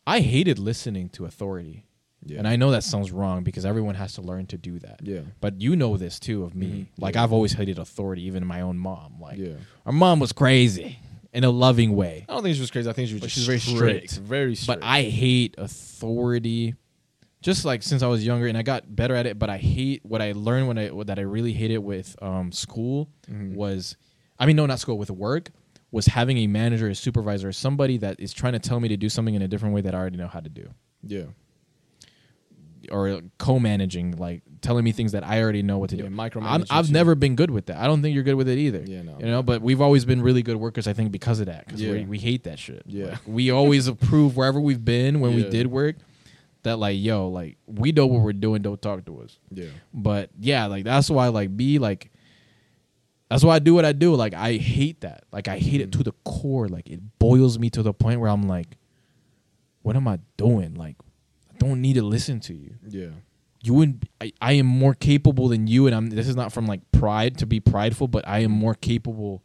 I 0.07 0.21
hated 0.21 0.59
listening 0.59 1.09
to 1.11 1.25
authority. 1.25 1.85
Yeah. 2.25 2.39
And 2.39 2.49
I 2.49 2.57
know 2.57 2.71
that 2.73 2.83
sounds 2.85 3.13
wrong 3.13 3.45
because 3.45 3.65
everyone 3.65 3.95
has 3.95 4.15
to 4.15 4.23
learn 4.23 4.47
to 4.47 4.59
do 4.59 4.79
that. 4.81 5.01
Yeah. 5.03 5.21
But 5.41 5.61
you 5.61 5.77
know 5.77 5.97
this 5.97 6.19
too 6.19 6.43
of 6.45 6.55
me. 6.55 6.67
Mhm. 6.67 6.87
Like 6.99 7.15
Yeah. 7.15 7.23
I've 7.25 7.33
always 7.33 7.53
hated 7.53 7.79
authority, 7.79 8.23
even 8.23 8.45
my 8.47 8.61
own 8.63 8.79
mom. 8.79 9.21
Like 9.21 9.39
Yeah. 9.39 9.55
our 9.85 9.93
mom 9.93 10.19
was 10.19 10.33
crazy 10.33 10.99
in 11.33 11.45
a 11.45 11.51
loving 11.51 11.95
way. 11.95 12.25
I 12.29 12.33
don't 12.33 12.43
think 12.43 12.55
she 12.55 12.61
was 12.61 12.71
crazy. 12.71 12.89
I 12.89 12.93
think 12.95 13.09
she 13.09 13.15
was 13.15 13.21
But 13.21 13.27
just 13.29 13.37
she's 13.37 13.47
very 13.47 13.61
strict. 13.61 14.11
strict. 14.11 14.27
Very 14.29 14.55
strict. 14.57 14.81
But 14.81 14.87
I 14.87 15.03
hate 15.03 15.55
authority. 15.59 16.75
Just 17.43 17.65
like 17.65 17.83
since 17.83 18.03
I 18.03 18.07
was 18.09 18.25
younger, 18.27 18.47
and 18.49 18.59
I 18.59 18.63
got 18.63 18.97
better 18.97 19.15
at 19.15 19.27
it. 19.27 19.39
But 19.39 19.51
I 19.51 19.59
hate 19.59 20.05
what 20.05 20.21
I 20.21 20.33
learned 20.33 20.67
when 20.69 20.79
I 20.79 20.91
that 21.05 21.19
I 21.19 21.23
really 21.23 21.53
hated 21.53 21.79
with 21.79 22.17
um, 22.23 22.51
school 22.51 23.09
Mhm. 23.31 23.55
was, 23.55 23.97
I 24.39 24.47
mean, 24.47 24.57
no, 24.57 24.67
not 24.67 24.81
school 24.81 24.99
with 24.99 25.11
work. 25.11 25.51
Was 25.93 26.07
having 26.07 26.39
a 26.39 26.47
manager, 26.47 26.89
a 26.89 26.95
supervisor, 26.95 27.53
somebody 27.53 27.97
that 27.99 28.19
is 28.21 28.33
trying 28.33 28.53
to 28.55 28.59
tell 28.59 28.81
me 28.81 28.89
to 28.89 28.97
do 28.97 29.09
something 29.09 29.35
in 29.35 29.43
a 29.43 29.49
different 29.49 29.75
way 29.75 29.81
that 29.83 29.95
I 29.95 29.99
already 29.99 30.17
know 30.17 30.27
how 30.29 30.41
to 30.41 30.49
do. 30.49 30.69
yeah. 31.03 31.25
or 32.93 33.21
co-managing, 33.39 34.13
like 34.17 34.43
telling 34.61 34.85
me 34.85 34.93
things 34.93 35.11
that 35.13 35.25
I 35.25 35.43
already 35.43 35.63
know 35.63 35.79
what 35.79 35.91
to 35.91 35.97
Yeah, 35.97 36.05
do. 36.05 36.09
micromanaging 36.11 36.43
I'm, 36.47 36.65
I've 36.71 36.87
too. 36.87 36.93
never 36.93 37.15
been 37.17 37.35
good 37.35 37.51
with 37.51 37.67
that. 37.67 37.79
I 37.79 37.87
don't 37.89 38.01
think 38.01 38.15
you're 38.15 38.23
good 38.23 38.37
with 38.37 38.49
it 38.49 38.59
either. 38.59 38.83
Yeah, 38.87 39.03
no. 39.03 39.19
You 39.19 39.27
know, 39.27 39.43
but 39.43 39.61
we've 39.61 39.81
always 39.81 40.05
been 40.05 40.23
really 40.23 40.43
good 40.43 40.57
workers. 40.57 40.87
I 40.87 40.93
think 40.93 41.11
because 41.11 41.41
of 41.41 41.47
that, 41.47 41.67
because 41.67 41.83
Yeah. 41.83 42.05
we, 42.05 42.19
hate 42.19 42.45
that 42.45 42.59
shit. 42.61 42.83
Yeah. 42.87 43.07
Like, 43.07 43.19
we 43.27 43.51
always 43.51 43.87
approve 43.95 44.37
wherever 44.37 44.61
we've 44.61 44.85
been 44.85 45.19
when 45.21 45.35
we 45.35 45.49
did 45.49 45.67
work. 45.67 45.97
That 46.63 46.77
like, 46.79 46.97
yo, 47.01 47.29
like 47.29 47.59
we 47.67 47.91
know 47.93 48.07
what 48.07 48.23
we're 48.23 48.33
doing. 48.33 48.63
Don't 48.63 48.81
talk 48.81 49.05
to 49.07 49.21
us. 49.21 49.39
Yeah. 49.53 49.67
But 49.95 50.31
yeah, 50.39 50.67
like 50.67 50.85
that's 50.85 51.09
why 51.11 51.29
like 51.29 51.57
be 51.57 51.79
like. 51.79 52.11
That's 53.29 53.43
why 53.43 53.57
I 53.57 53.59
do 53.59 53.75
what 53.75 53.85
I 53.85 53.93
do. 53.93 54.15
Like 54.15 54.35
I 54.35 54.55
hate 54.55 55.01
that. 55.01 55.25
Like 55.33 55.49
I 55.49 55.59
hate 55.59 55.81
it 55.81 55.93
to 55.93 55.99
mm. 55.99 56.05
the 56.05 56.13
core. 56.25 56.69
Like 56.69 56.89
it 56.89 57.01
boils 57.19 57.59
me 57.59 57.71
to 57.71 57.83
the 57.83 57.93
point 57.93 58.21
where 58.21 58.31
I'm 58.31 58.47
like, 58.47 58.77
what 59.83 59.97
am 59.97 60.07
I 60.09 60.21
doing? 60.37 60.75
Like 60.75 60.97
I 61.53 61.57
don't 61.59 61.81
need 61.81 61.95
to 61.95 62.03
listen 62.03 62.41
to 62.41 62.55
you 62.55 62.75
Yeah. 62.89 63.11
you 63.63 63.75
wouldn't 63.75 64.05
I, 64.21 64.33
I 64.41 64.53
am 64.53 64.67
more 64.67 64.95
capable 64.95 65.49
than 65.49 65.67
you 65.67 65.87
and 65.87 65.95
I'm 65.95 66.11
this 66.11 66.29
is 66.29 66.37
not 66.37 66.53
from 66.53 66.67
like 66.67 66.81
pride 66.93 67.39
to 67.39 67.47
be 67.47 67.61
prideful 67.61 68.09
but 68.09 68.27
I 68.29 68.41
am 68.41 68.51
more 68.51 68.75
capable 68.75 69.43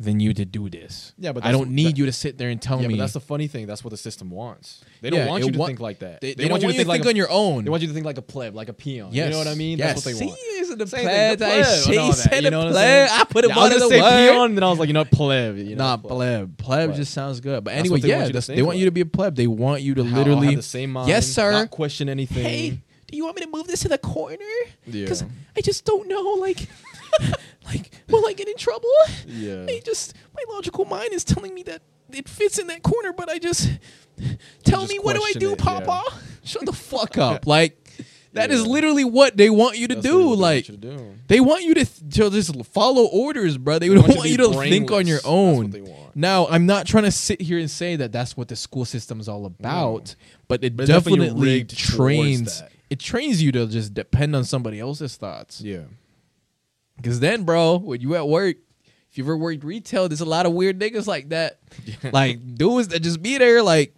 than 0.00 0.18
you 0.18 0.34
to 0.34 0.44
do 0.44 0.68
this. 0.68 1.12
Yeah, 1.18 1.30
but 1.32 1.44
I 1.44 1.52
don't 1.52 1.70
need 1.70 1.92
that- 1.94 1.98
you 1.98 2.06
to 2.06 2.12
sit 2.12 2.36
there 2.36 2.48
and 2.48 2.60
tell 2.60 2.82
yeah, 2.82 2.88
me 2.88 2.94
but 2.94 3.00
that's 3.02 3.12
the 3.12 3.20
funny 3.20 3.46
thing. 3.46 3.66
That's 3.66 3.84
what 3.84 3.90
the 3.90 3.96
system 3.96 4.28
wants. 4.28 4.82
They 5.00 5.08
don't 5.10 5.20
Yeah, 5.20 5.28
want 5.28 5.44
you 5.44 5.52
to 5.52 5.58
wa- 5.58 5.66
think 5.66 5.78
like 5.78 6.00
that. 6.00 6.20
they, 6.20 6.34
they, 6.34 6.44
don't 6.44 6.50
want 6.50 6.62
want 6.62 6.62
you 6.62 6.68
to 6.72 6.76
think, 6.78 6.88
like 6.88 7.04
a, 7.04 7.08
on 7.10 7.14
your 7.16 7.30
own. 7.30 7.62
They 7.64 7.70
want 7.70 7.82
you 7.82 7.88
to 7.88 7.94
think 7.94 8.04
like 8.04 8.18
a 8.18 8.22
pleb, 8.22 8.56
like 8.56 8.68
a 8.68 8.72
peon. 8.72 9.10
yes. 9.12 9.26
You 9.26 9.30
know 9.32 9.38
what 9.38 9.46
I 9.46 9.54
mean? 9.54 9.78
Yes. 9.78 10.02
That's 10.02 10.06
what 10.06 10.12
they 10.14 10.18
See, 10.18 10.26
want. 10.26 10.38
it's 10.42 10.74
the 10.74 10.86
Same 10.88 11.02
pleb, 11.04 11.38
thing, 11.38 11.38
the 11.38 11.46
I 11.46 11.48
pleb 11.48 11.56
and 11.58 11.64
that, 12.08 12.14
said 12.16 12.44
you 12.44 12.50
know 12.50 12.60
I'm 12.62 12.72
pleb. 12.72 13.08
I 13.12 13.24
put 13.24 13.44
him 13.44 13.50
Yeah, 13.50 13.56
I 13.56 13.58
was 13.62 13.64
under 13.72 13.78
gonna 13.78 13.88
the 13.88 13.94
say 13.94 14.02
word. 14.26 14.32
peon, 14.32 14.44
and 14.46 14.56
then 14.58 14.64
I 14.64 14.70
was 14.70 14.78
like, 14.80 14.88
you 14.88 14.94
know, 14.94 15.04
pleb. 15.04 15.56
You 15.58 15.76
know, 15.76 15.84
Not 15.84 16.02
pleb. 16.02 16.56
Pleb 16.58 16.94
just 16.96 17.12
sounds 17.14 17.38
good. 17.40 17.62
But 17.62 17.74
anyway, 17.74 18.00
yeah, 18.00 18.16
want 18.16 18.26
you 18.26 18.26
to 18.28 18.32
that's- 18.32 18.46
think 18.48 18.56
they 18.56 18.62
want 18.62 18.78
you 18.78 18.84
to 18.86 18.90
be 18.90 19.02
a 19.02 19.06
pleb. 19.06 19.36
They 19.36 19.46
want 19.46 19.82
you 19.82 19.94
to 19.94 20.02
literally 20.02 20.56
the 20.56 20.62
same 20.62 20.90
mind. 20.90 21.08
Yes, 21.08 21.26
sir. 21.28 21.52
Not 21.52 21.70
question 21.70 22.08
anything. 22.08 22.42
Hey, 22.44 22.70
do 23.06 23.16
you 23.16 23.24
want 23.24 23.36
me 23.36 23.42
to 23.44 23.50
move 23.50 23.68
this 23.68 23.80
to 23.80 23.88
the 23.88 23.98
corner? 23.98 24.36
Yeah. 24.86 25.04
Because 25.04 25.22
I 25.56 25.60
just 25.60 25.84
don't 25.84 26.08
know. 26.08 26.36
Like, 26.40 26.66
like, 27.66 27.90
will 28.08 28.26
I 28.26 28.32
get 28.32 28.48
in 28.48 28.56
trouble? 28.56 28.88
Yeah. 29.26 29.66
I 29.68 29.80
just 29.84 30.14
my 30.34 30.42
logical 30.54 30.84
mind 30.84 31.12
is 31.12 31.24
telling 31.24 31.54
me 31.54 31.62
that 31.64 31.82
it 32.12 32.28
fits 32.28 32.58
in 32.58 32.66
that 32.68 32.82
corner, 32.82 33.12
but 33.12 33.28
I 33.28 33.38
just 33.38 33.70
tell 34.64 34.80
just 34.82 34.92
me 34.92 34.98
what 34.98 35.16
do 35.16 35.22
I 35.22 35.32
do, 35.32 35.52
it, 35.52 35.58
Papa? 35.58 36.02
Shut 36.44 36.66
the 36.66 36.72
fuck 36.72 37.18
up. 37.18 37.46
Like 37.54 37.80
that 38.34 38.50
is 38.50 38.62
Yeah. 38.62 38.68
literally 38.68 39.04
what 39.04 39.36
they 39.36 39.48
want 39.48 39.78
you 39.78 39.86
to 39.88 39.94
That's 39.94 40.06
do. 40.06 40.26
want 40.28 40.40
Like 40.40 40.68
you 40.68 40.76
to 40.76 40.80
do. 40.96 41.14
they 41.28 41.40
want 41.40 41.62
you 41.62 41.74
to, 41.74 41.84
th- 41.84 42.14
to 42.14 42.30
just 42.30 42.64
follow 42.66 43.04
orders, 43.06 43.56
bro. 43.56 43.78
They, 43.78 43.88
They 43.88 43.94
don't 43.94 44.04
want 44.08 44.18
want 44.18 44.30
you 44.30 44.36
to 44.38 44.52
think 44.54 44.90
on 44.90 45.06
your 45.06 45.20
brainless. 45.20 45.72
That's 45.72 45.82
what 45.82 45.88
own. 45.88 45.98
want. 46.00 46.16
Now, 46.16 46.46
I'm 46.48 46.66
not 46.66 46.86
trying 46.86 47.04
to 47.04 47.12
sit 47.12 47.40
here 47.40 47.58
and 47.58 47.70
say 47.70 47.96
that 47.96 48.10
that's 48.12 48.36
what 48.36 48.48
the 48.48 48.56
school 48.56 48.84
system 48.84 49.20
is 49.20 49.28
all 49.28 49.42
mm. 49.42 49.46
about, 49.58 50.16
but 50.48 50.64
it 50.64 50.76
But 50.76 50.86
definitely 50.86 51.28
definitely 51.28 51.64
trains. 51.64 52.62
It 52.90 52.98
trains 52.98 53.40
you 53.42 53.52
to 53.52 53.66
just 53.66 53.94
depend 53.94 54.34
on 54.36 54.44
somebody 54.44 54.80
else's 54.80 55.16
thoughts. 55.16 55.60
Yeah. 55.60 55.82
Because 56.96 57.20
then, 57.20 57.44
bro, 57.44 57.78
when 57.78 58.00
you 58.00 58.14
at 58.14 58.28
work, 58.28 58.56
if 59.10 59.18
you 59.18 59.24
ever 59.24 59.36
worked 59.36 59.64
retail, 59.64 60.08
there's 60.08 60.20
a 60.20 60.24
lot 60.24 60.46
of 60.46 60.52
weird 60.52 60.78
niggas 60.78 61.06
like 61.06 61.28
that. 61.30 61.60
like 62.12 62.56
dudes 62.56 62.88
that 62.88 63.00
just 63.00 63.22
be 63.22 63.38
there, 63.38 63.62
like 63.62 63.94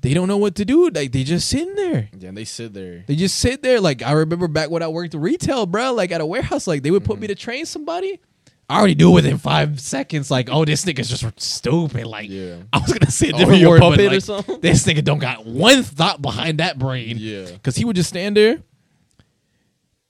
they 0.00 0.14
don't 0.14 0.28
know 0.28 0.36
what 0.36 0.54
to 0.56 0.64
do. 0.64 0.88
Like 0.90 1.12
they 1.12 1.24
just 1.24 1.48
sitting 1.48 1.74
there. 1.74 2.08
Yeah, 2.18 2.30
they 2.32 2.44
sit 2.44 2.74
there. 2.74 3.04
They 3.06 3.16
just 3.16 3.36
sit 3.36 3.62
there. 3.62 3.80
Like 3.80 4.02
I 4.02 4.12
remember 4.12 4.48
back 4.48 4.70
when 4.70 4.82
I 4.82 4.88
worked 4.88 5.14
retail, 5.14 5.66
bro. 5.66 5.92
Like 5.92 6.12
at 6.12 6.20
a 6.20 6.26
warehouse, 6.26 6.66
like 6.66 6.82
they 6.82 6.90
would 6.90 7.04
put 7.04 7.18
me 7.18 7.26
mm-hmm. 7.26 7.34
to 7.34 7.42
train 7.42 7.66
somebody. 7.66 8.20
I 8.68 8.78
already 8.78 8.94
knew 8.94 9.10
within 9.10 9.36
five 9.36 9.78
seconds, 9.78 10.30
like, 10.30 10.48
oh, 10.50 10.64
this 10.64 10.86
nigga's 10.86 11.08
just 11.10 11.40
stupid. 11.40 12.06
Like, 12.06 12.30
Yeah. 12.30 12.56
I 12.72 12.78
was 12.78 12.92
gonna 12.92 13.10
say 13.10 13.26
oh, 13.26 13.30
a 13.30 13.34
Oh, 13.34 13.38
different 13.38 13.60
you 13.60 13.66
a 13.66 13.70
word, 13.70 13.80
but 13.80 13.98
like, 14.00 14.22
something? 14.22 14.60
this 14.60 14.86
nigga 14.86 15.04
don't 15.04 15.18
got 15.18 15.44
one 15.44 15.82
thought 15.82 16.22
behind 16.22 16.60
that 16.60 16.78
brain. 16.78 17.16
Yeah. 17.18 17.46
Cause 17.62 17.76
he 17.76 17.84
would 17.84 17.96
just 17.96 18.08
stand 18.08 18.36
there, 18.36 18.62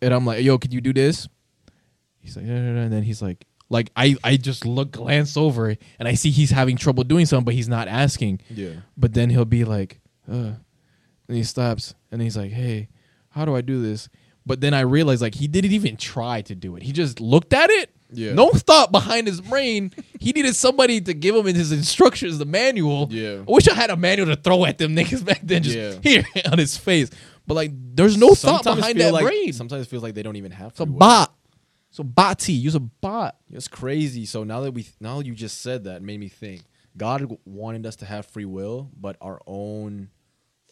and 0.01 0.14
I'm 0.14 0.24
like, 0.24 0.45
"Yo, 0.45 0.59
can 0.59 0.70
you 0.70 0.80
do 0.80 0.93
this?" 0.93 1.28
He's 2.25 2.37
like, 2.37 2.47
"No, 2.47 2.55
no, 2.61 2.72
no," 2.75 2.81
and 2.83 2.93
then 2.93 3.03
he's 3.05 3.22
like, 3.22 3.47
"Like 3.68 3.91
I, 3.95 4.16
I 4.25 4.37
just 4.37 4.64
look, 4.66 4.91
glance 4.93 5.37
over, 5.37 5.77
and 5.99 6.09
I 6.09 6.14
see 6.14 6.31
he's 6.31 6.51
having 6.51 6.77
trouble 6.77 7.05
doing 7.05 7.27
something, 7.27 7.45
but 7.45 7.55
he's 7.55 7.68
not 7.68 7.87
asking. 7.87 8.41
Yeah. 8.51 8.70
But 8.97 9.14
then 9.14 9.31
he'll 9.31 9.45
be 9.45 9.64
like, 9.64 10.01
uh, 10.31 10.53
and 11.29 11.37
he 11.37 11.45
stops, 11.45 11.95
and 12.11 12.20
he's 12.22 12.37
like, 12.37 12.51
"Hey, 12.51 12.89
how 13.31 13.45
do 13.45 13.55
I 13.55 13.61
do 13.61 13.81
this?" 13.83 14.09
But 14.47 14.61
then 14.61 14.75
I 14.75 14.81
realized 14.81 15.22
like 15.22 15.35
he 15.35 15.47
didn't 15.49 15.72
even 15.72 15.97
try 15.97 16.43
to 16.43 16.55
do 16.55 16.77
it. 16.77 16.83
He 16.83 16.93
just 16.93 17.20
looked 17.20 17.53
at 17.53 17.70
it. 17.70 17.91
Yeah. 18.12 18.33
No 18.35 18.51
thought 18.51 18.93
behind 18.93 19.27
his 19.27 19.41
brain. 19.41 19.93
he 20.20 20.33
needed 20.33 20.55
somebody 20.55 21.01
to 21.01 21.14
give 21.14 21.35
him 21.35 21.47
his 21.47 21.72
instructions, 21.72 22.39
the 22.39 22.45
manual. 22.45 23.09
Yeah. 23.11 23.39
I 23.49 23.51
wish 23.51 23.66
I 23.66 23.75
had 23.75 23.91
a 23.91 23.97
manual 23.97 24.29
to 24.29 24.37
throw 24.41 24.64
at 24.66 24.79
them 24.79 24.95
niggas 24.97 25.25
back 25.25 25.41
then. 25.43 25.62
Just 25.62 25.77
Yeah. 25.77 25.95
here 26.03 26.25
on 26.51 26.59
his 26.59 26.77
face. 26.77 27.11
But 27.47 27.55
like, 27.55 27.72
there's 27.75 28.16
no 28.16 28.29
thought 28.29 28.62
Sometimes 28.64 28.77
behind 28.77 29.01
that 29.01 29.12
like, 29.12 29.25
brain. 29.25 29.53
Sometimes 29.53 29.87
it 29.87 29.89
feels 29.91 30.03
like 30.03 30.14
they 30.14 30.22
don't 30.22 30.37
even 30.37 30.53
have 30.53 30.70
It's 30.72 30.81
a 30.81 30.87
bot. 30.87 31.34
So 31.95 32.03
bot 32.03 32.49
Use 32.49 32.74
a 32.74 32.80
bot. 32.80 33.36
It's 33.53 33.68
crazy. 33.68 34.26
So 34.26 34.42
now 34.42 34.62
that 34.62 34.72
we 34.72 34.84
now 34.99 35.20
you 35.20 35.32
just 35.32 35.62
said 35.62 35.84
that 35.84 36.03
made 36.03 36.18
me 36.18 36.28
think. 36.28 36.62
God 36.97 37.38
wanted 37.45 37.86
us 37.86 37.95
to 37.97 38.05
have 38.05 38.26
free 38.26 38.45
will, 38.45 38.90
but 39.01 39.16
our 39.20 39.40
own 39.47 40.11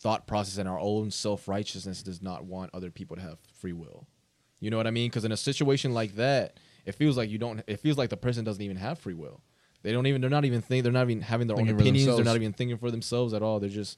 thought 0.00 0.26
process 0.26 0.58
and 0.58 0.68
our 0.68 0.80
own 0.80 1.12
self 1.12 1.46
righteousness 1.46 2.02
does 2.02 2.22
not 2.22 2.44
want 2.44 2.70
other 2.74 2.90
people 2.90 3.14
to 3.16 3.22
have 3.22 3.38
free 3.60 3.72
will. 3.72 4.08
You 4.58 4.70
know 4.70 4.76
what 4.76 4.88
I 4.88 4.90
mean? 4.90 5.10
Because 5.10 5.24
in 5.24 5.30
a 5.30 5.36
situation 5.36 5.94
like 5.94 6.16
that, 6.16 6.58
it 6.86 6.96
feels 6.96 7.16
like 7.16 7.30
you 7.30 7.38
don't. 7.38 7.62
It 7.68 7.78
feels 7.78 7.96
like 7.96 8.10
the 8.10 8.16
person 8.16 8.44
doesn't 8.44 8.62
even 8.62 8.76
have 8.76 8.98
free 8.98 9.14
will. 9.14 9.42
They 9.84 9.92
don't 9.92 10.08
even. 10.08 10.22
They're 10.22 10.28
not 10.30 10.44
even 10.44 10.60
think. 10.60 10.82
They're 10.82 10.92
not 10.92 11.08
even 11.08 11.20
having 11.20 11.46
their 11.46 11.56
Thinking 11.56 11.76
own 11.76 11.80
opinions. 11.80 12.16
They're 12.16 12.24
not 12.24 12.34
even 12.34 12.52
thinking 12.52 12.78
for 12.78 12.90
themselves 12.90 13.32
at 13.32 13.42
all. 13.42 13.60
They're 13.60 13.70
just. 13.70 13.96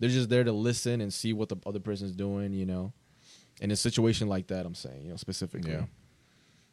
They're 0.00 0.10
just 0.10 0.28
there 0.28 0.42
to 0.42 0.50
listen 0.50 1.00
and 1.00 1.12
see 1.14 1.32
what 1.32 1.50
the 1.50 1.56
other 1.66 1.78
person's 1.78 2.16
doing. 2.16 2.52
You 2.52 2.66
know. 2.66 2.92
In 3.60 3.70
a 3.70 3.76
situation 3.76 4.26
like 4.26 4.48
that, 4.48 4.66
I'm 4.66 4.74
saying, 4.74 5.02
you 5.02 5.10
know, 5.10 5.16
specifically. 5.16 5.70
Yeah. 5.70 5.84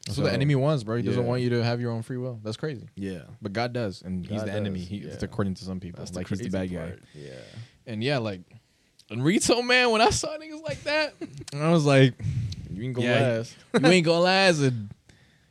That's 0.06 0.18
what 0.18 0.26
the 0.26 0.34
enemy 0.34 0.56
wants, 0.56 0.84
bro. 0.84 0.98
He 0.98 1.04
doesn't 1.04 1.22
yeah. 1.22 1.28
want 1.30 1.42
you 1.44 1.50
to 1.52 1.64
have 1.64 1.80
your 1.80 1.92
own 1.92 2.02
free 2.02 2.18
will. 2.18 2.40
That's 2.44 2.58
crazy. 2.58 2.88
Yeah. 2.96 3.22
But 3.42 3.54
God 3.54 3.72
does, 3.72 4.02
and 4.02 4.26
He's 4.26 4.40
God 4.40 4.48
the 4.48 4.54
enemy. 4.54 4.80
does, 4.80 4.88
He, 4.88 4.98
yeah. 4.98 5.14
according 5.22 5.54
to 5.56 5.64
some 5.66 5.80
people, 5.80 6.00
That's 6.00 6.16
like 6.16 6.28
he's 6.28 6.40
the 6.40 6.50
bad 6.50 6.70
crazy 6.70 6.76
guy. 6.76 6.82
part. 6.88 7.00
Yeah. 7.14 7.32
And 7.86 8.04
yeah, 8.04 8.18
like, 8.18 8.42
and 9.12 9.24
man, 9.68 9.92
when 9.92 10.02
I 10.02 10.10
saw 10.10 10.30
niggas 10.38 10.64
like 10.64 10.82
that, 10.84 11.14
I 11.54 11.70
was 11.70 11.86
like, 11.86 12.14
You 12.72 12.82
can 12.82 12.94
go 12.94 13.02
Yeah, 13.02 13.20
last. 13.20 13.56
you 13.80 13.86
ain't 13.90 14.06
gonna 14.06 14.20
last. 14.22 14.60
And 14.60 14.90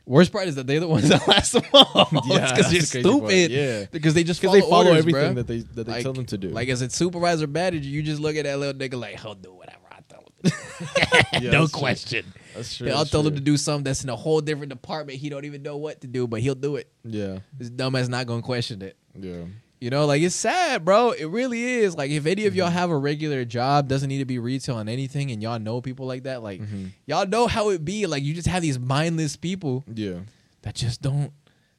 worst 0.05 0.31
part 0.33 0.47
is 0.47 0.55
that 0.55 0.67
they're 0.67 0.79
the 0.79 0.87
ones 0.87 1.07
that 1.09 1.25
last 1.27 1.53
the 1.53 1.63
most. 1.71 2.25
Yeah, 2.27 2.53
because 2.53 2.71
that's 2.71 2.93
you're 2.93 3.03
the 3.03 3.19
crazy 3.19 3.47
part. 3.47 3.51
Yeah. 3.51 3.85
because 3.91 4.13
they 4.15 4.23
just 4.23 4.41
Because 4.41 4.59
follow, 4.59 4.61
they 4.65 4.69
follow 4.69 4.87
orders, 4.89 4.97
everything 4.99 5.31
bruh. 5.33 5.35
that 5.35 5.47
they 5.47 5.59
that 5.59 5.87
they 5.87 6.03
tell 6.03 6.13
them 6.13 6.25
to 6.25 6.37
do. 6.37 6.49
Like 6.49 6.67
as 6.69 6.81
a 6.81 6.89
supervisor 6.89 7.47
manager, 7.47 7.87
you 7.87 8.01
just 8.03 8.19
look 8.19 8.35
at 8.35 8.43
that 8.45 8.57
little 8.59 8.73
nigga 8.79 8.99
like 8.99 9.19
he'll 9.19 9.35
do 9.35 9.53
whatever 9.53 9.77
I 9.91 9.99
tell 10.09 10.23
him. 10.43 11.43
Yeah, 11.43 11.51
no 11.51 11.67
question. 11.67 12.23
true. 12.23 12.40
That's 12.55 12.77
true. 12.77 12.89
I'll 12.91 13.05
tell 13.05 13.25
him 13.25 13.35
to 13.35 13.41
do 13.41 13.57
something 13.57 13.83
that's 13.83 14.03
in 14.03 14.09
a 14.09 14.15
whole 14.15 14.41
different 14.41 14.69
department. 14.69 15.19
He 15.19 15.29
don't 15.29 15.45
even 15.45 15.61
know 15.63 15.77
what 15.77 16.01
to 16.01 16.07
do, 16.07 16.27
but 16.27 16.41
he'll 16.41 16.55
do 16.55 16.75
it. 16.75 16.91
Yeah. 17.03 17.39
This 17.57 17.69
dumbass 17.69 18.09
not 18.09 18.27
gonna 18.27 18.41
question 18.41 18.81
it. 18.81 18.97
Yeah. 19.19 19.43
You 19.79 19.89
know, 19.89 20.05
like 20.05 20.21
it's 20.21 20.35
sad, 20.35 20.85
bro. 20.85 21.11
It 21.11 21.25
really 21.25 21.63
is. 21.63 21.95
Like 21.97 22.11
if 22.11 22.25
any 22.27 22.45
of 22.45 22.55
y'all 22.55 22.69
have 22.69 22.91
a 22.91 22.97
regular 22.97 23.45
job, 23.45 23.87
doesn't 23.87 24.09
need 24.09 24.19
to 24.19 24.25
be 24.25 24.37
retail 24.37 24.75
on 24.75 24.87
anything, 24.87 25.31
and 25.31 25.41
y'all 25.41 25.57
know 25.59 25.81
people 25.81 26.05
like 26.05 26.23
that, 26.23 26.43
like 26.43 26.61
Mhm. 26.61 26.91
y'all 27.07 27.25
know 27.25 27.47
how 27.47 27.69
it 27.69 27.83
be. 27.83 28.05
Like 28.05 28.23
you 28.23 28.33
just 28.35 28.47
have 28.47 28.61
these 28.61 28.77
mindless 28.77 29.35
people 29.37 29.83
Yeah. 29.93 30.19
that 30.61 30.75
just 30.75 31.01
don't 31.01 31.31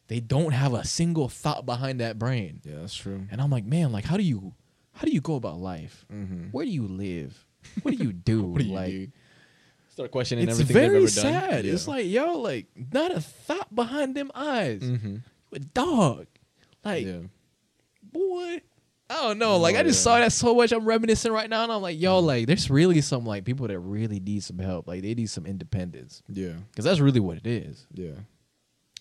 they 0.09 0.19
don't 0.21 0.53
have 0.53 0.75
a 0.75 0.85
single 0.85 1.29
thought 1.29 1.65
behind 1.65 2.01
that 2.01 2.19
brain. 2.19 2.61
Yeah, 2.65 2.81
that's 2.81 2.95
true. 2.95 3.23
And 3.31 3.41
I'm 3.41 3.51
like, 3.51 3.65
man, 3.65 3.93
like 3.93 4.05
how 4.05 4.17
do 4.17 4.23
you 4.25 4.53
how 4.95 5.07
do 5.07 5.13
you 5.13 5.21
go 5.21 5.37
about 5.37 5.59
life? 5.59 6.05
Mm-hmm. 6.13 6.49
Where 6.51 6.65
do 6.67 6.71
you 6.73 6.87
live? 6.89 7.47
What 7.83 7.97
do 7.97 8.03
you 8.05 8.13
do? 8.13 8.43
What 8.47 8.59
do 8.61 8.65
you 8.67 8.75
like 8.75 8.91
do? 8.91 9.09
Start 9.93 10.11
questioning 10.11 10.45
it's 10.49 10.53
everything 10.59 10.75
very 10.75 11.05
they've 11.05 11.19
ever 11.19 11.33
done. 11.33 11.51
sad. 11.51 11.65
Yeah. 11.65 11.73
It's 11.73 11.87
like, 11.87 12.07
yo, 12.07 12.39
like 12.39 12.67
not 12.93 13.11
a 13.13 13.21
thought 13.21 13.75
behind 13.75 14.15
them 14.15 14.31
eyes. 14.35 14.81
mm-hmm. 14.83 15.17
A 15.55 15.59
dog. 15.59 16.27
Like, 16.85 17.05
yeah. 17.07 17.19
boy. 18.03 18.61
I 19.11 19.15
don't 19.17 19.39
know. 19.39 19.59
Like 19.59 19.77
Oh, 19.77 19.81
I 19.81 19.83
just 19.83 20.01
yeah. 20.01 20.13
saw 20.13 20.19
that 20.21 20.33
so 20.33 20.55
much. 20.55 20.73
I'm 20.73 20.87
reminiscing 20.87 21.31
right 21.33 21.51
now, 21.51 21.65
and 21.65 21.71
I'm 21.73 21.83
like, 21.83 22.01
yo, 22.01 22.21
like 22.21 22.47
there's 22.47 22.71
really 22.71 23.03
some 23.03 23.27
like 23.27 23.45
people 23.45 23.69
that 23.69 23.79
really 23.79 24.19
need 24.21 24.43
some 24.43 24.59
help. 24.59 24.89
Like 24.89 25.03
they 25.03 25.13
need 25.15 25.29
some 25.29 25.45
independence 25.45 26.23
Yeah. 26.29 26.53
because 26.71 26.87
that's 26.87 27.01
really 27.01 27.21
what 27.21 27.37
it 27.37 27.47
is. 27.47 27.87
Yeah. 27.93 28.13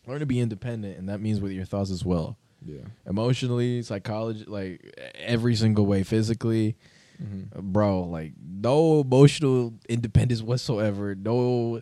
Learn 0.08 0.20
to 0.20 0.26
be 0.26 0.40
independent, 0.42 0.98
and 0.98 1.08
that 1.08 1.22
means 1.22 1.40
with 1.40 1.54
your 1.54 1.64
thoughts 1.64 1.92
as 1.92 2.04
well, 2.04 2.38
Yeah. 2.66 2.82
emotionally, 3.08 3.84
psychology, 3.84 4.44
like 4.46 4.94
every 5.16 5.56
single 5.56 5.86
way, 5.86 6.04
physically, 6.04 6.76
Mm-hmm. 7.22 7.72
bro. 7.72 8.04
Like 8.04 8.34
no 8.40 9.02
emotional 9.02 9.74
independence 9.90 10.42
whatsoever. 10.42 11.16
No 11.16 11.82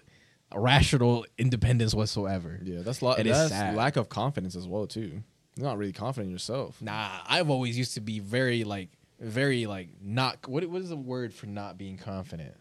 rational 0.53 1.25
independence 1.37 1.93
whatsoever. 1.93 2.59
Yeah. 2.63 2.81
That's 2.81 3.01
lo- 3.01 3.15
that's 3.17 3.51
lack 3.75 3.95
of 3.97 4.09
confidence 4.09 4.55
as 4.55 4.67
well 4.67 4.87
too. 4.87 5.21
You're 5.55 5.67
not 5.67 5.77
really 5.77 5.93
confident 5.93 6.27
in 6.27 6.31
yourself. 6.31 6.81
Nah, 6.81 7.09
I've 7.27 7.49
always 7.49 7.77
used 7.77 7.93
to 7.95 8.01
be 8.01 8.19
very 8.19 8.63
like 8.63 8.89
very 9.19 9.65
like 9.65 9.89
not 10.01 10.47
what 10.47 10.65
what 10.65 10.81
is 10.81 10.89
the 10.89 10.95
word 10.95 11.33
for 11.33 11.45
not 11.47 11.77
being 11.77 11.97
confident? 11.97 12.55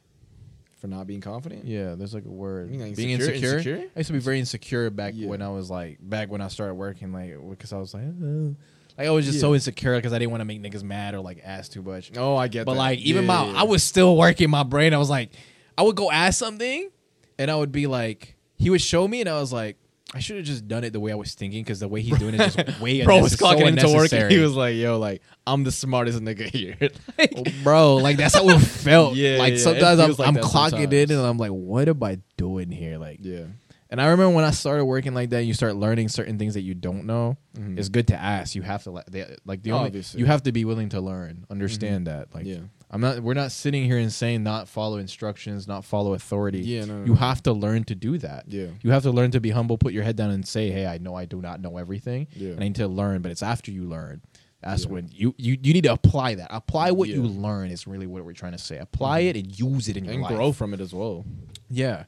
For 0.81 0.87
not 0.87 1.07
being 1.07 1.21
confident. 1.21 1.65
Yeah, 1.65 1.95
there's 1.97 2.15
like 2.15 2.25
a 2.25 2.31
word. 2.31 2.71
Like 2.75 2.95
being 2.97 3.11
insecure- 3.11 3.35
insecure. 3.35 3.59
insecure? 3.59 3.91
I 3.97 3.99
used 4.01 4.07
to 4.09 4.13
be 4.13 4.19
very 4.21 4.39
insecure 4.39 4.91
back 4.91 5.15
Yeah. 5.17 5.29
when 5.29 5.43
I 5.43 5.49
was 5.49 5.71
like 5.71 5.99
back 6.01 6.31
when 6.31 6.41
I 6.41 6.49
started 6.49 6.75
working 6.75 7.13
like 7.13 7.35
because 7.51 7.73
I 7.73 7.79
was 7.79 7.95
like 7.95 8.05
uh, 8.05 8.55
like 8.99 9.07
I 9.07 9.11
was 9.11 9.25
just 9.25 9.41
so 9.41 9.55
insecure 9.55 9.97
because 9.97 10.13
I 10.13 10.19
didn't 10.19 10.33
want 10.33 10.41
to 10.41 10.45
make 10.45 10.61
niggas 10.61 10.83
mad 10.83 11.15
or 11.15 11.21
like 11.21 11.41
ask 11.45 11.73
too 11.73 11.83
much. 11.83 12.11
Oh, 12.17 12.37
I 12.37 12.49
get 12.49 12.61
that. 12.61 12.65
But 12.67 12.73
that. 12.73 12.79
like 12.79 12.99
even 12.99 13.23
Yeah, 13.23 13.29
my 13.29 13.45
yeah, 13.47 13.53
yeah. 13.53 13.61
I 13.61 13.63
was 13.63 13.83
still 13.83 14.17
working 14.17 14.51
my 14.51 14.65
brain. 14.65 14.93
I 14.93 14.99
was 14.99 15.09
like 15.09 15.31
I 15.79 15.83
would 15.83 15.97
go 15.97 16.11
ask 16.11 16.39
something 16.39 16.91
and 17.39 17.51
I 17.51 17.55
would 17.57 17.73
be 17.73 17.87
like 17.87 18.35
he 18.57 18.71
would 18.71 18.83
show 18.83 19.07
me 19.07 19.21
and 19.21 19.29
I 19.29 19.39
was 19.41 19.53
like 19.53 19.77
I 20.15 20.21
should 20.21 20.37
have 20.37 20.47
just 20.47 20.67
done 20.67 20.85
it 20.85 20.95
the 20.95 21.01
way 21.01 21.13
I 21.13 21.17
was 21.17 21.35
thinking 21.35 21.63
because 21.63 21.81
the 21.81 21.89
way 21.89 22.01
he's 22.01 22.19
doing 22.19 22.35
it 22.35 22.41
is 22.41 22.55
just 22.57 22.81
way 22.81 23.05
Bro 23.05 23.21
was 23.21 23.35
unnecess- 23.35 23.39
so 23.39 23.47
clocking 23.47 23.67
into 23.69 23.95
work 23.95 24.13
and 24.13 24.33
he 24.33 24.39
was 24.39 24.55
like, 24.55 24.75
"Yo, 24.75 24.99
like 24.99 25.21
I'm 25.47 25.65
the 25.65 25.73
smartest 25.73 26.19
nigga 26.21 26.49
here." 26.51 26.77
Like, 27.19 27.35
Oh, 27.37 27.45
bro. 27.63 27.97
Like 27.97 28.17
that's 28.17 28.35
how 28.35 28.49
it 28.49 28.59
felt. 28.59 29.15
Yeah, 29.17 29.37
like 29.39 29.55
yeah, 29.55 29.59
sometimes 29.59 30.01
I'm, 30.01 30.13
like 30.13 30.29
I'm 30.29 30.37
clocking 30.37 30.93
in 30.93 31.11
and 31.13 31.21
I'm 31.21 31.37
like, 31.37 31.51
what 31.51 31.89
am 31.89 32.03
I 32.03 32.19
doing 32.39 32.71
here? 32.71 32.97
Like, 32.99 33.19
yeah. 33.21 33.45
And 33.91 34.01
I 34.01 34.07
remember 34.09 34.35
when 34.35 34.45
I 34.45 34.51
started 34.51 34.85
working 34.85 35.15
like 35.15 35.31
that, 35.31 35.45
you 35.45 35.55
start 35.55 35.77
learning 35.77 36.09
certain 36.09 36.39
things 36.39 36.55
that 36.55 36.61
you 36.63 36.75
don't 36.75 37.05
know. 37.07 37.37
Mhm. 37.57 37.79
It's 37.79 37.89
good 37.89 38.07
to 38.09 38.17
ask. 38.17 38.55
You 38.55 38.63
have 38.63 38.83
to 38.85 38.91
like, 38.91 39.07
they, 39.07 39.25
like 39.45 39.63
the 39.63 39.73
only 39.73 40.03
you 40.15 40.27
have 40.27 40.43
to 40.45 40.53
be 40.53 40.65
willing 40.65 40.89
to 40.91 41.01
learn, 41.01 41.47
understand 41.51 42.07
that. 42.07 42.35
Like, 42.35 42.47
Yeah. 42.47 42.59
I'm 42.91 43.03
not. 43.03 43.21
We're 43.23 43.35
not 43.35 43.53
sitting 43.53 43.85
here 43.85 43.99
and 43.99 44.11
saying 44.11 44.43
not 44.43 44.67
follow 44.67 44.97
instructions, 44.97 45.69
not 45.69 45.85
follow 45.85 46.15
authority. 46.15 46.61
Yeah, 46.61 46.87
no, 46.87 46.99
no, 47.01 47.05
you 47.05 47.13
no. 47.13 47.17
have 47.17 47.43
to 47.43 47.53
learn 47.53 47.85
to 47.85 47.95
do 47.95 48.17
that. 48.19 48.45
Yeah. 48.49 48.69
You 48.81 48.93
have 48.93 49.03
to 49.03 49.11
learn 49.11 49.31
to 49.33 49.41
be 49.41 49.51
humble, 49.51 49.77
put 49.77 49.93
your 49.93 50.05
head 50.05 50.17
down, 50.17 50.31
and 50.31 50.49
say, 50.49 50.71
"Hey, 50.71 50.87
I 50.87 50.97
know 50.97 51.15
I 51.15 51.27
do 51.27 51.43
not 51.43 51.61
know 51.61 51.77
everything, 51.77 52.29
Yeah. 52.35 52.53
and 52.53 52.61
I 52.61 52.65
need 52.65 52.77
to 52.77 52.89
learn." 52.89 53.21
But 53.21 53.31
it's 53.31 53.43
after 53.43 53.71
you 53.71 53.85
learn. 53.85 54.23
That's 54.63 54.85
Yeah. 54.87 54.91
when 54.91 55.09
you, 55.13 55.35
you 55.37 55.59
you 55.63 55.75
need 55.75 55.85
to 55.85 55.93
apply 55.93 56.37
that. 56.37 56.49
Apply 56.51 56.91
what 56.93 57.11
you 57.11 57.23
Yeah. 57.23 57.29
Mm-hmm. 57.29 57.45
learn 57.45 57.71
is 57.71 57.87
really 57.87 58.07
what 58.07 58.25
we're 58.25 58.33
trying 58.33 58.53
to 58.53 58.59
say. 58.59 58.79
Apply 58.79 59.19
it 59.21 59.37
and 59.37 59.59
use 59.59 59.89
it 59.91 59.99
in 59.99 60.07
your 60.07 60.15
And 60.15 60.25
grow 60.25 60.53
from 60.53 60.73
it 60.73 60.81
as 60.81 60.95
well. 60.95 61.27
Yeah, 61.69 62.05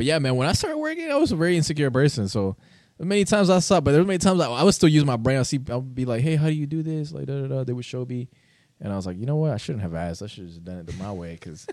but 0.00 0.06
yeah, 0.06 0.18
man. 0.18 0.34
When 0.36 0.48
I 0.48 0.52
started 0.52 0.78
working, 0.78 1.10
I 1.10 1.16
was 1.16 1.30
a 1.30 1.36
very 1.36 1.58
insecure 1.58 1.90
person. 1.90 2.26
So 2.26 2.56
many 2.98 3.26
times 3.26 3.50
I 3.50 3.58
saw, 3.58 3.82
but 3.82 3.90
there 3.92 4.00
were 4.00 4.06
many 4.06 4.16
times 4.16 4.40
I, 4.40 4.50
I 4.50 4.62
would 4.62 4.72
still 4.72 4.88
use 4.88 5.04
my 5.04 5.16
brain. 5.18 5.36
I 5.36 5.42
see, 5.42 5.60
I 5.70 5.74
would 5.76 5.94
be 5.94 6.06
like, 6.06 6.22
"Hey, 6.22 6.36
how 6.36 6.46
do 6.46 6.54
you 6.54 6.66
do 6.66 6.82
this?" 6.82 7.12
Like, 7.12 7.26
da 7.26 7.42
da 7.42 7.46
da. 7.48 7.64
They 7.64 7.74
would 7.74 7.84
show 7.84 8.06
me, 8.06 8.30
and 8.80 8.90
I 8.90 8.96
was 8.96 9.04
like, 9.06 9.18
you 9.18 9.26
know 9.26 9.36
what? 9.36 9.50
I 9.52 9.58
shouldn't 9.58 9.82
have 9.82 9.94
asked. 9.94 10.22
I 10.22 10.26
should 10.26 10.44
have 10.44 10.48
just 10.48 10.64
done 10.64 10.78
it 10.78 10.98
my 10.98 11.12
way 11.12 11.34
because 11.34 11.66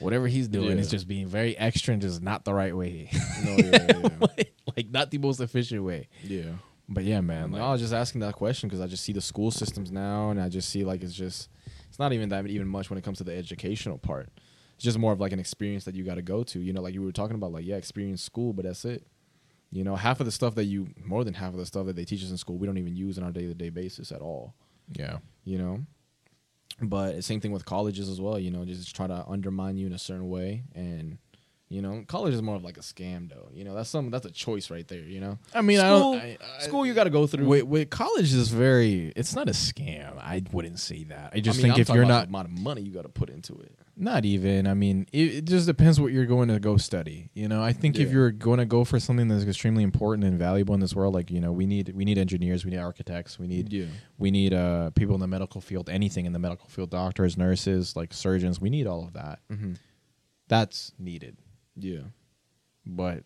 whatever 0.00 0.26
he's 0.28 0.48
doing 0.48 0.72
Yeah. 0.72 0.82
is 0.82 0.90
just 0.90 1.08
being 1.08 1.26
very 1.26 1.56
extra 1.56 1.92
and 1.94 2.02
just 2.02 2.20
not 2.20 2.44
the 2.44 2.52
right 2.52 2.76
way. 2.76 3.08
No, 3.42 3.56
yeah, 3.56 3.86
yeah. 3.88 4.42
like 4.76 4.90
not 4.90 5.10
the 5.10 5.16
most 5.16 5.40
efficient 5.40 5.82
way. 5.82 6.08
yeah. 6.24 6.50
But 6.88 7.04
yeah, 7.04 7.22
man. 7.22 7.52
Like, 7.52 7.62
I 7.62 7.72
was 7.72 7.80
just 7.80 7.94
asking 7.94 8.20
that 8.20 8.34
question 8.34 8.68
because 8.68 8.82
I 8.82 8.86
just 8.86 9.02
see 9.02 9.14
the 9.14 9.20
school 9.22 9.50
systems 9.50 9.90
now, 9.90 10.28
and 10.28 10.38
I 10.38 10.50
just 10.50 10.68
see 10.68 10.84
like 10.84 11.02
it's 11.02 11.14
just 11.14 11.48
it's 11.88 11.98
not 11.98 12.12
even 12.12 12.28
that 12.28 12.46
even 12.48 12.68
much 12.68 12.90
when 12.90 12.98
it 12.98 13.02
comes 13.04 13.16
to 13.18 13.24
the 13.24 13.34
educational 13.34 13.96
part. 13.96 14.28
It's 14.82 14.86
just 14.86 14.98
more 14.98 15.12
of 15.12 15.20
like 15.20 15.30
an 15.30 15.38
experience 15.38 15.84
that 15.84 15.94
you 15.94 16.02
got 16.02 16.16
to 16.16 16.22
go 16.22 16.42
to. 16.42 16.58
You 16.58 16.72
know, 16.72 16.82
like 16.82 16.92
you 16.92 17.02
were 17.02 17.12
talking 17.12 17.36
about, 17.36 17.52
like 17.52 17.64
yeah, 17.64 17.76
experience 17.76 18.20
school, 18.20 18.52
but 18.52 18.64
that's 18.64 18.84
it. 18.84 19.06
You 19.70 19.84
know, 19.84 19.94
half 19.94 20.18
of 20.18 20.26
the 20.26 20.32
stuff 20.32 20.56
that 20.56 20.64
you, 20.64 20.88
more 21.04 21.22
than 21.22 21.34
half 21.34 21.52
of 21.52 21.58
the 21.60 21.66
stuff 21.66 21.86
that 21.86 21.94
they 21.94 22.04
teach 22.04 22.24
us 22.24 22.32
in 22.32 22.36
school, 22.36 22.58
we 22.58 22.66
don't 22.66 22.78
even 22.78 22.96
use 22.96 23.16
on 23.16 23.22
our 23.22 23.30
day 23.30 23.46
to 23.46 23.54
day 23.54 23.68
basis 23.68 24.10
at 24.10 24.20
all. 24.20 24.56
Yeah. 24.90 25.18
You 25.44 25.58
know, 25.58 25.86
but 26.80 27.22
same 27.22 27.40
thing 27.40 27.52
with 27.52 27.64
colleges 27.64 28.08
as 28.08 28.20
well. 28.20 28.40
You 28.40 28.50
know, 28.50 28.64
just 28.64 28.92
try 28.96 29.06
to 29.06 29.24
undermine 29.28 29.76
you 29.76 29.86
in 29.86 29.92
a 29.92 30.00
certain 30.00 30.28
way, 30.28 30.64
and 30.74 31.18
you 31.72 31.80
know, 31.82 32.04
college 32.06 32.34
is 32.34 32.42
more 32.42 32.56
of 32.56 32.62
like 32.62 32.76
a 32.76 32.80
scam, 32.82 33.30
though. 33.30 33.48
You 33.52 33.64
know, 33.64 33.74
that's 33.74 33.88
some 33.88 34.10
that's 34.10 34.26
a 34.26 34.30
choice 34.30 34.70
right 34.70 34.86
there. 34.86 35.00
You 35.00 35.20
know, 35.20 35.38
I 35.54 35.62
mean, 35.62 35.78
School- 35.78 35.86
I 35.86 35.98
don't. 35.98 36.16
I, 36.20 36.38
I, 36.58 36.62
school 36.62 36.86
you 36.86 36.94
got 36.94 37.04
to 37.04 37.10
go 37.10 37.26
through. 37.26 37.46
With, 37.46 37.64
with 37.64 37.90
college 37.90 38.32
is 38.34 38.48
very. 38.50 39.12
It's 39.16 39.34
not 39.34 39.48
a 39.48 39.52
scam. 39.52 40.18
I 40.18 40.42
wouldn't 40.52 40.78
say 40.78 41.04
that. 41.04 41.32
I 41.34 41.40
just 41.40 41.58
I 41.58 41.62
mean, 41.62 41.62
think 41.62 41.74
I'm 41.76 41.80
if 41.80 41.88
you're 41.96 42.04
not 42.04 42.24
the 42.24 42.28
amount 42.28 42.48
of 42.48 42.58
money 42.58 42.82
you 42.82 42.92
got 42.92 43.02
to 43.02 43.08
put 43.08 43.30
into 43.30 43.54
it. 43.60 43.74
Not 43.96 44.24
even. 44.24 44.66
I 44.66 44.74
mean, 44.74 45.06
it, 45.12 45.34
it 45.34 45.44
just 45.44 45.66
depends 45.66 46.00
what 46.00 46.12
you're 46.12 46.26
going 46.26 46.48
to 46.48 46.58
go 46.58 46.76
study. 46.76 47.30
You 47.34 47.48
know, 47.48 47.62
I 47.62 47.72
think 47.72 47.98
if 47.98 48.10
you're 48.10 48.30
going 48.30 48.58
to 48.58 48.64
go 48.64 48.84
for 48.84 48.98
something 48.98 49.28
that's 49.28 49.44
extremely 49.44 49.82
important 49.82 50.24
and 50.24 50.38
valuable 50.38 50.74
in 50.74 50.80
this 50.80 50.94
world, 50.94 51.14
like 51.14 51.30
you 51.30 51.40
know, 51.40 51.52
we 51.52 51.66
need 51.66 51.92
we 51.94 52.04
need 52.04 52.18
engineers, 52.18 52.64
we 52.64 52.70
need 52.70 52.78
architects, 52.78 53.38
we 53.38 53.46
need 53.46 53.72
Yeah. 53.72 53.86
we 54.18 54.30
need 54.30 54.54
uh 54.54 54.90
people 54.90 55.14
in 55.14 55.20
the 55.20 55.26
medical 55.26 55.60
field, 55.60 55.88
anything 55.88 56.26
in 56.26 56.32
the 56.32 56.38
medical 56.38 56.68
field, 56.68 56.90
doctors, 56.90 57.36
nurses, 57.36 57.94
like 57.96 58.12
surgeons. 58.12 58.60
We 58.60 58.70
need 58.70 58.86
all 58.86 59.04
of 59.04 59.12
that. 59.14 59.40
Mm-hmm. 59.50 59.74
That's 60.48 60.92
needed. 60.98 61.36
Yeah. 61.76 62.00
But 62.86 63.24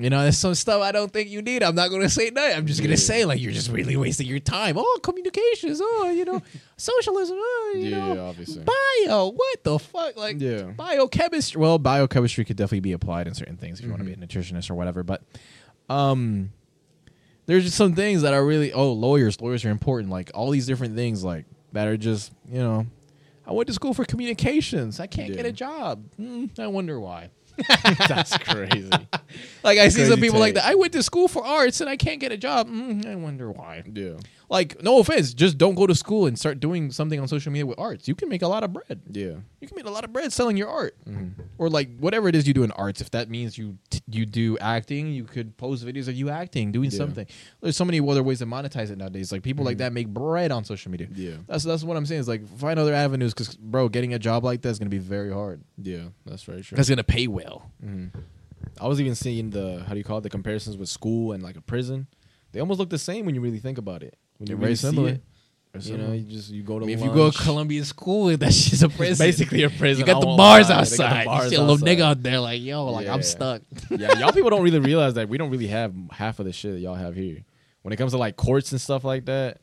you 0.00 0.10
know, 0.10 0.22
there's 0.22 0.38
some 0.38 0.54
stuff 0.54 0.82
I 0.82 0.90
don't 0.90 1.12
think 1.12 1.28
you 1.28 1.42
need. 1.42 1.62
I'm 1.62 1.74
not 1.76 1.88
going 1.90 2.02
to 2.02 2.08
say 2.08 2.30
no. 2.30 2.42
I'm 2.44 2.66
just 2.66 2.80
going 2.80 2.90
Yeah. 2.90 2.96
to 2.96 3.02
say 3.02 3.24
like 3.24 3.40
you're 3.40 3.52
just 3.52 3.70
really 3.70 3.96
wasting 3.96 4.26
your 4.26 4.40
time. 4.40 4.74
Oh, 4.78 4.98
communications. 5.02 5.80
Oh, 5.82 6.10
you 6.10 6.24
know, 6.24 6.42
socialism. 6.76 7.36
Oh, 7.38 7.72
you 7.76 7.90
Yeah, 7.90 8.14
know, 8.14 8.26
obviously. 8.26 8.64
bio. 8.64 9.28
What 9.30 9.62
the 9.62 9.78
fuck? 9.78 10.16
Like 10.16 10.40
Yeah. 10.40 10.62
biochemistry. 10.76 11.60
Well, 11.60 11.78
biochemistry 11.78 12.44
could 12.44 12.56
definitely 12.56 12.80
be 12.80 12.92
applied 12.92 13.28
in 13.28 13.34
certain 13.34 13.56
things 13.56 13.78
if 13.78 13.84
you 13.84 13.90
want 13.92 14.00
to 14.00 14.06
be 14.06 14.12
a 14.14 14.16
Mhm. 14.16 14.26
nutritionist 14.26 14.70
or 14.70 14.74
whatever. 14.74 15.02
But 15.04 15.22
um, 15.88 16.50
there's 17.46 17.64
just 17.64 17.76
some 17.76 17.94
things 17.94 18.22
that 18.22 18.32
are 18.34 18.44
really 18.44 18.72
oh 18.72 18.92
lawyers. 18.92 19.40
Lawyers 19.40 19.64
are 19.64 19.70
important. 19.70 20.10
Like 20.10 20.30
all 20.34 20.50
these 20.50 20.66
different 20.66 20.96
things 20.96 21.22
like 21.22 21.44
that 21.72 21.86
are 21.86 21.96
just 21.98 22.32
you 22.50 22.58
know. 22.58 22.86
I 23.46 23.52
went 23.52 23.66
to 23.68 23.72
school 23.74 23.94
for 23.94 24.04
communications. 24.04 25.00
I 25.00 25.06
can't 25.06 25.34
get 25.34 25.46
a 25.46 25.52
job. 25.52 26.04
Hmm, 26.16 26.46
I 26.58 26.66
wonder 26.68 27.00
why. 27.00 27.30
That's 28.08 28.36
crazy. 28.38 28.90
Like 29.62 29.78
I 29.78 29.88
see 29.88 30.04
some 30.06 30.20
people 30.20 30.40
like 30.40 30.54
that. 30.54 30.64
I 30.64 30.74
went 30.74 30.92
to 30.94 31.02
school 31.02 31.28
for 31.28 31.44
arts 31.44 31.80
and 31.80 31.90
I 31.90 31.96
can't 31.96 32.20
get 32.20 32.32
a 32.32 32.36
job. 32.36 32.68
Mm, 32.68 33.06
I 33.06 33.14
wonder 33.16 33.50
why. 33.50 33.82
yeah. 33.92 34.14
Like 34.52 34.82
no 34.82 34.98
offense, 34.98 35.32
just 35.32 35.56
don't 35.56 35.74
go 35.74 35.86
to 35.86 35.94
school 35.94 36.26
and 36.26 36.38
start 36.38 36.60
doing 36.60 36.90
something 36.92 37.18
on 37.18 37.26
social 37.26 37.50
media 37.50 37.64
with 37.64 37.78
arts. 37.78 38.06
You 38.06 38.14
can 38.14 38.28
make 38.28 38.42
a 38.42 38.46
lot 38.48 38.62
of 38.62 38.72
bread. 38.74 39.00
Yeah. 39.10 39.36
You 39.60 39.66
can 39.68 39.74
make 39.76 39.86
a 39.86 39.90
lot 39.90 40.04
of 40.04 40.12
bread 40.12 40.30
selling 40.30 40.58
your 40.58 40.68
art, 40.68 40.94
Mm-hmm. 41.08 41.40
or 41.56 41.70
like 41.70 41.88
whatever 41.98 42.28
it 42.28 42.36
is 42.36 42.46
you 42.46 42.52
do 42.52 42.62
in 42.62 42.70
arts. 42.72 43.00
If 43.00 43.10
that 43.12 43.30
means 43.30 43.56
you 43.56 43.78
t- 43.88 44.00
you 44.10 44.26
do 44.26 44.58
acting, 44.58 45.06
you 45.08 45.24
could 45.24 45.56
post 45.56 45.86
videos 45.86 46.06
of 46.06 46.14
you 46.16 46.28
acting, 46.28 46.70
doing 46.70 46.90
Yeah. 46.90 46.98
something. 46.98 47.26
There's 47.62 47.78
so 47.78 47.86
many 47.86 47.98
other 48.06 48.22
ways 48.22 48.40
to 48.40 48.46
monetize 48.46 48.90
it 48.90 48.98
nowadays. 48.98 49.32
Like 49.32 49.42
people 49.42 49.64
like 49.64 49.78
that 49.78 49.94
make 49.94 50.08
bread 50.08 50.52
on 50.52 50.64
social 50.64 50.90
media. 50.90 51.08
Yeah. 51.14 51.36
That's 51.46 51.64
that's 51.64 51.82
what 51.82 51.96
I'm 51.96 52.04
saying. 52.04 52.20
Is 52.20 52.28
like 52.28 52.46
find 52.58 52.78
other 52.78 52.92
avenues 52.92 53.32
because 53.32 53.56
bro, 53.56 53.88
getting 53.88 54.12
a 54.12 54.18
job 54.18 54.44
like 54.44 54.60
that 54.62 54.68
is 54.68 54.78
gonna 54.78 54.90
be 54.90 54.98
very 54.98 55.32
hard. 55.32 55.62
Yeah. 55.82 56.08
That's 56.26 56.42
very 56.42 56.60
true. 56.60 56.76
That's 56.76 56.90
gonna 56.90 57.02
pay 57.04 57.26
well. 57.26 57.70
Mm-hmm. 57.82 58.18
I 58.80 58.86
was 58.86 59.00
even 59.00 59.14
seeing 59.14 59.48
the 59.48 59.82
how 59.86 59.94
do 59.94 59.98
you 59.98 60.04
call 60.04 60.18
it 60.18 60.22
the 60.22 60.30
comparisons 60.30 60.76
with 60.76 60.90
school 60.90 61.32
and 61.32 61.42
like 61.42 61.56
a 61.56 61.62
prison. 61.62 62.06
They 62.52 62.60
almost 62.60 62.78
look 62.78 62.90
the 62.90 62.98
same 62.98 63.24
when 63.24 63.34
you 63.34 63.40
really 63.40 63.58
think 63.60 63.78
about 63.78 64.02
it. 64.02 64.14
When 64.42 64.50
you 64.50 64.56
very 64.56 64.64
really 64.66 64.74
similar. 64.76 65.08
it. 65.10 65.22
You 65.80 65.96
know, 65.96 66.12
you 66.12 66.30
just 66.30 66.50
you 66.50 66.62
go 66.62 66.78
to 66.78 66.84
I 66.84 66.86
mean, 66.88 66.98
if 66.98 67.02
you 67.04 67.10
go 67.10 67.30
to 67.30 67.38
Colombia 67.38 67.82
School, 67.86 68.26
that 68.36 68.52
shit's 68.52 68.82
a 68.82 68.90
prison. 68.90 69.24
basically 69.26 69.62
a 69.62 69.70
prison. 69.70 70.00
You 70.00 70.12
got 70.12 70.20
the 70.20 70.26
bars 70.26 70.68
lie. 70.68 70.74
Got 70.76 70.86
the 70.88 71.02
outside. 71.04 71.24
bars 71.24 71.44
you 71.44 71.50
see 71.50 71.56
a 71.56 71.60
little 71.60 71.74
outside. 71.76 71.88
nigga 71.98 72.00
out 72.02 72.22
there 72.22 72.40
like, 72.40 72.60
yo, 72.60 72.84
like 72.90 73.06
Yeah. 73.06 73.14
I'm 73.14 73.22
stuck. 73.22 73.62
yeah, 73.88 74.18
y'all 74.18 74.32
people 74.34 74.50
don't 74.50 74.62
really 74.62 74.80
realize 74.80 75.14
that 75.14 75.30
we 75.30 75.38
don't 75.38 75.48
really 75.50 75.68
have 75.68 75.94
half 76.10 76.38
of 76.40 76.44
the 76.44 76.52
shit 76.52 76.72
that 76.74 76.80
y'all 76.80 76.94
have 76.94 77.14
here. 77.14 77.38
When 77.80 77.92
it 77.94 77.96
comes 77.96 78.12
to 78.12 78.18
like 78.18 78.36
courts 78.36 78.70
and 78.72 78.80
stuff 78.80 79.02
like 79.02 79.24
that, 79.24 79.62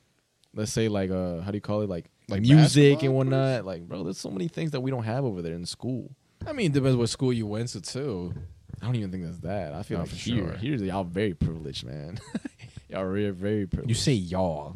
let's 0.56 0.72
say 0.72 0.88
like 0.88 1.12
uh 1.12 1.42
how 1.42 1.52
do 1.52 1.58
you 1.58 1.62
call 1.62 1.82
it 1.82 1.90
like 1.90 2.10
Like 2.28 2.42
music 2.42 3.04
and 3.04 3.14
whatnot. 3.14 3.66
Like 3.66 3.88
bro, 3.88 4.04
there's 4.04 4.18
so 4.18 4.32
many 4.32 4.48
things 4.48 4.72
that 4.72 4.82
we 4.82 4.90
don't 4.90 5.04
have 5.04 5.26
over 5.26 5.44
there 5.44 5.54
in 5.54 5.66
school. 5.68 6.10
I 6.48 6.54
mean, 6.54 6.72
it 6.72 6.74
depends 6.74 6.96
what 6.98 7.10
school 7.10 7.32
you 7.32 7.46
went 7.46 7.70
to 7.70 7.82
too. 7.82 8.34
I 8.82 8.86
don't 8.86 8.96
even 8.96 9.12
think 9.12 9.26
that's 9.26 9.40
that. 9.40 9.74
I 9.76 9.84
feel 9.84 9.98
No, 9.98 10.04
like 10.06 10.10
for 10.10 10.16
here, 10.16 10.36
sure. 10.48 10.52
here's 10.54 10.82
y'all 10.82 11.04
very 11.04 11.34
privileged, 11.36 11.86
man. 11.86 12.18
y'all 12.90 13.04
really 13.04 13.30
very 13.32 13.66
privileged. 13.68 13.90
You 13.90 13.96
say 13.96 14.14
y'all. 14.14 14.76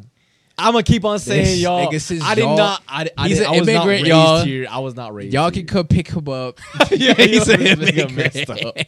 I'm 0.55 0.74
gonna 0.74 0.84
keep 0.84 1.03
on 1.03 1.18
saying 1.18 1.43
This 1.45 1.59
y'all. 1.61 1.88
nigga 1.91 2.22
I 2.22 2.36
did 2.36 2.41
y'all. 2.41 2.57
not. 2.57 2.84
I, 2.88 3.09
I, 3.18 3.28
He's 3.28 3.39
did, 3.39 3.47
an 3.47 3.53
I 3.55 3.59
was 3.59 3.68
not 3.68 3.74
immigrant, 3.74 3.88
raised 3.88 4.07
y'all. 4.07 4.43
here. 4.45 4.68
I 4.70 4.80
was 4.80 4.95
not 4.95 5.14
raised. 5.16 5.34
Y'all 5.34 5.45
here. 5.49 5.64
can 5.64 5.66
come 5.66 5.88
pick 5.88 6.09
him 6.09 6.28
up. 6.30 6.59
yeah, 6.91 7.14
He's 7.16 7.47
an 7.49 7.61
immigrant. 7.61 8.49
up. 8.49 8.78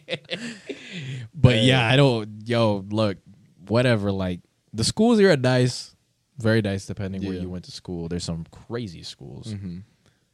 But 1.33 1.55
Man. 1.55 1.65
yeah, 1.65 1.87
I 1.87 1.95
don't. 1.95 2.29
Yo, 2.45 2.85
look, 2.89 3.17
whatever. 3.67 4.11
Like 4.11 4.39
the 4.73 4.83
schools 4.83 5.19
here 5.19 5.31
are 5.31 5.37
nice, 5.37 5.95
very 6.37 6.61
nice, 6.61 6.85
depending 6.85 7.23
where 7.23 7.33
you 7.37 7.49
went 7.49 7.65
to 7.65 7.71
school. 7.71 8.07
There's 8.07 8.23
some 8.23 8.45
crazy 8.51 9.03
schools, 9.03 9.47
Mm-hmm. 9.53 9.79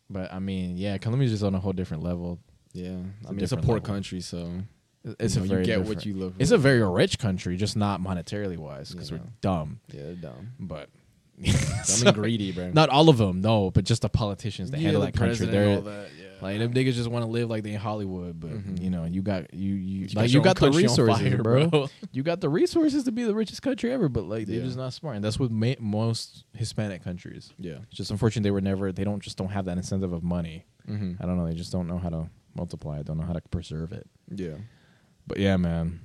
but 0.10 0.32
I 0.34 0.39
mean, 0.39 0.78
yeah, 0.78 0.98
Colombia's 0.98 1.32
just 1.32 1.44
on 1.44 1.56
a 1.56 1.60
whole 1.60 1.74
different 1.74 2.04
level. 2.04 2.39
Yeah, 2.74 2.89
It's 3.22 3.28
I 3.28 3.30
a 3.30 3.34
mean 3.34 3.44
it's 3.44 3.52
a 3.52 3.58
poor 3.58 3.76
level. 3.76 3.82
country, 3.88 4.22
so 4.22 4.52
It's 5.20 5.36
you 5.36 5.41
a 5.41 5.45
know, 5.45 5.49
very 5.49 5.62
you 5.62 5.66
get 5.66 5.78
different- 5.80 5.88
what 5.97 6.06
you 6.06 6.14
look. 6.16 6.34
It's 6.39 6.52
a 6.52 6.58
very 6.58 6.84
rich 6.88 7.18
country, 7.20 7.58
just 7.58 7.76
not 7.76 8.02
monetarily 8.02 8.58
wise, 8.58 8.91
because 8.91 9.10
Yeah. 9.12 9.18
we're 9.18 9.24
dumb. 9.41 9.80
yeah, 9.93 10.04
they're 10.04 10.14
dumb. 10.16 10.49
But 10.60 10.89
Dumb 11.43 12.08
and 12.08 12.16
greedy, 12.16 12.52
bro. 12.52 12.72
not 12.72 12.89
all 12.89 13.10
of 13.10 13.18
them, 13.18 13.41
no, 13.41 13.72
but 13.72 13.84
just 13.84 14.04
the 14.04 14.10
politicians 14.10 14.70
that 14.72 14.78
Yeah, 14.80 14.86
handle 14.89 15.02
the 15.02 15.08
that 15.08 15.16
country. 15.18 15.47
They're 15.47 15.76
all 15.76 15.82
that, 15.82 16.10
yeah. 16.20 16.28
like 16.39 16.60
them 16.60 16.72
niggas 16.72 16.93
just 16.93 17.10
want 17.10 17.26
to 17.26 17.32
live 17.32 17.49
like 17.49 17.64
they 17.64 17.72
in 17.74 17.80
Hollywood, 17.80 18.39
but 18.39 18.52
Mhm. 18.52 18.80
you 18.80 18.91
know, 18.91 19.06
you 19.06 19.24
got 19.24 19.52
you 19.52 19.74
you, 19.74 20.06
got 20.08 20.16
like 20.18 20.32
your 20.32 20.41
you 20.41 20.43
got 20.43 20.58
the 20.60 20.70
resources, 20.72 21.20
fire, 21.20 21.38
bro. 21.41 21.68
bro. 21.68 21.89
You 22.12 22.22
got 22.22 22.41
the 22.41 22.49
resources 22.49 23.06
to 23.06 23.12
be 23.12 23.24
the 23.24 23.34
richest 23.34 23.64
country 23.64 23.91
ever, 23.91 24.08
but 24.08 24.26
like 24.26 24.45
they're 24.45 24.58
Yeah. 24.60 24.66
just 24.66 24.78
not 24.78 24.93
smart, 24.93 25.16
and 25.16 25.26
that's 25.26 25.39
what 25.39 25.49
ma- 25.49 25.74
most 25.80 26.43
Hispanic 26.54 27.04
countries. 27.04 27.52
yeah. 27.58 27.78
It's 27.89 27.97
just 27.97 28.12
unfortunate 28.12 28.43
they 28.43 28.52
were 28.52 28.62
never. 28.62 28.91
They 28.91 29.04
don't 29.04 29.22
just 29.24 29.38
don't 29.38 29.49
have 29.49 29.66
that 29.66 29.78
incentive 29.78 30.14
of 30.14 30.22
money. 30.24 30.66
Mm-hmm. 30.88 31.14
I 31.24 31.26
don't 31.26 31.38
know. 31.38 31.47
They 31.47 31.56
just 31.56 31.72
don't 31.72 31.88
know 31.88 31.97
how 31.97 32.10
to 32.10 32.30
multiply 32.56 32.99
it. 32.99 33.08
Don't 33.08 33.18
know 33.18 33.26
how 33.26 33.34
to 33.34 33.41
preserve 33.49 33.93
it. 33.93 34.08
Yeah. 34.36 34.58
But 35.32 35.40
yeah, 35.40 35.56
man. 35.56 36.02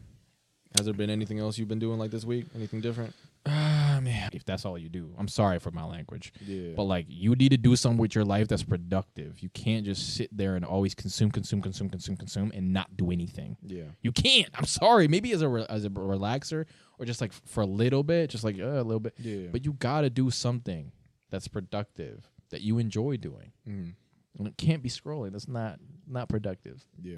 Has 0.77 0.85
there 0.85 0.95
been 0.95 1.11
anything 1.11 1.41
else 1.41 1.59
you've 1.59 1.67
been 1.67 1.81
doing 1.81 1.99
like 1.99 2.13
this 2.13 2.25
week? 2.25 2.47
Anything 2.55 2.81
different? 2.81 3.13
Ah, 3.45 3.99
man. 4.01 4.31
If 4.33 4.45
that's 4.45 4.65
all 4.65 4.79
you 4.79 4.89
do, 4.89 5.13
I'm 5.19 5.27
sorry 5.27 5.59
for 5.59 5.73
my 5.73 5.83
language. 5.83 6.33
Yeah. 6.47 6.75
But 6.77 6.85
like 6.85 7.07
you 7.09 7.35
need 7.35 7.49
to 7.49 7.57
do 7.57 7.75
something 7.75 7.99
with 7.99 8.15
your 8.15 8.25
life 8.25 8.47
that's 8.47 8.63
productive. 8.63 9.41
You 9.41 9.49
can't 9.49 9.85
just 9.85 10.15
sit 10.15 10.29
there 10.31 10.55
and 10.55 10.65
always 10.65 10.95
consume, 10.95 11.33
consume, 11.33 11.61
consume, 11.61 11.91
consume, 11.91 12.17
consume, 12.17 12.53
and 12.55 12.73
not 12.73 12.97
do 12.97 13.11
anything. 13.11 13.57
yeah. 13.67 13.87
You 14.01 14.13
can't. 14.13 14.49
I'm 14.55 14.65
sorry. 14.65 15.09
Maybe 15.09 15.33
as 15.33 15.43
a 15.43 15.49
re- 15.49 15.67
as 15.69 15.85
a 15.85 15.91
relaxer 15.91 16.67
or 17.01 17.05
just 17.05 17.21
like 17.21 17.33
for 17.33 17.63
a 17.63 17.67
little 17.67 18.05
bit, 18.05 18.31
just 18.31 18.45
like 18.45 18.61
uh, 18.61 18.81
a 18.81 18.85
little 18.85 19.01
bit. 19.01 19.15
Yeah. 19.19 19.49
But 19.51 19.65
you 19.65 19.73
gotta 19.73 20.09
do 20.09 20.31
something 20.31 20.93
that's 21.31 21.49
productive 21.49 22.31
that 22.51 22.61
you 22.61 22.79
enjoy 22.79 23.17
doing. 23.17 23.51
mm-hmm. 23.69 23.91
And 24.39 24.47
it 24.47 24.57
can't 24.57 24.85
be 24.85 24.89
scrolling. 24.89 25.33
That's 25.33 25.49
not 25.49 25.81
not 26.07 26.29
productive. 26.29 26.85
Yeah. 27.03 27.17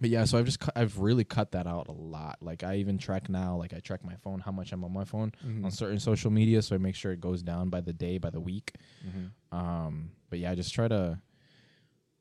But 0.00 0.08
yeah, 0.10 0.24
so 0.24 0.38
I've 0.38 0.46
just 0.46 0.60
cu- 0.60 0.70
I've 0.74 0.98
really 0.98 1.24
cut 1.24 1.52
that 1.52 1.66
out 1.66 1.88
a 1.88 1.92
lot. 1.92 2.38
Like 2.40 2.64
I 2.64 2.76
even 2.76 2.96
track 2.96 3.28
now. 3.28 3.56
Like 3.56 3.74
I 3.74 3.80
track 3.80 4.02
my 4.04 4.14
phone, 4.16 4.40
how 4.40 4.50
much 4.52 4.72
I'm 4.72 4.82
on 4.82 4.92
my 4.92 5.04
phone 5.04 5.32
Mhm. 5.46 5.64
on 5.64 5.70
certain 5.70 5.98
social 6.00 6.30
media, 6.30 6.62
so 6.62 6.74
I 6.74 6.78
make 6.78 6.94
sure 6.94 7.12
it 7.12 7.20
goes 7.20 7.42
down 7.42 7.68
by 7.68 7.80
the 7.82 7.92
day, 7.92 8.16
by 8.18 8.30
the 8.30 8.40
week. 8.40 8.74
Mm-hmm. 9.06 9.56
Um, 9.56 10.10
but 10.30 10.38
yeah, 10.38 10.52
I 10.52 10.54
just 10.54 10.72
try 10.72 10.88
to. 10.88 11.20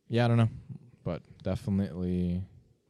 Yeah, 0.09 0.25
I 0.25 0.27
don't 0.27 0.37
know, 0.37 0.49
but 1.03 1.21
definitely, 1.43 2.41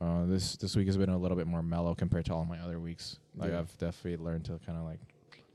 uh, 0.02 0.26
this 0.26 0.56
this 0.58 0.76
week 0.76 0.88
has 0.88 0.98
been 0.98 1.10
a 1.10 1.18
little 1.18 1.38
bit 1.38 1.48
more 1.48 1.62
mellow 1.62 1.94
compared 1.94 2.26
to 2.26 2.34
all 2.34 2.46
my 2.46 2.58
other 2.60 2.80
weeks. 2.80 3.20
Like 3.36 3.52
Yeah. 3.52 3.60
I've 3.60 3.78
definitely 3.78 4.24
learned 4.24 4.46
to 4.46 4.58
kind 4.66 4.78
of 4.78 4.86
like 4.86 5.00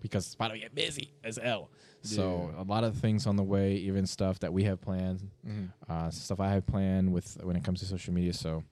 because 0.00 0.26
it's 0.26 0.34
about 0.34 0.48
to 0.52 0.58
get 0.58 0.74
busy 0.74 1.10
as 1.24 1.38
hell. 1.38 1.70
So 2.02 2.50
Yeah. 2.54 2.62
a 2.62 2.64
lot 2.64 2.84
of 2.84 2.96
things 2.98 3.26
on 3.26 3.36
the 3.36 3.42
way, 3.42 3.76
even 3.76 4.04
stuff 4.06 4.38
that 4.40 4.52
we 4.52 4.64
have 4.64 4.80
planned, 4.82 5.30
Mm-hmm. 5.46 5.90
uh, 5.90 6.10
stuff 6.10 6.38
I 6.40 6.50
have 6.52 6.66
planned 6.66 7.10
with 7.12 7.42
when 7.42 7.56
it 7.56 7.64
comes 7.64 7.80
to 7.80 7.86
social 7.86 8.12
media. 8.12 8.34
So, 8.34 8.62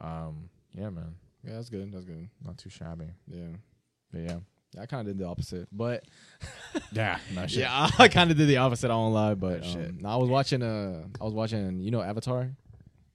um, 0.00 0.48
yeah, 0.76 0.90
man, 0.90 1.14
Yeah, 1.46 1.54
that's 1.54 1.70
good. 1.70 1.92
That's 1.92 2.04
good. 2.04 2.28
not 2.44 2.58
too 2.58 2.70
shabby. 2.70 3.06
Yeah. 3.26 3.46
But 4.12 4.20
yeah, 4.22 4.36
Yeah, 4.74 4.82
I 4.82 4.86
kind 4.86 5.06
of 5.08 5.14
did 5.16 5.18
the 5.24 5.28
opposite, 5.28 5.68
but 5.72 6.04
yeah, 6.92 7.18
no 7.34 7.42
shit. 7.46 7.60
yeah, 7.60 7.88
I 7.98 8.08
kind 8.08 8.30
of 8.30 8.36
did 8.36 8.48
the 8.48 8.56
opposite. 8.58 8.90
I 8.90 8.94
won't 8.94 9.14
lie, 9.14 9.34
but 9.34 9.60
Oh, 9.60 9.62
shit. 9.62 9.88
um, 9.90 9.98
no, 10.00 10.08
I 10.08 10.16
was 10.16 10.28
watching. 10.28 10.62
Uh, 10.62 11.04
I 11.20 11.24
was 11.24 11.34
watching. 11.34 11.80
You 11.80 11.90
know, 11.90 12.02
Avatar, 12.02 12.50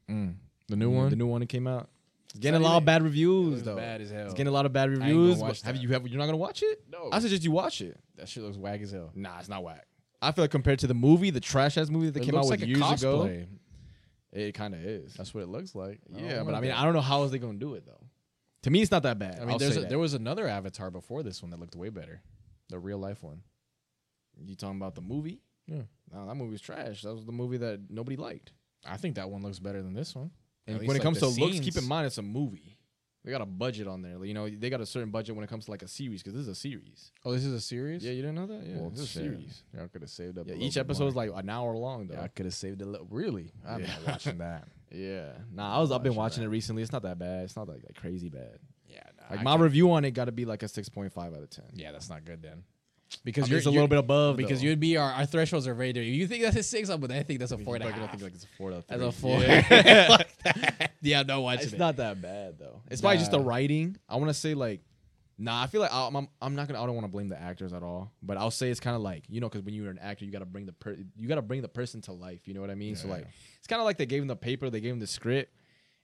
Mm. 0.10 0.35
the 0.68 0.76
new 0.76 0.89
one. 0.89 1.10
the 1.10 1.15
new 1.15 1.27
one 1.27 1.41
that 1.41 1.49
came 1.49 1.68
out. 1.68 1.89
It's 2.31 2.39
getting 2.39 2.61
a 2.61 2.64
lot 2.64 2.77
of 2.77 2.85
bad 2.85 3.01
reviews, 3.03 3.53
was 3.56 3.64
though. 3.64 3.76
bad 3.76 4.01
as 4.01 4.10
hell. 4.11 4.26
It's 4.26 4.34
getting 4.34 4.47
a 4.47 4.51
lot 4.51 4.65
of 4.68 4.73
bad 4.73 4.89
gonna 4.93 5.06
reviews. 5.06 5.38
watch 5.38 5.61
but 5.64 5.68
Have 5.73 5.77
you 5.81 5.89
have 5.89 6.07
you're 6.07 6.19
not 6.19 6.26
gonna 6.27 6.38
watch 6.38 6.61
it? 6.64 6.84
no, 6.91 7.10
I 7.11 7.19
suggest 7.19 7.43
you 7.43 7.51
watch 7.51 7.81
it. 7.81 7.97
that 8.18 8.30
shit 8.30 8.43
looks 8.43 8.57
wag 8.57 8.81
as 8.84 8.91
hell. 8.91 9.11
Nah, 9.15 9.39
it's 9.39 9.49
not 9.49 9.64
whack. 9.64 9.85
I 10.22 10.31
feel 10.31 10.43
like 10.43 10.51
compared 10.51 10.80
to 10.80 10.88
the 10.88 10.93
movie, 10.93 11.30
the 11.31 11.39
trash 11.39 11.77
ass 11.77 11.89
movie 11.89 12.10
that 12.11 12.22
It 12.22 12.26
came 12.26 12.35
out 12.35 12.45
looks 12.45 12.51
with 12.51 12.60
like 12.61 12.68
a 12.68 12.69
years 12.69 13.01
ago, 13.03 13.19
cosplay. 13.26 13.47
It 14.31 14.53
kind 14.53 14.73
of 14.73 14.81
is. 14.84 15.14
That's 15.14 15.34
what 15.34 15.41
it 15.43 15.49
looks 15.49 15.76
like. 15.76 15.99
yeah, 16.10 16.43
but 16.43 16.53
I 16.56 16.61
mean, 16.61 16.72
I 16.72 16.84
don't 16.84 16.93
know 16.93 17.01
how 17.01 17.23
is 17.23 17.31
they 17.31 17.39
gonna 17.39 17.57
do 17.57 17.73
it 17.76 17.85
though. 17.85 18.06
To 18.64 18.69
me, 18.69 18.81
it's 18.81 18.91
not 18.91 19.03
that 19.03 19.18
bad. 19.19 19.38
I 19.38 19.39
mean, 19.41 19.51
I'll 19.51 19.57
there's 19.57 19.73
say 19.73 19.80
a, 19.80 19.81
that. 19.84 19.89
there 19.89 19.99
was 19.99 20.14
another 20.14 20.47
Avatar 20.47 20.91
before 20.91 21.23
this 21.23 21.41
one 21.41 21.51
that 21.51 21.60
looked 21.60 21.76
way 21.76 21.89
better, 21.89 22.22
the 22.69 22.77
real 22.77 22.97
life 22.97 23.23
one. 23.23 23.41
you 24.45 24.56
talking 24.56 24.77
about 24.77 24.95
the 24.95 25.01
movie? 25.01 25.41
Yeah. 25.65 25.84
No, 26.11 26.27
that 26.27 26.35
movie 26.35 26.51
was 26.51 26.61
trash. 26.61 27.03
That 27.03 27.14
was 27.14 27.26
the 27.26 27.31
movie 27.31 27.57
that 27.57 27.80
nobody 27.89 28.18
liked. 28.18 28.51
I 28.85 28.97
think 28.97 29.15
that 29.15 29.30
one 29.30 29.43
looks 29.43 29.60
better 29.60 29.81
than 29.81 29.93
this 29.93 30.14
one. 30.15 30.31
And 30.68 30.76
At 30.76 30.80
when 30.81 30.89
least, 30.89 30.89
it 30.89 30.93
like, 30.93 31.01
comes 31.03 31.19
the 31.19 31.26
to 31.31 31.41
looks, 31.41 31.53
keep 31.60 31.73
scenes- 31.73 31.77
in 31.77 31.85
mind 31.88 32.07
it's 32.07 32.18
a 32.18 32.22
movie. 32.22 32.69
They 33.26 33.32
got 33.32 33.41
a 33.41 33.46
budget 33.46 33.86
on 33.88 34.02
there. 34.02 34.24
You 34.24 34.34
know, 34.34 34.50
they 34.50 34.70
got 34.70 34.80
a 34.80 34.86
certain 34.86 35.12
budget 35.12 35.36
when 35.36 35.44
it 35.44 35.50
comes 35.50 35.66
to 35.66 35.72
like 35.72 35.82
a 35.82 35.88
series 35.90 36.24
because 36.24 36.34
this 36.36 36.44
is 36.44 36.48
a 36.48 36.56
series. 36.56 37.12
Oh, 37.26 37.34
this 37.34 37.44
is 37.44 37.54
a 37.54 37.60
series. 37.60 38.04
Yeah, 38.04 38.12
you 38.14 38.22
didn't 38.22 38.36
know 38.36 38.48
that? 38.48 38.66
Yeah, 38.66 38.78
well, 38.78 38.90
this 38.91 39.02
is 39.02 39.06
a 39.16 39.20
series. 39.20 39.64
Y'all 39.76 39.88
could 39.90 40.02
have 40.02 40.10
saved 40.10 40.38
up. 40.38 40.48
Yeah, 40.48 40.56
each 40.56 40.78
episode 40.78 41.08
is 41.08 41.16
like 41.16 41.30
an 41.36 41.50
hour 41.50 41.76
long 41.76 42.08
though. 42.08 42.16
Yeah, 42.16 42.24
I 42.24 42.28
could 42.30 42.46
have 42.46 42.54
saved 42.56 42.82
a 42.82 42.86
little. 42.86 43.08
Really, 43.10 43.52
I'm 43.68 43.82
Yeah. 43.82 43.88
not 43.88 44.08
watching 44.08 44.38
that. 44.40 44.68
Yeah. 44.91 45.32
Nah, 45.54 45.76
I 45.78 45.80
was. 45.82 45.91
I've 45.91 46.02
been 46.02 46.16
Watching 46.16 46.41
that. 46.44 46.48
it 46.48 46.52
recently. 46.52 46.82
It's 46.82 46.91
not 46.94 47.04
that 47.04 47.20
bad. 47.20 47.44
It's 47.44 47.56
not 47.58 47.68
like, 47.68 47.84
like 47.84 47.96
crazy 47.96 48.30
bad. 48.30 48.58
Yeah, 48.88 49.04
Like 49.30 49.44
my 49.44 49.56
review 49.56 49.91
on 49.91 50.04
it 50.06 50.12
got 50.12 50.26
to 50.26 50.32
be 50.32 50.46
like 50.46 50.64
a 50.64 50.68
six 50.68 50.88
point 50.90 51.12
five 51.14 51.34
out 51.34 51.44
of 51.44 51.50
ten. 51.50 51.66
Yeah, 51.76 51.91
that's 51.91 52.10
not 52.10 52.24
good 52.26 52.41
then. 52.41 52.64
Because 53.10 53.23
Because 53.26 53.49
you're 53.49 53.57
it's 53.57 53.68
a 53.68 53.72
little 53.72 53.88
bit 53.88 53.98
above 53.98 54.38
because 54.38 54.61
though. 54.61 54.68
you'd 54.68 54.80
be 54.80 54.95
our, 54.98 55.11
our 55.11 55.26
thresholds 55.26 55.68
are 55.68 55.73
very 55.73 55.91
different. 55.94 56.14
You 56.14 56.27
think 56.27 56.44
that's 56.44 56.56
a 56.56 56.64
six, 56.64 56.90
but 56.90 57.11
I 57.11 57.23
think 57.23 57.40
that's 57.40 57.52
a 57.52 57.57
four 57.57 57.76
and 57.76 57.84
a 57.84 57.88
Fucking, 57.88 58.02
I 58.03 58.06
half. 58.06 58.11
think 58.11 58.23
like 58.23 58.34
it's 58.36 58.44
a 58.44 58.48
four 58.57 58.72
out 58.72 58.77
of 58.77 58.88
That's 58.88 59.02
a 59.02 59.11
four. 59.11 59.40
Yeah. 59.41 60.88
yeah, 61.02 61.23
no, 61.23 61.41
watching 61.41 61.64
it's 61.64 61.73
it. 61.73 61.80
not 61.80 61.98
that 61.98 62.22
bad 62.22 62.60
though. 62.60 62.81
It's 62.90 63.02
probably 63.02 63.18
just 63.18 63.31
the 63.31 63.40
writing. 63.40 63.98
I 64.07 64.18
want 64.18 64.30
to 64.30 64.34
say 64.34 64.53
like, 64.53 64.81
nah. 65.40 65.64
I 65.64 65.68
feel 65.68 65.81
like 65.81 65.91
I'm, 65.91 66.15
I'm, 66.15 66.27
I'm 66.41 66.56
not 66.56 66.68
gonna. 66.68 66.81
I 66.81 66.86
don't 66.86 66.95
want 66.95 67.06
to 67.06 67.11
blame 67.11 67.30
the 67.30 67.41
actors 67.41 67.73
at 67.73 67.81
all. 67.84 68.11
But 68.22 68.38
I'll 68.38 68.52
say 68.52 68.69
it's 68.69 68.80
kind 68.80 68.95
of 68.95 69.02
like 69.02 69.23
you 69.27 69.41
know, 69.41 69.49
because 69.49 69.64
when 69.64 69.73
you're 69.73 69.90
an 69.90 69.99
actor, 69.99 70.23
you 70.26 70.31
gotta 70.31 70.45
bring 70.45 70.65
the 70.68 70.73
per, 70.73 70.95
you 71.18 71.27
gotta 71.27 71.41
bring 71.41 71.61
the 71.64 71.68
person 71.68 72.02
to 72.02 72.14
life. 72.14 72.48
You 72.48 72.53
know 72.53 72.61
what 72.61 72.69
I 72.69 72.76
mean? 72.76 72.95
So 72.95 73.07
Yeah. 73.07 73.15
like, 73.15 73.27
it's 73.57 73.68
kind 73.68 73.80
of 73.81 73.86
like 73.86 73.98
they 73.98 74.06
gave 74.06 74.22
him 74.22 74.27
the 74.27 74.36
paper, 74.36 74.69
they 74.69 74.81
gave 74.81 74.94
him 74.94 74.99
the 74.99 75.07
script, 75.07 75.52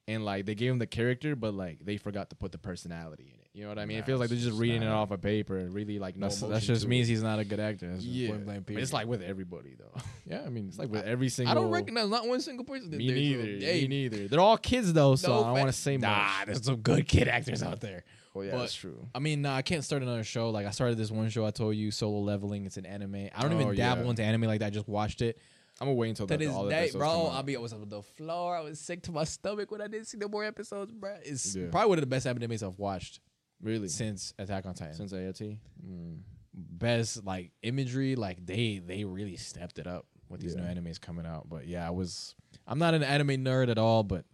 and 0.07 0.25
like 0.25 0.45
they 0.45 0.55
gave 0.55 0.71
him 0.71 0.79
the 0.79 0.87
character, 0.87 1.35
but 1.35 1.53
like 1.53 1.79
they 1.85 1.97
forgot 1.97 2.31
to 2.31 2.35
put 2.35 2.51
the 2.51 2.57
personality 2.57 3.31
in 3.33 3.39
it. 3.39 3.44
You 3.55 3.63
know 3.63 3.69
what 3.69 3.79
I 3.79 3.85
mean? 3.85 3.99
it 3.99 4.05
feels 4.05 4.19
like 4.19 4.27
they're 4.27 4.37
just 4.37 4.59
reading 4.59 4.83
it 4.83 4.89
off 4.89 5.11
a 5.11 5.17
paper 5.17 5.55
really 5.69 5.97
like 5.97 6.17
no. 6.17 6.27
That 6.27 6.61
just 6.61 6.87
means 6.87 7.07
it. 7.07 7.13
he's 7.13 7.23
not 7.23 7.39
a 7.39 7.45
good 7.45 7.61
actor. 7.61 7.89
That's 7.89 8.03
yeah. 8.03 8.35
it's 8.67 8.91
like 8.91 9.07
with 9.07 9.21
everybody 9.21 9.75
though. 9.79 10.01
yeah, 10.25 10.41
I 10.45 10.49
mean, 10.49 10.67
It's 10.67 10.77
like 10.77 10.89
with 10.89 11.05
every 11.05 11.29
single. 11.29 11.51
I 11.51 11.55
don't 11.55 11.71
recognize 11.71 12.09
not 12.09 12.27
one 12.27 12.41
single 12.41 12.65
person. 12.65 12.89
Me 12.89 13.07
neither. 13.07 13.43
hey, 13.65 13.81
me 13.83 13.87
neither. 13.87 14.27
They're 14.27 14.41
all 14.41 14.57
kids 14.57 14.91
though, 14.91 15.15
so 15.15 15.29
no 15.29 15.39
I 15.39 15.43
don't 15.47 15.53
want 15.53 15.67
to 15.67 15.73
say 15.73 15.95
much. 15.95 16.09
Nah, 16.09 16.45
there's 16.45 16.65
some 16.65 16.75
good 16.77 17.07
kid 17.07 17.29
actors 17.29 17.63
out 17.63 17.79
there. 17.79 18.03
well, 18.33 18.43
yeah, 18.43 18.51
but- 18.51 18.59
that's 18.59 18.75
true. 18.75 19.07
I 19.15 19.19
mean, 19.19 19.41
nah, 19.41 19.55
I 19.55 19.61
can't 19.61 19.85
start 19.85 20.01
another 20.01 20.25
show. 20.25 20.49
Like 20.49 20.65
I 20.65 20.71
started 20.71 20.97
this 20.97 21.09
one 21.09 21.29
show 21.29 21.45
I 21.45 21.51
told 21.51 21.77
you, 21.77 21.91
Solo 21.91 22.19
Leveling. 22.19 22.65
It's 22.65 22.75
an 22.75 22.85
anime. 22.85 23.29
I 23.33 23.41
don't 23.41 23.53
Oh, 23.53 23.61
even 23.61 23.75
dabble 23.75 24.03
yeah. 24.03 24.09
into 24.09 24.23
anime 24.23 24.41
like 24.43 24.59
that. 24.59 24.67
I 24.67 24.71
just 24.71 24.89
watched 24.89 25.21
it. 25.21 25.39
I'm 25.79 25.87
gonna 25.87 25.95
wait 25.95 26.09
until 26.09 26.27
To 26.27 26.37
the, 26.37 26.47
all 26.47 26.69
day, 26.69 26.89
bro. 26.93 27.27
I'll 27.27 27.43
be 27.43 27.55
I 27.55 27.59
was 27.59 27.71
on 27.73 27.87
the 27.87 28.01
floor. 28.01 28.55
I 28.57 28.61
was 28.61 28.79
sick 28.79 29.01
to 29.03 29.11
my 29.11 29.23
stomach 29.25 29.71
when 29.71 29.81
I 29.81 29.87
didn't 29.87 30.07
see 30.07 30.17
no 30.17 30.27
more 30.27 30.43
episodes, 30.43 30.91
bro. 30.93 31.15
It's 31.23 31.55
Yeah. 31.55 31.67
probably 31.71 31.89
one 31.89 31.97
of 31.97 32.01
the 32.01 32.07
best 32.07 32.25
animes 32.25 32.63
I've 32.65 32.79
watched 32.79 33.19
really 33.61 33.87
since 33.87 34.33
Attack 34.39 34.65
on 34.65 34.73
Titan. 34.73 34.93
since 34.95 35.13
AOT. 35.13 35.57
Mm. 35.85 36.19
best 36.53 37.23
like 37.25 37.51
imagery, 37.63 38.15
like 38.15 38.45
they 38.45 38.79
they 38.79 39.03
really 39.03 39.35
stepped 39.35 39.77
it 39.79 39.87
up 39.87 40.05
with 40.29 40.41
these 40.41 40.55
Yeah. 40.55 40.61
new 40.73 40.81
animes 40.81 40.99
coming 40.99 41.25
out. 41.25 41.47
But 41.49 41.67
yeah, 41.67 41.85
I 41.87 41.91
was 41.91 42.35
I'm 42.67 42.79
not 42.79 42.93
an 42.93 43.03
anime 43.03 43.43
nerd 43.43 43.69
at 43.69 43.77
all, 43.77 44.03
but 44.03 44.25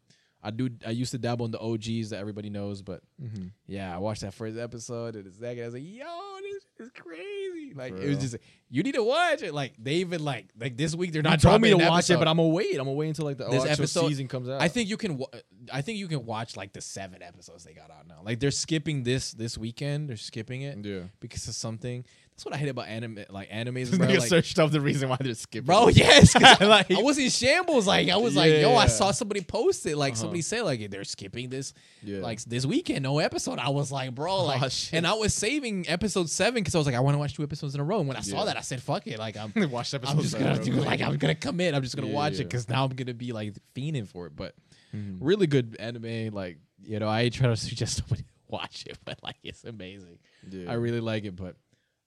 I 0.43 0.51
do 0.51 0.69
I 0.85 0.89
used 0.91 1.11
to 1.11 1.17
dabble 1.17 1.45
in 1.45 1.51
the 1.51 1.59
OGs 1.59 2.09
that 2.11 2.17
everybody 2.19 2.49
knows, 2.49 2.81
but 2.81 3.01
Mm-hmm. 3.21 3.47
yeah, 3.67 3.93
I 3.93 3.99
watched 3.99 4.21
that 4.21 4.33
first 4.33 4.57
episode 4.57 5.15
and 5.15 5.25
the 5.25 5.31
second 5.31 5.61
I 5.63 5.65
was 5.65 5.73
like, 5.75 5.83
yo, 5.85 6.05
this 6.41 6.87
is 6.87 6.91
crazy. 6.93 7.73
Like 7.75 7.95
For 7.95 8.01
it 8.01 8.07
was 8.07 8.15
real. 8.15 8.19
just 8.19 8.35
you 8.69 8.83
need 8.83 8.95
to 8.95 9.03
watch 9.03 9.43
it. 9.43 9.53
Like 9.53 9.73
they 9.77 9.95
even 9.95 10.23
like 10.23 10.47
like 10.59 10.77
this 10.77 10.95
week 10.95 11.11
they're 11.13 11.21
not 11.21 11.31
Not 11.31 11.41
told 11.41 11.61
me 11.61 11.69
to 11.69 11.77
watch 11.77 12.09
it, 12.09 12.17
but 12.17 12.27
I'm 12.27 12.37
gonna 12.37 12.49
wait. 12.49 12.71
I'm 12.73 12.85
gonna 12.85 12.91
wait 12.93 13.09
until 13.09 13.25
like 13.25 13.37
the 13.37 13.47
This 13.49 13.65
episode- 13.65 14.07
season 14.09 14.27
comes 14.27 14.49
out. 14.49 14.61
I 14.61 14.67
think 14.67 14.89
you 14.89 14.97
can. 14.97 15.17
wa- 15.17 15.27
I 15.71 15.81
think 15.81 15.99
you 15.99 16.07
can 16.07 16.25
watch 16.25 16.57
like 16.57 16.73
the 16.73 16.81
seven 16.81 17.21
episodes 17.21 17.63
they 17.63 17.73
got 17.73 17.91
out 17.91 18.07
now. 18.07 18.21
Like 18.25 18.39
they're 18.39 18.49
skipping 18.51 19.03
this 19.03 19.31
this 19.33 19.57
weekend. 19.57 20.09
They're 20.09 20.17
skipping 20.17 20.63
it 20.63 20.83
Yeah. 20.83 21.03
because 21.19 21.47
of 21.47 21.53
something. 21.55 22.03
That's 22.41 22.45
what 22.47 22.55
I 22.55 22.57
hate 22.57 22.69
about 22.69 22.87
anime, 22.87 23.19
like 23.29 23.51
animes, 23.51 23.91
bro. 23.95 24.07
nigga 24.07 24.17
Like, 24.19 24.27
searched 24.29 24.57
up 24.57 24.71
the 24.71 24.81
reason 24.81 25.09
why 25.09 25.17
they're 25.19 25.35
skipping. 25.35 25.67
bro, 25.67 25.89
yes, 25.89 26.33
Like- 26.59 26.89
I 26.89 26.99
was 26.99 27.19
in 27.19 27.29
shambles. 27.29 27.85
Like 27.85 28.09
I 28.09 28.17
was 28.17 28.35
like, 28.35 28.49
yo, 28.51 28.71
Yeah. 28.71 28.77
I 28.77 28.87
saw 28.87 29.11
somebody 29.11 29.41
post 29.41 29.85
it. 29.85 29.95
Like 29.95 30.13
Uh-huh. 30.13 30.21
somebody 30.21 30.41
say 30.41 30.63
like 30.63 30.89
they're 30.89 31.03
skipping 31.03 31.49
this, 31.49 31.75
Yeah. 32.01 32.21
like 32.21 32.41
this 32.45 32.65
weekend, 32.65 33.03
no 33.03 33.19
episode. 33.19 33.59
I 33.59 33.69
was 33.69 33.91
like, 33.91 34.15
bro, 34.15 34.43
like, 34.45 34.63
Oh, 34.63 34.69
and 34.91 35.05
I 35.05 35.13
was 35.13 35.35
saving 35.35 35.87
episode 35.87 36.31
seven 36.31 36.55
because 36.63 36.73
I 36.73 36.79
was 36.79 36.87
like, 36.87 36.95
I 36.95 36.99
want 37.01 37.13
to 37.13 37.19
watch 37.19 37.35
two 37.35 37.43
episodes 37.43 37.75
in 37.75 37.81
a 37.81 37.83
row. 37.83 37.99
And 37.99 38.07
when 38.07 38.17
I 38.17 38.21
saw 38.21 38.39
Yeah. 38.39 38.45
that, 38.45 38.57
I 38.57 38.61
said, 38.61 38.81
fuck 38.81 39.05
it, 39.05 39.19
like 39.19 39.37
I'm. 39.37 39.53
watch 39.69 39.93
I'm 39.93 40.01
just 40.19 40.35
gonna 40.39 40.57
do 40.63 40.71
like 40.73 40.99
I'm 41.01 41.17
gonna 41.17 41.35
commit. 41.35 41.75
I'm 41.75 41.83
just 41.83 41.95
gonna 41.95 42.07
Yeah, 42.07 42.15
watch 42.15 42.33
yeah. 42.33 42.41
it 42.41 42.45
because 42.45 42.67
now 42.67 42.85
I'm 42.85 42.89
gonna 42.95 43.13
be 43.13 43.33
like 43.33 43.53
fiending 43.75 44.07
for 44.07 44.25
it. 44.25 44.35
But 44.35 44.55
Mhm. 44.95 45.19
really 45.21 45.45
good 45.45 45.75
anime. 45.79 46.33
Like 46.33 46.57
you 46.83 46.97
know, 46.97 47.07
I 47.07 47.29
try 47.29 47.49
to 47.49 47.55
suggest 47.55 47.97
somebody 47.97 48.23
watch 48.47 48.85
it, 48.87 48.97
but 49.05 49.19
like 49.21 49.37
it's 49.43 49.63
amazing. 49.63 50.17
Yeah. 50.49 50.71
I 50.71 50.73
really 50.73 51.01
like 51.01 51.25
it. 51.25 51.35
But 51.35 51.55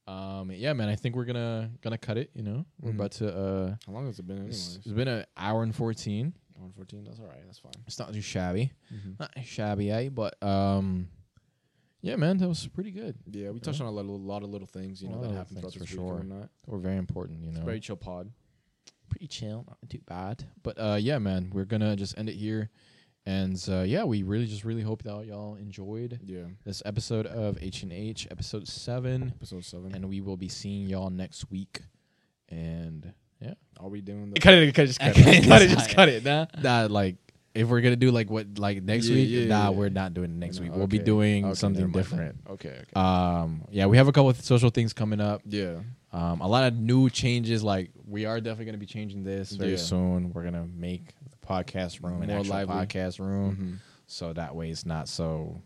um, 0.07 0.51
yeah, 0.53 0.73
man, 0.75 0.89
I 0.89 0.97
think 0.97 1.17
we're 1.17 1.25
gonna 1.25 1.71
gonna 1.83 1.99
cut 1.99 2.19
it. 2.19 2.31
You 2.35 2.43
know, 2.43 2.67
we're 2.81 2.93
Mhm. 2.93 2.95
about 2.97 3.13
to. 3.13 3.35
uh 3.37 3.77
How 3.87 3.93
long 3.93 4.07
has 4.07 4.19
it 4.19 4.27
been? 4.27 4.47
It's, 4.47 4.67
Anyways, 4.69 4.77
it's 4.87 4.93
been 4.95 5.09
an 5.09 5.25
hour 5.37 5.63
and 5.63 5.75
fourteen. 5.75 6.35
114. 6.57 7.05
That's 7.05 7.19
all 7.19 7.27
right. 7.27 7.43
That's 7.47 7.59
fine. 7.59 7.73
It's 7.87 7.99
not 7.99 8.13
too 8.15 8.21
shabby, 8.21 8.73
Mhm. 8.93 9.19
not 9.19 9.33
shabby, 9.45 9.91
eh? 9.91 10.09
But 10.09 10.41
um, 10.43 11.09
yeah, 12.01 12.15
man, 12.17 12.37
that 12.39 12.49
was 12.49 12.67
pretty 12.69 12.93
good. 12.93 13.17
Yeah, 13.31 13.51
we 13.51 13.59
touched 13.61 13.81
on 13.81 13.87
a 13.89 13.91
lot, 13.91 14.05
a 14.05 14.11
lot 14.13 14.43
of 14.45 14.51
little 14.51 14.67
things, 14.69 15.03
you 15.03 15.09
A 15.09 15.11
know, 15.11 15.17
lot 15.17 15.23
that 15.23 15.31
of 15.31 15.37
happened 15.37 15.61
things 15.61 15.75
throughout 15.75 15.89
this 15.89 15.95
for 15.97 16.03
week 16.03 16.09
sure. 16.11 16.21
and 16.21 16.31
whatnot. 16.31 16.51
They 16.69 16.77
very 16.79 16.97
important. 16.97 17.45
You 17.45 17.53
know, 17.53 17.65
Very 17.65 17.81
chill 17.81 17.97
pod. 17.97 18.31
pretty 19.09 19.27
chill, 19.27 19.65
not 19.67 19.79
too 19.89 20.01
bad. 20.07 20.45
But 20.63 20.79
uh, 20.79 20.97
yeah, 21.01 21.19
man, 21.19 21.51
we're 21.53 21.65
gonna 21.65 21.97
just 21.97 22.17
end 22.19 22.29
it 22.29 22.35
here. 22.37 22.71
And 23.27 23.63
uh, 23.71 23.81
yeah, 23.83 24.05
we 24.05 24.23
really 24.23 24.47
just 24.47 24.65
really 24.65 24.83
hope 24.83 25.03
that 25.05 25.25
y'all 25.27 25.55
enjoyed 25.55 26.21
Yeah. 26.27 26.43
this 26.65 26.83
episode 26.85 27.27
of 27.27 27.57
H 27.63 27.83
and 27.83 27.93
H, 27.93 28.29
episode 28.31 28.69
seven, 28.69 29.33
Episode 29.37 29.65
seven. 29.65 29.95
and 29.95 30.09
we 30.09 30.21
will 30.21 30.37
be 30.37 30.49
seeing 30.49 30.89
y'all 30.89 31.09
next 31.11 31.51
week. 31.51 31.81
And 32.51 33.15
yeah, 33.41 33.55
Are 33.81 33.89
we 33.89 34.03
doing 34.03 34.31
the? 34.31 34.41
cut 34.41 34.55
it, 34.55 34.75
cut, 34.75 34.87
just 34.87 35.01
cut 35.01 35.15
it. 35.17 35.45
Cut 35.49 35.63
it, 35.63 35.71
just 35.71 35.91
cut 35.91 36.09
it, 36.11 36.23
nah. 36.25 36.47
Nah, 36.63 36.87
like 36.91 37.17
if 37.55 37.69
we're 37.69 37.81
gonna 37.81 37.97
do 37.97 38.11
like 38.11 38.29
what 38.29 38.59
like 38.59 38.83
next 38.83 39.07
Yeah, 39.09 39.15
week, 39.15 39.29
yeah, 39.31 39.45
nah, 39.47 39.65
yeah. 39.65 39.69
we're 39.71 39.89
not 39.89 40.13
doing 40.13 40.31
it 40.31 40.37
next 40.37 40.57
No, 40.59 40.65
week. 40.65 40.73
We'll 40.75 40.87
be 40.87 40.99
doing 40.99 41.47
Okay, 41.47 41.55
something 41.55 41.91
different. 41.93 42.37
Okay. 42.51 42.69
Okay. 42.83 43.01
Um, 43.01 43.63
yeah, 43.71 43.87
we 43.87 43.97
have 43.97 44.09
a 44.09 44.13
couple 44.13 44.29
of 44.31 44.41
social 44.45 44.69
things 44.71 44.93
coming 44.93 45.21
up. 45.21 45.41
yeah. 45.47 45.77
Um, 46.13 46.41
a 46.43 46.47
lot 46.47 46.65
of 46.73 46.79
new 46.79 47.11
changes. 47.11 47.65
Like 47.65 47.91
we 48.07 48.25
are 48.25 48.39
definitely 48.41 48.67
going 48.67 48.75
to 48.75 48.79
be 48.79 48.87
changing 48.87 49.25
this 49.25 49.51
very 49.53 49.73
Yeah. 49.73 49.77
soon. 49.79 50.33
We're 50.33 50.45
gonna 50.45 50.67
make 50.77 51.15
the 51.23 51.24
podcast 51.45 52.03
room 52.03 52.23
an 52.23 52.29
More 52.29 52.39
actual 52.39 52.55
lively. 52.55 52.75
podcast 52.75 53.19
room, 53.21 53.57
Mhm. 53.57 53.79
so 54.07 54.33
that 54.33 54.55
way 54.57 54.71
it's 54.71 54.85
not 54.87 55.09
so 55.09 55.61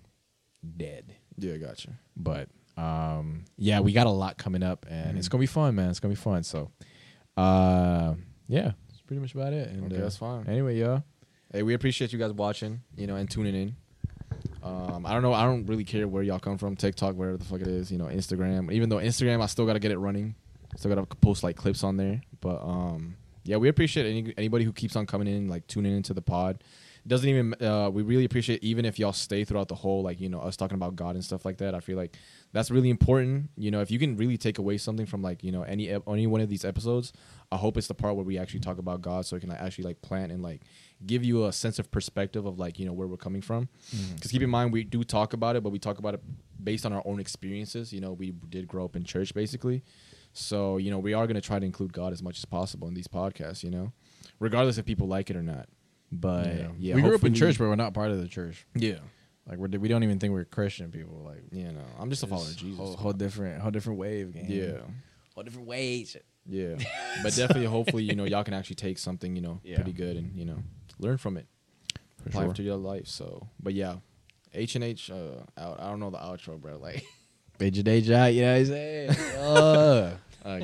dead. 0.76 1.14
Yeah. 1.38 1.56
Gotcha. 1.56 1.92
But 2.16 2.48
um, 2.76 3.44
yeah, 3.56 3.80
we 3.80 3.92
got 3.92 4.06
a 4.06 4.10
lot 4.10 4.38
coming 4.38 4.62
up, 4.62 4.86
and 4.88 5.18
it's 5.18 5.28
gonna 5.28 5.40
be 5.40 5.46
fun, 5.46 5.74
man. 5.74 5.90
It's 5.90 6.00
gonna 6.00 6.12
be 6.12 6.16
fun. 6.20 6.42
So, 6.44 6.70
uh, 7.36 8.14
yeah, 8.48 8.72
that's 8.88 9.00
pretty 9.06 9.20
much 9.20 9.34
about 9.34 9.52
it. 9.52 9.68
And 9.70 9.84
Okay, 9.86 9.96
uh, 9.96 10.00
that's 10.02 10.16
fine. 10.16 10.46
Anyway, 10.46 10.78
yeah, 10.78 11.00
Hey, 11.52 11.62
we 11.62 11.72
appreciate 11.74 12.12
you 12.12 12.18
guys 12.18 12.32
watching, 12.32 12.82
you 12.96 13.06
know, 13.06 13.16
and 13.16 13.28
tuning 13.30 13.54
in. 13.54 13.76
Um, 14.62 15.06
I 15.06 15.12
don't 15.14 15.22
know. 15.22 15.32
I 15.32 15.44
don't 15.44 15.64
really 15.66 15.84
care 15.84 16.06
where 16.06 16.22
y'all 16.22 16.38
come 16.38 16.58
from, 16.58 16.76
TikTok, 16.76 17.14
wherever 17.14 17.38
the 17.38 17.44
fuck 17.44 17.60
it 17.62 17.66
is, 17.68 17.90
you 17.90 17.96
know, 17.96 18.04
Instagram. 18.04 18.70
Even 18.70 18.90
though 18.90 18.96
Instagram, 18.98 19.42
I 19.42 19.46
still 19.46 19.64
gotta 19.64 19.78
get 19.78 19.90
it 19.90 19.98
running. 19.98 20.34
Still 20.76 20.94
gotta 20.94 21.06
post 21.06 21.42
like 21.42 21.56
clips 21.56 21.82
on 21.82 21.96
there. 21.96 22.20
But 22.40 22.60
um, 22.62 23.16
yeah, 23.48 23.56
we 23.56 23.68
appreciate 23.68 24.06
any 24.06 24.34
anybody 24.36 24.64
who 24.64 24.74
keeps 24.74 24.94
on 24.94 25.06
coming 25.06 25.26
in, 25.26 25.48
like 25.48 25.66
tuning 25.66 25.96
into 25.96 26.12
the 26.12 26.20
pod. 26.20 26.62
Doesn't 27.06 27.26
even. 27.26 27.54
Uh, 27.62 27.88
we 27.88 28.02
really 28.02 28.26
appreciate 28.26 28.62
even 28.62 28.84
if 28.84 28.98
y'all 28.98 29.14
stay 29.14 29.42
throughout 29.44 29.68
the 29.68 29.74
whole, 29.74 30.02
like 30.02 30.20
you 30.20 30.28
know, 30.28 30.40
us 30.40 30.54
talking 30.54 30.74
about 30.74 30.96
God 30.96 31.14
and 31.14 31.24
stuff 31.24 31.46
like 31.46 31.56
that. 31.58 31.74
I 31.74 31.80
feel 31.80 31.96
like 31.96 32.14
that's 32.52 32.70
really 32.70 32.90
important. 32.90 33.48
You 33.56 33.70
know, 33.70 33.80
if 33.80 33.90
you 33.90 33.98
can 33.98 34.18
really 34.18 34.36
take 34.36 34.58
away 34.58 34.76
something 34.76 35.06
from 35.06 35.22
like 35.22 35.42
you 35.42 35.50
know 35.50 35.62
any 35.62 35.88
any 36.06 36.26
one 36.26 36.42
of 36.42 36.50
these 36.50 36.66
episodes, 36.66 37.14
I 37.50 37.56
hope 37.56 37.78
it's 37.78 37.86
the 37.86 37.94
part 37.94 38.16
where 38.16 38.24
we 38.24 38.36
actually 38.36 38.60
talk 38.60 38.76
about 38.76 39.00
God, 39.00 39.24
so 39.24 39.36
it 39.36 39.40
can 39.40 39.48
like, 39.48 39.62
actually 39.62 39.84
like 39.84 40.02
plant 40.02 40.30
and 40.30 40.42
like 40.42 40.60
give 41.06 41.24
you 41.24 41.46
a 41.46 41.52
sense 41.52 41.78
of 41.78 41.90
perspective 41.90 42.44
of 42.44 42.58
like 42.58 42.78
you 42.78 42.84
know 42.84 42.92
where 42.92 43.06
we're 43.08 43.16
coming 43.16 43.40
from. 43.40 43.70
Because 44.14 44.30
keep 44.30 44.42
in 44.42 44.50
mind, 44.50 44.74
we 44.74 44.84
do 44.84 45.02
talk 45.04 45.32
about 45.32 45.56
it, 45.56 45.62
but 45.62 45.70
we 45.70 45.78
talk 45.78 45.98
about 45.98 46.12
it 46.12 46.20
based 46.62 46.84
on 46.84 46.92
our 46.92 47.02
own 47.06 47.18
experiences. 47.18 47.94
You 47.94 48.02
know, 48.02 48.12
we 48.12 48.32
did 48.50 48.68
grow 48.68 48.84
up 48.84 48.94
in 48.94 49.04
church 49.04 49.32
basically, 49.32 49.82
so 50.38 50.76
you 50.76 50.90
know 50.90 50.98
we 50.98 51.14
are 51.14 51.26
going 51.26 51.34
to 51.34 51.40
try 51.40 51.58
to 51.58 51.66
include 51.66 51.92
God 51.92 52.12
as 52.12 52.22
much 52.22 52.38
as 52.38 52.44
possible 52.44 52.88
in 52.88 52.94
these 52.94 53.08
podcasts. 53.08 53.62
You 53.62 53.70
know, 53.70 53.92
regardless 54.40 54.78
if 54.78 54.84
people 54.86 55.08
like 55.08 55.30
it 55.30 55.36
or 55.36 55.42
not. 55.42 55.68
But 56.10 56.78
yeah, 56.78 56.94
we 56.94 57.02
grew 57.02 57.14
up 57.14 57.24
in 57.24 57.34
church, 57.34 57.58
but 57.58 57.68
we're 57.68 57.76
not 57.76 57.92
part 57.92 58.10
of 58.10 58.20
the 58.20 58.28
church. 58.28 58.66
Yeah, 58.74 59.00
Like 59.46 59.58
we're 59.58 59.68
we 59.78 59.88
don't 59.88 60.02
even 60.04 60.18
think 60.18 60.32
we're 60.32 60.44
Christian 60.46 60.90
people. 60.90 61.22
Like 61.22 61.42
you 61.52 61.70
know, 61.70 61.84
I'm 61.98 62.08
just 62.08 62.22
a 62.22 62.26
follower 62.26 62.46
of 62.46 62.56
Jesus. 62.56 62.78
Whole, 62.78 62.96
whole 62.96 63.12
different, 63.12 63.60
whole 63.60 63.70
different 63.70 63.98
wave. 63.98 64.32
Gang. 64.32 64.46
yeah. 64.48 64.78
whole 65.34 65.44
different 65.44 65.68
ways. 65.68 66.16
Yeah, 66.46 66.76
but 67.22 67.34
definitely, 67.36 67.66
hopefully, 67.66 68.04
you 68.04 68.14
know, 68.14 68.24
y'all 68.24 68.42
can 68.42 68.54
actually 68.54 68.76
take 68.76 68.96
something, 68.98 69.36
you 69.36 69.42
know, 69.42 69.60
Yeah. 69.62 69.74
pretty 69.76 69.92
good 69.92 70.16
and 70.16 70.34
you 70.34 70.46
know, 70.46 70.62
learn 70.98 71.18
from 71.18 71.36
it, 71.36 71.46
For 72.22 72.30
apply 72.30 72.42
sure. 72.44 72.50
it 72.52 72.56
to 72.56 72.62
your 72.62 72.76
life. 72.76 73.06
So, 73.06 73.48
but 73.60 73.74
yeah, 73.74 73.96
H 74.54 74.76
and 74.76 74.84
H 74.84 75.10
uh, 75.10 75.42
out. 75.58 75.78
I 75.78 75.90
don't 75.90 76.00
know 76.00 76.08
the 76.08 76.16
outro, 76.16 76.58
bro. 76.58 76.78
Like, 76.78 77.04
Beija 77.58 77.84
Deja, 77.84 78.28
you 78.28 78.40
know 78.40 78.52
what 78.52 78.58
I'm 78.60 78.66
saying? 78.66 79.10
uh. 79.38 80.16
I 80.44 80.58